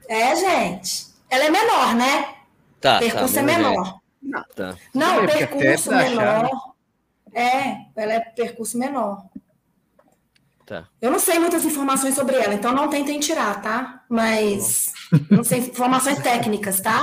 É, 0.10 0.36
gente. 0.36 1.14
Ela 1.30 1.46
é 1.46 1.50
menor, 1.52 1.96
né? 1.96 2.36
Tá. 2.82 2.98
O 2.98 3.00
percurso 3.00 3.34
tá, 3.36 3.40
é 3.40 3.44
menor. 3.44 4.00
Não, 4.22 4.44
tá. 4.56 4.76
não 4.92 5.24
é, 5.24 5.28
percurso 5.28 5.92
menor. 5.92 6.50
É, 7.32 7.78
ela 7.96 8.14
é 8.14 8.20
percurso 8.22 8.78
menor. 8.80 9.24
Tá. 10.66 10.88
Eu 11.00 11.12
não 11.12 11.20
sei 11.20 11.38
muitas 11.38 11.64
informações 11.64 12.16
sobre 12.16 12.38
ela, 12.38 12.56
então 12.56 12.72
não 12.74 12.90
tentem 12.90 13.20
tirar, 13.20 13.62
tá? 13.62 14.04
Mas 14.10 14.94
tá 15.12 15.18
não 15.30 15.44
sei 15.44 15.60
informações 15.60 16.18
técnicas, 16.20 16.82
tá? 16.82 17.02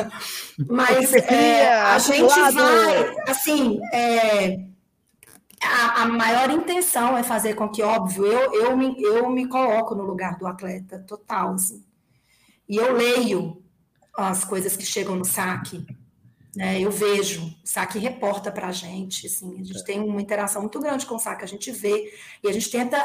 Mas 0.70 1.12
é, 1.12 1.70
a 1.70 1.98
gente 1.98 2.34
vai, 2.52 3.14
assim, 3.28 3.78
é, 3.92 4.71
a, 5.62 6.02
a, 6.02 6.06
maior 6.06 6.50
intenção 6.50 7.16
é 7.16 7.22
fazer 7.22 7.54
com 7.54 7.68
que, 7.68 7.82
óbvio, 7.82 8.26
eu, 8.26 8.54
eu, 8.54 8.76
me, 8.76 9.00
eu 9.02 9.30
me 9.30 9.48
coloco 9.48 9.94
no 9.94 10.02
lugar 10.02 10.36
do 10.38 10.46
atleta 10.46 10.98
total, 11.00 11.54
assim. 11.54 11.84
E 12.68 12.76
eu 12.76 12.92
leio 12.92 13.62
as 14.16 14.44
coisas 14.44 14.76
que 14.76 14.84
chegam 14.84 15.16
no 15.16 15.24
saque, 15.24 15.86
né? 16.54 16.80
Eu 16.80 16.90
vejo, 16.90 17.46
o 17.46 17.66
saque 17.66 17.98
reporta 17.98 18.52
para 18.52 18.68
a 18.68 18.72
gente, 18.72 19.26
assim, 19.26 19.60
a 19.60 19.64
gente 19.64 19.80
é. 19.80 19.84
tem 19.84 20.00
uma 20.00 20.20
interação 20.20 20.62
muito 20.62 20.80
grande 20.80 21.06
com 21.06 21.16
o 21.16 21.18
saque, 21.18 21.44
a 21.44 21.48
gente 21.48 21.70
vê 21.70 22.12
e 22.42 22.48
a 22.48 22.52
gente 22.52 22.70
tenta 22.70 22.98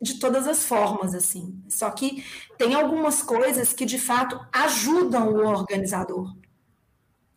de 0.00 0.18
todas 0.18 0.46
as 0.46 0.64
formas, 0.64 1.14
assim. 1.14 1.62
Só 1.68 1.90
que 1.90 2.24
tem 2.58 2.74
algumas 2.74 3.22
coisas 3.22 3.72
que 3.72 3.86
de 3.86 3.98
fato 3.98 4.38
ajudam 4.52 5.32
o 5.32 5.46
organizador. 5.46 6.34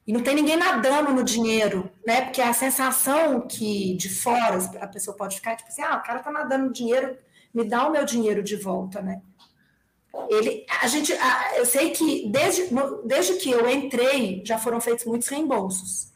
E 0.08 0.14
não 0.14 0.24
tem 0.24 0.34
ninguém 0.36 0.56
nadando 0.56 1.12
no 1.12 1.22
dinheiro, 1.22 1.92
né? 2.06 2.22
Porque 2.22 2.42
a 2.42 2.54
sensação 2.54 3.42
que 3.42 3.94
de 3.98 4.08
fora 4.08 4.58
a 4.80 4.88
pessoa 4.88 5.18
pode 5.18 5.36
ficar 5.36 5.58
tipo 5.58 5.70
assim, 5.70 5.82
ah, 5.82 5.98
o 5.98 6.04
cara 6.04 6.20
tá 6.20 6.32
nadando 6.32 6.68
no 6.68 6.74
dinheiro, 6.74 7.18
me 7.54 7.66
dá 7.66 7.86
o 7.86 7.92
meu 7.92 8.06
dinheiro 8.06 8.42
de 8.42 8.56
volta, 8.56 9.02
né? 9.02 9.22
Ele, 10.30 10.66
a 10.82 10.88
gente, 10.88 11.14
eu 11.58 11.66
sei 11.66 11.92
que 11.92 12.28
desde, 12.30 12.70
desde 13.06 13.34
que 13.34 13.52
eu 13.52 13.70
entrei 13.70 14.42
já 14.46 14.58
foram 14.58 14.80
feitos 14.80 15.06
muitos 15.06 15.28
reembolsos. 15.28 16.14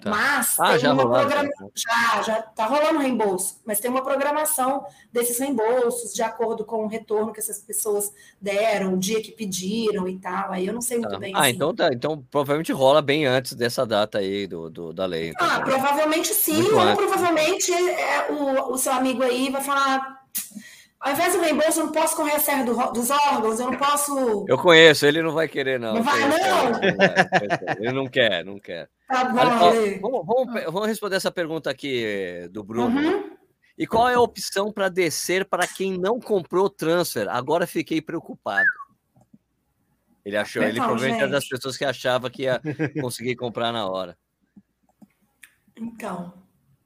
Tá. 0.00 0.10
Mas 0.10 0.58
ah, 0.58 0.78
já, 0.78 0.94
programa... 0.94 1.50
já 1.74 2.22
já 2.22 2.38
está 2.38 2.66
rolando 2.66 2.98
reembolso, 2.98 3.60
mas 3.64 3.80
tem 3.80 3.90
uma 3.90 4.02
programação 4.02 4.84
desses 5.12 5.38
reembolsos 5.38 6.14
de 6.14 6.22
acordo 6.22 6.64
com 6.64 6.84
o 6.84 6.86
retorno 6.86 7.32
que 7.32 7.40
essas 7.40 7.60
pessoas 7.60 8.12
deram, 8.40 8.94
o 8.94 8.98
dia 8.98 9.20
que 9.22 9.30
pediram 9.30 10.08
e 10.08 10.18
tal. 10.18 10.52
Aí 10.52 10.66
eu 10.66 10.72
não 10.72 10.80
sei 10.80 10.98
muito 10.98 11.12
tá. 11.12 11.18
bem. 11.18 11.34
Ah, 11.34 11.40
assim. 11.40 11.50
então 11.50 11.74
tá. 11.74 11.90
Então 11.92 12.24
provavelmente 12.30 12.72
rola 12.72 13.02
bem 13.02 13.26
antes 13.26 13.52
dessa 13.52 13.86
data 13.86 14.18
aí 14.18 14.46
do, 14.46 14.70
do 14.70 14.92
da 14.92 15.04
lei. 15.04 15.30
Então, 15.30 15.46
ah, 15.46 15.60
provavelmente 15.60 16.28
sim, 16.28 16.62
ou 16.72 16.80
antes. 16.80 16.96
provavelmente 16.96 17.72
é, 17.72 18.30
o, 18.30 18.72
o 18.72 18.78
seu 18.78 18.92
amigo 18.92 19.22
aí 19.22 19.50
vai 19.50 19.62
falar 19.62 20.20
ao 21.00 21.12
invés 21.12 21.32
do 21.32 21.40
reembolso, 21.40 21.80
eu 21.80 21.86
não 21.86 21.92
posso 21.92 22.14
correr 22.14 22.32
a 22.32 22.38
serra 22.38 22.62
do, 22.62 22.74
dos 22.92 23.10
órgãos, 23.10 23.58
eu 23.58 23.70
não 23.70 23.78
posso. 23.78 24.44
Eu 24.46 24.58
conheço, 24.58 25.06
ele 25.06 25.22
não 25.22 25.32
vai 25.32 25.48
querer, 25.48 25.80
não. 25.80 25.94
Não 25.94 26.02
vai, 26.02 26.20
não? 26.28 26.36
Ele 27.80 27.92
não 27.92 28.06
quer, 28.06 28.44
não 28.44 28.58
quer. 28.58 28.86
Tá 29.10 29.24
bom, 29.24 29.38
Olha, 29.40 30.00
vamos, 30.00 30.24
vamos, 30.24 30.64
vamos, 30.66 30.86
responder 30.86 31.16
essa 31.16 31.32
pergunta 31.32 31.68
aqui 31.68 32.48
do 32.52 32.62
Bruno. 32.62 32.96
Uhum. 32.96 33.36
E 33.76 33.84
qual 33.84 34.08
é 34.08 34.14
a 34.14 34.20
opção 34.20 34.70
para 34.70 34.88
descer 34.88 35.44
para 35.44 35.66
quem 35.66 35.98
não 35.98 36.20
comprou 36.20 36.70
transfer? 36.70 37.28
Agora 37.28 37.66
fiquei 37.66 38.00
preocupado. 38.00 38.68
Ele 40.24 40.36
achou, 40.36 40.62
então, 40.62 40.70
ele 40.70 40.80
provavelmente 40.80 41.22
era 41.22 41.28
das 41.32 41.48
pessoas 41.48 41.76
que 41.76 41.84
achava 41.84 42.30
que 42.30 42.42
ia 42.42 42.60
conseguir 43.00 43.34
comprar 43.34 43.72
na 43.72 43.88
hora. 43.88 44.16
Então, 45.76 46.32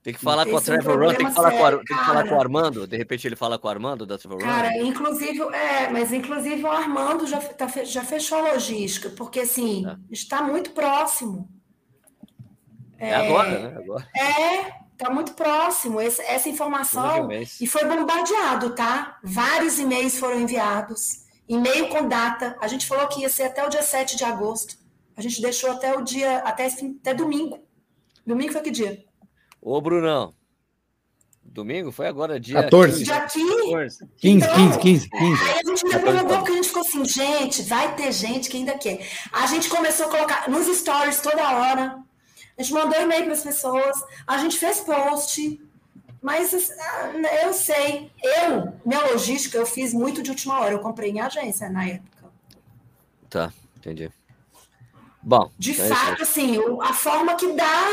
tem 0.01 0.11
que 0.11 0.19
falar 0.19 0.47
com 0.47 0.57
a 0.57 0.61
Trevor 0.61 0.97
Run, 0.97 1.13
tem 1.13 1.27
que 1.27 1.33
falar, 1.33 1.51
com, 1.51 1.65
a, 1.65 1.71
tem 1.71 1.83
que 1.83 2.05
falar 2.05 2.27
com 2.27 2.35
o 2.35 2.39
Armando. 2.39 2.87
De 2.87 2.97
repente 2.97 3.27
ele 3.27 3.35
fala 3.35 3.59
com 3.59 3.67
o 3.67 3.71
Armando 3.71 4.03
da 4.03 4.17
Trevor 4.17 4.39
Run. 4.39 4.47
Cara, 4.47 4.75
inclusive, 4.77 5.41
é, 5.53 5.91
mas 5.91 6.11
inclusive 6.11 6.63
o 6.63 6.71
Armando 6.71 7.27
já, 7.27 7.39
tá, 7.39 7.67
já 7.67 8.03
fechou 8.03 8.39
a 8.39 8.53
logística, 8.53 9.11
porque 9.11 9.41
assim, 9.41 9.85
é. 9.87 9.95
está 10.09 10.41
muito 10.41 10.71
próximo. 10.71 11.54
É, 12.97 13.09
é 13.09 13.15
agora, 13.15 13.59
né? 13.59 13.77
Agora. 13.77 14.07
É, 14.15 14.73
está 14.93 15.09
muito 15.09 15.33
próximo. 15.33 16.01
Esse, 16.01 16.21
essa 16.21 16.49
informação. 16.49 17.29
E 17.59 17.67
foi 17.67 17.85
bombardeado, 17.85 18.75
tá? 18.75 19.19
Vários 19.23 19.79
e-mails 19.79 20.17
foram 20.17 20.39
enviados. 20.39 21.25
E-mail 21.47 21.89
com 21.89 22.07
data. 22.07 22.57
A 22.59 22.67
gente 22.67 22.87
falou 22.87 23.07
que 23.07 23.21
ia 23.21 23.29
ser 23.29 23.43
até 23.43 23.65
o 23.65 23.69
dia 23.69 23.83
7 23.83 24.17
de 24.17 24.23
agosto. 24.23 24.77
A 25.15 25.21
gente 25.21 25.41
deixou 25.41 25.71
até 25.71 25.95
o 25.95 26.01
dia, 26.01 26.39
até, 26.39 26.67
até 26.67 27.13
domingo. 27.13 27.59
Domingo 28.25 28.51
foi 28.51 28.61
que 28.61 28.71
dia? 28.71 29.03
Ô, 29.61 29.79
Brunão. 29.79 30.33
Domingo? 31.43 31.91
Foi 31.91 32.07
agora, 32.07 32.39
dia 32.39 32.63
14. 32.63 32.91
15. 32.91 33.03
Dia 33.05 33.21
15. 33.21 34.09
15, 34.17 34.47
15, 34.47 34.79
15, 34.79 35.09
15. 35.09 35.43
Aí 35.43 35.59
a 35.59 35.69
gente 35.69 35.83
derrubou 35.87 36.37
porque 36.37 36.51
a 36.51 36.55
gente 36.55 36.67
ficou 36.67 36.81
assim, 36.81 37.05
gente, 37.05 37.61
vai 37.63 37.95
ter 37.95 38.11
gente 38.11 38.49
que 38.49 38.57
ainda 38.57 38.77
quer. 38.77 39.07
A 39.31 39.45
gente 39.47 39.69
começou 39.69 40.07
a 40.07 40.09
colocar 40.09 40.49
nos 40.49 40.65
stories 40.77 41.21
toda 41.21 41.57
hora. 41.57 41.97
A 42.57 42.61
gente 42.61 42.73
mandou 42.73 42.99
e-mail 42.99 43.25
para 43.25 43.33
as 43.33 43.43
pessoas. 43.43 43.97
A 44.25 44.37
gente 44.37 44.57
fez 44.57 44.79
post. 44.79 45.61
Mas 46.21 46.51
eu 47.43 47.53
sei, 47.53 48.11
eu, 48.23 48.73
minha 48.83 49.11
logística, 49.11 49.59
eu 49.59 49.65
fiz 49.65 49.93
muito 49.93 50.23
de 50.23 50.31
última 50.31 50.59
hora. 50.59 50.73
Eu 50.73 50.79
comprei 50.79 51.11
em 51.11 51.19
agência 51.19 51.69
na 51.69 51.87
época. 51.87 52.31
Tá, 53.29 53.53
entendi. 53.77 54.11
Bom. 55.21 55.51
De 55.57 55.71
é 55.79 55.87
fato, 55.87 56.23
assim, 56.23 56.57
a 56.81 56.93
forma 56.93 57.35
que 57.35 57.51
dá, 57.53 57.83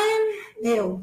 eu. 0.62 1.02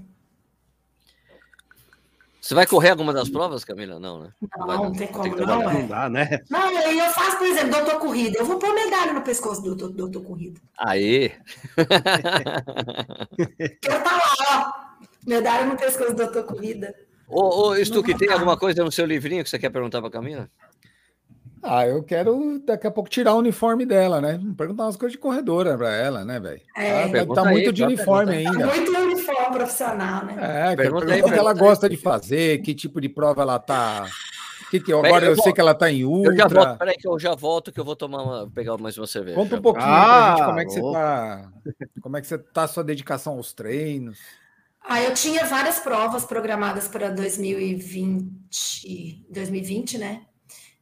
Você 2.50 2.56
vai 2.56 2.66
correr 2.66 2.89
alguma 2.89 3.14
das 3.14 3.30
provas, 3.30 3.64
Camila? 3.64 4.00
Não, 4.00 4.24
né? 4.24 4.32
Não, 4.58 4.66
não, 4.66 4.84
não 4.86 4.91
tem 4.91 5.06
como, 5.06 5.36
tem 5.36 5.45
não, 5.45 5.70
é. 5.70 5.74
não 5.74 5.88
dá, 5.88 6.10
né? 6.10 6.41
Não, 6.50 6.72
eu 6.72 7.12
faço, 7.12 7.38
por 7.38 7.45
exemplo, 7.45 7.70
doutor 7.70 8.00
corrida. 8.00 8.39
Eu 8.39 8.45
vou 8.45 8.58
pôr 8.58 8.74
medalha 8.74 9.14
no 9.14 9.22
pescoço 9.22 9.62
do 9.62 9.76
doutor, 9.76 9.95
doutor 9.95 10.24
corrida. 10.24 10.60
Aí. 10.76 11.32
Quero 13.80 14.04
tá 14.04 14.12
lá, 14.16 14.34
ó. 14.50 15.00
Medalha 15.28 15.68
no 15.68 15.78
pescoço 15.78 16.10
do 16.10 16.16
doutor 16.16 16.43
corrida. 16.43 16.95
Ô, 17.28 17.68
ô 17.68 17.86
Stuque, 17.86 18.18
tem 18.18 18.32
alguma 18.32 18.58
coisa 18.58 18.84
no 18.84 18.91
seu 18.91 19.06
livrinho 19.06 19.43
que 19.43 19.50
você 19.52 19.60
quer 19.60 19.70
perguntar 19.70 20.02
para 20.02 20.10
Camila? 20.10 20.50
Ah, 21.62 21.86
eu 21.86 22.01
quero 22.03 22.62
daqui 22.66 22.88
a 22.88 22.91
pouco 22.91 23.10
tirar 23.10 23.34
o 23.34 23.39
uniforme 23.39 23.86
dela, 23.86 24.22
né? 24.22 24.39
Perguntar 24.57 24.84
umas 24.84 24.95
coisas 24.95 25.14
de 25.14 25.18
corredora 25.18 25.78
para 25.78 25.93
ela, 25.93 26.24
né, 26.24 26.39
velho? 26.39 26.62
É, 26.76 27.10
ela 27.10 27.34
tá 27.34 27.45
muito 27.45 27.74
de 27.74 27.84
uniforme 27.84 28.38
ainda. 28.38 28.60
Tá 28.60 28.76
muito 28.76 28.91
uniforme 28.91 29.57
profissional, 29.57 30.26
né? 30.26 30.72
É, 30.72 30.76
pergunta 30.76 31.14
aí, 31.14 31.22
o 31.22 31.26
que 31.26 31.34
ela 31.34 31.53
gosta 31.53 31.89
de 31.89 31.97
fazer, 31.97 32.62
que 32.62 32.74
tipo 32.74 33.01
de 33.01 33.10
prova 33.10 33.41
ela 33.41 33.60
tá. 33.60 34.05
Que 34.72 34.80
que, 34.80 34.93
agora 34.93 35.26
eu, 35.26 35.32
eu 35.32 35.41
sei 35.41 35.51
que 35.51 35.60
ela 35.60 35.74
tá 35.74 35.91
em 35.91 36.05
ultra. 36.05 36.32
Eu 36.32 36.38
já 36.38 36.47
volto, 36.47 36.78
peraí 36.78 36.95
que 36.95 37.07
eu 37.07 37.20
já 37.20 37.36
volto 37.36 37.72
que 37.72 37.80
eu 37.80 37.86
vou 37.86 37.95
tomar 37.95 38.22
uma, 38.22 38.49
pegar 38.49 38.78
mais 38.78 38.97
uma 38.97 39.07
cerveja. 39.07 39.36
Conta 39.36 39.55
um 39.55 39.62
pouquinho 39.62 39.88
ah, 39.88 40.16
pra 40.16 40.30
gente 40.30 40.45
como 40.45 40.60
é 40.60 40.66
que 40.66 40.72
você 40.72 40.82
tá. 40.82 41.51
Como 42.01 42.18
é 42.18 42.22
que 42.22 42.28
você 42.28 42.38
tá 42.38 42.64
a 42.64 42.68
sua 42.68 42.84
dedicação 42.84 43.34
aos 43.34 43.51
treinos? 43.51 44.20
Ah, 44.84 45.01
eu 45.01 45.14
tinha 45.14 45.45
várias 45.45 45.80
provas 45.80 46.24
programadas 46.24 46.88
para 46.88 47.10
2020, 47.10 49.26
2020, 49.30 49.97
né? 49.97 50.22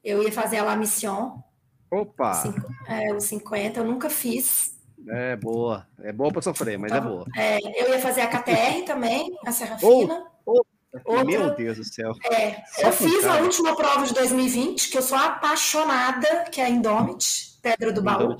Eu 0.07 0.23
ia 0.23 0.31
fazer 0.31 0.59
a 0.59 0.63
La 0.63 0.77
Mission. 0.77 1.43
Opa! 1.91 2.33
Cinco, 2.35 2.61
é, 2.87 3.13
os 3.13 3.25
50, 3.25 3.81
eu 3.81 3.83
nunca 3.83 4.09
fiz. 4.09 4.73
É 5.09 5.35
boa. 5.35 5.85
É 5.99 6.13
boa 6.13 6.31
para 6.31 6.41
sofrer, 6.41 6.79
mas 6.79 6.93
é 6.93 6.95
então, 6.95 7.09
é 7.09 7.11
boa. 7.11 7.25
É, 7.35 7.83
eu 7.83 7.89
ia 7.89 7.99
fazer 7.99 8.21
a 8.21 8.27
KTR 8.27 8.85
também, 8.87 9.37
a 9.45 9.51
Serra 9.51 9.77
oh, 9.81 9.99
Fina. 9.99 10.25
Oh, 10.45 10.61
Outra, 11.03 11.25
Meu 11.25 11.53
Deus 11.53 11.77
do 11.77 11.83
céu. 11.83 12.13
É, 12.31 12.63
eu 12.79 12.93
fiz 12.93 13.25
a 13.25 13.41
última 13.41 13.75
prova 13.75 14.07
de 14.07 14.13
2020, 14.13 14.89
que 14.89 14.97
eu 14.97 15.01
sou 15.01 15.17
apaixonada, 15.17 16.45
que 16.45 16.61
é 16.61 16.65
a 16.65 16.69
Indomit, 16.69 17.59
Pedra 17.61 17.91
do 17.91 18.01
Baú. 18.01 18.37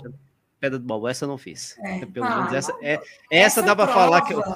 Pedra 0.61 0.80
do 0.80 0.86
Baú, 0.86 1.05
essa 1.05 1.26
eu 1.26 1.30
não 1.30 1.38
fiz. 1.38 1.78
É. 1.80 2.05
Pelo 2.05 2.26
ah, 2.26 2.38
menos 2.38 2.53
essa, 2.53 2.74
é, 2.82 2.93
essa, 2.93 3.03
essa 3.30 3.61
dá 3.61 3.76
para 3.76 3.91
falar 3.91 4.22
que 4.22 4.34
eu. 4.34 4.41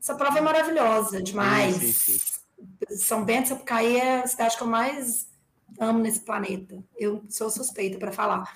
Essa 0.00 0.14
prova 0.14 0.38
é 0.38 0.40
maravilhosa 0.40 1.20
demais. 1.20 1.74
Sim, 1.74 1.92
sim, 1.92 2.18
sim. 2.18 2.96
São 2.96 3.24
Bento 3.24 3.48
Sapucaí 3.48 3.96
é 3.96 4.20
a 4.20 4.26
cidade 4.28 4.56
que 4.56 4.62
eu 4.62 4.68
mais 4.68 5.26
amo 5.78 5.98
nesse 5.98 6.20
planeta. 6.20 6.82
Eu 6.96 7.24
sou 7.28 7.50
suspeita 7.50 7.98
para 7.98 8.12
falar. 8.12 8.52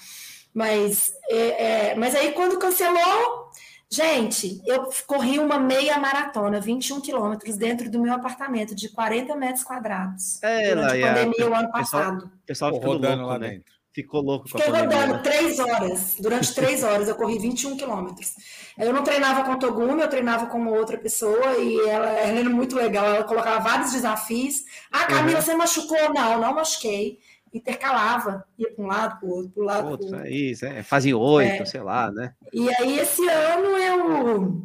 Mas, 0.53 1.13
é, 1.29 1.91
é, 1.91 1.95
mas 1.95 2.15
aí 2.15 2.33
quando 2.33 2.59
cancelou, 2.59 3.51
gente, 3.89 4.61
eu 4.67 4.91
corri 5.07 5.39
uma 5.39 5.59
meia 5.59 5.99
maratona, 5.99 6.61
21 6.61 7.01
quilômetros, 7.01 7.57
dentro 7.57 7.91
do 7.91 8.01
meu 8.01 8.13
apartamento, 8.13 8.75
de 8.75 8.89
40 8.89 9.37
metros 9.37 9.65
quadrados. 9.65 10.43
É, 10.43 10.75
durante 10.75 11.03
a 11.03 11.07
pandemia 11.07 11.49
o 11.49 11.55
ano 11.55 11.71
passado. 11.71 12.25
O 12.25 12.47
pessoal, 12.47 12.73
pessoal 12.73 12.93
rodando 12.93 13.23
louco, 13.23 13.33
lá 13.33 13.39
né? 13.39 13.49
dentro. 13.51 13.80
Ficou 13.93 14.21
louco 14.23 14.49
Fiquei 14.49 14.67
com 14.67 14.77
a 14.77 14.81
rodando 14.81 15.23
três 15.23 15.59
horas. 15.59 16.17
Durante 16.21 16.55
três 16.55 16.85
horas 16.85 17.09
eu 17.09 17.17
corri 17.17 17.39
21 17.41 17.77
quilômetros. 17.77 18.35
Eu 18.79 18.93
não 18.93 19.03
treinava 19.03 19.43
com 19.43 19.53
o 19.53 19.59
Togumi, 19.59 20.01
eu 20.01 20.09
treinava 20.09 20.47
com 20.47 20.59
uma 20.59 20.71
outra 20.71 20.97
pessoa 20.97 21.59
e 21.59 21.77
ela, 21.89 22.09
ela 22.11 22.39
era 22.39 22.49
muito 22.49 22.77
legal. 22.77 23.07
Ela 23.07 23.25
colocava 23.25 23.59
vários 23.59 23.93
desafios. 23.93 24.65
Ah, 24.93 25.07
Camila, 25.07 25.39
uhum. 25.39 25.45
você 25.45 25.55
machucou? 25.57 26.15
Não, 26.15 26.41
não 26.41 26.55
machuquei. 26.55 27.19
Intercalava, 27.53 28.45
ia 28.57 28.71
para 28.73 28.85
um 28.85 28.87
lado, 28.87 29.19
para 29.19 29.29
o 29.29 29.33
outro, 29.33 29.51
para 29.51 29.63
o 29.63 29.67
lado. 29.67 29.89
Outro, 29.89 30.17
é 30.21 30.31
isso, 30.31 30.65
é. 30.65 30.85
fazia 30.85 31.19
oito, 31.19 31.63
é. 31.63 31.65
sei 31.65 31.81
lá, 31.81 32.13
né? 32.13 32.33
E 32.53 32.73
aí, 32.77 32.97
esse 32.97 33.29
ano 33.29 33.77
eu, 33.77 34.63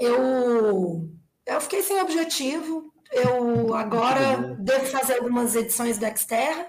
eu, 0.00 1.08
eu 1.46 1.60
fiquei 1.60 1.82
sem 1.84 2.00
objetivo. 2.02 2.92
Eu 3.12 3.72
agora 3.76 4.56
devo 4.58 4.86
fazer 4.86 5.18
algumas 5.18 5.54
edições 5.54 5.96
do 5.96 6.06
Xterra. 6.18 6.66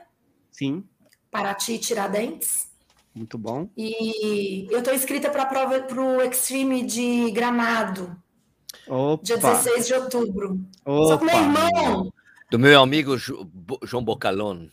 Sim. 0.52 0.84
Paraty 1.36 1.74
e 1.74 1.80
Tiradentes. 1.80 2.68
Muito 3.14 3.38
bom. 3.38 3.68
E 3.76 4.68
eu 4.72 4.80
estou 4.80 4.94
inscrita 4.94 5.30
para 5.30 5.44
a 5.44 5.46
prova 5.46 5.82
para 5.82 6.02
o 6.02 6.22
Extreme 6.22 6.84
de 6.84 7.30
Gramado. 7.32 8.16
Opa. 8.88 9.22
Dia 9.22 9.38
16 9.38 9.88
de 9.88 9.94
outubro. 9.96 10.60
Opa. 10.86 11.08
Só 11.08 11.18
que 11.18 11.26
meu 11.26 11.36
irmão. 11.36 12.14
Do 12.50 12.58
meu 12.58 12.82
amigo 12.82 13.18
João 13.18 14.04
Bocalon. 14.04 14.68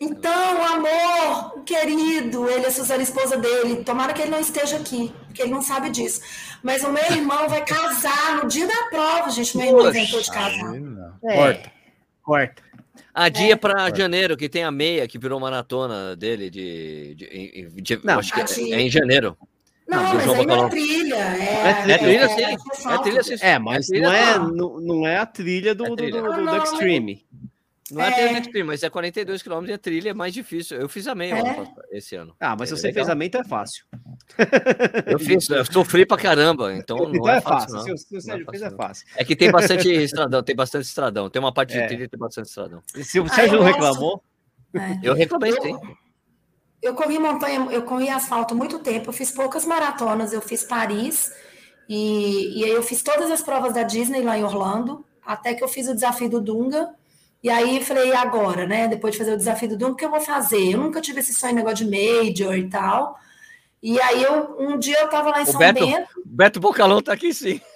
Então, 0.00 0.64
amor, 0.64 1.62
querido, 1.64 2.48
ele 2.48 2.64
é 2.64 2.68
a 2.68 2.72
Suzana, 2.72 3.02
esposa 3.02 3.36
dele. 3.36 3.84
Tomara 3.84 4.12
que 4.12 4.22
ele 4.22 4.30
não 4.30 4.40
esteja 4.40 4.76
aqui, 4.76 5.12
porque 5.26 5.42
ele 5.42 5.50
não 5.50 5.62
sabe 5.62 5.90
disso. 5.90 6.20
Mas 6.64 6.82
o 6.82 6.90
meu 6.90 7.04
irmão 7.12 7.48
vai 7.48 7.64
casar 7.64 8.42
no 8.42 8.48
dia 8.48 8.66
da 8.66 8.84
prova, 8.90 9.30
gente. 9.30 9.56
Meu 9.56 9.66
irmão 9.66 9.88
inventou 9.88 10.20
de 10.20 10.30
casar. 10.30 10.74
É. 11.24 11.36
Corta, 11.36 11.72
corta. 12.22 12.67
A 13.14 13.28
dia 13.28 13.52
é. 13.52 13.56
para 13.56 13.94
janeiro, 13.94 14.36
que 14.36 14.48
tem 14.48 14.62
a 14.62 14.70
meia 14.70 15.08
que 15.08 15.18
virou 15.18 15.40
maratona 15.40 16.14
dele 16.14 16.50
de. 16.50 17.14
de, 17.14 17.70
de, 17.74 17.82
de 17.82 18.00
não, 18.04 18.18
acho 18.18 18.32
que 18.32 18.40
é, 18.40 18.74
é, 18.74 18.80
em 18.80 18.90
janeiro. 18.90 19.36
Não, 19.88 20.02
não 20.02 20.14
mas 20.14 20.28
aí 20.28 20.46
não 20.46 20.66
é 20.66 20.68
trilha. 20.68 21.16
É, 21.16 21.90
é, 21.90 21.98
trilha, 21.98 22.28
sim. 22.28 22.42
É, 22.44 22.98
trilha, 22.98 23.22
sim. 23.22 23.36
É, 23.40 23.58
mas 23.58 23.88
não, 23.88 24.12
é, 24.12 24.38
não, 24.38 24.80
não 24.80 25.06
é 25.06 25.16
a 25.16 25.26
trilha 25.26 25.74
do, 25.74 25.84
do, 25.84 25.96
do, 25.96 26.22
do, 26.22 26.44
do 26.44 26.56
Extreme. 26.58 27.24
Não 27.90 28.02
é, 28.02 28.08
é... 28.08 28.38
Extreme, 28.38 28.66
mas 28.66 28.82
é 28.82 28.90
42 28.90 29.42
km 29.42 29.64
e 29.66 29.72
a 29.72 29.78
trilha 29.78 30.10
é 30.10 30.14
mais 30.14 30.34
difícil. 30.34 30.78
Eu 30.78 30.88
fiz 30.88 31.06
a 31.06 31.14
meia 31.14 31.38
é? 31.38 31.96
esse 31.96 32.14
ano. 32.16 32.34
Ah, 32.38 32.54
mas 32.58 32.70
é 32.70 32.74
se 32.74 32.80
você 32.80 32.88
legal. 32.88 33.04
fez 33.04 33.10
a 33.10 33.14
meia, 33.14 33.28
então 33.28 33.40
é 33.40 33.44
fácil. 33.44 33.84
Eu 35.06 35.18
fiz, 35.18 35.48
eu 35.48 35.64
sofri 35.64 36.04
pra 36.04 36.16
caramba, 36.16 36.74
então 36.74 36.98
não 36.98 37.14
então 37.14 37.28
é, 37.28 37.38
é 37.38 37.40
fácil. 37.40 37.72
Não. 37.72 37.82
Se, 37.82 37.96
se 37.96 38.16
o 38.16 38.20
Sérgio 38.20 38.46
fez, 38.50 38.62
é 38.62 38.70
fácil. 38.70 39.06
É 39.16 39.24
que 39.24 39.34
tem 39.34 39.50
bastante 39.50 39.88
estradão, 40.04 40.42
tem 40.42 40.54
bastante 40.54 40.84
estradão. 40.84 41.30
Tem 41.30 41.40
uma 41.40 41.52
parte 41.52 41.72
de 41.72 41.78
é. 41.78 41.86
trilha 41.86 42.04
e 42.04 42.08
tem 42.08 42.18
bastante 42.18 42.46
estradão. 42.46 42.82
Se 43.02 43.18
o 43.18 43.24
ah, 43.24 43.28
Sérgio 43.28 43.56
ah, 43.56 43.60
não 43.60 43.66
reclamou... 43.66 44.22
É. 44.74 44.98
Eu 45.02 45.14
reclamei, 45.14 45.52
sim. 45.52 45.78
Eu 46.82 46.94
corri 46.94 47.18
montanha, 47.18 47.66
eu 47.70 47.82
corri 47.82 48.08
asfalto 48.08 48.54
muito 48.54 48.78
tempo, 48.80 49.08
eu 49.08 49.12
fiz 49.12 49.30
poucas 49.30 49.64
maratonas, 49.64 50.32
eu 50.32 50.40
fiz 50.40 50.62
Paris, 50.62 51.32
e, 51.88 52.60
e 52.60 52.64
aí 52.64 52.70
eu 52.70 52.82
fiz 52.82 53.02
todas 53.02 53.30
as 53.30 53.42
provas 53.42 53.74
da 53.74 53.82
Disney 53.82 54.22
lá 54.22 54.38
em 54.38 54.44
Orlando, 54.44 55.04
até 55.24 55.54
que 55.54 55.64
eu 55.64 55.68
fiz 55.68 55.88
o 55.88 55.94
desafio 55.94 56.28
do 56.28 56.40
Dunga, 56.40 56.94
e 57.42 57.48
aí 57.48 57.84
falei, 57.84 58.12
agora, 58.12 58.66
né? 58.66 58.88
Depois 58.88 59.12
de 59.12 59.18
fazer 59.18 59.32
o 59.32 59.36
desafio 59.36 59.68
do 59.68 59.76
Dunga, 59.76 59.92
o 59.92 59.96
que 59.96 60.04
eu 60.04 60.10
vou 60.10 60.20
fazer? 60.20 60.72
Eu 60.72 60.78
nunca 60.78 61.00
tive 61.00 61.20
esse 61.20 61.32
sonho, 61.32 61.54
negócio 61.54 61.86
de 61.86 61.90
major 61.90 62.56
e 62.56 62.68
tal. 62.68 63.18
E 63.80 64.00
aí 64.00 64.24
eu 64.24 64.56
um 64.58 64.76
dia 64.76 64.98
eu 65.00 65.08
tava 65.08 65.30
lá 65.30 65.40
em 65.40 65.44
o 65.44 65.46
São 65.46 65.58
Beto, 65.58 65.86
Bento. 65.86 66.08
Beto 66.26 66.58
Bocalão 66.58 67.00
tá 67.00 67.12
aqui 67.12 67.32
sim. 67.32 67.60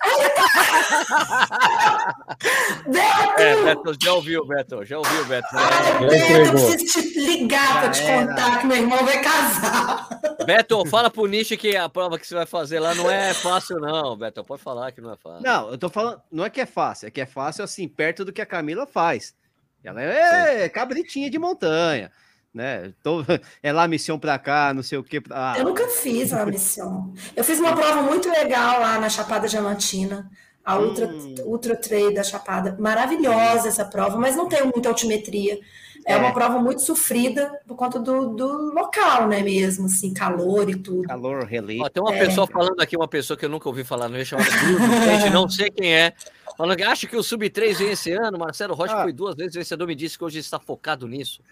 Beto! 2.88 3.40
É, 3.40 3.62
Beto, 3.62 3.96
já 4.02 4.12
ouviu, 4.12 4.44
Beto, 4.44 4.84
já 4.84 4.98
ouviu, 4.98 5.24
Beto. 5.26 5.46
Ai, 5.52 6.08
Beto, 6.08 6.32
eu 6.32 6.50
preciso 6.50 6.86
te 6.86 7.20
ligar 7.20 7.82
para 7.82 7.90
te 7.90 8.02
contar 8.02 8.58
que 8.58 8.66
meu 8.66 8.78
irmão 8.78 9.04
vai 9.04 9.22
casar. 9.22 10.08
Beto, 10.44 10.84
fala 10.86 11.08
pro 11.08 11.26
Nishi 11.26 11.56
que 11.56 11.76
a 11.76 11.88
prova 11.88 12.18
que 12.18 12.26
você 12.26 12.34
vai 12.34 12.46
fazer 12.46 12.80
lá 12.80 12.96
não 12.96 13.08
é 13.08 13.32
fácil, 13.32 13.78
não, 13.78 14.16
Beto. 14.16 14.42
Pode 14.42 14.60
falar 14.60 14.90
que 14.90 15.00
não 15.00 15.12
é 15.12 15.16
fácil. 15.16 15.42
Não, 15.42 15.70
eu 15.70 15.78
tô 15.78 15.88
falando, 15.88 16.20
não 16.32 16.44
é 16.44 16.50
que 16.50 16.60
é 16.60 16.66
fácil, 16.66 17.06
é 17.06 17.12
que 17.12 17.20
é 17.20 17.26
fácil 17.26 17.62
assim, 17.62 17.86
perto 17.86 18.24
do 18.24 18.32
que 18.32 18.42
a 18.42 18.46
Camila 18.46 18.88
faz. 18.88 19.40
Ela 19.84 20.02
é 20.02 20.68
cabritinha 20.68 21.30
de 21.30 21.38
montanha 21.38 22.10
né? 22.52 22.92
Tô, 23.02 23.24
é 23.62 23.72
lá 23.72 23.88
missão 23.88 24.18
para 24.18 24.38
cá, 24.38 24.72
não 24.74 24.82
sei 24.82 24.98
o 24.98 25.04
que. 25.04 25.22
Ah. 25.30 25.54
Eu 25.56 25.64
nunca 25.64 25.88
fiz 25.88 26.32
uma 26.32 26.46
missão. 26.46 27.12
Eu 27.34 27.44
fiz 27.44 27.58
uma 27.58 27.74
prova 27.74 28.02
muito 28.02 28.28
legal 28.28 28.80
lá 28.80 28.98
na 28.98 29.08
Chapada 29.08 29.48
Diamantina, 29.48 30.30
a 30.64 30.78
Ultra, 30.78 31.06
hum. 31.06 31.34
Ultra 31.44 31.76
Trail 31.76 32.12
da 32.12 32.22
Chapada. 32.22 32.76
Maravilhosa 32.78 33.68
essa 33.68 33.84
prova, 33.84 34.18
mas 34.18 34.36
não 34.36 34.48
tem 34.48 34.62
muita 34.64 34.88
altimetria. 34.88 35.58
É, 36.04 36.14
é, 36.14 36.16
uma 36.16 36.32
prova 36.32 36.58
muito 36.58 36.82
sofrida 36.82 37.60
por 37.64 37.76
conta 37.76 38.00
do, 38.00 38.34
do 38.34 38.74
local, 38.74 39.28
né? 39.28 39.40
Mesmo, 39.40 39.86
assim, 39.86 40.12
calor 40.12 40.68
e 40.68 40.74
tudo. 40.74 41.04
Calor, 41.04 41.44
relíquio. 41.44 41.88
tem 41.90 42.02
uma 42.02 42.14
é. 42.14 42.26
pessoa 42.26 42.44
falando 42.44 42.80
aqui, 42.80 42.96
uma 42.96 43.06
pessoa 43.06 43.36
que 43.36 43.44
eu 43.44 43.48
nunca 43.48 43.68
ouvi 43.68 43.84
falar, 43.84 44.08
não 44.08 44.16
é 44.16 44.24
chamada 44.24 44.50
gente, 44.50 45.30
não 45.30 45.48
sei 45.48 45.70
quem 45.70 45.94
é. 45.94 46.12
Falando 46.56 46.76
que 46.76 46.82
acha 46.82 47.06
que 47.06 47.16
o 47.16 47.22
Sub-3 47.22 47.74
vem 47.74 47.90
esse 47.90 48.12
ano. 48.12 48.38
Marcelo 48.38 48.74
Rocha 48.74 48.94
ah. 48.94 49.02
foi 49.02 49.12
duas 49.12 49.34
vezes 49.34 49.54
vencedor, 49.54 49.86
me 49.86 49.94
disse 49.94 50.18
que 50.18 50.24
hoje 50.24 50.38
está 50.38 50.58
focado 50.58 51.08
nisso. 51.08 51.42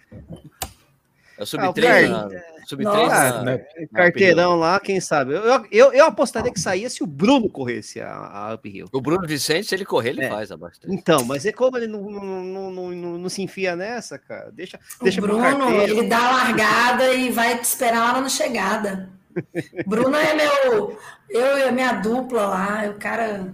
É 1.40 1.42
o 1.42 1.46
sub-3 1.46 2.12
ah, 2.12 2.28
sub 2.66 2.84
na, 2.84 3.42
na, 3.42 3.58
Carteirão 3.94 4.56
lá, 4.56 4.78
quem 4.78 5.00
sabe. 5.00 5.32
Eu, 5.32 5.66
eu, 5.72 5.90
eu 5.90 6.04
apostaria 6.04 6.52
que 6.52 6.60
saía 6.60 6.90
se 6.90 7.02
o 7.02 7.06
Bruno 7.06 7.48
corresse 7.48 7.98
a, 7.98 8.12
a 8.12 8.54
Uphill. 8.54 8.86
O 8.92 9.00
Bruno 9.00 9.26
Vicente, 9.26 9.66
se 9.66 9.74
ele 9.74 9.86
correr, 9.86 10.10
ele 10.10 10.24
é. 10.24 10.28
faz 10.28 10.52
a 10.52 10.56
bastante. 10.58 10.94
Então, 10.94 11.24
mas 11.24 11.46
é 11.46 11.52
como 11.52 11.78
ele 11.78 11.86
não, 11.86 12.02
não, 12.10 12.70
não, 12.70 12.90
não, 12.90 13.18
não 13.18 13.28
se 13.30 13.40
enfia 13.40 13.74
nessa, 13.74 14.18
cara. 14.18 14.52
Deixa, 14.52 14.78
o 15.00 15.04
deixa 15.04 15.18
Bruno, 15.18 15.70
ele 15.80 16.02
dá 16.08 16.18
a 16.18 16.30
largada 16.30 17.14
e 17.14 17.30
vai 17.30 17.58
te 17.58 17.64
esperar 17.64 18.12
lá 18.12 18.20
na 18.20 18.28
chegada. 18.28 19.08
Bruno 19.86 20.16
é 20.16 20.34
meu. 20.34 20.98
Eu 21.30 21.58
e 21.58 21.62
a 21.62 21.72
minha 21.72 21.94
dupla 21.94 22.42
lá, 22.48 22.84
o 22.94 22.98
cara. 22.98 23.50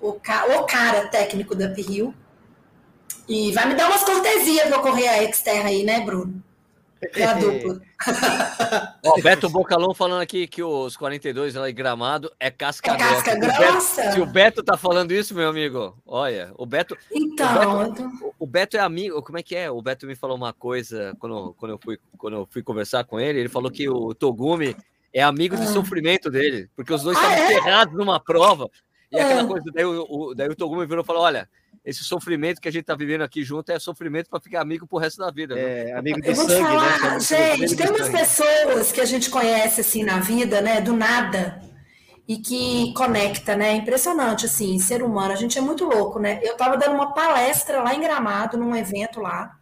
O, 0.00 0.14
ca, 0.14 0.46
o 0.46 0.64
cara 0.64 1.08
técnico 1.08 1.54
da 1.54 1.66
Uphill. 1.66 2.14
E 3.28 3.52
vai 3.52 3.68
me 3.68 3.74
dar 3.74 3.88
umas 3.88 4.02
cortesias 4.02 4.68
pra 4.68 4.78
correr 4.80 5.08
a 5.08 5.32
Xterra 5.32 5.68
aí, 5.68 5.84
né, 5.84 6.00
Bruno? 6.00 6.42
É 7.14 7.24
a 7.24 7.34
dupla. 7.34 7.80
Ó, 9.04 9.20
Beto 9.22 9.48
Bocalão 9.48 9.94
falando 9.94 10.20
aqui 10.20 10.46
que 10.46 10.62
os 10.62 10.96
42 10.98 11.54
lá 11.54 11.70
em 11.70 11.74
Gramado 11.74 12.30
é 12.38 12.50
casca, 12.50 12.92
é 12.92 12.96
casca 12.96 13.36
grossa. 13.36 14.02
Beto, 14.02 14.14
se 14.14 14.20
o 14.20 14.26
Beto 14.26 14.62
tá 14.62 14.76
falando 14.76 15.12
isso, 15.12 15.34
meu 15.34 15.48
amigo, 15.48 15.96
olha, 16.04 16.52
o 16.58 16.66
Beto. 16.66 16.96
Então. 17.10 17.46
O 17.46 17.78
Beto, 17.78 18.02
então... 18.02 18.34
o 18.38 18.46
Beto 18.46 18.76
é 18.76 18.80
amigo. 18.80 19.22
Como 19.22 19.38
é 19.38 19.42
que 19.42 19.56
é? 19.56 19.70
O 19.70 19.80
Beto 19.80 20.06
me 20.06 20.14
falou 20.14 20.36
uma 20.36 20.52
coisa 20.52 21.16
quando, 21.18 21.54
quando, 21.54 21.72
eu, 21.72 21.80
fui, 21.82 21.98
quando 22.18 22.34
eu 22.34 22.48
fui 22.50 22.62
conversar 22.62 23.04
com 23.04 23.18
ele. 23.18 23.40
Ele 23.40 23.48
falou 23.48 23.70
que 23.70 23.88
o 23.88 24.14
Togumi 24.14 24.76
é 25.12 25.22
amigo 25.22 25.56
de 25.56 25.62
ah. 25.62 25.68
sofrimento 25.68 26.30
dele, 26.30 26.68
porque 26.76 26.92
os 26.92 27.02
dois 27.02 27.16
ah, 27.16 27.22
estavam 27.22 27.44
é? 27.44 27.48
ferrados 27.48 27.94
numa 27.94 28.20
prova. 28.20 28.70
E 29.10 29.18
aquela 29.18 29.42
é. 29.42 29.46
coisa, 29.46 29.64
daí 29.72 29.84
o, 29.84 30.34
daí 30.34 30.48
o 30.48 30.56
Togumi 30.56 30.86
virou 30.86 31.02
e 31.02 31.06
falou: 31.06 31.22
olha 31.22 31.48
esse 31.84 32.04
sofrimento 32.04 32.60
que 32.60 32.68
a 32.68 32.70
gente 32.70 32.82
está 32.82 32.94
vivendo 32.94 33.22
aqui 33.22 33.42
junto 33.42 33.72
é 33.72 33.78
sofrimento 33.78 34.28
para 34.28 34.40
ficar 34.40 34.60
amigo 34.60 34.86
pro 34.86 34.98
resto 34.98 35.18
da 35.18 35.30
vida. 35.30 35.58
É, 35.58 35.84
né? 35.84 35.92
amigo 35.94 36.20
de 36.20 36.34
sangue, 36.34 36.52
né? 36.52 36.60
falar, 36.60 37.12
né? 37.14 37.20
Gente, 37.20 37.76
tem 37.76 37.90
umas 37.90 38.08
pessoas 38.08 38.92
que 38.92 39.00
a 39.00 39.04
gente 39.04 39.30
conhece 39.30 39.80
assim 39.80 40.04
na 40.04 40.20
vida, 40.20 40.60
né? 40.60 40.80
Do 40.80 40.92
nada. 40.94 41.60
E 42.28 42.36
que 42.36 42.92
conecta, 42.94 43.56
né? 43.56 43.74
Impressionante, 43.74 44.46
assim, 44.46 44.78
ser 44.78 45.02
humano. 45.02 45.32
A 45.32 45.36
gente 45.36 45.58
é 45.58 45.60
muito 45.60 45.84
louco, 45.84 46.20
né? 46.20 46.38
Eu 46.42 46.52
estava 46.52 46.76
dando 46.76 46.94
uma 46.94 47.12
palestra 47.12 47.82
lá 47.82 47.94
em 47.94 48.00
Gramado, 48.00 48.56
num 48.56 48.76
evento 48.76 49.18
lá. 49.20 49.56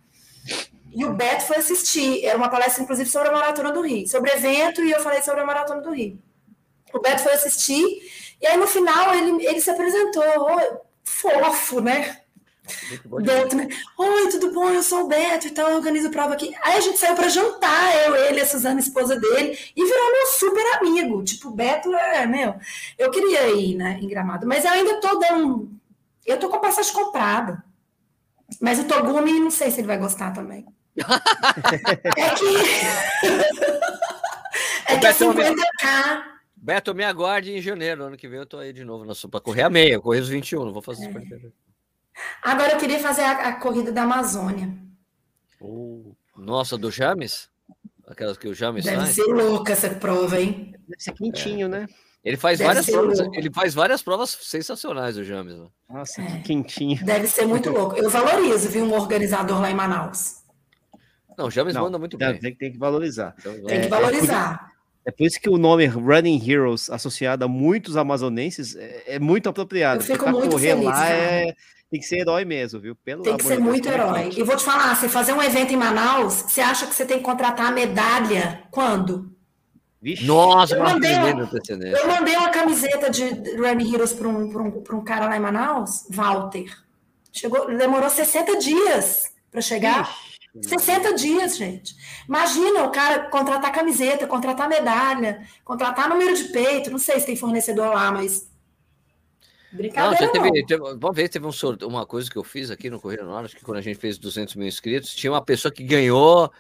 E 0.95 1.05
o 1.05 1.15
Beto 1.15 1.45
foi 1.45 1.57
assistir. 1.57 2.25
Era 2.25 2.37
uma 2.37 2.51
palestra, 2.51 2.83
inclusive, 2.83 3.09
sobre 3.09 3.29
a 3.29 3.33
Maratona 3.33 3.73
do 3.73 3.81
Rio. 3.81 4.07
Sobre 4.07 4.33
evento, 4.33 4.83
e 4.83 4.91
eu 4.91 5.01
falei 5.01 5.23
sobre 5.23 5.41
a 5.41 5.47
Maratona 5.47 5.81
do 5.81 5.93
Rio. 5.93 6.19
O 6.93 7.01
Beto 7.01 7.23
foi 7.23 7.33
assistir. 7.33 8.03
E 8.41 8.47
aí, 8.47 8.57
no 8.57 8.67
final, 8.67 9.15
ele, 9.15 9.47
ele 9.47 9.61
se 9.61 9.71
apresentou 9.71 10.25
fofo, 11.05 11.81
né? 11.81 12.21
Beto, 13.05 13.57
né? 13.57 13.69
Oi, 13.97 14.29
tudo 14.29 14.53
bom? 14.53 14.69
Eu 14.69 14.83
sou 14.83 15.05
o 15.05 15.09
Beto 15.09 15.47
e 15.47 15.51
então 15.51 15.69
eu 15.69 15.77
organizo 15.77 16.11
prova 16.11 16.35
aqui. 16.35 16.55
Aí 16.63 16.77
a 16.77 16.81
gente 16.81 16.99
saiu 16.99 17.15
para 17.15 17.29
jantar, 17.29 17.97
eu, 18.07 18.15
ele, 18.15 18.41
a 18.41 18.47
Suzana, 18.47 18.79
esposa 18.79 19.19
dele, 19.19 19.59
e 19.75 19.85
virou 19.85 20.13
meu 20.13 20.27
super 20.27 20.77
amigo. 20.77 21.25
Tipo, 21.25 21.49
o 21.49 21.53
Beto 21.53 21.95
é, 21.95 22.27
meu. 22.27 22.55
Eu 22.99 23.11
queria 23.11 23.49
ir, 23.55 23.75
né, 23.75 23.99
em 24.01 24.09
Gramado, 24.09 24.47
mas 24.47 24.65
eu 24.65 24.71
ainda 24.71 25.01
tô 25.01 25.19
dando. 25.19 25.71
Eu 26.27 26.39
tô 26.39 26.49
com 26.49 26.57
a 26.57 26.61
passagem 26.61 26.93
comprada. 26.93 27.65
Mas 28.61 28.79
o 28.79 28.85
Togumi, 28.85 29.41
não 29.41 29.51
sei 29.51 29.71
se 29.71 29.81
ele 29.81 29.87
vai 29.87 29.99
gostar 29.99 30.33
também. 30.33 30.67
é 32.17 32.31
que. 32.31 32.47
é 34.93 34.99
que 34.99 35.07
é 35.07 35.13
50k. 35.13 36.38
Beto, 36.61 36.95
me 36.95 37.05
aguarde 37.05 37.53
em 37.53 37.61
janeiro, 37.61 38.05
ano 38.05 38.17
que 38.17 38.29
vem 38.29 38.39
eu 38.39 38.47
tô 38.47 38.59
aí 38.59 38.73
de 38.73 38.85
novo 38.85 39.07
para 39.29 39.41
correr 39.41 39.63
a 39.63 39.71
meia, 39.71 40.01
correr 40.01 40.21
os 40.21 40.29
21, 40.29 40.65
não 40.65 40.73
vou 40.73 40.83
fazer 40.83 41.07
é. 41.07 41.51
Agora 42.43 42.73
eu 42.73 42.79
queria 42.79 42.99
fazer 42.99 43.23
a, 43.23 43.49
a 43.49 43.53
corrida 43.61 43.93
da 43.93 44.03
Amazônia. 44.03 44.77
Oh, 45.61 46.13
nossa, 46.37 46.77
do 46.77 46.91
James? 46.91 47.49
Aquelas 48.07 48.37
que 48.37 48.49
o 48.49 48.55
James 48.55 48.85
Deve 48.85 48.97
faz? 48.97 49.15
ser 49.15 49.25
louca 49.25 49.73
essa 49.73 49.91
prova, 49.91 50.41
hein? 50.41 50.75
Deve 50.89 51.03
ser 51.03 51.13
quentinho, 51.13 51.67
é. 51.67 51.69
né? 51.69 51.87
Ele 52.25 52.37
faz 52.37 52.59
várias 52.59 52.87
provas, 52.87 53.21
ele 53.21 53.51
faz 53.53 53.75
várias 53.75 54.03
provas 54.03 54.31
sensacionais, 54.43 55.17
o 55.17 55.25
James. 55.25 55.57
Nossa, 55.89 56.21
é. 56.21 56.27
que 56.27 56.43
quentinho. 56.43 57.05
Deve 57.05 57.29
ser 57.29 57.47
muito 57.47 57.71
louco. 57.71 57.97
Eu 57.97 58.11
valorizo, 58.11 58.69
vi 58.69 58.81
um 58.81 58.93
organizador 58.93 59.61
lá 59.61 59.71
em 59.71 59.75
Manaus. 59.75 60.39
Não, 61.37 61.47
o 61.47 61.51
James 61.51 61.75
Não, 61.75 61.83
manda 61.83 61.99
muito 61.99 62.19
bem. 62.19 62.37
Tem, 62.39 62.55
tem 62.55 62.73
que 62.73 62.79
valorizar. 62.79 63.35
Tem 63.67 63.83
que 63.83 63.89
valorizar. 63.89 64.68
É 65.09 65.11
por 65.11 65.27
isso 65.27 65.41
que 65.41 65.49
o 65.49 65.57
nome 65.57 65.87
Running 65.87 66.39
Heroes, 66.47 66.91
associado 66.91 67.43
a 67.43 67.49
muitos 67.49 67.97
amazonenses, 67.97 68.77
é, 68.77 69.05
é 69.15 69.19
muito 69.19 69.49
apropriado. 69.49 70.03
Eu 70.03 70.07
fico 70.07 70.29
muito 70.29 70.51
correr 70.51 70.75
feliz, 70.75 70.85
lá 70.85 71.09
é, 71.09 71.55
tem 71.91 71.99
que 71.99 72.03
ser 72.03 72.19
herói 72.21 72.45
mesmo, 72.45 72.79
viu? 72.79 72.95
Pelo 72.95 73.23
tem 73.23 73.35
que 73.39 73.43
ser 73.43 73.59
muito 73.59 73.89
herói. 73.89 74.29
E 74.37 74.43
vou 74.43 74.55
te 74.55 74.63
falar, 74.63 74.95
você 74.95 75.09
fazer 75.09 75.33
um 75.33 75.43
evento 75.43 75.73
em 75.73 75.79
Manaus, 75.79 76.35
você 76.47 76.61
acha 76.61 76.87
que 76.87 76.95
você 76.95 77.07
tem 77.07 77.17
que 77.17 77.25
contratar 77.25 77.69
a 77.69 77.71
medalha 77.71 78.65
quando? 78.71 79.35
Vixe. 79.99 80.27
Nossa, 80.27 80.77
eu 80.77 80.85
mandei, 80.85 81.15
uma, 81.15 81.31
eu 81.31 82.07
mandei 82.07 82.37
uma 82.37 82.51
camiseta 82.51 83.09
de 83.09 83.25
Running 83.57 83.95
Heroes 83.95 84.13
para 84.13 84.29
um, 84.29 84.43
um, 84.43 84.85
um 84.93 85.05
cara 85.05 85.27
lá 85.27 85.39
em 85.39 85.41
Manaus, 85.41 86.05
Walter. 86.11 86.67
Chegou, 87.33 87.67
demorou 87.75 88.11
60 88.11 88.59
dias 88.59 89.33
para 89.51 89.63
chegar. 89.63 90.07
Vixe. 90.07 90.28
60 90.61 91.15
dias, 91.15 91.57
gente. 91.57 91.95
Imagina 92.27 92.85
o 92.85 92.91
cara 92.91 93.29
contratar 93.29 93.73
camiseta, 93.73 94.27
contratar 94.27 94.69
medalha, 94.69 95.47
contratar 95.65 96.09
número 96.09 96.35
de 96.35 96.45
peito. 96.45 96.91
Não 96.91 96.99
sei 96.99 97.21
se 97.21 97.27
tem 97.27 97.37
fornecedor 97.37 97.95
lá, 97.95 98.11
mas. 98.11 98.49
Brincadeira. 99.71 100.27
Não, 100.27 100.33
teve, 100.33 100.67
teve, 100.67 100.83
uma 100.83 101.13
vez 101.13 101.29
teve 101.29 101.47
um 101.47 101.87
uma 101.87 102.07
coisa 102.07 102.31
que 102.31 102.37
eu 102.37 102.45
fiz 102.45 102.71
aqui 102.71 102.89
no 102.89 102.99
Correio 102.99 103.27
Norte, 103.27 103.55
que 103.55 103.65
quando 103.65 103.77
a 103.77 103.83
gente 103.83 103.99
fez 103.99 104.17
200 104.17 104.55
mil 104.55 104.67
inscritos, 104.67 105.15
tinha 105.15 105.31
uma 105.31 105.45
pessoa 105.45 105.71
que 105.71 105.85
ganhou, 105.85 106.51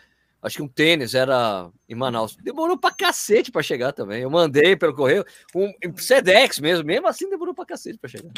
acho 0.48 0.56
que 0.56 0.62
um 0.62 0.68
tênis, 0.68 1.14
era 1.14 1.70
em 1.88 1.94
Manaus. 1.94 2.36
Demorou 2.36 2.76
pra 2.76 2.90
cacete 2.90 3.52
pra 3.52 3.62
chegar 3.62 3.92
também. 3.92 4.22
Eu 4.22 4.30
mandei 4.30 4.74
pelo 4.74 4.94
correio, 4.94 5.24
um 5.54 5.72
Sedex 5.96 6.58
mesmo, 6.58 6.84
mesmo 6.84 7.06
assim 7.06 7.30
demorou 7.30 7.54
pra 7.54 7.64
cacete 7.64 7.98
pra 7.98 8.10
chegar. 8.10 8.32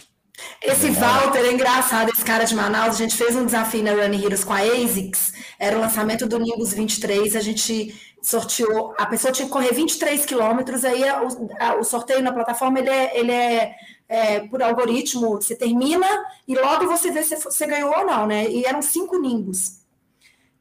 Esse 0.62 0.90
Walter 0.90 1.40
é 1.40 1.52
engraçado, 1.52 2.10
esse 2.10 2.24
cara 2.24 2.44
de 2.44 2.54
Manaus. 2.54 2.94
A 2.94 2.98
gente 2.98 3.16
fez 3.16 3.36
um 3.36 3.44
desafio 3.44 3.82
na 3.82 3.92
Running 3.92 4.24
Heroes 4.24 4.44
com 4.44 4.52
a 4.52 4.60
ASICS. 4.60 5.32
Era 5.58 5.76
o 5.76 5.80
lançamento 5.80 6.26
do 6.26 6.38
Nimbus 6.38 6.72
23. 6.72 7.36
A 7.36 7.40
gente 7.40 7.94
sorteou. 8.22 8.94
A 8.98 9.06
pessoa 9.06 9.32
tinha 9.32 9.46
que 9.46 9.52
correr 9.52 9.72
23 9.72 10.24
quilômetros. 10.24 10.84
Aí 10.84 11.02
o, 11.02 11.80
o, 11.80 11.84
sorteio 11.84 12.22
na 12.22 12.32
plataforma 12.32 12.78
ele 12.78 12.90
é, 12.90 13.18
ele 13.18 13.32
é, 13.32 13.74
é, 14.08 14.40
por 14.40 14.62
algoritmo. 14.62 15.36
Você 15.36 15.56
termina 15.56 16.06
e 16.46 16.54
logo 16.54 16.86
você 16.86 17.10
vê 17.10 17.22
se 17.22 17.36
você 17.36 17.66
ganhou 17.66 17.94
ou 17.98 18.06
não, 18.06 18.26
né? 18.26 18.48
E 18.50 18.64
eram 18.64 18.82
cinco 18.82 19.18
Nimbus. 19.18 19.80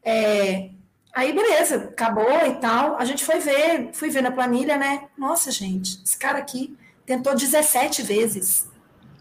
É, 0.02 0.70
aí, 1.12 1.32
beleza, 1.32 1.76
acabou 1.92 2.46
e 2.46 2.54
tal. 2.56 2.96
A 2.96 3.04
gente 3.04 3.24
foi 3.24 3.38
ver, 3.38 3.90
fui 3.92 4.10
ver 4.10 4.22
na 4.22 4.30
planilha, 4.30 4.76
né? 4.76 5.08
Nossa, 5.16 5.50
gente, 5.50 6.00
esse 6.04 6.16
cara 6.16 6.38
aqui 6.38 6.76
tentou 7.06 7.34
17 7.34 8.02
vezes 8.02 8.68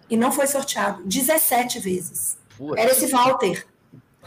e 0.10 0.18
não 0.18 0.32
foi 0.32 0.48
sorteado 0.48 1.04
17 1.06 1.80
vezes. 1.80 2.38
Era 2.78 2.92
esse 2.92 3.08
Walter. 3.08 3.66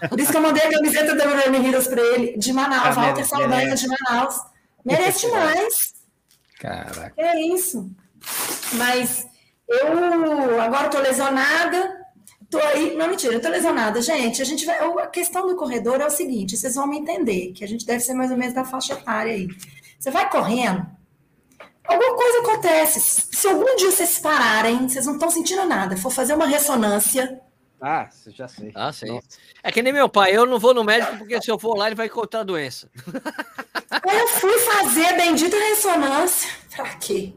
Por 0.09 0.19
isso 0.19 0.31
que 0.31 0.37
eu 0.37 0.43
mandei 0.43 0.65
a 0.65 0.71
camiseta 0.71 1.15
da 1.15 1.25
Running 1.25 1.67
Heroes 1.69 1.87
para 1.87 2.01
ele, 2.01 2.37
de 2.37 2.53
Manaus, 2.53 2.97
ah, 2.97 3.01
Walter 3.01 3.25
Saldanha 3.25 3.75
de 3.75 3.87
Manaus. 3.87 4.41
Merece 4.85 5.27
demais. 5.27 5.95
Caraca. 6.59 7.13
É 7.17 7.41
isso. 7.41 7.91
Mas 8.75 9.27
eu 9.69 10.61
agora 10.61 10.87
estou 10.87 11.01
lesionada, 11.01 12.02
tô 12.53 12.59
aí. 12.59 12.95
Não, 12.95 13.09
mentira, 13.09 13.33
eu 13.33 13.41
tô 13.41 13.49
lesionada. 13.49 14.01
Gente, 14.03 14.43
a 14.43 14.45
gente 14.45 14.67
vai. 14.67 14.79
A 14.79 15.07
questão 15.07 15.47
do 15.47 15.57
corredor 15.57 16.01
é 16.01 16.07
o 16.07 16.11
seguinte: 16.11 16.57
vocês 16.57 16.75
vão 16.75 16.87
me 16.87 16.99
entender, 16.99 17.53
que 17.53 17.65
a 17.65 17.69
gente 17.69 17.87
deve 17.87 18.01
ser 18.01 18.13
mais 18.13 18.31
ou 18.31 18.37
menos 18.37 18.55
da 18.55 18.65
faixa 18.65 18.93
etária 18.93 19.33
aí. 19.33 19.49
Você 19.99 20.11
vai 20.11 20.29
correndo, 20.29 20.87
alguma 21.85 22.15
coisa 22.15 22.39
acontece. 22.41 23.29
Se 23.33 23.49
algum 23.49 23.75
dia 23.77 23.91
vocês 23.91 24.19
pararem, 24.19 24.89
vocês 24.89 25.07
não 25.07 25.15
estão 25.15 25.31
sentindo 25.31 25.65
nada, 25.65 25.97
for 25.97 26.11
fazer 26.11 26.35
uma 26.35 26.47
ressonância. 26.47 27.41
Ah, 27.81 28.09
já 28.29 28.47
sei. 28.47 28.71
Ah, 28.77 28.93
sim. 28.93 29.07
Nossa. 29.07 29.27
É 29.61 29.73
que 29.73 29.83
nem 29.83 29.93
meu 29.93 30.09
pai, 30.09 30.37
eu 30.37 30.47
não 30.47 30.59
vou 30.59 30.73
no 30.73 30.85
médico 30.85 31.19
porque 31.19 31.41
se 31.43 31.51
eu 31.51 31.59
for 31.59 31.77
lá 31.77 31.87
ele 31.87 31.97
vai 31.97 32.07
encontrar 32.07 32.41
a 32.41 32.45
doença. 32.45 32.89
Eu 34.05 34.29
fui 34.29 34.59
fazer 34.59 35.07
a 35.07 35.13
bendita 35.13 35.57
ressonância. 35.57 36.51
Pra 36.75 36.89
quê? 36.97 37.33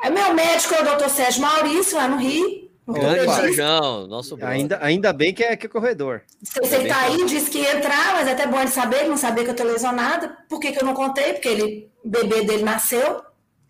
Aí 0.00 0.10
meu 0.10 0.32
médico 0.32 0.74
é 0.74 0.80
o 0.80 0.84
doutor 0.84 1.10
Sérgio 1.10 1.42
Maurício, 1.42 1.96
lá 1.96 2.08
no 2.08 2.16
Rio. 2.16 2.67
Grande 2.88 4.08
nosso 4.08 4.38
ainda, 4.42 4.78
ainda 4.80 5.12
bem 5.12 5.34
que 5.34 5.44
é, 5.44 5.54
que 5.56 5.66
é 5.66 5.68
corredor. 5.68 6.22
Você 6.40 6.86
tá 6.86 7.02
aí, 7.02 7.26
disse 7.26 7.50
que 7.50 7.58
ia 7.58 7.76
entrar, 7.76 8.14
mas 8.14 8.26
é 8.26 8.32
até 8.32 8.46
bom 8.46 8.58
ele 8.58 8.70
saber, 8.70 9.00
ele 9.00 9.10
não 9.10 9.16
sabia 9.18 9.44
que 9.44 9.50
eu 9.50 9.56
tô 9.56 9.62
lesionada. 9.62 10.38
Por 10.48 10.58
que, 10.58 10.72
que 10.72 10.80
eu 10.80 10.86
não 10.86 10.94
contei? 10.94 11.34
Porque 11.34 11.48
ele, 11.48 11.90
o 12.02 12.08
bebê 12.08 12.44
dele 12.44 12.62
nasceu. 12.62 13.22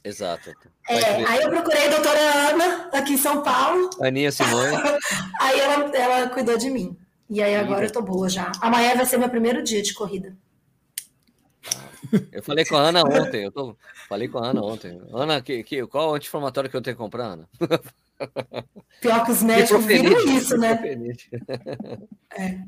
Exato. 0.05 0.53
É, 0.89 1.25
aí 1.25 1.43
eu 1.43 1.51
procurei 1.51 1.89
a 1.89 1.91
doutora 1.91 2.21
Ana, 2.21 2.91
aqui 2.93 3.15
em 3.15 3.19
São 3.19 3.43
Paulo. 3.43 3.91
Aninha 4.01 4.31
Simone. 4.31 4.77
aí 5.41 5.59
ela, 5.59 5.97
ela 5.97 6.29
cuidou 6.29 6.57
de 6.57 6.71
mim. 6.71 6.97
E 7.29 7.43
aí 7.43 7.57
agora 7.57 7.87
eu 7.87 7.93
tô 7.93 8.01
boa 8.01 8.29
já. 8.29 8.53
Amanhã 8.61 8.95
vai 8.95 9.05
ser 9.05 9.19
meu 9.19 9.29
primeiro 9.29 9.65
dia 9.65 9.83
de 9.83 9.93
corrida. 9.95 10.37
Eu 12.31 12.43
falei 12.43 12.65
com 12.65 12.77
a 12.77 12.83
Ana 12.83 13.03
ontem. 13.03 13.45
Eu 13.45 13.51
tô, 13.51 13.77
falei 14.09 14.29
com 14.29 14.39
a 14.39 14.47
Ana 14.47 14.63
ontem. 14.63 14.99
Ana, 15.13 15.43
que, 15.43 15.65
que, 15.65 15.85
qual 15.89 16.15
anti-inflamatório 16.15 16.71
que 16.71 16.77
eu 16.77 16.81
tenho 16.81 16.97
que 16.97 17.03
comprar, 17.03 17.33
Ana? 17.33 17.49
Pior 19.01 19.25
que 19.25 19.31
os 19.31 19.43
médicos 19.43 19.85
viram 19.85 20.21
isso, 20.37 20.57
né? 20.57 20.79
É. 22.37 22.59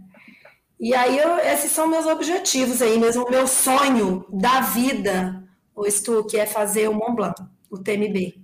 E 0.78 0.94
aí, 0.94 1.18
eu, 1.18 1.36
esses 1.38 1.70
são 1.70 1.86
meus 1.86 2.06
objetivos 2.06 2.80
aí 2.80 2.98
mesmo. 2.98 3.24
O 3.24 3.30
meu 3.30 3.46
sonho 3.46 4.24
da 4.30 4.60
vida 4.60 5.44
o 5.80 5.90
Stu, 5.90 6.24
que 6.24 6.36
é 6.36 6.46
fazer 6.46 6.88
o 6.88 6.94
Mont 6.94 7.14
Blanc, 7.14 7.42
o 7.70 7.78
TMB. 7.78 8.38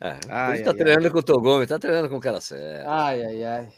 É, 0.00 0.18
ai, 0.28 0.62
tá 0.62 0.70
ai, 0.70 0.76
treinando 0.76 1.06
ai. 1.06 1.10
com 1.10 1.18
o 1.18 1.22
Togome, 1.22 1.66
tá 1.66 1.78
treinando 1.78 2.08
com 2.08 2.16
o 2.16 2.20
cara 2.20 2.40
certo. 2.40 2.88
Ai, 2.88 3.22
ai, 3.22 3.44
ai. 3.44 3.68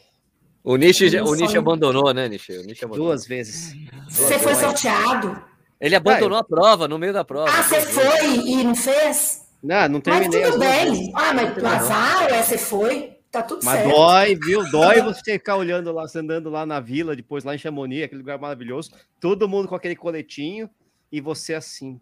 O 0.63 0.77
Nishi, 0.77 1.19
o 1.19 1.35
Nishi 1.35 1.57
abandonou, 1.57 2.13
né, 2.13 2.29
Nishi? 2.29 2.53
O 2.53 2.63
Nishi 2.63 2.85
abandonou. 2.85 3.09
Duas 3.09 3.27
vezes. 3.27 3.75
Você 4.09 4.39
foi 4.39 4.55
sorteado? 4.55 5.43
Ele 5.79 5.95
abandonou 5.95 6.37
a 6.37 6.43
prova, 6.43 6.87
no 6.87 6.97
meio 6.97 7.11
da 7.11 7.25
prova. 7.25 7.51
Ah, 7.51 7.61
você 7.61 7.81
foi 7.81 8.37
e 8.37 8.63
não 8.63 8.73
fez? 8.73 9.42
Não, 9.63 9.87
não 9.87 10.01
terminei. 10.01 10.41
Mas 10.41 10.51
tudo 10.51 10.59
bem. 10.59 11.11
Ah, 11.15 11.33
mas 11.33 11.55
tu 11.55 11.65
azar, 11.65 12.29
é, 12.29 12.43
você 12.43 12.57
foi. 12.57 13.17
Tá 13.31 13.41
tudo 13.41 13.63
mas 13.63 13.79
certo. 13.79 13.87
Mas 13.87 13.97
dói, 13.97 14.35
viu? 14.35 14.63
Dói 14.69 15.01
você 15.01 15.33
ficar 15.33 15.55
olhando 15.55 15.91
lá, 15.91 16.05
andando 16.15 16.49
lá 16.49 16.65
na 16.65 16.79
vila, 16.79 17.15
depois 17.15 17.43
lá 17.43 17.55
em 17.55 17.57
Chamonix, 17.57 18.03
aquele 18.03 18.21
lugar 18.21 18.37
maravilhoso. 18.37 18.91
Todo 19.19 19.47
mundo 19.47 19.67
com 19.67 19.73
aquele 19.73 19.95
coletinho 19.95 20.69
e 21.11 21.21
você 21.21 21.55
assim. 21.55 21.99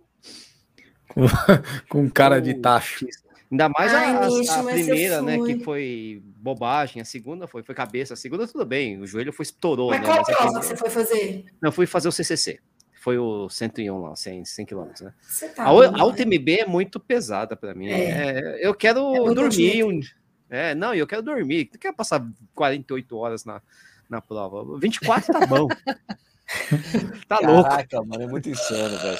com 1.87 2.09
cara 2.11 2.41
de 2.41 2.55
tacho. 2.55 3.05
Ainda 3.51 3.69
mais 3.69 3.93
Ai, 3.93 4.05
a, 4.05 4.19
a, 4.19 4.59
a 4.59 4.63
primeira, 4.63 5.21
né, 5.21 5.37
que 5.37 5.59
foi 5.59 6.23
bobagem, 6.37 7.01
a 7.01 7.05
segunda 7.05 7.47
foi, 7.47 7.61
foi 7.63 7.75
cabeça, 7.75 8.13
a 8.13 8.17
segunda 8.17 8.47
tudo 8.47 8.65
bem, 8.65 8.97
o 8.99 9.05
joelho 9.05 9.33
foi 9.33 9.43
estourou. 9.43 9.89
Mas 9.89 9.99
né, 9.99 10.05
qual 10.05 10.23
prova 10.23 10.59
que 10.59 10.65
você 10.65 10.75
foi 10.77 10.89
fazer? 10.89 11.45
Não, 11.61 11.69
fui 11.69 11.85
fazer 11.85 12.07
o 12.07 12.13
CCC. 12.13 12.59
Foi 13.01 13.17
o 13.17 13.49
101 13.49 13.99
lá, 13.99 14.15
100, 14.15 14.45
100 14.45 14.65
quilômetros, 14.67 15.01
né? 15.01 15.11
Tá 15.55 15.63
a, 15.63 15.69
a 15.69 16.05
UTMB 16.05 16.59
é 16.59 16.65
muito 16.67 16.99
pesada 16.99 17.55
para 17.55 17.73
mim. 17.73 17.87
É. 17.87 18.03
É, 18.03 18.67
eu 18.67 18.75
quero 18.75 19.31
é 19.31 19.33
dormir. 19.33 19.83
Um, 19.83 19.99
é, 20.47 20.75
não, 20.75 20.93
eu 20.93 21.07
quero 21.07 21.23
dormir. 21.23 21.67
Não 21.73 21.79
quero 21.79 21.95
passar 21.95 22.23
48 22.53 23.17
horas 23.17 23.43
na, 23.43 23.59
na 24.07 24.21
prova. 24.21 24.77
24 24.77 25.33
tá 25.33 25.47
bom. 25.47 25.67
tá 27.27 27.37
Caraca, 27.39 27.51
louco. 27.51 27.69
Caraca, 27.71 28.03
mano, 28.03 28.21
é 28.21 28.27
muito 28.27 28.49
insano, 28.49 28.95
velho, 28.99 29.17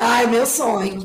Ai, 0.00 0.26
meu 0.26 0.44
sonho. 0.44 1.04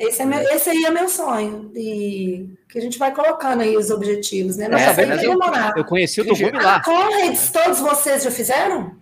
Esse, 0.00 0.22
é 0.22 0.26
meu, 0.26 0.40
esse 0.40 0.70
aí 0.70 0.86
é 0.86 0.90
meu 0.90 1.08
sonho. 1.08 1.70
E 1.76 2.50
que 2.68 2.78
a 2.78 2.82
gente 2.82 2.98
vai 2.98 3.14
colocando 3.14 3.60
aí 3.60 3.76
os 3.76 3.90
objetivos, 3.90 4.56
né? 4.56 4.66
Nossa, 4.66 5.00
é, 5.00 5.24
eu, 5.24 5.38
eu 5.76 5.84
conheci 5.84 6.20
o 6.20 6.26
Togumi 6.26 6.50
lá. 6.50 6.82
Conrads, 6.82 7.52
todos 7.52 7.78
vocês 7.78 8.24
já 8.24 8.30
fizeram? 8.32 8.96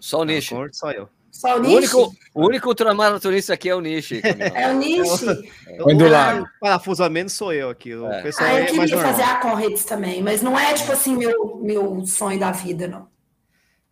Só 0.00 0.22
o 0.22 0.24
Nishi. 0.24 0.56
Só 0.72 0.90
eu. 0.90 1.08
Só 1.30 1.56
o 1.56 1.60
Nishi? 1.60 1.74
O 1.74 1.78
único, 1.78 2.16
o 2.34 2.46
único 2.46 2.68
ultramaratonista 2.68 3.54
aqui 3.54 3.68
é 3.68 3.74
o 3.74 3.80
Nishi. 3.80 4.20
É 4.54 4.70
o 4.70 4.74
Nishi. 4.74 5.26
É. 5.66 5.82
O 5.82 6.46
parafusamento 6.60 7.30
sou 7.30 7.52
eu 7.52 7.70
aqui. 7.70 7.94
O 7.94 8.10
é. 8.10 8.22
pessoal 8.22 8.50
ah, 8.50 8.54
eu 8.54 8.64
é 8.64 8.66
queria 8.66 8.98
fazer 8.98 9.22
a 9.22 9.36
Conrads 9.36 9.84
também, 9.84 10.22
mas 10.22 10.42
não 10.42 10.58
é 10.58 10.74
tipo 10.74 10.92
assim 10.92 11.16
meu, 11.16 11.60
meu 11.62 12.04
sonho 12.04 12.38
da 12.38 12.50
vida, 12.50 12.86
não. 12.86 13.08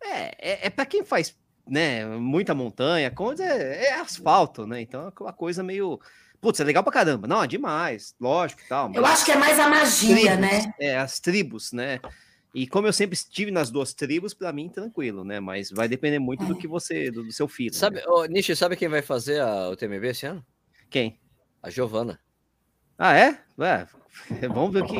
É, 0.03 0.35
é, 0.39 0.67
é 0.67 0.69
para 0.69 0.85
quem 0.85 1.03
faz 1.03 1.35
né, 1.69 2.05
muita 2.05 2.55
montanha, 2.55 3.11
coisa 3.11 3.43
é, 3.43 3.85
é, 3.85 3.99
asfalto, 3.99 4.65
né? 4.65 4.81
Então 4.81 5.07
é 5.07 5.23
uma 5.23 5.33
coisa 5.33 5.63
meio. 5.63 5.99
Putz, 6.41 6.59
é 6.59 6.63
legal 6.63 6.83
pra 6.83 6.93
caramba. 6.93 7.27
Não, 7.27 7.43
é 7.43 7.47
demais, 7.47 8.15
lógico 8.19 8.61
e 8.61 8.67
tal. 8.67 8.91
Eu 8.93 9.05
acho 9.05 9.25
que 9.25 9.31
é 9.31 9.35
mais 9.35 9.59
a 9.59 9.69
magia, 9.69 10.15
tribos, 10.15 10.39
né? 10.39 10.73
É, 10.79 10.97
as 10.97 11.19
tribos, 11.19 11.71
né? 11.71 11.99
E 12.53 12.67
como 12.67 12.87
eu 12.87 12.93
sempre 12.93 13.13
estive 13.13 13.51
nas 13.51 13.69
duas 13.69 13.93
tribos, 13.93 14.33
para 14.33 14.51
mim, 14.51 14.69
tranquilo, 14.69 15.23
né? 15.23 15.39
Mas 15.39 15.69
vai 15.69 15.87
depender 15.87 16.19
muito 16.19 16.45
do 16.45 16.57
que 16.57 16.67
você, 16.67 17.11
do, 17.11 17.23
do 17.23 17.31
seu 17.31 17.47
filho. 17.47 17.73
Sabe, 17.73 17.97
né? 17.97 18.03
Nishi, 18.29 18.55
sabe 18.55 18.75
quem 18.75 18.87
vai 18.87 19.01
fazer 19.01 19.39
a, 19.39 19.69
o 19.69 19.75
TMB 19.75 20.05
esse 20.05 20.25
ano? 20.25 20.43
Quem? 20.89 21.19
A 21.61 21.69
Giovana. 21.69 22.19
Ah, 22.97 23.15
é? 23.15 23.39
Ué, 23.57 23.87
vamos 24.49 24.73
ver 24.73 24.83
o 24.83 24.87
que. 24.87 24.97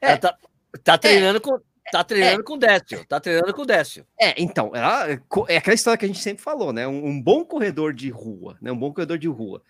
É. 0.00 0.08
Ela 0.08 0.18
tá, 0.18 0.38
tá 0.82 0.98
treinando 0.98 1.38
é. 1.38 1.40
com. 1.40 1.60
Tá 1.90 2.04
treinando 2.04 2.40
é. 2.40 2.44
com 2.44 2.54
o 2.54 2.58
Décio, 2.58 3.04
tá 3.06 3.20
treinando 3.20 3.52
com 3.52 3.62
o 3.62 3.66
Décio. 3.66 4.06
É, 4.18 4.40
então, 4.40 4.70
ela, 4.74 5.10
é 5.48 5.56
aquela 5.56 5.74
história 5.74 5.98
que 5.98 6.04
a 6.04 6.08
gente 6.08 6.20
sempre 6.20 6.42
falou, 6.42 6.72
né? 6.72 6.86
Um, 6.86 7.06
um 7.06 7.20
bom 7.20 7.44
corredor 7.44 7.92
de 7.92 8.08
rua, 8.08 8.56
né? 8.62 8.72
Um 8.72 8.78
bom 8.78 8.92
corredor 8.92 9.18
de 9.18 9.28
rua 9.28 9.62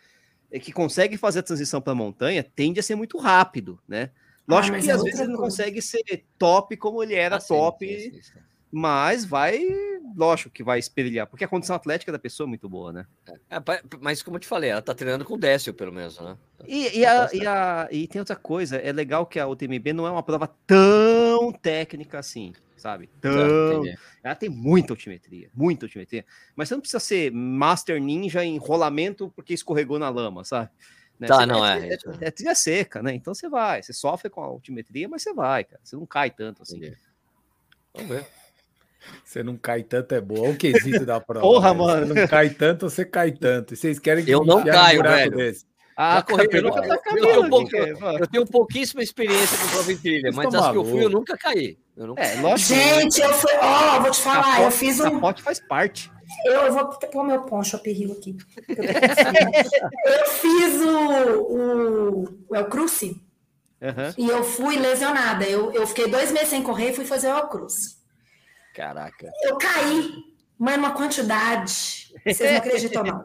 é 0.52 0.59
que 0.59 0.70
consegue 0.70 1.16
fazer 1.16 1.40
a 1.40 1.43
transição 1.43 1.80
para 1.80 1.94
montanha 1.94 2.44
tende 2.44 2.78
a 2.78 2.82
ser 2.82 2.94
muito 2.94 3.18
rápido, 3.18 3.80
né? 3.89 4.10
Lógico 4.47 4.77
ah, 4.77 4.81
que 4.81 4.90
é 4.90 4.94
às 4.94 5.02
vezes 5.02 5.20
ele 5.20 5.32
não 5.32 5.40
consegue 5.40 5.81
ser 5.81 6.24
top 6.39 6.77
como 6.77 7.02
ele 7.02 7.14
era 7.14 7.36
ah, 7.36 7.40
top, 7.40 7.86
sim, 7.86 8.10
sim, 8.10 8.23
sim, 8.23 8.39
mas 8.74 9.27
vai, 9.27 9.62
lógico 10.16 10.48
que 10.48 10.64
vai 10.64 10.78
espelhar, 10.78 11.27
porque 11.27 11.44
a 11.44 11.48
condição 11.48 11.77
atlética 11.77 12.10
da 12.10 12.19
pessoa 12.19 12.47
é 12.47 12.48
muito 12.48 12.70
boa, 12.70 12.90
né? 12.90 13.06
É, 13.51 13.56
mas 14.01 14.23
como 14.23 14.36
eu 14.36 14.40
te 14.40 14.47
falei, 14.47 14.70
ela 14.70 14.81
tá 14.81 14.94
treinando 14.94 15.27
com 15.27 15.35
o 15.35 15.39
Décio, 15.39 15.74
pelo 15.74 15.93
menos, 15.93 16.19
né? 16.19 16.39
E, 16.66 17.01
e, 17.01 17.05
a, 17.05 17.28
e, 17.35 17.47
a, 17.47 17.89
e 17.90 18.09
tem 18.09 18.19
outra 18.19 18.35
coisa, 18.35 18.78
é 18.78 18.90
legal 18.90 19.27
que 19.27 19.39
a 19.39 19.47
UTMB 19.47 19.93
não 19.93 20.06
é 20.06 20.10
uma 20.10 20.23
prova 20.23 20.48
tão 20.66 21.52
técnica 21.52 22.19
assim, 22.19 22.55
sabe? 22.74 23.10
Tão... 23.20 23.82
Ela 24.24 24.35
tem 24.35 24.48
muita 24.48 24.94
altimetria, 24.94 25.51
muita 25.52 25.85
altimetria, 25.85 26.24
mas 26.56 26.69
você 26.69 26.74
não 26.74 26.81
precisa 26.81 27.01
ser 27.01 27.31
Master 27.31 28.01
Ninja 28.01 28.43
em 28.43 28.56
rolamento 28.56 29.31
porque 29.36 29.52
escorregou 29.52 29.98
na 29.98 30.09
lama, 30.09 30.44
sabe? 30.44 30.70
Né? 31.23 31.28
Tá, 31.28 31.36
você, 31.36 31.47
não 31.47 31.65
é, 31.65 31.89
é, 31.89 31.93
é, 31.93 31.99
é, 32.20 32.31
trilha 32.32 32.55
seca, 32.55 33.01
né? 33.01 33.15
Então 33.15 33.32
você 33.32 33.49
vai, 33.49 33.81
você 33.81 33.93
sofre 33.93 34.28
com 34.28 34.43
a 34.43 34.47
altimetria, 34.47 35.09
mas 35.09 35.23
você 35.23 35.32
vai, 35.32 35.62
cara. 35.62 35.81
Você 35.85 35.94
não 35.94 36.05
cai 36.05 36.31
tanto 36.31 36.62
assim. 36.62 36.78
Entendi. 36.78 36.99
Vamos 37.94 38.11
ver. 38.11 38.27
Você 39.24 39.43
não 39.43 39.57
cai 39.57 39.85
tanto 39.85 40.15
é 40.15 40.20
boa. 40.20 40.43
Olha 40.43 40.51
o 40.53 40.57
quesito 40.57 41.07
da 41.07 41.20
prova. 41.23 41.47
Porra, 41.47 41.73
mano. 41.73 42.09
Você 42.09 42.15
não 42.15 42.27
cai 42.27 42.51
tanto, 42.51 42.90
você 42.90 43.05
cai 43.05 43.31
tanto. 43.31 43.74
E 43.74 43.77
vocês 43.77 44.01
querem 44.01 44.24
que 44.24 44.32
eu 44.32 44.44
não 44.44 44.65
caio, 44.65 45.03
velho. 45.03 45.36
Desse. 45.36 45.65
Ah, 45.97 46.23
correr, 46.23 46.49
eu, 46.51 46.62
nunca, 46.62 46.81
eu, 46.81 46.94
eu, 46.94 47.51
tenho 47.51 48.19
eu, 48.19 48.27
tenho 48.27 48.47
pouquíssima 48.47 49.03
experiência 49.03 49.59
com 49.59 49.69
prova 49.69 49.93
em 49.93 49.97
trilha, 49.99 50.31
mas 50.32 50.55
as 50.55 50.70
que 50.70 50.77
eu 50.78 50.85
fui, 50.86 51.05
eu 51.05 51.11
nunca 51.11 51.36
caí. 51.36 51.78
Eu 51.94 52.07
nunca... 52.07 52.23
É, 52.23 52.40
lógico. 52.40 52.74
Gente, 52.74 53.20
eu 53.20 53.32
fui. 53.35 53.53
Ó, 53.61 53.99
oh, 53.99 54.01
vou 54.01 54.11
te 54.11 54.20
falar, 54.20 54.62
eu 54.62 54.70
fiz 54.70 54.99
um. 55.01 55.11
Capote 55.11 55.43
faz 55.43 55.61
parte. 55.61 56.11
Eu, 56.44 56.52
eu 56.52 56.73
vou 56.73 56.89
pôr 56.89 57.24
meu 57.24 57.43
poncho 57.43 57.78
perril 57.78 58.12
aqui. 58.12 58.36
eu 60.05 60.27
fiz 60.28 60.81
o, 60.81 61.40
o, 61.40 62.23
o 62.48 62.56
El 62.56 62.66
Cruce 62.66 63.20
uhum. 63.81 64.14
e 64.16 64.28
eu 64.28 64.44
fui 64.44 64.77
lesionada. 64.78 65.44
Eu, 65.44 65.73
eu 65.73 65.86
fiquei 65.86 66.09
dois 66.09 66.32
meses 66.32 66.48
sem 66.48 66.62
correr 66.62 66.90
e 66.90 66.94
fui 66.94 67.05
fazer 67.05 67.28
o 67.28 67.36
El 67.36 67.48
Cruce. 67.48 67.97
Caraca. 68.74 69.31
Eu 69.43 69.59
caí, 69.59 70.10
mas 70.59 70.78
uma 70.78 70.93
quantidade. 70.93 72.12
Vocês 72.24 72.51
não 72.51 72.59
acreditam, 72.59 73.05
não. 73.05 73.24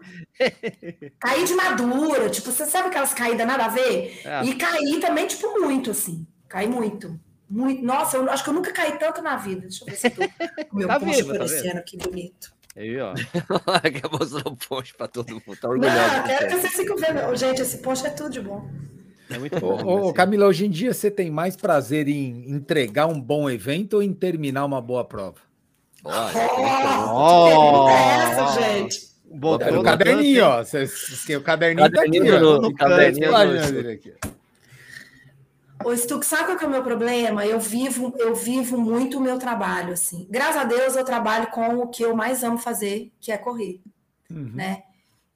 caí 1.20 1.44
de 1.44 1.54
madura, 1.54 2.30
tipo, 2.30 2.52
você 2.52 2.66
sabe 2.66 2.90
aquelas 2.90 3.14
caídas 3.14 3.48
nada 3.48 3.66
a 3.66 3.70
ver? 3.70 4.22
É. 4.26 4.44
E 4.44 4.56
caí 4.56 5.00
também, 5.00 5.28
tipo, 5.28 5.60
muito, 5.60 5.92
assim. 5.92 6.26
Caí 6.48 6.68
muito. 6.68 7.20
Muito. 7.50 7.82
Nossa, 7.84 8.18
eu 8.18 8.30
acho 8.30 8.44
que 8.44 8.50
eu 8.50 8.54
nunca 8.54 8.72
caí 8.74 8.98
tanto 8.98 9.22
na 9.22 9.38
vida. 9.38 9.62
Deixa 9.62 9.84
eu 9.84 9.88
ver 9.88 9.96
se 9.96 10.08
eu 10.08 10.12
tô 10.12 10.66
com 10.70 10.78
meu 10.78 10.88
tá 10.88 11.00
poncho 11.00 11.16
vivo, 11.16 11.32
aparecendo 11.32 11.74
tá 11.74 11.80
aqui 11.80 11.98
bonito. 11.98 12.57
Aí, 12.78 13.00
ó. 13.00 13.14
Quer 13.16 14.12
mostrar 14.12 14.48
o 14.48 14.56
poncho 14.56 14.96
para 14.96 15.08
todo 15.08 15.34
mundo. 15.34 15.58
Tá 15.60 15.68
orgulhoso. 15.68 15.96
Não, 15.96 16.24
quero 16.24 16.48
que 16.48 16.56
vocês 16.58 16.74
fiquem 16.74 16.96
vendo. 16.96 17.36
Gente, 17.36 17.62
esse 17.64 17.80
poncho 17.80 18.06
é 18.06 18.12
tudo 18.12 18.30
de 18.30 18.40
bom. 18.40 18.70
É 19.30 19.40
muito 19.40 19.60
bom. 19.60 19.84
Ô, 19.84 20.10
ô, 20.10 20.14
Camila, 20.14 20.46
hoje 20.46 20.68
em 20.68 20.70
dia 20.70 20.94
você 20.94 21.10
tem 21.10 21.32
mais 21.32 21.56
prazer 21.56 22.08
em 22.08 22.46
entregar 22.52 23.08
um 23.08 23.20
bom 23.20 23.50
evento 23.50 23.96
ou 23.96 24.04
em 24.04 24.14
terminar 24.14 24.64
uma 24.64 24.80
boa 24.80 25.04
prova? 25.04 25.38
Olha, 26.04 26.32
oh, 27.12 27.86
oh, 27.86 27.90
é 27.90 28.32
essa, 28.32 28.62
gente? 28.62 29.08
Botou 29.30 29.72
no 29.74 29.84
caderninho, 29.84 30.46
ó. 30.46 30.64
Cê, 30.64 30.84
o 31.36 31.42
caderninho, 31.42 31.92
caderninho 31.92 32.26
tá 32.26 32.32
aqui, 32.36 32.42
no, 32.42 32.58
ó. 32.58 32.62
No 32.62 32.74
caderninho, 32.76 33.32
caderninho 33.32 34.16
Ô, 35.88 35.96
Stuck, 35.96 36.26
sabe 36.26 36.48
qual 36.48 36.58
que 36.58 36.66
é 36.66 36.68
o 36.68 36.70
meu 36.72 36.84
problema? 36.84 37.46
Eu 37.46 37.62
vivo, 37.62 38.14
eu 38.18 38.36
vivo 38.36 38.78
muito 38.78 39.20
o 39.20 39.22
meu 39.22 39.40
trabalho, 39.40 39.94
assim. 39.94 40.28
Graças 40.30 40.58
a 40.58 40.64
Deus, 40.66 40.98
eu 40.98 41.06
trabalho 41.06 41.48
com 41.48 41.78
o 41.78 41.88
que 41.88 42.04
eu 42.04 42.14
mais 42.14 42.44
amo 42.44 42.58
fazer, 42.58 43.14
que 43.22 43.32
é 43.32 43.38
correr, 43.38 43.80
uhum. 44.30 44.52
né? 44.54 44.84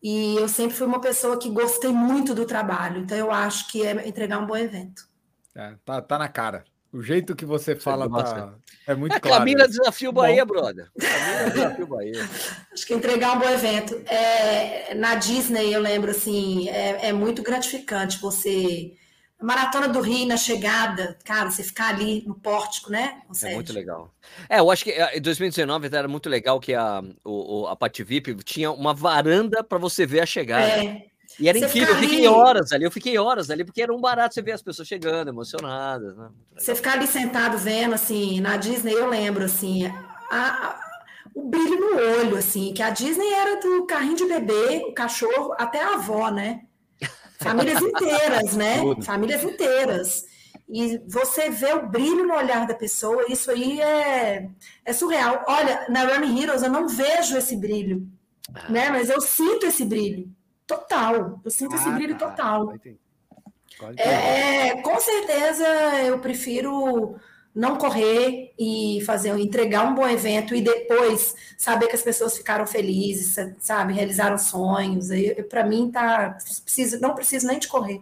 E 0.04 0.36
eu 0.36 0.50
sempre 0.50 0.76
fui 0.76 0.86
uma 0.86 1.00
pessoa 1.00 1.40
que 1.40 1.50
gostei 1.50 1.92
muito 1.92 2.36
do 2.36 2.44
trabalho, 2.44 3.00
então 3.00 3.18
eu 3.18 3.32
acho 3.32 3.72
que 3.72 3.88
é 3.88 4.06
entregar 4.06 4.40
um 4.40 4.46
bom 4.46 4.58
evento. 4.58 5.08
É, 5.56 5.76
tá, 5.86 6.02
tá 6.02 6.18
na 6.18 6.28
cara. 6.28 6.66
O 6.92 7.02
jeito 7.02 7.34
que 7.34 7.46
você 7.46 7.74
fala 7.74 8.10
tá, 8.10 8.54
é 8.86 8.94
muito 8.94 9.16
a 9.16 9.22
claro. 9.22 9.38
Camila 9.38 9.70
desafio 9.70 10.12
Bahia, 10.12 10.44
bom. 10.46 10.54
brother. 10.54 10.92
Camila 11.00 11.50
desafio 11.56 11.88
Bahia. 11.88 12.30
Acho 12.74 12.86
que 12.86 12.94
entregar 12.94 13.38
um 13.38 13.40
bom 13.40 13.50
evento. 13.50 13.96
É, 14.06 14.94
na 14.96 15.16
Disney, 15.16 15.74
eu 15.74 15.80
lembro, 15.80 16.12
assim, 16.12 16.68
é, 16.68 17.08
é 17.08 17.14
muito 17.14 17.42
gratificante 17.42 18.20
você 18.20 18.98
Maratona 19.42 19.88
do 19.88 20.00
Rio 20.02 20.28
na 20.28 20.38
chegada, 20.38 21.18
cara, 21.26 21.50
você 21.50 21.64
ficar 21.64 21.90
ali 21.90 22.24
no 22.28 22.36
pórtico, 22.36 22.92
né? 22.92 23.22
É 23.44 23.56
muito 23.56 23.74
legal. 23.74 24.14
É, 24.48 24.60
eu 24.60 24.70
acho 24.70 24.84
que 24.84 24.92
eh, 24.92 25.18
em 25.18 25.22
2019 25.22 25.90
era 25.92 26.08
muito 26.08 26.30
legal 26.30 26.60
que 26.60 26.76
a, 26.76 27.02
o, 27.26 27.66
a 27.68 27.76
Pati 27.76 28.04
VIP 28.04 28.36
tinha 28.44 28.72
uma 28.72 28.94
varanda 28.94 29.64
para 29.64 29.80
você 29.80 30.06
ver 30.06 30.22
a 30.22 30.26
chegada. 30.26 30.84
É. 30.84 31.06
E 31.40 31.50
era 31.50 31.58
você 31.58 31.66
incrível, 31.66 31.96
eu 31.96 32.02
fiquei 32.02 32.18
ali... 32.18 32.28
horas 32.28 32.72
ali, 32.72 32.84
eu 32.84 32.92
fiquei 32.92 33.18
horas 33.18 33.50
ali, 33.50 33.64
porque 33.64 33.82
era 33.82 33.94
um 33.94 34.00
barato 34.00 34.36
você 34.36 34.42
ver 34.42 34.52
as 34.52 34.62
pessoas 34.62 34.88
chegando, 34.88 35.30
emocionadas. 35.30 36.16
Né? 36.16 36.30
Você 36.58 36.76
ficar 36.76 36.94
ali 36.94 37.08
sentado 37.08 37.58
vendo, 37.58 37.96
assim, 37.96 38.40
na 38.42 38.58
Disney, 38.58 38.94
eu 38.94 39.08
lembro, 39.10 39.46
assim, 39.46 39.88
a, 40.30 40.80
o 41.34 41.50
brilho 41.50 41.80
no 41.80 41.96
olho, 42.20 42.38
assim, 42.38 42.74
que 42.74 42.84
a 42.84 42.90
Disney 42.90 43.34
era 43.34 43.60
do 43.60 43.86
carrinho 43.86 44.18
de 44.18 44.26
bebê, 44.26 44.84
o 44.88 44.94
cachorro, 44.94 45.56
até 45.58 45.82
a 45.82 45.96
avó, 45.96 46.30
né? 46.30 46.62
Famílias 47.42 47.82
inteiras, 47.82 48.56
né? 48.56 48.80
Tudo. 48.80 49.04
Famílias 49.04 49.44
inteiras. 49.44 50.26
E 50.70 51.00
você 51.08 51.50
vê 51.50 51.74
o 51.74 51.88
brilho 51.88 52.26
no 52.26 52.34
olhar 52.34 52.66
da 52.66 52.74
pessoa, 52.74 53.26
isso 53.28 53.52
aí 53.52 53.82
é, 53.82 54.50
é 54.86 54.94
surreal. 54.94 55.44
Olha, 55.48 55.86
na 55.90 56.06
Running 56.06 56.42
Heroes 56.42 56.64
eu 56.64 56.72
não 56.72 56.88
vejo 56.88 57.38
esse 57.38 57.58
brilho, 57.58 58.08
ah. 58.54 58.70
né? 58.70 58.90
Mas 58.90 59.10
eu 59.10 59.20
sinto 59.20 59.66
esse 59.66 59.84
brilho 59.84 60.30
total. 60.66 61.42
Eu 61.44 61.52
sinto 61.52 61.74
ah, 61.74 61.76
esse 61.76 61.90
brilho 61.92 62.18
tá. 62.18 62.30
total. 62.30 62.74
É, 63.98 64.82
com 64.82 65.00
certeza 65.00 65.66
eu 66.06 66.20
prefiro 66.20 67.16
não 67.54 67.78
correr 67.78 68.54
e 68.58 69.04
fazer 69.06 69.38
entregar 69.38 69.86
um 69.86 69.94
bom 69.94 70.08
evento 70.08 70.56
e 70.56 70.62
depois 70.62 71.36
saber 71.58 71.88
que 71.88 71.96
as 71.96 72.02
pessoas 72.02 72.38
ficaram 72.38 72.66
felizes, 72.66 73.36
sabe, 73.60 73.94
realizaram 73.94 74.38
sonhos. 74.38 75.10
Para 75.50 75.66
mim 75.66 75.92
tá 75.92 76.38
precisa, 76.64 77.00
não 77.00 77.14
preciso 77.14 77.48
nem 77.48 77.60
de 77.60 77.68
correr. 77.68 78.02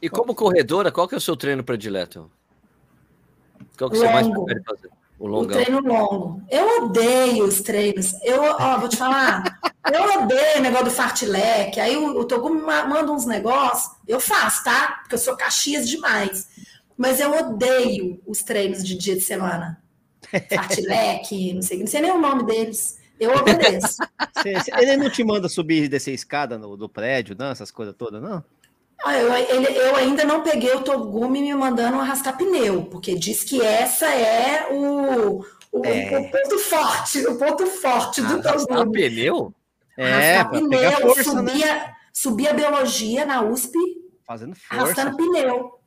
E 0.00 0.08
como 0.10 0.34
corredora, 0.34 0.92
qual 0.92 1.08
que 1.08 1.14
é 1.14 1.18
o 1.18 1.20
seu 1.20 1.36
treino 1.36 1.64
predileto? 1.64 2.30
Qual 3.78 3.90
que 3.90 3.96
longo. 3.96 4.06
você 4.06 4.12
mais 4.12 4.28
prefere 4.28 4.62
fazer? 4.62 4.90
O, 5.18 5.28
o 5.28 5.46
treino 5.46 5.80
longo. 5.80 6.42
Eu 6.50 6.84
odeio 6.84 7.44
os 7.44 7.62
treinos. 7.62 8.12
Eu, 8.22 8.42
ó, 8.42 8.78
vou 8.78 8.88
te 8.88 8.96
falar. 8.96 9.42
eu 9.90 10.22
odeio 10.22 10.58
o 10.58 10.60
negócio 10.60 10.84
do 10.86 10.90
fartlek. 10.90 11.80
Aí 11.80 11.96
o, 11.96 12.18
o 12.18 12.24
Togumi 12.24 12.60
manda 12.60 13.10
uns 13.10 13.24
negócios, 13.24 13.94
eu 14.06 14.20
faço, 14.20 14.64
tá? 14.64 14.98
Porque 15.00 15.14
eu 15.14 15.18
sou 15.18 15.36
caxias 15.36 15.88
demais. 15.88 16.48
Mas 16.96 17.20
eu 17.20 17.36
odeio 17.36 18.20
os 18.26 18.42
treinos 18.42 18.84
de 18.84 18.96
dia 18.96 19.14
de 19.14 19.20
semana. 19.20 19.82
Fartlek, 20.52 21.54
não 21.54 21.62
sei, 21.62 21.78
não 21.78 21.86
sei 21.86 22.00
nem 22.00 22.10
o 22.10 22.20
nome 22.20 22.44
deles. 22.44 22.98
Eu 23.18 23.32
obedeço. 23.32 23.96
Ele 24.76 24.96
não 24.96 25.10
te 25.10 25.22
manda 25.22 25.48
subir 25.48 25.84
e 25.84 25.88
descer 25.88 26.12
escada 26.12 26.58
no, 26.58 26.76
do 26.76 26.88
prédio, 26.88 27.36
não? 27.38 27.50
Essas 27.50 27.70
coisas 27.70 27.94
todas, 27.96 28.20
não? 28.20 28.44
Ah, 29.04 29.16
eu, 29.18 29.32
ele, 29.34 29.78
eu 29.78 29.96
ainda 29.96 30.24
não 30.24 30.42
peguei 30.42 30.72
o 30.72 30.80
Togumi 30.80 31.42
me 31.42 31.54
mandando 31.54 31.98
arrastar 31.98 32.36
pneu, 32.36 32.84
porque 32.84 33.14
diz 33.14 33.44
que 33.44 33.60
essa 33.60 34.06
é 34.06 34.72
o, 34.72 35.44
o, 35.70 35.84
é. 35.84 36.18
o 36.18 36.30
ponto 36.30 36.58
forte, 36.58 37.26
o 37.26 37.36
ponto 37.36 37.66
forte 37.66 38.22
do 38.22 38.40
Togumi. 38.40 38.46
Arrastar 38.48 38.90
pneu? 38.90 39.54
É, 39.96 40.36
arrastar 40.36 40.50
pneu, 40.50 41.00
força, 41.00 41.24
subia, 41.24 41.66
né? 41.66 41.94
subia 42.12 42.54
biologia 42.54 43.26
na 43.26 43.42
USP, 43.42 43.78
fazendo 44.26 44.56
força. 44.56 44.84
arrastando 44.84 45.16
pneu. 45.16 45.78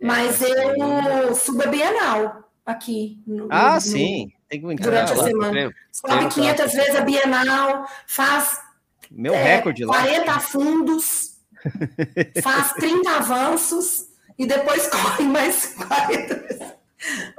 Mas 0.00 0.42
é, 0.42 0.74
eu 0.76 1.34
subo 1.34 1.62
a 1.62 1.66
Bienal 1.66 2.50
aqui. 2.64 3.22
No, 3.26 3.48
ah, 3.50 3.74
no, 3.74 3.80
sim. 3.80 4.32
Tem 4.48 4.60
que 4.60 4.74
durante 4.82 5.12
a 5.12 5.16
semana. 5.16 5.74
Sobe 5.92 6.28
500 6.28 6.72
vezes 6.72 6.96
a 6.96 7.02
Bienal, 7.02 7.86
faz 8.06 8.58
Meu 9.10 9.34
é, 9.34 9.56
recorde 9.56 9.84
lá. 9.84 9.94
40 10.02 10.40
fundos, 10.40 11.38
faz 12.42 12.72
30 12.72 13.10
avanços 13.10 14.06
e 14.38 14.46
depois 14.46 14.88
corre 14.90 15.24
mais 15.24 15.74
40 15.74 16.34
vezes. 16.34 16.72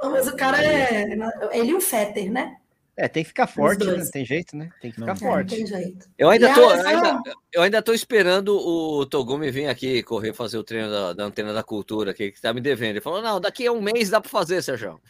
Mas 0.02 0.26
o 0.26 0.36
cara 0.36 0.62
é. 0.64 1.12
Ele 1.52 1.70
e 1.70 1.74
o 1.74 1.80
Fetter, 1.80 2.32
né? 2.32 2.56
É, 2.96 3.08
tem 3.08 3.22
que 3.22 3.28
ficar 3.28 3.46
forte, 3.46 3.86
né? 3.86 4.04
tem 4.12 4.24
jeito, 4.24 4.54
né? 4.54 4.68
Tem 4.80 4.90
que 4.90 5.00
ficar 5.00 5.14
não, 5.14 5.16
forte. 5.16 5.56
Tem 5.56 5.66
jeito. 5.66 6.06
Eu 6.18 6.28
ainda, 6.28 6.52
tô, 6.52 6.68
ainda, 6.68 7.22
eu 7.50 7.62
ainda 7.62 7.80
tô 7.82 7.94
esperando 7.94 8.54
o 8.54 9.06
Togumi 9.06 9.50
vir 9.50 9.66
aqui 9.66 10.02
correr 10.02 10.34
fazer 10.34 10.58
o 10.58 10.64
treino 10.64 10.90
da, 10.90 11.12
da 11.14 11.24
antena 11.24 11.54
da 11.54 11.62
cultura, 11.62 12.12
que, 12.12 12.32
que 12.32 12.40
tá 12.40 12.52
me 12.52 12.60
devendo. 12.60 12.90
Ele 12.90 13.00
falou: 13.00 13.22
não, 13.22 13.40
daqui 13.40 13.66
a 13.66 13.72
um 13.72 13.80
mês 13.80 14.10
dá 14.10 14.20
para 14.20 14.28
fazer, 14.28 14.62
Sérgio. 14.62 15.00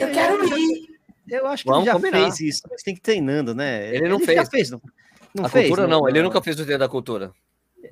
Eu 0.00 0.10
quero 0.10 0.58
ir. 0.58 0.98
Eu 1.30 1.46
acho 1.46 1.62
que 1.62 1.68
Vamos 1.68 1.86
ele 1.86 1.92
já 1.92 1.94
combinar. 1.94 2.18
fez 2.22 2.40
isso, 2.40 2.62
mas 2.68 2.82
tem 2.82 2.94
que 2.94 3.00
ir 3.00 3.02
treinando, 3.02 3.54
né? 3.54 3.94
Ele 3.94 4.08
não 4.08 4.16
ele 4.16 4.26
fez. 4.26 4.48
fez 4.48 4.70
não. 4.70 4.80
não 5.34 5.44
a 5.44 5.48
fez, 5.48 5.68
cultura 5.68 5.86
não, 5.86 6.00
não, 6.00 6.08
ele 6.08 6.22
nunca 6.22 6.42
fez 6.42 6.58
o 6.58 6.64
treino 6.64 6.80
da 6.80 6.88
cultura. 6.88 7.32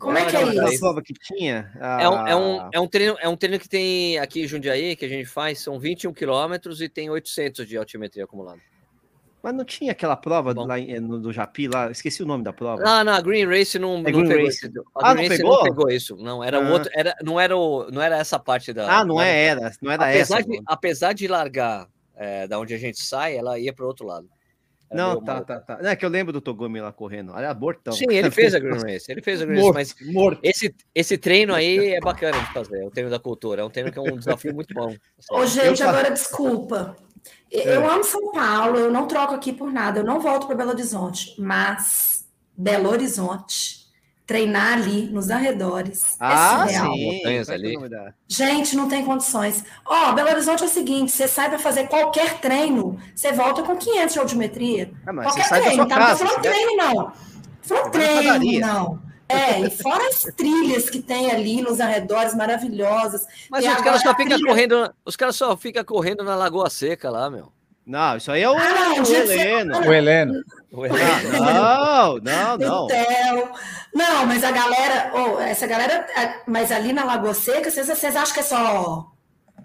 Como 0.01 0.19
é 0.19 0.25
que 0.27 0.37
é 0.37 0.43
isso? 0.43 0.81
prova 0.81 1.01
que 1.01 1.15
tinha? 1.15 1.71
É, 1.81 2.09
um, 2.09 2.27
é, 2.27 2.37
um, 2.37 2.71
é, 2.73 2.81
um 2.81 2.89
treino, 2.89 3.17
é 3.21 3.29
um 3.29 3.37
treino 3.37 3.59
que 3.59 3.69
tem 3.69 4.19
aqui 4.19 4.43
em 4.43 4.49
Jundiaí, 4.49 4.97
que 4.97 5.05
a 5.05 5.09
gente 5.09 5.27
faz, 5.27 5.61
são 5.61 5.79
21 5.79 6.13
quilômetros 6.13 6.81
e 6.81 6.89
tem 6.89 7.09
800 7.09 7.67
de 7.67 7.77
altimetria 7.77 8.25
acumulada. 8.25 8.61
Mas 9.47 9.55
não 9.55 9.65
tinha 9.65 9.93
aquela 9.93 10.17
prova 10.17 10.53
lá 10.53 10.81
eh, 10.81 10.99
no, 10.99 11.21
do 11.21 11.33
Japi, 11.33 11.69
lá, 11.69 11.89
esqueci 11.89 12.21
o 12.21 12.27
nome 12.27 12.43
da 12.43 12.53
prova. 12.53 12.83
Ah, 12.85 13.05
não, 13.05 13.13
a 13.13 13.21
Green 13.21 13.47
Race 13.47 13.79
não, 13.79 13.99
é 13.99 14.03
não 14.03 14.03
Green 14.03 14.27
pegou 14.27 14.45
Race. 14.45 14.67
isso. 14.67 14.85
A 14.97 15.11
ah, 15.11 15.15
Green 15.15 15.23
não 15.23 15.31
Race 15.31 15.43
pegou? 15.43 15.57
não 15.57 15.63
pegou 15.63 15.89
isso. 15.89 16.17
Não, 16.17 16.43
era 16.43 16.59
ah. 16.59 16.73
outro, 16.73 16.91
era, 16.93 17.15
não, 17.23 17.39
era 17.39 17.57
o, 17.57 17.89
não 17.93 18.03
era 18.03 18.17
essa 18.17 18.41
parte 18.41 18.73
da. 18.73 18.93
Ah, 18.93 19.05
não, 19.05 19.21
é, 19.21 19.45
era, 19.45 19.71
não 19.81 19.93
era 19.93 20.03
apesar 20.03 20.41
essa. 20.41 20.49
De, 20.49 20.63
apesar 20.67 21.13
de 21.13 21.29
largar 21.29 21.87
é, 22.17 22.49
da 22.49 22.59
onde 22.59 22.75
a 22.75 22.77
gente 22.77 23.01
sai, 23.01 23.37
ela 23.37 23.57
ia 23.57 23.73
para 23.73 23.85
o 23.85 23.87
outro 23.87 24.05
lado. 24.05 24.29
Era 24.91 25.01
não, 25.01 25.23
tá, 25.23 25.41
tá, 25.43 25.61
tá. 25.61 25.79
Não, 25.81 25.91
é 25.91 25.95
que 25.95 26.05
eu 26.05 26.11
lembro 26.11 26.33
do 26.33 26.41
Togumi 26.41 26.81
lá 26.81 26.91
correndo. 26.91 27.31
Olha, 27.31 27.49
abortão. 27.49 27.93
Sim, 27.93 28.07
ele 28.11 28.33
fez 28.33 28.53
a 28.53 28.59
Green 28.59 28.83
Race. 28.83 29.09
Ele 29.09 29.23
fez 29.23 29.41
a 29.41 29.47
Green 29.47 29.61
morto, 29.61 29.77
Race, 29.77 29.95
mas 30.01 30.13
morto. 30.13 30.41
Esse, 30.43 30.75
esse 30.93 31.17
treino 31.17 31.55
aí 31.55 31.95
é 31.95 32.01
bacana 32.01 32.37
de 32.37 32.53
fazer. 32.53 32.83
É 32.83 32.85
o 32.85 32.91
treino 32.91 33.11
da 33.11 33.21
cultura. 33.21 33.63
É 33.63 33.65
um 33.65 33.71
treino 33.71 33.93
que 33.93 33.99
é 34.01 34.03
um 34.03 34.17
desafio 34.17 34.53
muito 34.53 34.75
bom. 34.75 34.93
Ô, 35.31 35.47
gente, 35.47 35.85
agora 35.85 36.11
desculpa. 36.11 36.97
É. 37.53 37.77
Eu 37.77 37.89
amo 37.89 38.05
São 38.05 38.33
Paulo, 38.33 38.79
eu 38.79 38.91
não 38.91 39.07
troco 39.07 39.35
aqui 39.35 39.53
por 39.53 39.73
nada, 39.73 40.01
eu 40.01 40.05
não 40.05 40.21
volto 40.21 40.47
para 40.47 40.57
Belo 40.57 40.71
Horizonte, 40.71 41.35
mas 41.39 42.27
Belo 42.57 42.91
Horizonte, 42.91 43.87
treinar 44.27 44.75
ali 44.75 45.07
nos 45.07 45.31
arredores 45.31 46.15
é 46.15 46.17
ah, 46.21 46.67
é 46.69 46.73
surreal. 46.73 46.93
Sim, 46.93 47.53
ali. 47.53 47.77
Gente, 48.27 48.75
não 48.75 48.89
tem 48.89 49.05
condições. 49.05 49.65
Ó, 49.87 50.11
oh, 50.11 50.13
Belo 50.15 50.31
Horizonte 50.31 50.65
é 50.65 50.67
o 50.67 50.69
seguinte, 50.71 51.13
você 51.13 51.29
sai 51.29 51.49
para 51.49 51.59
fazer 51.59 51.87
qualquer 51.87 52.41
treino, 52.41 52.99
você 53.15 53.33
volta 53.33 53.63
com 53.63 53.77
500 53.77 54.13
de 54.13 54.19
altimetria. 54.19 54.93
Ah, 55.07 55.15
qualquer 55.15 55.49
treino, 55.49 55.87
tá? 55.87 55.97
Casa, 55.97 56.25
não 56.25 56.31
falando 56.31 56.43
treino, 56.43 56.77
não. 56.77 57.13
Falando 57.63 57.91
treino, 57.93 58.61
não. 58.61 59.06
É, 59.29 59.61
e 59.61 59.71
fora 59.71 60.07
as 60.09 60.23
trilhas 60.37 60.89
que 60.89 61.03
tem 61.03 61.31
ali 61.31 61.61
nos 61.61 61.81
arredores 61.81 62.35
maravilhosas. 62.35 63.27
Mas 63.51 63.67
os 63.67 63.83
caras 63.83 64.03
só 64.03 64.15
ficam 64.15 64.37
trilha... 64.37 64.47
correndo, 64.47 64.95
os 65.05 65.17
caras 65.17 65.37
só 65.37 65.57
ficam 65.57 65.85
correndo 65.85 66.23
na 66.23 66.37
Lagoa 66.37 66.71
Seca 66.71 67.11
lá, 67.11 67.29
meu. 67.29 67.53
Não, 67.85 68.17
isso 68.17 68.33
aí 68.33 68.43
é 68.43 68.51
o, 68.51 68.57
ah, 68.57 68.95
o 68.99 69.15
Heleno. 69.15 69.79
O 69.79 69.93
Heleno. 69.93 70.45
O 70.73 70.87
Heleno. 70.87 71.33
Não, 71.33 72.19
não, 72.19 72.59
não. 72.59 72.85
Então, 72.87 73.53
não, 73.95 74.27
mas 74.27 74.43
a 74.43 74.51
galera, 74.51 75.13
oh, 75.15 75.41
essa 75.41 75.67
galera, 75.67 76.07
mas 76.47 76.73
ali 76.73 76.93
na 76.93 77.05
Lagoa 77.05 77.35
Seca, 77.35 77.71
vocês, 77.71 77.87
vocês 77.87 78.17
acham 78.17 78.35
que 78.35 78.41
é 78.41 78.43
só 78.43 79.13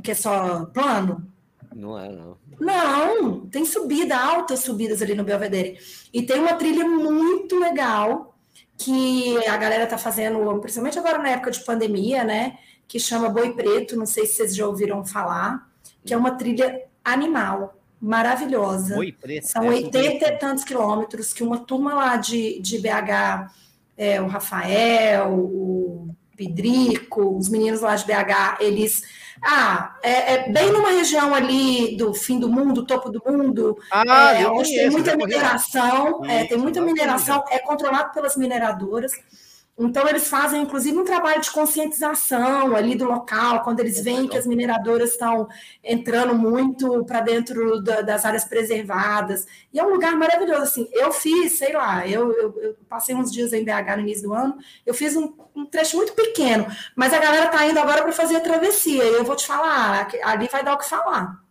que 0.03 0.11
é 0.11 0.15
só 0.15 0.65
plano? 0.65 1.27
Não 1.73 1.97
é, 1.97 2.09
não. 2.09 2.37
Não, 2.59 3.47
tem 3.47 3.65
subida, 3.65 4.15
altas 4.15 4.59
subidas 4.59 5.01
ali 5.01 5.15
no 5.15 5.23
Belvedere. 5.23 5.79
E 6.13 6.21
tem 6.21 6.39
uma 6.39 6.53
trilha 6.53 6.85
muito 6.85 7.57
legal 7.59 8.30
que 8.83 9.47
a 9.47 9.57
galera 9.57 9.85
tá 9.85 9.97
fazendo, 9.97 10.39
principalmente 10.59 10.97
agora 10.97 11.17
na 11.17 11.29
época 11.29 11.51
de 11.51 11.63
pandemia, 11.63 12.23
né? 12.23 12.57
Que 12.87 12.99
chama 12.99 13.29
Boi 13.29 13.53
Preto, 13.53 13.95
não 13.95 14.05
sei 14.05 14.25
se 14.25 14.33
vocês 14.33 14.55
já 14.55 14.67
ouviram 14.67 15.05
falar, 15.05 15.67
que 16.05 16.13
é 16.13 16.17
uma 16.17 16.31
trilha 16.31 16.81
animal 17.03 17.77
maravilhosa. 18.01 18.95
Boi 18.95 19.11
Preto. 19.11 19.47
São 19.47 19.63
é 19.63 19.69
80 19.69 20.07
e 20.07 20.37
tantos 20.37 20.63
quilômetros 20.63 21.31
que 21.31 21.43
uma 21.43 21.59
turma 21.59 21.93
lá 21.93 22.17
de, 22.17 22.59
de 22.59 22.79
BH, 22.79 23.51
é, 23.97 24.21
o 24.21 24.27
Rafael, 24.27 25.33
o 25.33 26.15
Pedrico, 26.35 27.37
os 27.37 27.47
meninos 27.47 27.81
lá 27.81 27.95
de 27.95 28.05
BH, 28.05 28.57
eles 28.59 29.03
ah, 29.43 29.95
é, 30.03 30.33
é, 30.33 30.49
bem 30.51 30.71
numa 30.71 30.91
região 30.91 31.33
ali 31.33 31.97
do 31.97 32.13
fim 32.13 32.39
do 32.39 32.47
mundo, 32.47 32.85
topo 32.85 33.09
do 33.09 33.21
mundo, 33.25 33.77
ah, 33.91 34.33
é, 34.33 34.47
onde 34.47 34.69
tem 34.69 34.89
muita 34.89 35.17
mineração, 35.17 36.23
é, 36.25 36.45
tem 36.45 36.57
muita 36.57 36.79
mineração, 36.79 37.43
é 37.49 37.57
controlado 37.57 38.13
pelas 38.13 38.35
mineradoras. 38.37 39.13
Então, 39.79 40.07
eles 40.07 40.27
fazem, 40.27 40.61
inclusive, 40.61 40.97
um 40.97 41.05
trabalho 41.05 41.41
de 41.41 41.49
conscientização 41.49 42.75
ali 42.75 42.95
do 42.95 43.05
local, 43.05 43.63
quando 43.63 43.79
eles 43.79 44.01
veem 44.01 44.27
que 44.27 44.37
as 44.37 44.45
mineradoras 44.45 45.11
estão 45.11 45.47
entrando 45.83 46.35
muito 46.35 47.03
para 47.05 47.21
dentro 47.21 47.81
da, 47.81 48.01
das 48.01 48.23
áreas 48.23 48.43
preservadas. 48.43 49.47
E 49.73 49.79
é 49.79 49.83
um 49.83 49.89
lugar 49.89 50.15
maravilhoso. 50.15 50.63
Assim, 50.63 50.89
eu 50.91 51.11
fiz, 51.11 51.53
sei 51.53 51.73
lá, 51.73 52.07
eu, 52.07 52.31
eu, 52.31 52.61
eu 52.61 52.75
passei 52.87 53.15
uns 53.15 53.31
dias 53.31 53.53
em 53.53 53.63
BH 53.63 53.95
no 53.95 54.01
início 54.01 54.23
do 54.23 54.33
ano, 54.33 54.57
eu 54.85 54.93
fiz 54.93 55.15
um, 55.15 55.33
um 55.55 55.65
trecho 55.65 55.97
muito 55.97 56.13
pequeno, 56.13 56.67
mas 56.95 57.13
a 57.13 57.19
galera 57.19 57.45
está 57.45 57.65
indo 57.65 57.79
agora 57.79 58.03
para 58.03 58.11
fazer 58.11 58.35
a 58.35 58.41
travessia. 58.41 59.03
E 59.03 59.13
eu 59.13 59.23
vou 59.23 59.35
te 59.35 59.47
falar, 59.47 60.07
ali 60.23 60.47
vai 60.47 60.63
dar 60.63 60.73
o 60.73 60.77
que 60.77 60.87
falar. 60.87 61.41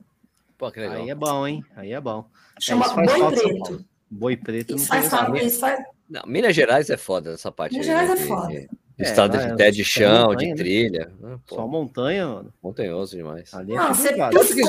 Pô, 0.57 0.71
que 0.71 0.79
legal. 0.79 0.97
Aí 0.99 1.11
é 1.11 1.15
bom, 1.15 1.47
hein? 1.47 1.65
Aí 1.75 1.93
é 1.93 2.01
bom. 2.01 2.27
Chama 2.61 2.85
é, 2.85 3.07
Boi 3.07 3.31
Preto. 3.33 3.85
Boi 4.11 4.37
Preto 4.37 4.77
isso 4.77 4.85
não 4.85 4.87
faz, 4.87 5.09
falta, 5.09 5.39
isso 5.39 5.61
faz, 5.61 5.83
não, 6.11 6.23
Minas 6.27 6.57
Gerais 6.57 6.91
é 6.91 6.97
foda 6.97 7.33
essa 7.33 7.53
parte. 7.53 7.73
Minas 7.73 7.87
Gerais 7.87 8.09
né, 8.09 8.15
é 8.15 8.19
foda. 8.19 8.49
De, 8.49 8.69
estado 8.99 9.37
é, 9.37 9.47
de, 9.47 9.57
de, 9.57 9.71
de 9.71 9.85
chão, 9.85 10.29
montanha, 10.29 10.37
de 10.37 10.47
né? 10.47 10.55
trilha. 10.55 11.13
Né? 11.21 11.39
Só 11.47 11.67
montanha, 11.67 12.27
mano. 12.27 12.55
Montanhoso 12.61 13.17
demais. 13.17 13.55
Ali 13.55 13.73
é 13.73 13.77
não, 13.77 13.95
você 13.95 14.13
tanto 14.15 14.55
que, 14.55 14.63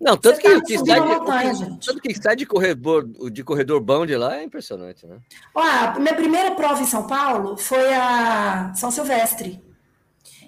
não, 0.00 0.16
tanto 0.16 0.40
que, 0.40 0.48
tá 0.48 0.62
que 0.62 0.78
sai 0.78 1.00
de, 1.00 1.06
montanha, 1.06 1.78
tanto 1.84 2.00
que 2.00 2.14
sai 2.14 2.36
de 2.36 2.46
corredor, 2.46 3.04
de 3.30 3.44
corredor 3.44 3.80
bom 3.80 4.06
de 4.06 4.16
lá 4.16 4.38
é 4.38 4.44
impressionante, 4.44 5.06
né? 5.06 5.18
Ó, 5.54 5.98
minha 6.00 6.14
primeira 6.14 6.52
prova 6.52 6.80
em 6.80 6.86
São 6.86 7.06
Paulo 7.06 7.56
foi 7.58 7.92
a 7.92 8.72
São 8.74 8.90
Silvestre. 8.90 9.62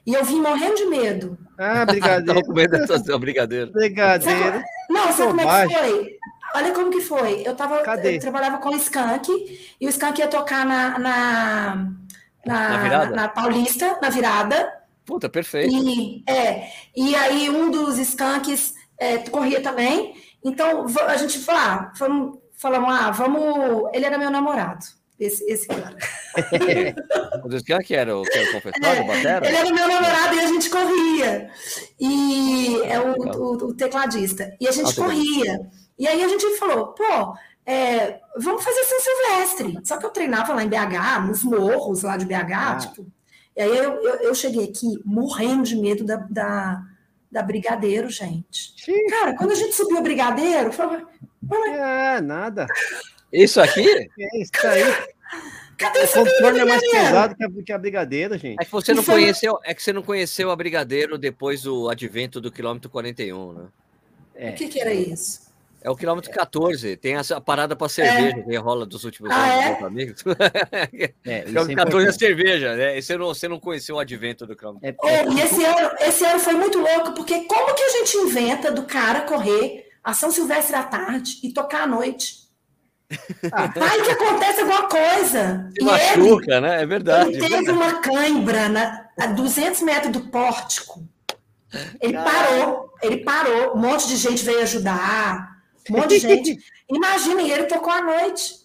E 0.07 0.15
eu 0.15 0.25
vim 0.25 0.41
morrendo 0.41 0.77
de 0.77 0.87
medo. 0.87 1.39
Ah, 1.59 1.85
brigadeiro. 1.85 2.43
com 2.47 2.53
medo 2.55 2.87
da 2.87 3.19
brigadeiro. 3.19 3.71
Brigadeiro. 3.71 4.63
Não, 4.89 5.13
sabe 5.13 5.29
como 5.29 5.41
é 5.43 5.69
que 5.69 5.75
foi? 5.75 6.19
Olha 6.55 6.73
como 6.73 6.91
que 6.91 7.01
foi. 7.01 7.43
Eu, 7.47 7.55
tava, 7.55 7.77
eu 7.77 8.21
trabalhava 8.21 8.59
com 8.59 8.71
o 8.71 8.77
Skank 8.77 9.31
e 9.81 9.87
o 9.87 9.91
Skank 9.91 10.21
ia 10.21 10.29
tocar 10.29 10.67
na, 10.67 10.99
na, 10.99 11.93
na, 12.45 12.89
na, 12.89 13.07
na 13.07 13.29
Paulista, 13.29 13.99
na 14.01 14.09
virada. 14.09 14.81
Puta, 15.05 15.29
perfeito. 15.29 15.73
E, 15.73 16.23
é, 16.29 16.69
e 16.97 17.15
aí 17.15 17.49
um 17.49 17.71
dos 17.71 17.99
Skanks 17.99 18.75
é, 18.99 19.19
corria 19.19 19.61
também. 19.61 20.15
Então 20.45 20.87
a 21.07 21.17
gente 21.17 21.39
falou, 21.39 21.61
ah, 21.61 21.93
falamos, 21.97 22.39
falamos, 22.57 22.91
ah, 22.93 23.11
vamos. 23.11 23.91
Ele 23.93 24.07
era 24.07 24.19
meu 24.19 24.31
namorado. 24.31 24.85
Esse, 25.19 25.45
esse 25.45 25.69
cara. 25.69 25.95
o 27.45 27.55
Skank 27.57 27.95
era 27.95 28.17
o, 28.17 28.25
era 28.33 28.49
o 28.49 28.53
confessor, 28.53 29.05
o 29.05 29.07
batera? 29.07 29.47
Ele 29.47 29.57
era 29.57 29.71
meu 29.71 29.87
namorado 29.87 30.35
e 30.35 30.41
a 30.41 30.47
gente 30.47 30.71
corria. 30.71 31.51
E 32.01 32.81
é 32.85 32.99
o, 32.99 33.13
o, 33.13 33.53
o 33.67 33.75
tecladista. 33.75 34.57
E 34.59 34.67
a 34.67 34.73
gente 34.73 34.93
ah, 34.93 34.95
corria. 34.95 35.61
E 36.01 36.09
aí 36.09 36.25
a 36.25 36.29
gente 36.29 36.57
falou, 36.57 36.95
pô, 36.95 37.37
é, 37.67 38.21
vamos 38.39 38.65
fazer 38.65 38.83
São 38.85 39.01
Silvestre. 39.01 39.79
Só 39.85 39.99
que 39.99 40.07
eu 40.07 40.11
treinava 40.11 40.55
lá 40.55 40.65
em 40.65 40.69
BH, 40.69 41.27
nos 41.29 41.45
morros 41.45 42.03
lá 42.03 42.17
de 42.17 42.25
BH, 42.25 42.53
ah. 42.55 42.77
tipo. 42.77 43.07
E 43.55 43.61
aí 43.61 43.77
eu, 43.77 44.03
eu, 44.03 44.15
eu, 44.21 44.35
cheguei 44.35 44.65
aqui 44.65 44.99
morrendo 45.05 45.65
de 45.65 45.77
medo 45.77 46.03
da, 46.03 46.17
da, 46.17 46.83
da 47.31 47.43
Brigadeiro, 47.43 48.09
gente. 48.09 48.73
Sim. 48.83 49.07
Cara, 49.09 49.37
quando 49.37 49.51
a 49.51 49.55
gente 49.55 49.75
subiu 49.75 49.99
a 49.99 50.01
Brigadeiro, 50.01 50.73
falou. 50.73 51.07
É, 51.67 52.19
nada. 52.23 52.67
Isso 53.31 53.61
aqui? 53.61 53.87
É 54.19 54.41
isso 54.41 54.67
aí. 54.67 54.83
Cadê 55.77 56.01
o 56.01 56.09
contorno 56.09 56.59
é 56.61 56.65
mais 56.65 56.91
pesado 56.91 57.37
que 57.37 57.45
a, 57.45 57.51
que 57.51 57.73
a 57.73 57.79
Brigadeiro, 57.79 58.39
gente. 58.39 58.57
É 58.59 58.65
que 58.65 58.73
você 58.73 58.95
não 58.95 59.05
conheceu, 59.05 59.59
é 59.65 59.75
que 59.75 59.83
você 59.83 59.93
não 59.93 60.03
conheceu 60.03 60.51
a 60.51 60.57
Brigadeiro 60.57 61.19
depois 61.19 61.63
do 61.63 61.91
advento 61.91 62.41
do 62.41 62.51
quilômetro 62.51 62.89
41, 62.89 63.53
né? 63.53 63.69
É. 64.35 64.51
O 64.51 64.55
que, 64.55 64.69
que 64.69 64.81
era 64.81 64.95
isso? 64.95 65.50
É 65.83 65.91
o 65.91 65.97
quilômetro 65.97 66.31
14, 66.31 66.97
tem 66.97 67.17
essa 67.17 67.41
parada 67.41 67.75
para 67.75 67.89
cerveja 67.89 68.39
é. 68.39 68.43
que 68.43 68.57
rola 68.57 68.85
dos 68.85 69.05
últimos 69.05 69.31
ah, 69.31 69.45
anos, 69.45 69.81
é? 69.81 69.85
amigos. 69.85 70.25
É, 71.25 71.43
quilômetro 71.43 71.77
14 71.77 72.09
é 72.09 72.13
cerveja, 72.13 72.77
né? 72.77 72.99
E 72.99 73.03
você 73.03 73.17
não, 73.17 73.27
você 73.27 73.49
não 73.49 73.61
conheceu 73.61 73.97
o 73.97 73.99
advento 73.99 74.47
do 74.47 74.57
quilômetro. 74.57 74.89
É, 74.89 74.95
oh, 75.27 75.33
e 75.33 75.41
esse 75.41 75.65
ano, 75.65 75.91
esse 76.01 76.25
ano 76.25 76.41
foi 76.41 76.55
muito 76.55 76.79
louco, 76.79 77.15
porque 77.15 77.45
como 77.45 77.75
que 77.75 77.83
a 77.83 77.89
gente 77.91 78.17
inventa 78.17 78.71
do 78.71 78.85
cara 78.85 79.23
correr 79.23 79.89
a 80.03 80.13
São 80.13 80.31
Silvestre 80.31 80.75
à 80.77 80.83
tarde 80.83 81.39
e 81.43 81.53
tocar 81.53 81.83
à 81.83 81.87
noite? 81.87 82.41
Vai 83.77 84.03
que 84.03 84.11
acontece 84.11 84.61
alguma 84.61 84.89
coisa. 84.89 85.71
Se 85.77 85.85
machuca, 85.85 86.53
ele, 86.53 86.61
né? 86.61 86.83
É 86.83 86.87
verdade. 86.87 87.31
Ele 87.31 87.49
teve 87.49 87.71
uma 87.71 88.01
cãibra 88.01 88.69
na, 88.69 89.09
a 89.19 89.27
200 89.27 89.83
metros 89.83 90.13
do 90.13 90.21
pórtico. 90.29 91.03
Ele 92.01 92.15
parou, 92.15 92.93
ele 93.03 93.19
parou. 93.19 93.77
Um 93.77 93.81
monte 93.81 94.09
de 94.09 94.17
gente 94.17 94.45
veio 94.45 94.63
ajudar. 94.63 95.50
Um 95.91 95.99
monte 95.99 96.11
de 96.11 96.19
gente. 96.21 96.59
Imagina, 96.89 97.43
e 97.43 97.53
ele 97.53 97.65
tocou 97.65 97.93
à 97.93 98.03
noite. 98.03 98.61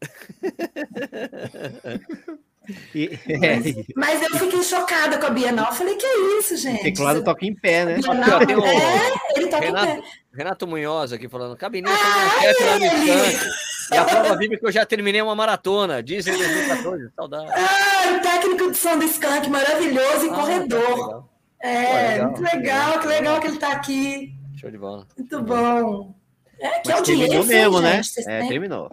E, 2.94 3.18
mas, 3.38 3.74
mas, 3.96 4.22
eu 4.22 4.38
fiquei 4.38 4.62
chocada 4.62 5.18
com 5.18 5.26
a 5.26 5.30
Bienal. 5.30 5.66
Eu 5.66 5.72
falei, 5.72 5.96
que 5.96 6.06
é 6.06 6.38
isso, 6.38 6.56
gente? 6.56 6.80
O 6.80 6.84
teclado 6.84 7.24
toca 7.24 7.44
em 7.44 7.54
pé, 7.54 7.84
né? 7.84 7.94
Bienal, 7.96 8.42
é, 8.42 9.36
ele 9.36 9.48
toca 9.48 9.64
Renato, 9.64 9.90
em 9.90 10.00
pé. 10.00 10.08
Renato 10.32 10.66
Munhoz 10.66 11.12
aqui 11.12 11.28
falando, 11.28 11.56
cabininha 11.56 11.92
ah, 11.92 12.66
lá 12.66 12.78
no 12.78 13.94
E 13.94 13.98
a 13.98 14.04
prova 14.04 14.36
vive 14.36 14.58
que 14.58 14.66
eu 14.66 14.72
já 14.72 14.86
terminei 14.86 15.20
uma 15.20 15.34
maratona, 15.34 16.02
dizem 16.02 16.36
2014, 16.36 17.10
saudade. 17.16 17.50
Ah, 17.52 18.16
o 18.16 18.20
técnico 18.20 18.70
de 18.70 18.76
som 18.76 18.98
do 18.98 19.04
Skank, 19.04 19.48
maravilhoso 19.48 20.26
e 20.26 20.30
ah, 20.30 20.34
corredor. 20.34 21.24
Tá 21.60 21.68
é, 21.68 22.12
legal. 22.12 22.26
muito 22.26 22.42
legal, 22.42 23.00
que 23.00 23.06
legal 23.06 23.40
que 23.40 23.46
ele 23.48 23.54
está 23.54 23.72
aqui. 23.72 24.34
Show 24.56 24.70
de 24.70 24.78
bola. 24.78 25.06
Muito 25.16 25.42
bom. 25.42 26.19
É, 26.60 26.80
que 26.80 26.88
Mas 26.88 26.98
audiência, 26.98 27.44
mesmo, 27.44 27.80
né? 27.80 28.00
É, 28.26 28.46
terminou. 28.46 28.90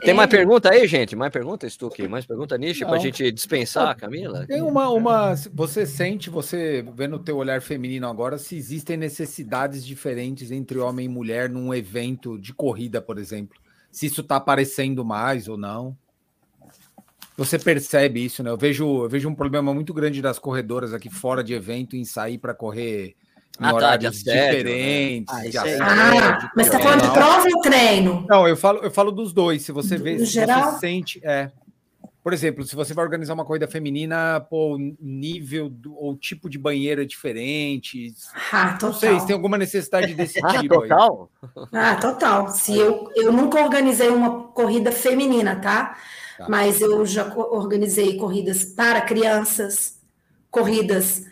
Tem 0.00 0.12
mais 0.12 0.28
pergunta 0.28 0.70
aí, 0.70 0.86
gente? 0.86 1.16
Mais 1.16 1.32
pergunta, 1.32 1.68
Stuque? 1.68 2.06
Mais 2.06 2.26
pergunta, 2.26 2.58
Nishi, 2.58 2.84
para 2.84 2.96
a 2.96 2.98
gente 2.98 3.30
dispensar, 3.32 3.96
Camila? 3.96 4.46
Tem 4.46 4.60
uma, 4.60 4.88
uma. 4.90 5.34
Você 5.52 5.86
sente, 5.86 6.28
você 6.28 6.84
vendo 6.94 7.16
o 7.16 7.18
teu 7.18 7.36
olhar 7.36 7.62
feminino 7.62 8.08
agora, 8.08 8.36
se 8.36 8.56
existem 8.56 8.96
necessidades 8.96 9.84
diferentes 9.84 10.50
entre 10.50 10.78
homem 10.78 11.06
e 11.06 11.08
mulher 11.08 11.48
num 11.48 11.72
evento 11.72 12.38
de 12.38 12.52
corrida, 12.52 13.00
por 13.00 13.18
exemplo? 13.18 13.58
Se 13.90 14.06
isso 14.06 14.20
está 14.20 14.36
aparecendo 14.36 15.04
mais 15.04 15.48
ou 15.48 15.56
não? 15.56 15.96
Você 17.36 17.58
percebe 17.58 18.24
isso, 18.24 18.42
né? 18.42 18.50
Eu 18.50 18.58
vejo, 18.58 19.04
eu 19.04 19.08
vejo 19.08 19.28
um 19.28 19.34
problema 19.34 19.72
muito 19.72 19.94
grande 19.94 20.20
das 20.20 20.38
corredoras 20.38 20.92
aqui 20.92 21.08
fora 21.08 21.42
de 21.42 21.54
evento 21.54 21.96
em 21.96 22.04
sair 22.04 22.38
para 22.38 22.54
correr 22.54 23.16
ah, 23.58 23.72
tá, 23.72 23.96
de 23.96 24.06
assédio, 24.06 24.64
diferentes. 24.64 25.34
Né? 25.34 25.50
Ah, 25.54 25.60
assédio, 25.60 25.82
ah 25.82 26.50
mas 26.56 26.66
está 26.66 26.80
falando 26.80 27.02
de 27.02 27.10
prova 27.10 27.46
ou 27.54 27.60
treino? 27.60 28.26
Não, 28.28 28.48
eu 28.48 28.56
falo, 28.56 28.80
eu 28.80 28.90
falo 28.90 29.12
dos 29.12 29.32
dois. 29.32 29.62
Se 29.62 29.70
você 29.70 29.96
vê, 29.96 30.14
no 30.14 30.26
se 30.26 30.32
geral? 30.32 30.72
você 30.72 30.80
sente. 30.80 31.20
É. 31.24 31.50
Por 32.22 32.32
exemplo, 32.32 32.64
se 32.64 32.74
você 32.74 32.94
vai 32.94 33.04
organizar 33.04 33.34
uma 33.34 33.44
corrida 33.44 33.68
feminina, 33.68 34.40
pô, 34.40 34.78
nível 34.98 35.68
do, 35.68 35.94
ou 35.94 36.16
tipo 36.16 36.48
de 36.48 36.58
banheiro 36.58 37.02
é 37.02 37.04
diferente. 37.04 38.14
Ah, 38.50 38.72
total. 38.72 38.90
Não 38.90 38.98
sei 38.98 39.20
se 39.20 39.26
tem 39.26 39.34
alguma 39.34 39.58
necessidade 39.58 40.14
desse 40.16 40.40
ah, 40.42 40.58
tipo. 40.58 40.80
total? 40.80 41.30
Aí. 41.42 41.64
Ah, 41.72 41.94
total. 41.96 42.48
Se 42.48 42.76
eu, 42.76 43.10
eu 43.14 43.30
nunca 43.30 43.62
organizei 43.62 44.08
uma 44.08 44.44
corrida 44.44 44.90
feminina, 44.90 45.56
tá? 45.56 45.96
tá? 46.38 46.48
Mas 46.48 46.80
eu 46.80 47.04
já 47.04 47.30
organizei 47.36 48.16
corridas 48.16 48.64
para 48.64 49.02
crianças, 49.02 50.00
corridas 50.50 51.26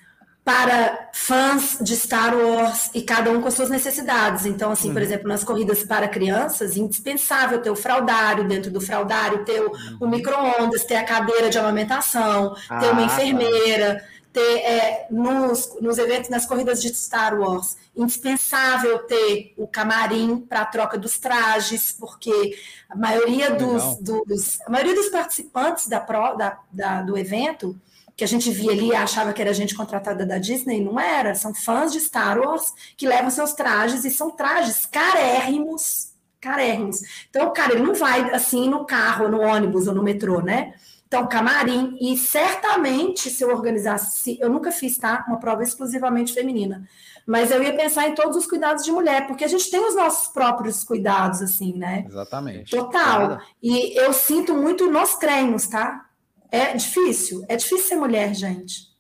para 0.45 1.11
fãs 1.13 1.79
de 1.81 1.97
Star 1.97 2.37
Wars 2.37 2.91
e 2.93 3.03
cada 3.03 3.31
um 3.31 3.41
com 3.41 3.47
as 3.47 3.55
suas 3.55 3.71
necessidades. 3.71 4.45
Então, 4.45 4.73
assim, 4.73 4.89
uhum. 4.89 4.95
por 4.95 5.03
exemplo, 5.03 5.29
nas 5.29 5.45
corridas 5.45 5.85
para 5.85 6.09
crianças, 6.09 6.77
indispensável 6.77 7.61
ter 7.61 7.71
o 7.71 7.77
fraldário, 7.77 8.49
dentro 8.49 8.71
do 8.71 8.81
fraldário 8.81 9.45
ter 9.45 9.61
o, 9.61 9.71
uhum. 9.71 9.99
o 10.01 10.09
micro-ondas, 10.09 10.85
ter 10.85 10.97
a 10.97 11.05
cadeira 11.05 11.49
de 11.49 11.59
amamentação, 11.59 12.57
ah, 12.69 12.81
ter 12.81 12.91
uma 12.91 13.07
tá. 13.07 13.15
enfermeira, 13.15 14.05
ter 14.33 14.41
é, 14.41 15.07
nos, 15.11 15.77
nos 15.81 15.99
eventos, 15.99 16.29
nas 16.29 16.45
corridas 16.45 16.83
de 16.83 16.93
Star 16.93 17.39
Wars, 17.39 17.77
indispensável 17.95 18.99
ter 19.01 19.55
o 19.57 19.69
camarim 19.69 20.39
para 20.39 20.63
a 20.63 20.67
troca 20.67 20.99
dos 20.99 21.19
trajes, 21.19 21.93
porque 21.93 22.59
a 22.89 22.97
maioria 22.97 23.53
dos, 23.53 23.97
dos, 23.99 24.61
a 24.63 24.71
maioria 24.71 24.95
dos 24.95 25.09
participantes 25.09 25.87
da, 25.87 26.01
pro, 26.01 26.35
da, 26.35 26.59
da 26.73 27.03
do 27.03 27.17
evento 27.17 27.79
que 28.17 28.25
a 28.25 28.27
gente 28.29 28.51
via 28.51 28.73
ali 28.73 28.89
e 28.89 28.95
achava 28.95 29.33
que 29.33 29.41
era 29.41 29.55
gente 29.55 29.75
contratada 29.75 30.27
da 30.27 30.39
Disney, 30.39 30.83
não 30.83 30.99
era. 30.99 31.35
São 31.35 31.55
fãs 31.55 31.93
de 31.93 32.01
Star 32.01 32.39
Wars 32.39 32.73
que 32.97 33.07
levam 33.07 33.31
seus 33.31 33.53
trajes 33.53 34.05
e 34.05 34.11
são 34.11 34.31
trajes 34.31 34.87
carérrimos, 34.87 36.13
carérrimos. 36.41 37.01
Então, 37.31 37.53
cara, 37.53 37.75
ele 37.75 37.83
não 37.83 37.95
vai 37.95 38.35
assim 38.35 38.69
no 38.69 38.85
carro, 38.85 39.29
no 39.29 39.41
ônibus 39.41 39.87
ou 39.87 39.95
no 39.95 40.03
metrô, 40.03 40.41
né? 40.41 40.75
Então, 41.07 41.27
camarim, 41.27 41.99
e 42.01 42.17
certamente 42.17 43.29
se 43.29 43.45
eu 43.45 43.51
organizasse, 43.51 44.39
eu 44.41 44.49
nunca 44.49 44.73
fiz, 44.73 44.97
tá? 44.97 45.25
Uma 45.29 45.39
prova 45.39 45.63
exclusivamente 45.63 46.33
feminina. 46.33 46.89
Mas 47.27 47.51
eu 47.51 47.63
ia 47.63 47.77
pensar 47.77 48.09
em 48.09 48.15
todos 48.15 48.37
os 48.37 48.47
cuidados 48.47 48.83
de 48.83 48.91
mulher, 48.91 49.27
porque 49.27 49.45
a 49.45 49.49
gente 49.49 49.71
tem 49.71 49.87
os 49.87 49.95
nossos 49.95 50.29
próprios 50.29 50.83
cuidados, 50.83 51.43
assim, 51.43 51.75
né? 51.77 52.05
Exatamente. 52.09 52.71
Total. 52.71 53.41
E 53.63 53.95
eu 53.95 54.13
sinto 54.13 54.55
muito 54.55 54.91
nos 54.91 55.15
treinos, 55.17 55.67
tá? 55.67 56.07
É 56.53 56.77
difícil, 56.77 57.45
é 57.49 57.57
difícil 57.57 57.89
ser 57.89 57.97
mulher, 57.97 58.35
gente. 58.35 58.93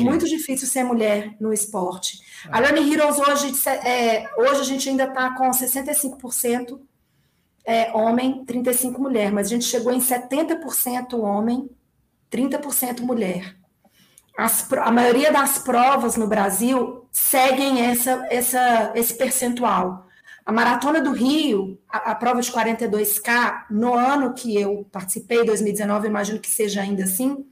É 0.00 0.04
muito 0.04 0.24
difícil 0.26 0.68
ser 0.68 0.84
mulher 0.84 1.34
no 1.40 1.52
esporte. 1.52 2.20
A 2.48 2.60
Running 2.60 2.92
Heroes 2.92 3.18
hoje, 3.18 3.52
é, 3.84 4.30
hoje 4.36 4.60
a 4.60 4.64
gente 4.64 4.88
ainda 4.88 5.04
está 5.04 5.34
com 5.34 5.50
65% 5.50 6.80
é, 7.64 7.92
homem, 7.92 8.44
35% 8.44 8.98
mulher, 8.98 9.32
mas 9.32 9.48
a 9.48 9.50
gente 9.50 9.64
chegou 9.64 9.92
em 9.92 10.00
70% 10.00 11.18
homem, 11.18 11.68
30% 12.30 13.00
mulher. 13.00 13.56
As, 14.38 14.72
a 14.72 14.90
maioria 14.90 15.32
das 15.32 15.58
provas 15.58 16.16
no 16.16 16.26
Brasil 16.26 17.06
seguem 17.10 17.82
essa, 17.82 18.26
essa, 18.30 18.92
esse 18.94 19.14
percentual. 19.14 20.06
A 20.44 20.52
Maratona 20.52 21.00
do 21.00 21.12
Rio, 21.12 21.80
a, 21.88 22.10
a, 22.10 22.14
prova 22.14 22.40
de 22.40 22.50
42K, 22.50 23.66
no 23.70 23.94
ano 23.94 24.34
que 24.34 24.56
eu 24.56 24.86
participei, 24.90 25.44
2019, 25.44 26.08
imagino 26.08 26.40
que 26.40 26.50
seja 26.50 26.80
ainda 26.80 27.04
assim, 27.04 27.46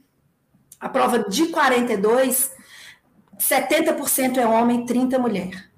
a 0.79 0.89
prova 0.89 1.19
de 1.19 1.47
42, 1.47 2.51
70% 3.39 4.37
é 4.37 4.45
homem, 4.45 4.85
30% 4.85 5.17
mulher. 5.19 5.71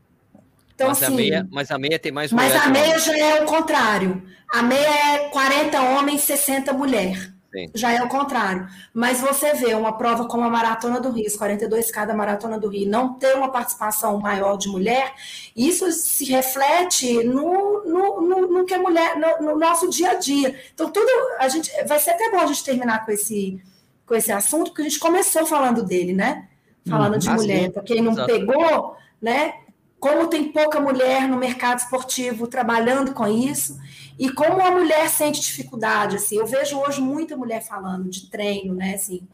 Então, 0.73 0.87
mas, 0.87 1.03
assim, 1.03 1.13
a 1.13 1.15
meia, 1.15 1.47
mas 1.51 1.71
a 1.71 1.77
meia 1.77 1.99
tem 1.99 2.11
mais 2.11 2.31
mulher. 2.31 2.49
Mas 2.51 2.65
a 2.65 2.69
meia 2.69 2.99
já 2.99 3.17
é 3.17 3.43
o 3.43 3.45
contrário. 3.45 4.23
A 4.51 4.63
meia 4.63 5.15
é 5.15 5.29
40 5.29 5.81
homens, 5.81 6.21
60 6.21 6.73
mulher. 6.73 7.32
Sim. 7.53 7.69
Já 7.75 7.91
é 7.91 8.01
o 8.01 8.09
contrário. 8.09 8.67
Mas 8.91 9.21
você 9.21 9.53
vê 9.53 9.75
uma 9.75 9.95
prova 9.95 10.25
como 10.25 10.43
a 10.43 10.49
Maratona 10.49 10.99
do 10.99 11.11
Rio, 11.11 11.27
42K 11.27 12.07
da 12.07 12.13
Maratona 12.15 12.59
do 12.59 12.67
Rio, 12.67 12.89
não 12.89 13.13
ter 13.13 13.35
uma 13.35 13.51
participação 13.51 14.19
maior 14.19 14.57
de 14.57 14.67
mulher, 14.67 15.13
isso 15.55 15.91
se 15.91 16.25
reflete 16.25 17.23
no, 17.23 17.83
no, 17.85 18.21
no, 18.21 18.47
no 18.47 18.65
que 18.65 18.73
a 18.73 18.79
mulher, 18.79 19.15
no, 19.17 19.45
no, 19.45 19.59
nosso 19.59 19.87
dia 19.87 20.11
a 20.11 20.15
dia. 20.15 20.59
Então, 20.73 20.89
tudo. 20.89 21.07
A 21.37 21.47
gente, 21.47 21.71
vai 21.85 21.99
ser 21.99 22.11
até 22.11 22.31
bom 22.31 22.39
a 22.39 22.47
gente 22.47 22.63
terminar 22.63 23.05
com 23.05 23.11
esse, 23.11 23.61
com 24.03 24.15
esse 24.15 24.31
assunto, 24.31 24.71
porque 24.71 24.81
a 24.81 24.85
gente 24.85 24.99
começou 24.99 25.45
falando 25.45 25.83
dele, 25.83 26.11
né? 26.11 26.47
Falando 26.89 27.15
hum, 27.15 27.19
de 27.19 27.29
mulher. 27.29 27.71
Para 27.71 27.83
quem 27.83 28.01
não 28.01 28.15
pegou, 28.25 28.95
né? 29.21 29.53
Como 29.99 30.27
tem 30.27 30.51
pouca 30.51 30.79
mulher 30.79 31.27
no 31.27 31.37
mercado 31.37 31.77
esportivo 31.77 32.47
trabalhando 32.47 33.13
com 33.13 33.27
isso. 33.27 33.77
E 34.17 34.31
como 34.31 34.61
a 34.61 34.71
mulher 34.71 35.09
sente 35.09 35.41
dificuldade, 35.41 36.17
assim, 36.17 36.37
eu 36.37 36.45
vejo 36.45 36.79
hoje 36.79 37.01
muita 37.01 37.35
mulher 37.35 37.61
falando 37.61 38.09
de 38.09 38.29
treino, 38.29 38.75
né? 38.75 38.95
Assim, 38.95 39.27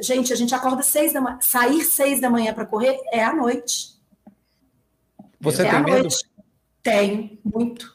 gente, 0.00 0.32
a 0.32 0.36
gente 0.36 0.54
acorda 0.54 0.82
seis 0.82 1.12
da 1.12 1.20
manhã, 1.20 1.38
sair 1.40 1.82
seis 1.82 2.20
da 2.20 2.30
manhã 2.30 2.52
para 2.52 2.66
correr 2.66 2.98
é 3.12 3.24
à 3.24 3.32
noite. 3.34 3.98
Você 5.40 5.66
é 5.66 5.70
tem 5.70 5.82
medo? 5.82 6.00
Noite. 6.00 6.30
Tenho, 6.82 7.38
muito. 7.44 7.94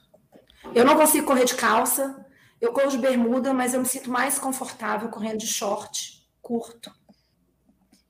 Eu 0.73 0.85
não 0.85 0.95
consigo 0.95 1.25
correr 1.25 1.45
de 1.45 1.55
calça, 1.55 2.25
eu 2.59 2.73
corro 2.73 2.89
de 2.89 2.97
bermuda, 2.97 3.53
mas 3.53 3.73
eu 3.73 3.79
me 3.79 3.85
sinto 3.85 4.09
mais 4.09 4.39
confortável 4.39 5.09
correndo 5.09 5.37
de 5.37 5.47
short, 5.47 6.27
curto. 6.41 6.91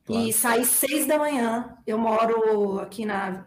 Claro. 0.06 0.28
E 0.28 0.34
sair 0.34 0.66
seis 0.66 1.06
da 1.06 1.18
manhã, 1.18 1.78
eu 1.86 1.98
moro 1.98 2.80
aqui 2.80 3.06
na 3.06 3.46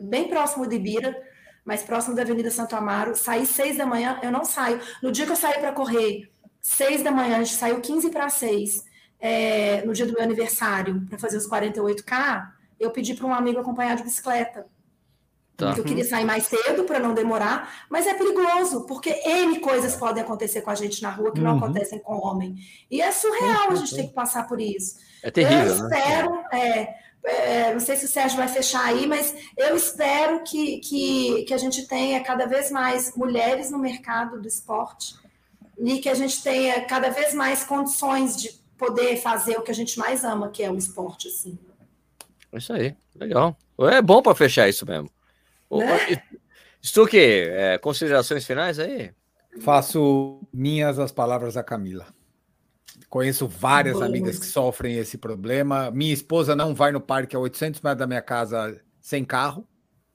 bem 0.00 0.28
próximo 0.28 0.66
de 0.66 0.76
Ibira, 0.76 1.27
mais 1.68 1.82
próximo 1.82 2.16
da 2.16 2.22
Avenida 2.22 2.50
Santo 2.50 2.74
Amaro, 2.74 3.14
saí 3.14 3.44
seis 3.44 3.76
da 3.76 3.84
manhã, 3.84 4.18
eu 4.22 4.32
não 4.32 4.42
saio. 4.42 4.80
No 5.02 5.12
dia 5.12 5.26
que 5.26 5.32
eu 5.32 5.36
saí 5.36 5.60
para 5.60 5.70
correr, 5.70 6.30
seis 6.62 7.02
da 7.02 7.10
manhã, 7.10 7.36
a 7.36 7.42
gente 7.42 7.56
saiu 7.56 7.78
15 7.78 8.08
para 8.08 8.30
seis, 8.30 8.86
é, 9.20 9.84
no 9.84 9.92
dia 9.92 10.06
do 10.06 10.14
meu 10.14 10.22
aniversário, 10.22 10.98
para 11.10 11.18
fazer 11.18 11.36
os 11.36 11.46
48K, 11.46 12.48
eu 12.80 12.90
pedi 12.90 13.12
para 13.12 13.26
um 13.26 13.34
amigo 13.34 13.60
acompanhar 13.60 13.96
de 13.96 14.02
bicicleta. 14.02 14.64
Tá. 15.58 15.74
Eu 15.76 15.84
queria 15.84 16.04
sair 16.06 16.24
mais 16.24 16.44
cedo 16.44 16.84
para 16.84 16.98
não 16.98 17.12
demorar, 17.12 17.86
mas 17.90 18.06
é 18.06 18.14
perigoso, 18.14 18.86
porque 18.86 19.10
N 19.26 19.60
coisas 19.60 19.94
podem 19.94 20.22
acontecer 20.22 20.62
com 20.62 20.70
a 20.70 20.74
gente 20.74 21.02
na 21.02 21.10
rua 21.10 21.32
que 21.32 21.38
uhum. 21.38 21.48
não 21.48 21.58
acontecem 21.58 21.98
com 21.98 22.14
o 22.14 22.24
homem. 22.24 22.56
E 22.90 23.02
é 23.02 23.12
surreal 23.12 23.72
a 23.72 23.74
gente 23.74 23.94
ter 23.94 24.04
que 24.04 24.14
passar 24.14 24.48
por 24.48 24.58
isso. 24.58 24.96
É 25.22 25.30
terrível. 25.30 25.74
Eu 25.74 25.88
né? 25.88 25.98
espero, 25.98 26.30
né? 26.30 26.48
é, 26.52 26.94
é, 27.24 27.72
não 27.72 27.80
sei 27.80 27.96
se 27.96 28.04
o 28.04 28.08
Sérgio 28.08 28.36
vai 28.36 28.48
fechar 28.48 28.84
aí, 28.84 29.06
mas 29.06 29.34
eu 29.56 29.76
espero 29.76 30.42
que, 30.44 30.78
que, 30.78 31.44
que 31.44 31.54
a 31.54 31.58
gente 31.58 31.86
tenha 31.86 32.22
cada 32.22 32.46
vez 32.46 32.70
mais 32.70 33.14
mulheres 33.16 33.70
no 33.70 33.78
mercado 33.78 34.40
do 34.40 34.48
esporte 34.48 35.14
e 35.78 35.98
que 35.98 36.08
a 36.08 36.14
gente 36.14 36.42
tenha 36.42 36.84
cada 36.84 37.10
vez 37.10 37.34
mais 37.34 37.64
condições 37.64 38.36
de 38.36 38.50
poder 38.76 39.16
fazer 39.16 39.58
o 39.58 39.62
que 39.62 39.70
a 39.70 39.74
gente 39.74 39.98
mais 39.98 40.24
ama, 40.24 40.50
que 40.50 40.62
é 40.62 40.70
o 40.70 40.76
esporte. 40.76 41.28
Assim. 41.28 41.58
É 42.52 42.58
isso 42.58 42.72
aí, 42.72 42.96
legal. 43.14 43.56
É 43.80 44.00
bom 44.00 44.22
para 44.22 44.34
fechar 44.34 44.68
isso 44.68 44.86
mesmo. 44.86 45.10
Né? 45.70 46.22
Stuque, 46.82 47.18
é, 47.18 47.78
considerações 47.78 48.46
finais 48.46 48.78
aí? 48.78 49.12
Faço 49.60 50.40
minhas 50.52 50.98
as 50.98 51.12
palavras 51.12 51.54
da 51.54 51.62
Camila. 51.62 52.06
Conheço 53.08 53.48
várias 53.48 54.02
amigas 54.02 54.38
que 54.38 54.46
sofrem 54.46 54.96
esse 54.96 55.16
problema. 55.16 55.90
Minha 55.90 56.12
esposa 56.12 56.54
não 56.54 56.74
vai 56.74 56.92
no 56.92 57.00
parque 57.00 57.34
a 57.34 57.38
800 57.38 57.80
metros 57.80 57.98
da 57.98 58.06
minha 58.06 58.20
casa 58.20 58.80
sem 59.00 59.24
carro. 59.24 59.66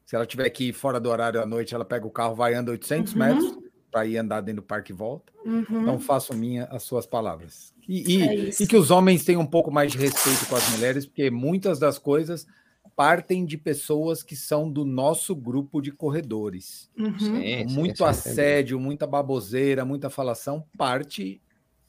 Se 0.05 0.15
ela 0.15 0.25
tiver 0.25 0.45
aqui 0.45 0.71
fora 0.71 0.99
do 0.99 1.09
horário 1.09 1.41
à 1.41 1.45
noite, 1.45 1.73
ela 1.73 1.83
pega 1.83 2.05
o 2.05 2.11
carro, 2.11 2.35
vai 2.35 2.53
anda 2.53 2.71
800 2.71 3.13
uhum. 3.13 3.19
metros. 3.19 3.63
para 3.91 4.07
ir 4.07 4.17
andar 4.17 4.41
dentro 4.41 4.61
do 4.63 4.65
parque 4.65 4.91
e 4.91 4.95
volta. 4.95 5.31
Uhum. 5.45 5.65
Então 5.69 5.99
faço 5.99 6.33
minha 6.33 6.65
as 6.65 6.81
suas 6.81 7.05
palavras. 7.05 7.71
E, 7.87 8.17
e, 8.17 8.21
É 8.23 8.49
e 8.59 8.67
que 8.67 8.75
os 8.75 8.89
homens 8.89 9.23
tenham 9.23 9.41
um 9.41 9.45
pouco 9.45 9.71
mais 9.71 9.91
de 9.91 9.99
respeito 9.99 10.47
com 10.47 10.55
as 10.55 10.67
mulheres, 10.69 11.05
porque 11.05 11.29
muitas 11.29 11.77
das 11.77 11.99
coisas 11.99 12.47
partem 12.95 13.45
de 13.45 13.55
pessoas 13.55 14.23
que 14.23 14.35
são 14.35 14.71
do 14.71 14.83
nosso 14.83 15.35
grupo 15.35 15.79
de 15.79 15.91
corredores. 15.91 16.89
Uhum. 16.97 17.19
Sim, 17.19 17.67
sim, 17.67 17.75
muito 17.75 17.97
sim, 17.97 18.03
assédio, 18.03 18.79
muita 18.79 19.05
baboseira, 19.05 19.85
muita 19.85 20.09
falação 20.09 20.63
parte 20.75 21.39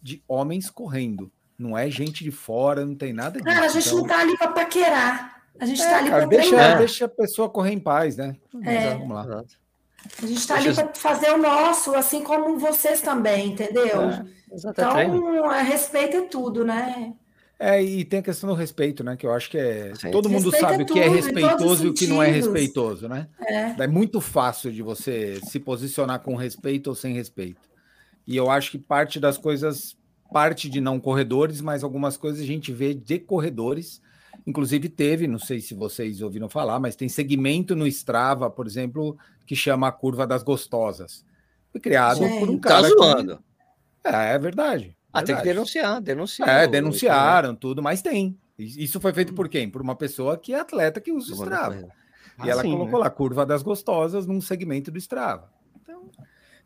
de 0.05 0.23
homens 0.29 0.69
correndo. 0.69 1.33
Não 1.59 1.77
é 1.77 1.91
gente 1.91 2.23
de 2.23 2.31
fora, 2.31 2.85
não 2.85 2.95
tem 2.95 3.15
nada 3.15 3.41
disso. 3.41 3.45
Cara, 3.45 3.65
a 3.65 3.69
gente 3.69 3.87
Então, 3.87 3.99
não 3.99 4.07
tá 4.07 4.21
ali 4.21 4.37
para 4.37 4.49
paquerar. 4.49 5.43
A 5.59 5.65
gente 5.65 5.81
é, 5.81 5.89
tá 5.89 5.99
ali 5.99 6.11
para 6.11 6.27
deixa, 6.27 6.49
treinar. 6.49 6.79
deixa 6.79 7.05
a 7.07 7.09
pessoa 7.09 7.49
correr 7.49 7.73
em 7.73 7.81
paz, 7.81 8.19
né? 8.19 8.37
É. 8.63 8.91
Vamos 8.91 9.15
lá. 9.15 9.23
A 10.23 10.27
gente 10.27 10.47
tá 10.47 10.57
Deixa 10.57 10.83
ali 10.83 10.91
para 10.93 10.95
fazer 10.95 11.31
o 11.31 11.39
nosso, 11.39 11.95
assim 11.95 12.23
como 12.23 12.59
vocês 12.59 13.01
também, 13.01 13.53
entendeu? 13.53 14.03
É. 14.03 14.27
É. 14.51 14.71
Então, 14.71 15.51
é, 15.51 15.63
respeito 15.63 16.17
é 16.19 16.21
tudo, 16.23 16.65
né? 16.65 17.15
É, 17.59 17.83
e 17.83 18.05
tem 18.05 18.19
a 18.19 18.23
questão 18.23 18.51
do 18.51 18.55
respeito, 18.55 19.03
né? 19.03 19.17
Que 19.17 19.25
eu 19.25 19.33
acho 19.33 19.49
que 19.49 19.57
é. 19.57 19.95
Sim. 19.95 20.11
Todo 20.11 20.29
mundo 20.29 20.51
Respeito 20.51 20.71
sabe 20.71 20.83
é 20.83 20.85
o 20.85 20.87
que 20.87 20.99
é 20.99 21.09
respeitoso 21.09 21.67
os 21.67 21.85
e 21.85 21.87
o 21.87 21.95
que 21.95 22.07
não 22.07 22.23
é 22.23 22.29
respeitoso, 22.29 23.09
né? 23.09 23.29
É. 23.41 23.85
É 23.85 23.87
muito 23.87 24.21
fácil 24.21 24.71
de 24.71 24.83
você 24.83 25.41
se 25.47 25.59
posicionar 25.59 26.21
com 26.21 26.35
respeito 26.35 26.89
ou 26.89 26.95
sem 26.95 27.15
respeito. 27.15 27.74
E 28.27 28.37
eu 28.37 28.51
acho 28.51 28.71
que 28.71 28.79
parte 28.79 29.21
das 29.21 29.37
coisas, 29.39 29.97
parte 30.33 30.69
de 30.69 30.81
não 30.81 30.99
corredores, 30.99 31.61
mas 31.61 31.85
algumas 31.85 32.17
coisas 32.17 32.41
a 32.41 32.47
gente 32.47 32.73
vê 32.73 32.95
de 32.95 33.19
corredores. 33.19 34.01
Inclusive 34.47 34.89
teve, 34.89 35.27
não 35.27 35.39
sei 35.39 35.61
se 35.61 35.75
vocês 35.75 36.21
ouviram 36.21 36.49
falar, 36.49 36.81
mas 36.81 36.97
tem 36.97 37.09
segmento 37.09 37.77
no 37.77 37.87
Strava, 37.87 38.51
por 38.51 38.67
exemplo, 38.67 39.17
que 39.47 39.55
chama 39.55 39.89
a 39.89 39.93
curva 39.93 40.27
das 40.27 40.43
gostosas. 40.43 41.25
Foi 41.71 41.81
criado 41.81 42.21
por 42.39 42.51
um. 42.51 42.59
Tá 42.59 42.69
cara. 42.69 42.89
que- 42.89 42.95
zoando. 42.95 43.39
É, 44.03 44.33
é 44.35 44.39
verdade. 44.39 44.97
Ah, 45.13 45.23
tem 45.23 45.27
que 45.37 45.43
verdade. 45.43 45.49
denunciar, 45.55 46.01
denunciar. 46.01 46.49
É, 46.49 46.67
o- 46.67 46.71
denunciaram 46.71 47.55
tudo, 47.55 47.83
mas 47.83 48.03
tem. 48.03 48.37
Isso 48.59 49.01
foi 49.01 49.13
feito 49.13 49.33
por 49.35 49.49
quem? 49.49 49.69
Por 49.71 49.81
uma 49.83 49.95
pessoa 49.97 50.37
que 50.37 50.53
é 50.53 50.61
atleta 50.61 51.01
que 51.01 51.13
usa 51.13 51.33
o 51.33 51.37
o- 51.39 51.43
Strava. 51.43 51.89
Ah, 52.39 52.47
E 52.47 52.51
ela 52.51 52.63
sim, 52.63 52.71
colocou 52.71 52.99
né? 52.99 53.05
lá, 53.05 53.11
curva 53.11 53.47
das 53.47 53.63
gostosas 53.63 54.27
num 54.27 54.41
segmento 54.41 54.91
do 54.91 54.99
Strava. 54.99 55.51
Então, 55.83 56.09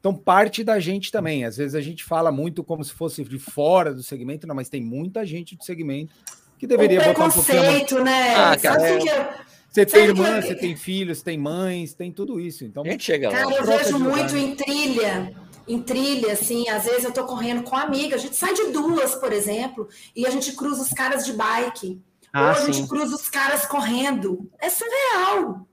então, 0.01 0.15
parte 0.15 0.63
da 0.63 0.79
gente 0.79 1.11
também. 1.11 1.45
Às 1.45 1.57
vezes 1.57 1.75
a 1.75 1.81
gente 1.81 2.05
fala 2.05 2.31
muito 2.31 2.63
como 2.63 2.85
se 2.85 2.93
fosse 2.93 3.25
de 3.25 3.39
fora 3.39 3.93
do 3.93 4.03
segmento, 4.03 4.47
não, 4.47 4.55
mas 4.55 4.69
tem 4.69 4.81
muita 4.81 5.27
gente 5.27 5.57
do 5.57 5.65
segmento 5.65 6.13
que 6.59 6.67
deveria 6.67 7.03
botar 7.03 7.27
um 7.27 7.31
pouquinho. 7.31 8.05
né? 8.05 8.35
Ah, 8.35 8.57
cara, 8.57 8.81
Sabe 8.81 8.93
é. 8.93 8.97
o 8.97 9.03
que 9.03 9.09
eu, 9.09 9.27
Você 9.71 9.87
tem 9.87 10.05
irmã, 10.05 10.41
você 10.41 10.55
tem 10.55 10.77
filhos, 10.77 11.23
tem 11.23 11.39
mães, 11.39 11.95
tem 11.95 12.13
tudo 12.13 12.41
isso. 12.41 12.65
Então, 12.65 12.83
A 12.85 12.89
gente 12.89 13.05
chega 13.05 13.29
lá. 13.29 13.37
Cara, 13.37 13.55
eu 13.55 13.65
vejo 13.65 13.99
muito 13.99 14.35
né? 14.35 14.41
em 14.41 14.55
trilha, 14.55 15.35
em 15.67 15.83
trilha, 15.83 16.33
assim, 16.33 16.69
às 16.69 16.85
vezes 16.85 17.05
eu 17.05 17.13
tô 17.13 17.25
correndo 17.25 17.63
com 17.63 17.77
amiga, 17.77 18.17
a 18.17 18.19
gente 18.19 18.37
sai 18.37 18.55
de 18.55 18.67
duas, 18.73 19.15
por 19.17 19.33
exemplo, 19.33 19.89
e 20.15 20.27
a 20.27 20.31
gente 20.31 20.53
cruza 20.53 20.83
os 20.83 20.91
caras 20.91 21.25
de 21.27 21.33
bike. 21.33 22.01
Ah, 22.33 22.43
ou 22.43 22.49
a 22.51 22.55
sim. 22.55 22.73
gente 22.73 22.89
cruza 22.89 23.15
os 23.17 23.29
caras 23.29 23.67
correndo. 23.67 24.51
É 24.61 24.69
surreal. 24.69 25.67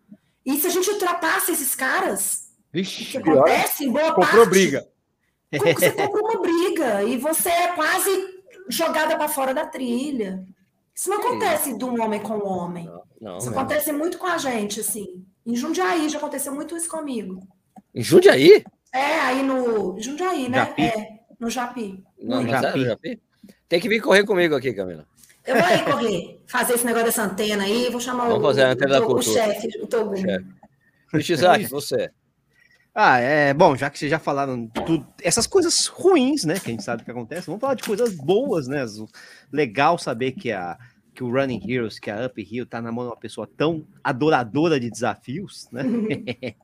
E 0.45 0.57
se 0.57 0.67
a 0.67 0.69
gente 0.69 0.89
ultrapassa 0.89 1.51
esses 1.51 1.73
caras, 1.73 2.44
Vixe, 2.75 3.21
pior, 3.21 3.47
acontece 3.47 3.85
em 3.85 3.91
boa 3.91 4.13
comprou 4.13 4.25
parte, 4.43 4.49
briga. 4.49 4.87
você 5.49 5.91
compra 5.91 6.21
uma 6.21 6.41
briga 6.41 7.03
e 7.03 7.17
você 7.17 7.47
é 7.49 7.67
quase 7.69 8.09
jogada 8.67 9.15
para 9.15 9.29
fora 9.29 9.53
da 9.53 9.65
trilha. 9.65 10.43
Isso 10.93 11.09
não 11.09 11.21
Que 11.21 11.27
acontece 11.27 11.77
de 11.77 11.85
um 11.85 12.01
homem 12.01 12.19
com 12.19 12.33
um 12.33 12.45
homem. 12.45 12.89
Não, 13.21 13.37
Isso 13.37 13.49
não. 13.49 13.57
acontece 13.59 13.93
muito 13.93 14.17
com 14.17 14.27
a 14.27 14.37
gente, 14.37 14.81
assim. 14.81 15.25
Em 15.45 15.55
Jundiaí 15.55 16.09
já 16.09 16.17
aconteceu 16.17 16.53
muito 16.53 16.75
isso 16.75 16.89
comigo. 16.89 17.39
Em 17.93 18.01
Jundiaí? 18.01 18.63
É, 18.93 19.19
aí 19.21 19.41
no 19.43 19.97
Jundiaí, 19.99 20.49
né? 20.49 20.57
Japi? 20.57 20.81
É, 20.83 21.19
no 21.39 21.49
Japi. 21.49 22.03
Não, 22.21 22.37
Muito. 22.37 22.51
mas 22.51 22.61
Japi. 22.61 22.81
é, 22.81 22.85
Japi? 22.87 23.21
Tem 23.69 23.79
que 23.79 23.87
vir 23.89 24.01
correr 24.01 24.25
comigo 24.25 24.53
aqui, 24.55 24.73
Camila. 24.73 25.07
Eu 25.45 25.55
vou 25.55 25.65
aí 25.65 25.83
correr, 25.85 26.41
fazer 26.47 26.73
esse 26.73 26.85
negócio 26.85 27.05
dessa 27.05 27.23
antena 27.23 27.63
aí, 27.63 27.89
vou 27.89 28.01
chamar 28.01 28.25
Vamos 28.27 28.39
o, 28.43 28.47
fazer 28.47 28.63
a 28.63 28.71
antena 28.71 28.99
da 28.99 29.01
o, 29.01 29.03
o 29.03 29.15
cultura. 29.15 29.45
chefe, 29.45 29.81
o 29.81 29.87
Togum. 29.87 30.15
Chefe. 30.17 30.45
Isso. 31.61 31.69
você. 31.69 32.11
Ah, 32.97 33.19
é 33.19 33.53
bom, 33.53 33.75
já 33.75 33.89
que 33.89 33.99
vocês 33.99 34.09
já 34.09 34.17
falaram 34.17 34.67
tudo, 34.67 35.05
essas 35.21 35.45
coisas 35.45 35.85
ruins, 35.87 36.45
né, 36.45 36.57
que 36.57 36.69
a 36.69 36.71
gente 36.71 36.81
sabe 36.83 37.03
que 37.03 37.11
acontece, 37.11 37.45
vamos 37.47 37.59
falar 37.59 37.73
de 37.73 37.83
coisas 37.83 38.15
boas, 38.15 38.69
né? 38.69 38.85
Legal 39.51 39.97
saber 39.97 40.31
que 40.31 40.51
a 40.51 40.77
que 41.13 41.23
o 41.23 41.31
Running 41.31 41.61
Heroes, 41.65 41.97
que 41.97 42.11
a 42.11 42.25
Up 42.25 42.41
Hill 42.41 42.65
tá 42.65 42.81
na 42.81 42.91
mão 42.91 43.05
de 43.05 43.11
uma 43.11 43.17
pessoa 43.17 43.47
tão 43.47 43.87
adoradora 44.03 44.77
de 44.79 44.89
desafios, 44.89 45.67
né? 45.71 45.81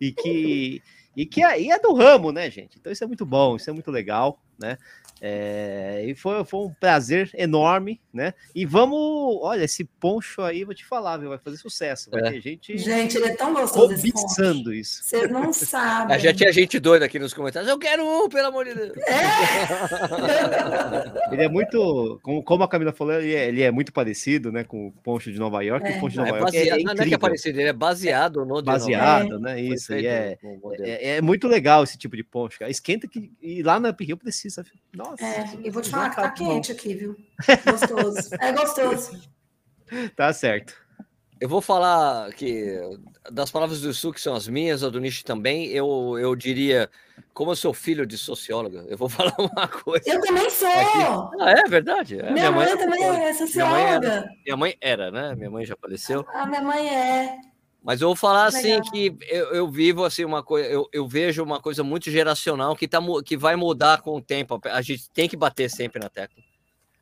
e 0.00 0.12
que 0.12 0.82
e 1.16 1.26
que 1.26 1.42
aí 1.42 1.70
é 1.70 1.78
do 1.78 1.92
ramo, 1.92 2.30
né, 2.30 2.48
gente? 2.50 2.78
Então 2.78 2.92
isso 2.92 3.02
é 3.02 3.06
muito 3.06 3.26
bom, 3.26 3.56
isso 3.56 3.68
é 3.68 3.72
muito 3.72 3.90
legal, 3.90 4.40
né? 4.60 4.78
É, 5.20 6.02
e 6.06 6.14
foi, 6.14 6.42
foi 6.44 6.60
um 6.60 6.72
prazer 6.80 7.30
enorme, 7.34 8.00
né? 8.12 8.32
E 8.54 8.64
vamos, 8.64 8.98
olha, 9.42 9.64
esse 9.64 9.84
poncho 9.84 10.40
aí, 10.40 10.64
vou 10.64 10.74
te 10.74 10.84
falar, 10.84 11.18
viu, 11.18 11.28
vai 11.28 11.38
fazer 11.38 11.58
sucesso, 11.58 12.10
vai 12.10 12.22
É. 12.22 12.30
ter 12.32 12.40
gente 12.40 12.78
Gente, 12.78 13.16
ele 13.18 13.26
é 13.26 13.36
tão 13.36 13.52
gostoso 13.52 13.94
cobiçando 13.94 14.72
isso. 14.72 15.04
Você 15.04 15.28
não 15.28 15.52
sabe. 15.52 16.16
Já 16.20 16.32
tinha 16.32 16.52
gente 16.52 16.78
doida 16.80 17.04
aqui 17.04 17.18
nos 17.18 17.34
comentários. 17.34 17.70
Eu 17.70 17.78
quero 17.78 18.02
um, 18.02 18.28
pelo 18.28 18.48
amor 18.48 18.64
de 18.64 18.74
Deus. 18.74 18.92
Ele 21.30 21.42
é 21.42 21.48
muito, 21.48 22.18
como, 22.22 22.42
como 22.42 22.64
a 22.64 22.68
Camila 22.68 22.92
falou, 22.92 23.14
ele 23.14 23.34
é, 23.34 23.48
ele 23.48 23.62
é 23.62 23.70
muito 23.70 23.92
parecido, 23.92 24.50
né, 24.50 24.64
com 24.64 24.88
o 24.88 24.92
Poncho 24.92 25.32
de 25.32 25.38
Nova 25.38 25.62
York. 25.62 25.86
É. 25.86 25.96
o 25.96 26.00
Poncho 26.00 26.12
de 26.12 26.16
Não, 26.18 26.24
Nova 26.24 26.36
é 26.36 26.40
York 26.40 26.56
é, 26.56 26.60
baseado, 26.60 26.80
é 26.80 26.82
não 26.82 26.92
é 26.92 27.06
que 27.06 27.14
é 27.14 27.18
parecido, 27.18 27.60
ele 27.60 27.68
é 27.68 27.72
baseado 27.72 28.44
no 28.44 28.56
de 28.56 28.64
baseado, 28.64 29.38
né, 29.38 29.60
isso, 29.60 29.94
e 29.94 30.06
é, 30.06 30.36
é, 30.80 31.16
é 31.16 31.22
muito 31.22 31.46
legal 31.46 31.84
esse 31.84 31.96
tipo 31.96 32.16
de 32.16 32.24
poncho, 32.24 32.58
cara. 32.58 32.70
Esquenta 32.70 33.06
que, 33.06 33.30
e 33.40 33.62
lá 33.62 33.78
na 33.78 33.90
Up 33.90 34.04
Hill 34.04 34.16
precisa, 34.16 34.64
nossa. 34.92 35.09
É, 35.18 35.66
e 35.66 35.70
vou 35.70 35.82
te 35.82 35.90
falar 35.90 36.10
que 36.10 36.16
tá 36.16 36.28
bom. 36.28 36.34
quente 36.34 36.72
aqui, 36.72 36.94
viu? 36.94 37.16
Gostoso. 37.70 38.28
É 38.40 38.52
gostoso. 38.52 39.20
Tá 40.14 40.32
certo. 40.32 40.72
Eu 41.40 41.48
vou 41.48 41.60
falar 41.60 42.32
que 42.34 42.78
das 43.32 43.50
palavras 43.50 43.80
do 43.80 43.92
Su, 43.92 44.12
que 44.12 44.20
são 44.20 44.34
as 44.36 44.46
minhas, 44.46 44.84
a 44.84 44.88
do 44.88 45.00
Nishi 45.00 45.24
também, 45.24 45.66
eu, 45.66 46.16
eu 46.16 46.36
diria, 46.36 46.88
como 47.34 47.50
eu 47.50 47.56
sou 47.56 47.74
filho 47.74 48.06
de 48.06 48.16
socióloga, 48.16 48.84
eu 48.88 48.96
vou 48.96 49.08
falar 49.10 49.34
uma 49.36 49.66
coisa. 49.66 50.04
Eu 50.08 50.20
também 50.20 50.48
sou. 50.48 50.68
Ah, 51.40 51.50
é 51.50 51.68
verdade? 51.68 52.20
É, 52.20 52.30
minha, 52.30 52.52
mãe, 52.52 52.68
também 52.76 53.00
socióloga. 53.00 53.16
é 53.16 53.32
Minha 53.56 53.66
mãe 53.66 53.82
era, 53.82 53.98
socióloga. 54.04 54.30
minha 54.44 54.56
mãe 54.56 54.76
era, 54.80 55.10
né? 55.10 55.34
Minha 55.34 55.50
mãe 55.50 55.64
já 55.64 55.74
faleceu. 55.80 56.24
A 56.34 56.46
minha 56.46 56.62
mãe 56.62 56.88
é. 56.88 57.36
Mas 57.82 58.00
eu 58.00 58.08
vou 58.08 58.16
falar 58.16 58.44
assim 58.46 58.68
Legal. 58.74 58.90
que 58.92 59.16
eu, 59.28 59.46
eu 59.54 59.70
vivo 59.70 60.04
assim 60.04 60.24
uma 60.24 60.42
coisa, 60.42 60.68
eu, 60.68 60.86
eu 60.92 61.08
vejo 61.08 61.42
uma 61.42 61.60
coisa 61.60 61.82
muito 61.82 62.10
geracional 62.10 62.76
que, 62.76 62.86
tá, 62.86 62.98
que 63.24 63.36
vai 63.36 63.56
mudar 63.56 64.02
com 64.02 64.16
o 64.16 64.20
tempo. 64.22 64.60
A 64.64 64.82
gente 64.82 65.10
tem 65.10 65.28
que 65.28 65.36
bater 65.36 65.70
sempre 65.70 65.98
na 66.00 66.10
tecla. 66.10 66.42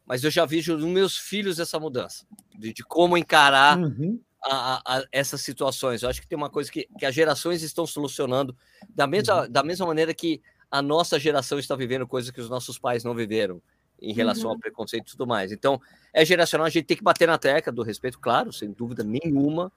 Mas 0.06 0.22
eu 0.24 0.30
já 0.30 0.46
vejo 0.46 0.76
nos 0.76 0.86
meus 0.86 1.18
filhos 1.18 1.58
essa 1.58 1.78
mudança 1.80 2.24
de, 2.56 2.72
de 2.72 2.82
como 2.84 3.16
encarar 3.18 3.76
Uhum. 3.78 4.20
a- 4.44 4.80
a- 4.98 5.04
essas 5.10 5.40
situações. 5.40 6.02
Eu 6.02 6.08
acho 6.08 6.20
que 6.22 6.28
tem 6.28 6.38
uma 6.38 6.48
coisa 6.48 6.70
que, 6.70 6.88
que 6.96 7.04
as 7.04 7.14
gerações 7.14 7.62
estão 7.62 7.84
solucionando 7.86 8.56
da 8.88 9.06
mesma, 9.06 9.48
da 9.48 9.62
mesma 9.64 9.84
maneira 9.86 10.14
que 10.14 10.40
a 10.70 10.80
nossa 10.80 11.18
geração 11.18 11.58
está 11.58 11.74
vivendo 11.74 12.06
coisas 12.06 12.30
que 12.30 12.40
os 12.40 12.48
nossos 12.48 12.78
pais 12.78 13.02
não 13.02 13.14
viveram 13.14 13.60
em 14.00 14.12
relação 14.12 14.50
ao 14.50 14.58
preconceito 14.58 15.08
e 15.08 15.10
tudo 15.10 15.26
mais. 15.26 15.50
Então, 15.50 15.80
é 16.14 16.24
geracional, 16.24 16.66
a 16.66 16.70
gente 16.70 16.84
tem 16.86 16.96
que 16.96 17.02
bater 17.02 17.26
na 17.26 17.36
tecla 17.36 17.72
do 17.72 17.82
respeito, 17.82 18.18
claro, 18.20 18.52
sem 18.52 18.70
dúvida 18.70 19.02
nenhuma, 19.02 19.72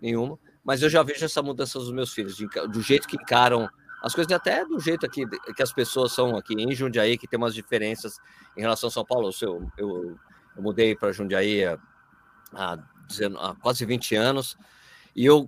nenhuma, 0.00 0.38
mas 0.64 0.82
eu 0.82 0.88
já 0.88 1.02
vejo 1.02 1.24
essa 1.24 1.42
mudança 1.42 1.78
dos 1.78 1.92
meus 1.92 2.12
filhos, 2.12 2.36
de 2.36 2.46
do 2.46 2.82
jeito 2.82 3.06
que 3.06 3.16
encaram 3.16 3.68
as 4.02 4.14
coisas, 4.14 4.30
e 4.30 4.34
até 4.34 4.64
do 4.64 4.80
jeito 4.80 5.04
aqui 5.04 5.24
que 5.54 5.62
as 5.62 5.72
pessoas 5.72 6.12
são 6.12 6.36
aqui 6.36 6.54
em 6.54 6.74
Jundiaí, 6.74 7.18
que 7.18 7.28
tem 7.28 7.36
umas 7.36 7.54
diferenças 7.54 8.18
em 8.56 8.60
relação 8.60 8.88
a 8.88 8.90
São 8.90 9.04
Paulo. 9.04 9.30
Eu, 9.42 9.70
eu, 9.76 10.18
eu 10.56 10.62
mudei 10.62 10.96
para 10.96 11.12
Jundiaí 11.12 11.64
há, 11.64 11.78
há, 12.52 12.76
19 13.08 13.44
há 13.44 13.54
quase 13.56 13.84
20 13.84 14.16
anos, 14.16 14.56
e 15.14 15.26
eu 15.26 15.46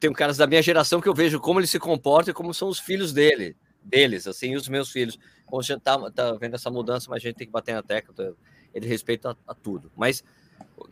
tenho, 0.00 0.12
caras 0.12 0.36
da 0.36 0.46
minha 0.46 0.60
geração 0.60 1.00
que 1.00 1.08
eu 1.08 1.14
vejo 1.14 1.40
como 1.40 1.60
eles 1.60 1.70
se 1.70 1.78
comportam 1.78 2.32
e 2.32 2.34
como 2.34 2.52
são 2.52 2.68
os 2.68 2.78
filhos 2.78 3.12
dele, 3.12 3.56
deles, 3.82 4.26
assim, 4.26 4.54
os 4.54 4.68
meus 4.68 4.90
filhos. 4.90 5.18
Como 5.46 5.60
a 5.60 5.64
gente 5.64 5.80
tá, 5.80 6.10
tá 6.10 6.32
vendo 6.32 6.54
essa 6.54 6.70
mudança, 6.70 7.06
mas 7.08 7.22
a 7.22 7.26
gente 7.28 7.36
tem 7.36 7.46
que 7.46 7.52
bater 7.52 7.74
na 7.74 7.82
tecla, 7.82 8.14
tá? 8.14 8.32
ele 8.74 8.86
respeita 8.86 9.30
a, 9.30 9.52
a 9.52 9.54
tudo. 9.54 9.90
Mas, 9.96 10.24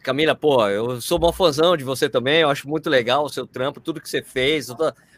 Camila, 0.02 0.34
pô, 0.34 0.66
eu 0.68 1.00
sou 1.00 1.18
bom 1.18 1.30
fãzão 1.32 1.76
de 1.76 1.84
você 1.84 2.08
também, 2.08 2.40
eu 2.40 2.48
acho 2.50 2.68
muito 2.68 2.88
legal 2.88 3.24
o 3.24 3.28
seu 3.28 3.46
trampo, 3.46 3.80
tudo 3.80 4.00
que 4.00 4.08
você 4.08 4.22
fez, 4.22 4.68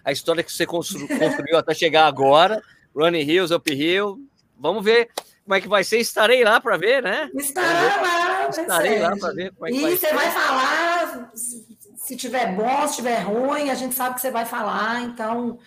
a 0.05 0.11
história 0.11 0.43
que 0.43 0.53
você 0.53 0.67
constru- 0.67 1.07
construiu 1.19 1.57
até 1.57 1.73
chegar 1.73 2.07
agora, 2.07 2.61
Running 2.95 3.21
Hills, 3.23 3.55
Up 3.55 3.73
Hill, 3.73 4.19
vamos 4.59 4.85
ver 4.85 5.09
como 5.45 5.55
é 5.55 5.61
que 5.61 5.69
vai 5.69 5.85
ser, 5.85 5.99
estarei 5.99 6.43
lá 6.45 6.61
para 6.61 6.77
ver, 6.77 7.03
né? 7.03 7.31
Estará 7.35 8.01
lá. 8.01 8.49
Estarei 8.51 8.99
lá 8.99 9.17
para 9.17 9.33
ver 9.33 9.53
como 9.55 9.67
é 9.67 9.71
que 9.73 9.79
E 9.79 9.81
vai 9.83 9.91
você 9.93 10.07
ser. 10.09 10.15
vai 10.15 10.31
falar, 10.31 11.31
se 11.35 12.17
tiver 12.17 12.55
bom, 12.57 12.89
se 12.89 12.97
tiver 12.97 13.21
ruim, 13.21 13.71
a 13.71 13.75
gente 13.75 13.95
sabe 13.95 14.17
que 14.17 14.21
você 14.21 14.31
vai 14.31 14.45
falar, 14.45 15.03
então, 15.03 15.59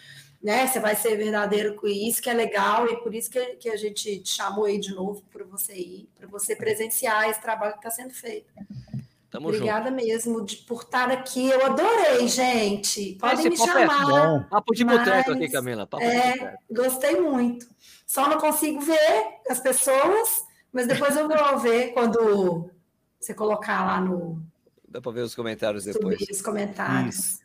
né, 0.45 0.67
você 0.67 0.79
vai 0.79 0.95
ser 0.95 1.17
verdadeiro 1.17 1.73
com 1.73 1.87
isso, 1.87 2.21
que 2.21 2.29
é 2.29 2.33
legal, 2.33 2.87
e 2.87 2.97
por 2.97 3.15
isso 3.15 3.31
que, 3.31 3.43
que 3.55 3.67
a 3.67 3.75
gente 3.75 4.19
te 4.19 4.29
chamou 4.29 4.65
aí 4.65 4.79
de 4.79 4.93
novo 4.93 5.23
para 5.33 5.43
você 5.43 5.73
ir, 5.73 6.07
para 6.15 6.27
você 6.27 6.55
presenciar 6.55 7.27
esse 7.27 7.41
trabalho 7.41 7.71
que 7.71 7.79
está 7.79 7.89
sendo 7.89 8.13
feito. 8.13 8.53
Tamo 9.31 9.47
Obrigada 9.47 9.89
junto. 9.89 10.05
mesmo 10.05 10.45
de, 10.45 10.57
por 10.57 10.83
estar 10.83 11.09
aqui. 11.09 11.49
Eu 11.49 11.65
adorei, 11.65 12.27
gente. 12.27 13.17
Podem 13.19 13.49
me 13.49 13.55
é 13.55 13.57
chamar. 13.57 14.43
É 14.45 14.49
papo 14.51 14.75
de 14.75 14.85
mas, 14.85 14.99
boteco 14.99 15.31
aqui, 15.31 15.49
Camila. 15.49 15.87
Papo 15.87 16.03
é, 16.03 16.55
gostei 16.69 17.19
muito. 17.19 17.67
Só 18.05 18.29
não 18.29 18.37
consigo 18.37 18.79
ver 18.81 19.39
as 19.49 19.59
pessoas, 19.59 20.43
mas 20.71 20.85
depois 20.85 21.17
eu 21.17 21.27
vou 21.27 21.57
ver 21.57 21.91
quando 21.91 22.69
você 23.19 23.33
colocar 23.33 23.83
lá 23.83 23.99
no. 23.99 24.39
Dá 24.87 25.01
para 25.01 25.11
ver 25.11 25.21
os 25.21 25.33
comentários 25.33 25.85
depois. 25.85 26.21
Os 26.29 26.41
comentários. 26.43 27.15
Isso. 27.15 27.44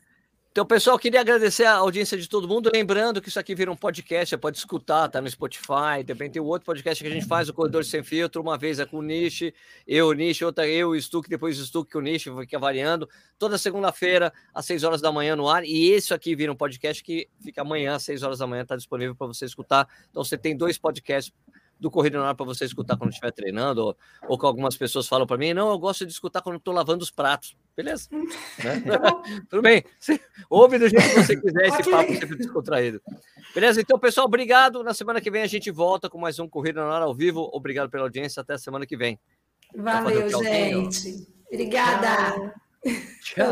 Então, 0.52 0.66
pessoal, 0.66 0.98
queria 0.98 1.20
agradecer 1.20 1.64
a 1.64 1.74
audiência 1.74 2.18
de 2.18 2.28
todo 2.28 2.48
mundo. 2.48 2.72
Lembrando 2.74 3.22
que 3.22 3.28
isso 3.28 3.38
aqui 3.38 3.54
vira 3.54 3.70
um 3.70 3.76
podcast, 3.76 4.30
você 4.30 4.36
pode 4.36 4.58
escutar, 4.58 5.08
tá 5.08 5.20
no 5.20 5.30
Spotify. 5.30 6.02
Também 6.04 6.28
tem 6.28 6.42
o 6.42 6.44
outro 6.44 6.66
podcast 6.66 7.04
que 7.04 7.08
a 7.08 7.12
gente 7.12 7.24
faz, 7.24 7.48
o 7.48 7.54
Corredor 7.54 7.84
Sem 7.84 8.02
Filtro. 8.02 8.42
Uma 8.42 8.58
vez 8.58 8.80
é 8.80 8.84
com 8.84 8.98
o 8.98 9.02
Nish, 9.02 9.52
eu, 9.86 10.08
o 10.08 10.12
Nish, 10.12 10.42
outra 10.42 10.66
eu, 10.66 10.88
o 10.90 11.00
Stuck, 11.00 11.28
depois 11.28 11.56
o 11.60 11.64
Stuck, 11.64 11.96
o 11.96 12.00
Nish, 12.00 12.24
fica 12.24 12.58
variando. 12.58 13.08
Toda 13.38 13.56
segunda-feira, 13.58 14.32
às 14.52 14.66
6 14.66 14.82
horas 14.82 15.00
da 15.00 15.12
manhã 15.12 15.36
no 15.36 15.48
ar. 15.48 15.64
E 15.64 15.92
esse 15.92 16.12
aqui 16.12 16.34
vira 16.34 16.50
um 16.50 16.56
podcast 16.56 17.00
que 17.04 17.28
fica 17.40 17.60
amanhã, 17.60 17.94
às 17.94 18.02
6 18.02 18.24
horas 18.24 18.40
da 18.40 18.46
manhã, 18.48 18.62
está 18.62 18.74
disponível 18.74 19.14
para 19.14 19.28
você 19.28 19.44
escutar. 19.44 19.86
Então, 20.10 20.24
você 20.24 20.36
tem 20.36 20.56
dois 20.56 20.76
podcasts 20.76 21.32
do 21.80 21.90
Corrida 21.90 22.18
no 22.18 22.24
Ar 22.24 22.34
para 22.34 22.44
você 22.44 22.66
escutar 22.66 22.96
quando 22.96 23.10
estiver 23.10 23.32
treinando, 23.32 23.86
ou, 23.86 23.96
ou 24.28 24.38
que 24.38 24.44
algumas 24.44 24.76
pessoas 24.76 25.08
falam 25.08 25.26
para 25.26 25.38
mim, 25.38 25.54
não, 25.54 25.70
eu 25.70 25.78
gosto 25.78 26.04
de 26.04 26.12
escutar 26.12 26.42
quando 26.42 26.56
estou 26.56 26.74
lavando 26.74 27.02
os 27.02 27.10
pratos. 27.10 27.56
Beleza. 27.74 28.08
né? 28.12 28.82
Tudo 29.48 29.62
bem. 29.62 29.82
Você 29.98 30.20
ouve 30.48 30.78
do 30.78 30.88
jeito 30.88 31.08
que 31.08 31.14
você 31.14 31.40
quiser 31.40 31.66
esse 31.66 31.90
papo 31.90 32.12
sempre 32.12 32.36
descontraído. 32.36 33.00
Beleza? 33.54 33.80
Então, 33.80 33.98
pessoal, 33.98 34.26
obrigado. 34.26 34.84
Na 34.84 34.92
semana 34.92 35.20
que 35.20 35.30
vem 35.30 35.42
a 35.42 35.46
gente 35.46 35.70
volta 35.70 36.10
com 36.10 36.18
mais 36.18 36.38
um 36.38 36.48
Corrida 36.48 36.84
no 36.84 36.90
Ar 36.90 37.02
ao 37.02 37.14
vivo. 37.14 37.48
Obrigado 37.52 37.90
pela 37.90 38.04
audiência. 38.04 38.42
Até 38.42 38.54
a 38.54 38.58
semana 38.58 38.86
que 38.86 38.96
vem. 38.96 39.18
Valeu, 39.74 40.28
gente. 40.28 41.26
Obrigada. 41.50 42.54
Tchau. 43.22 43.46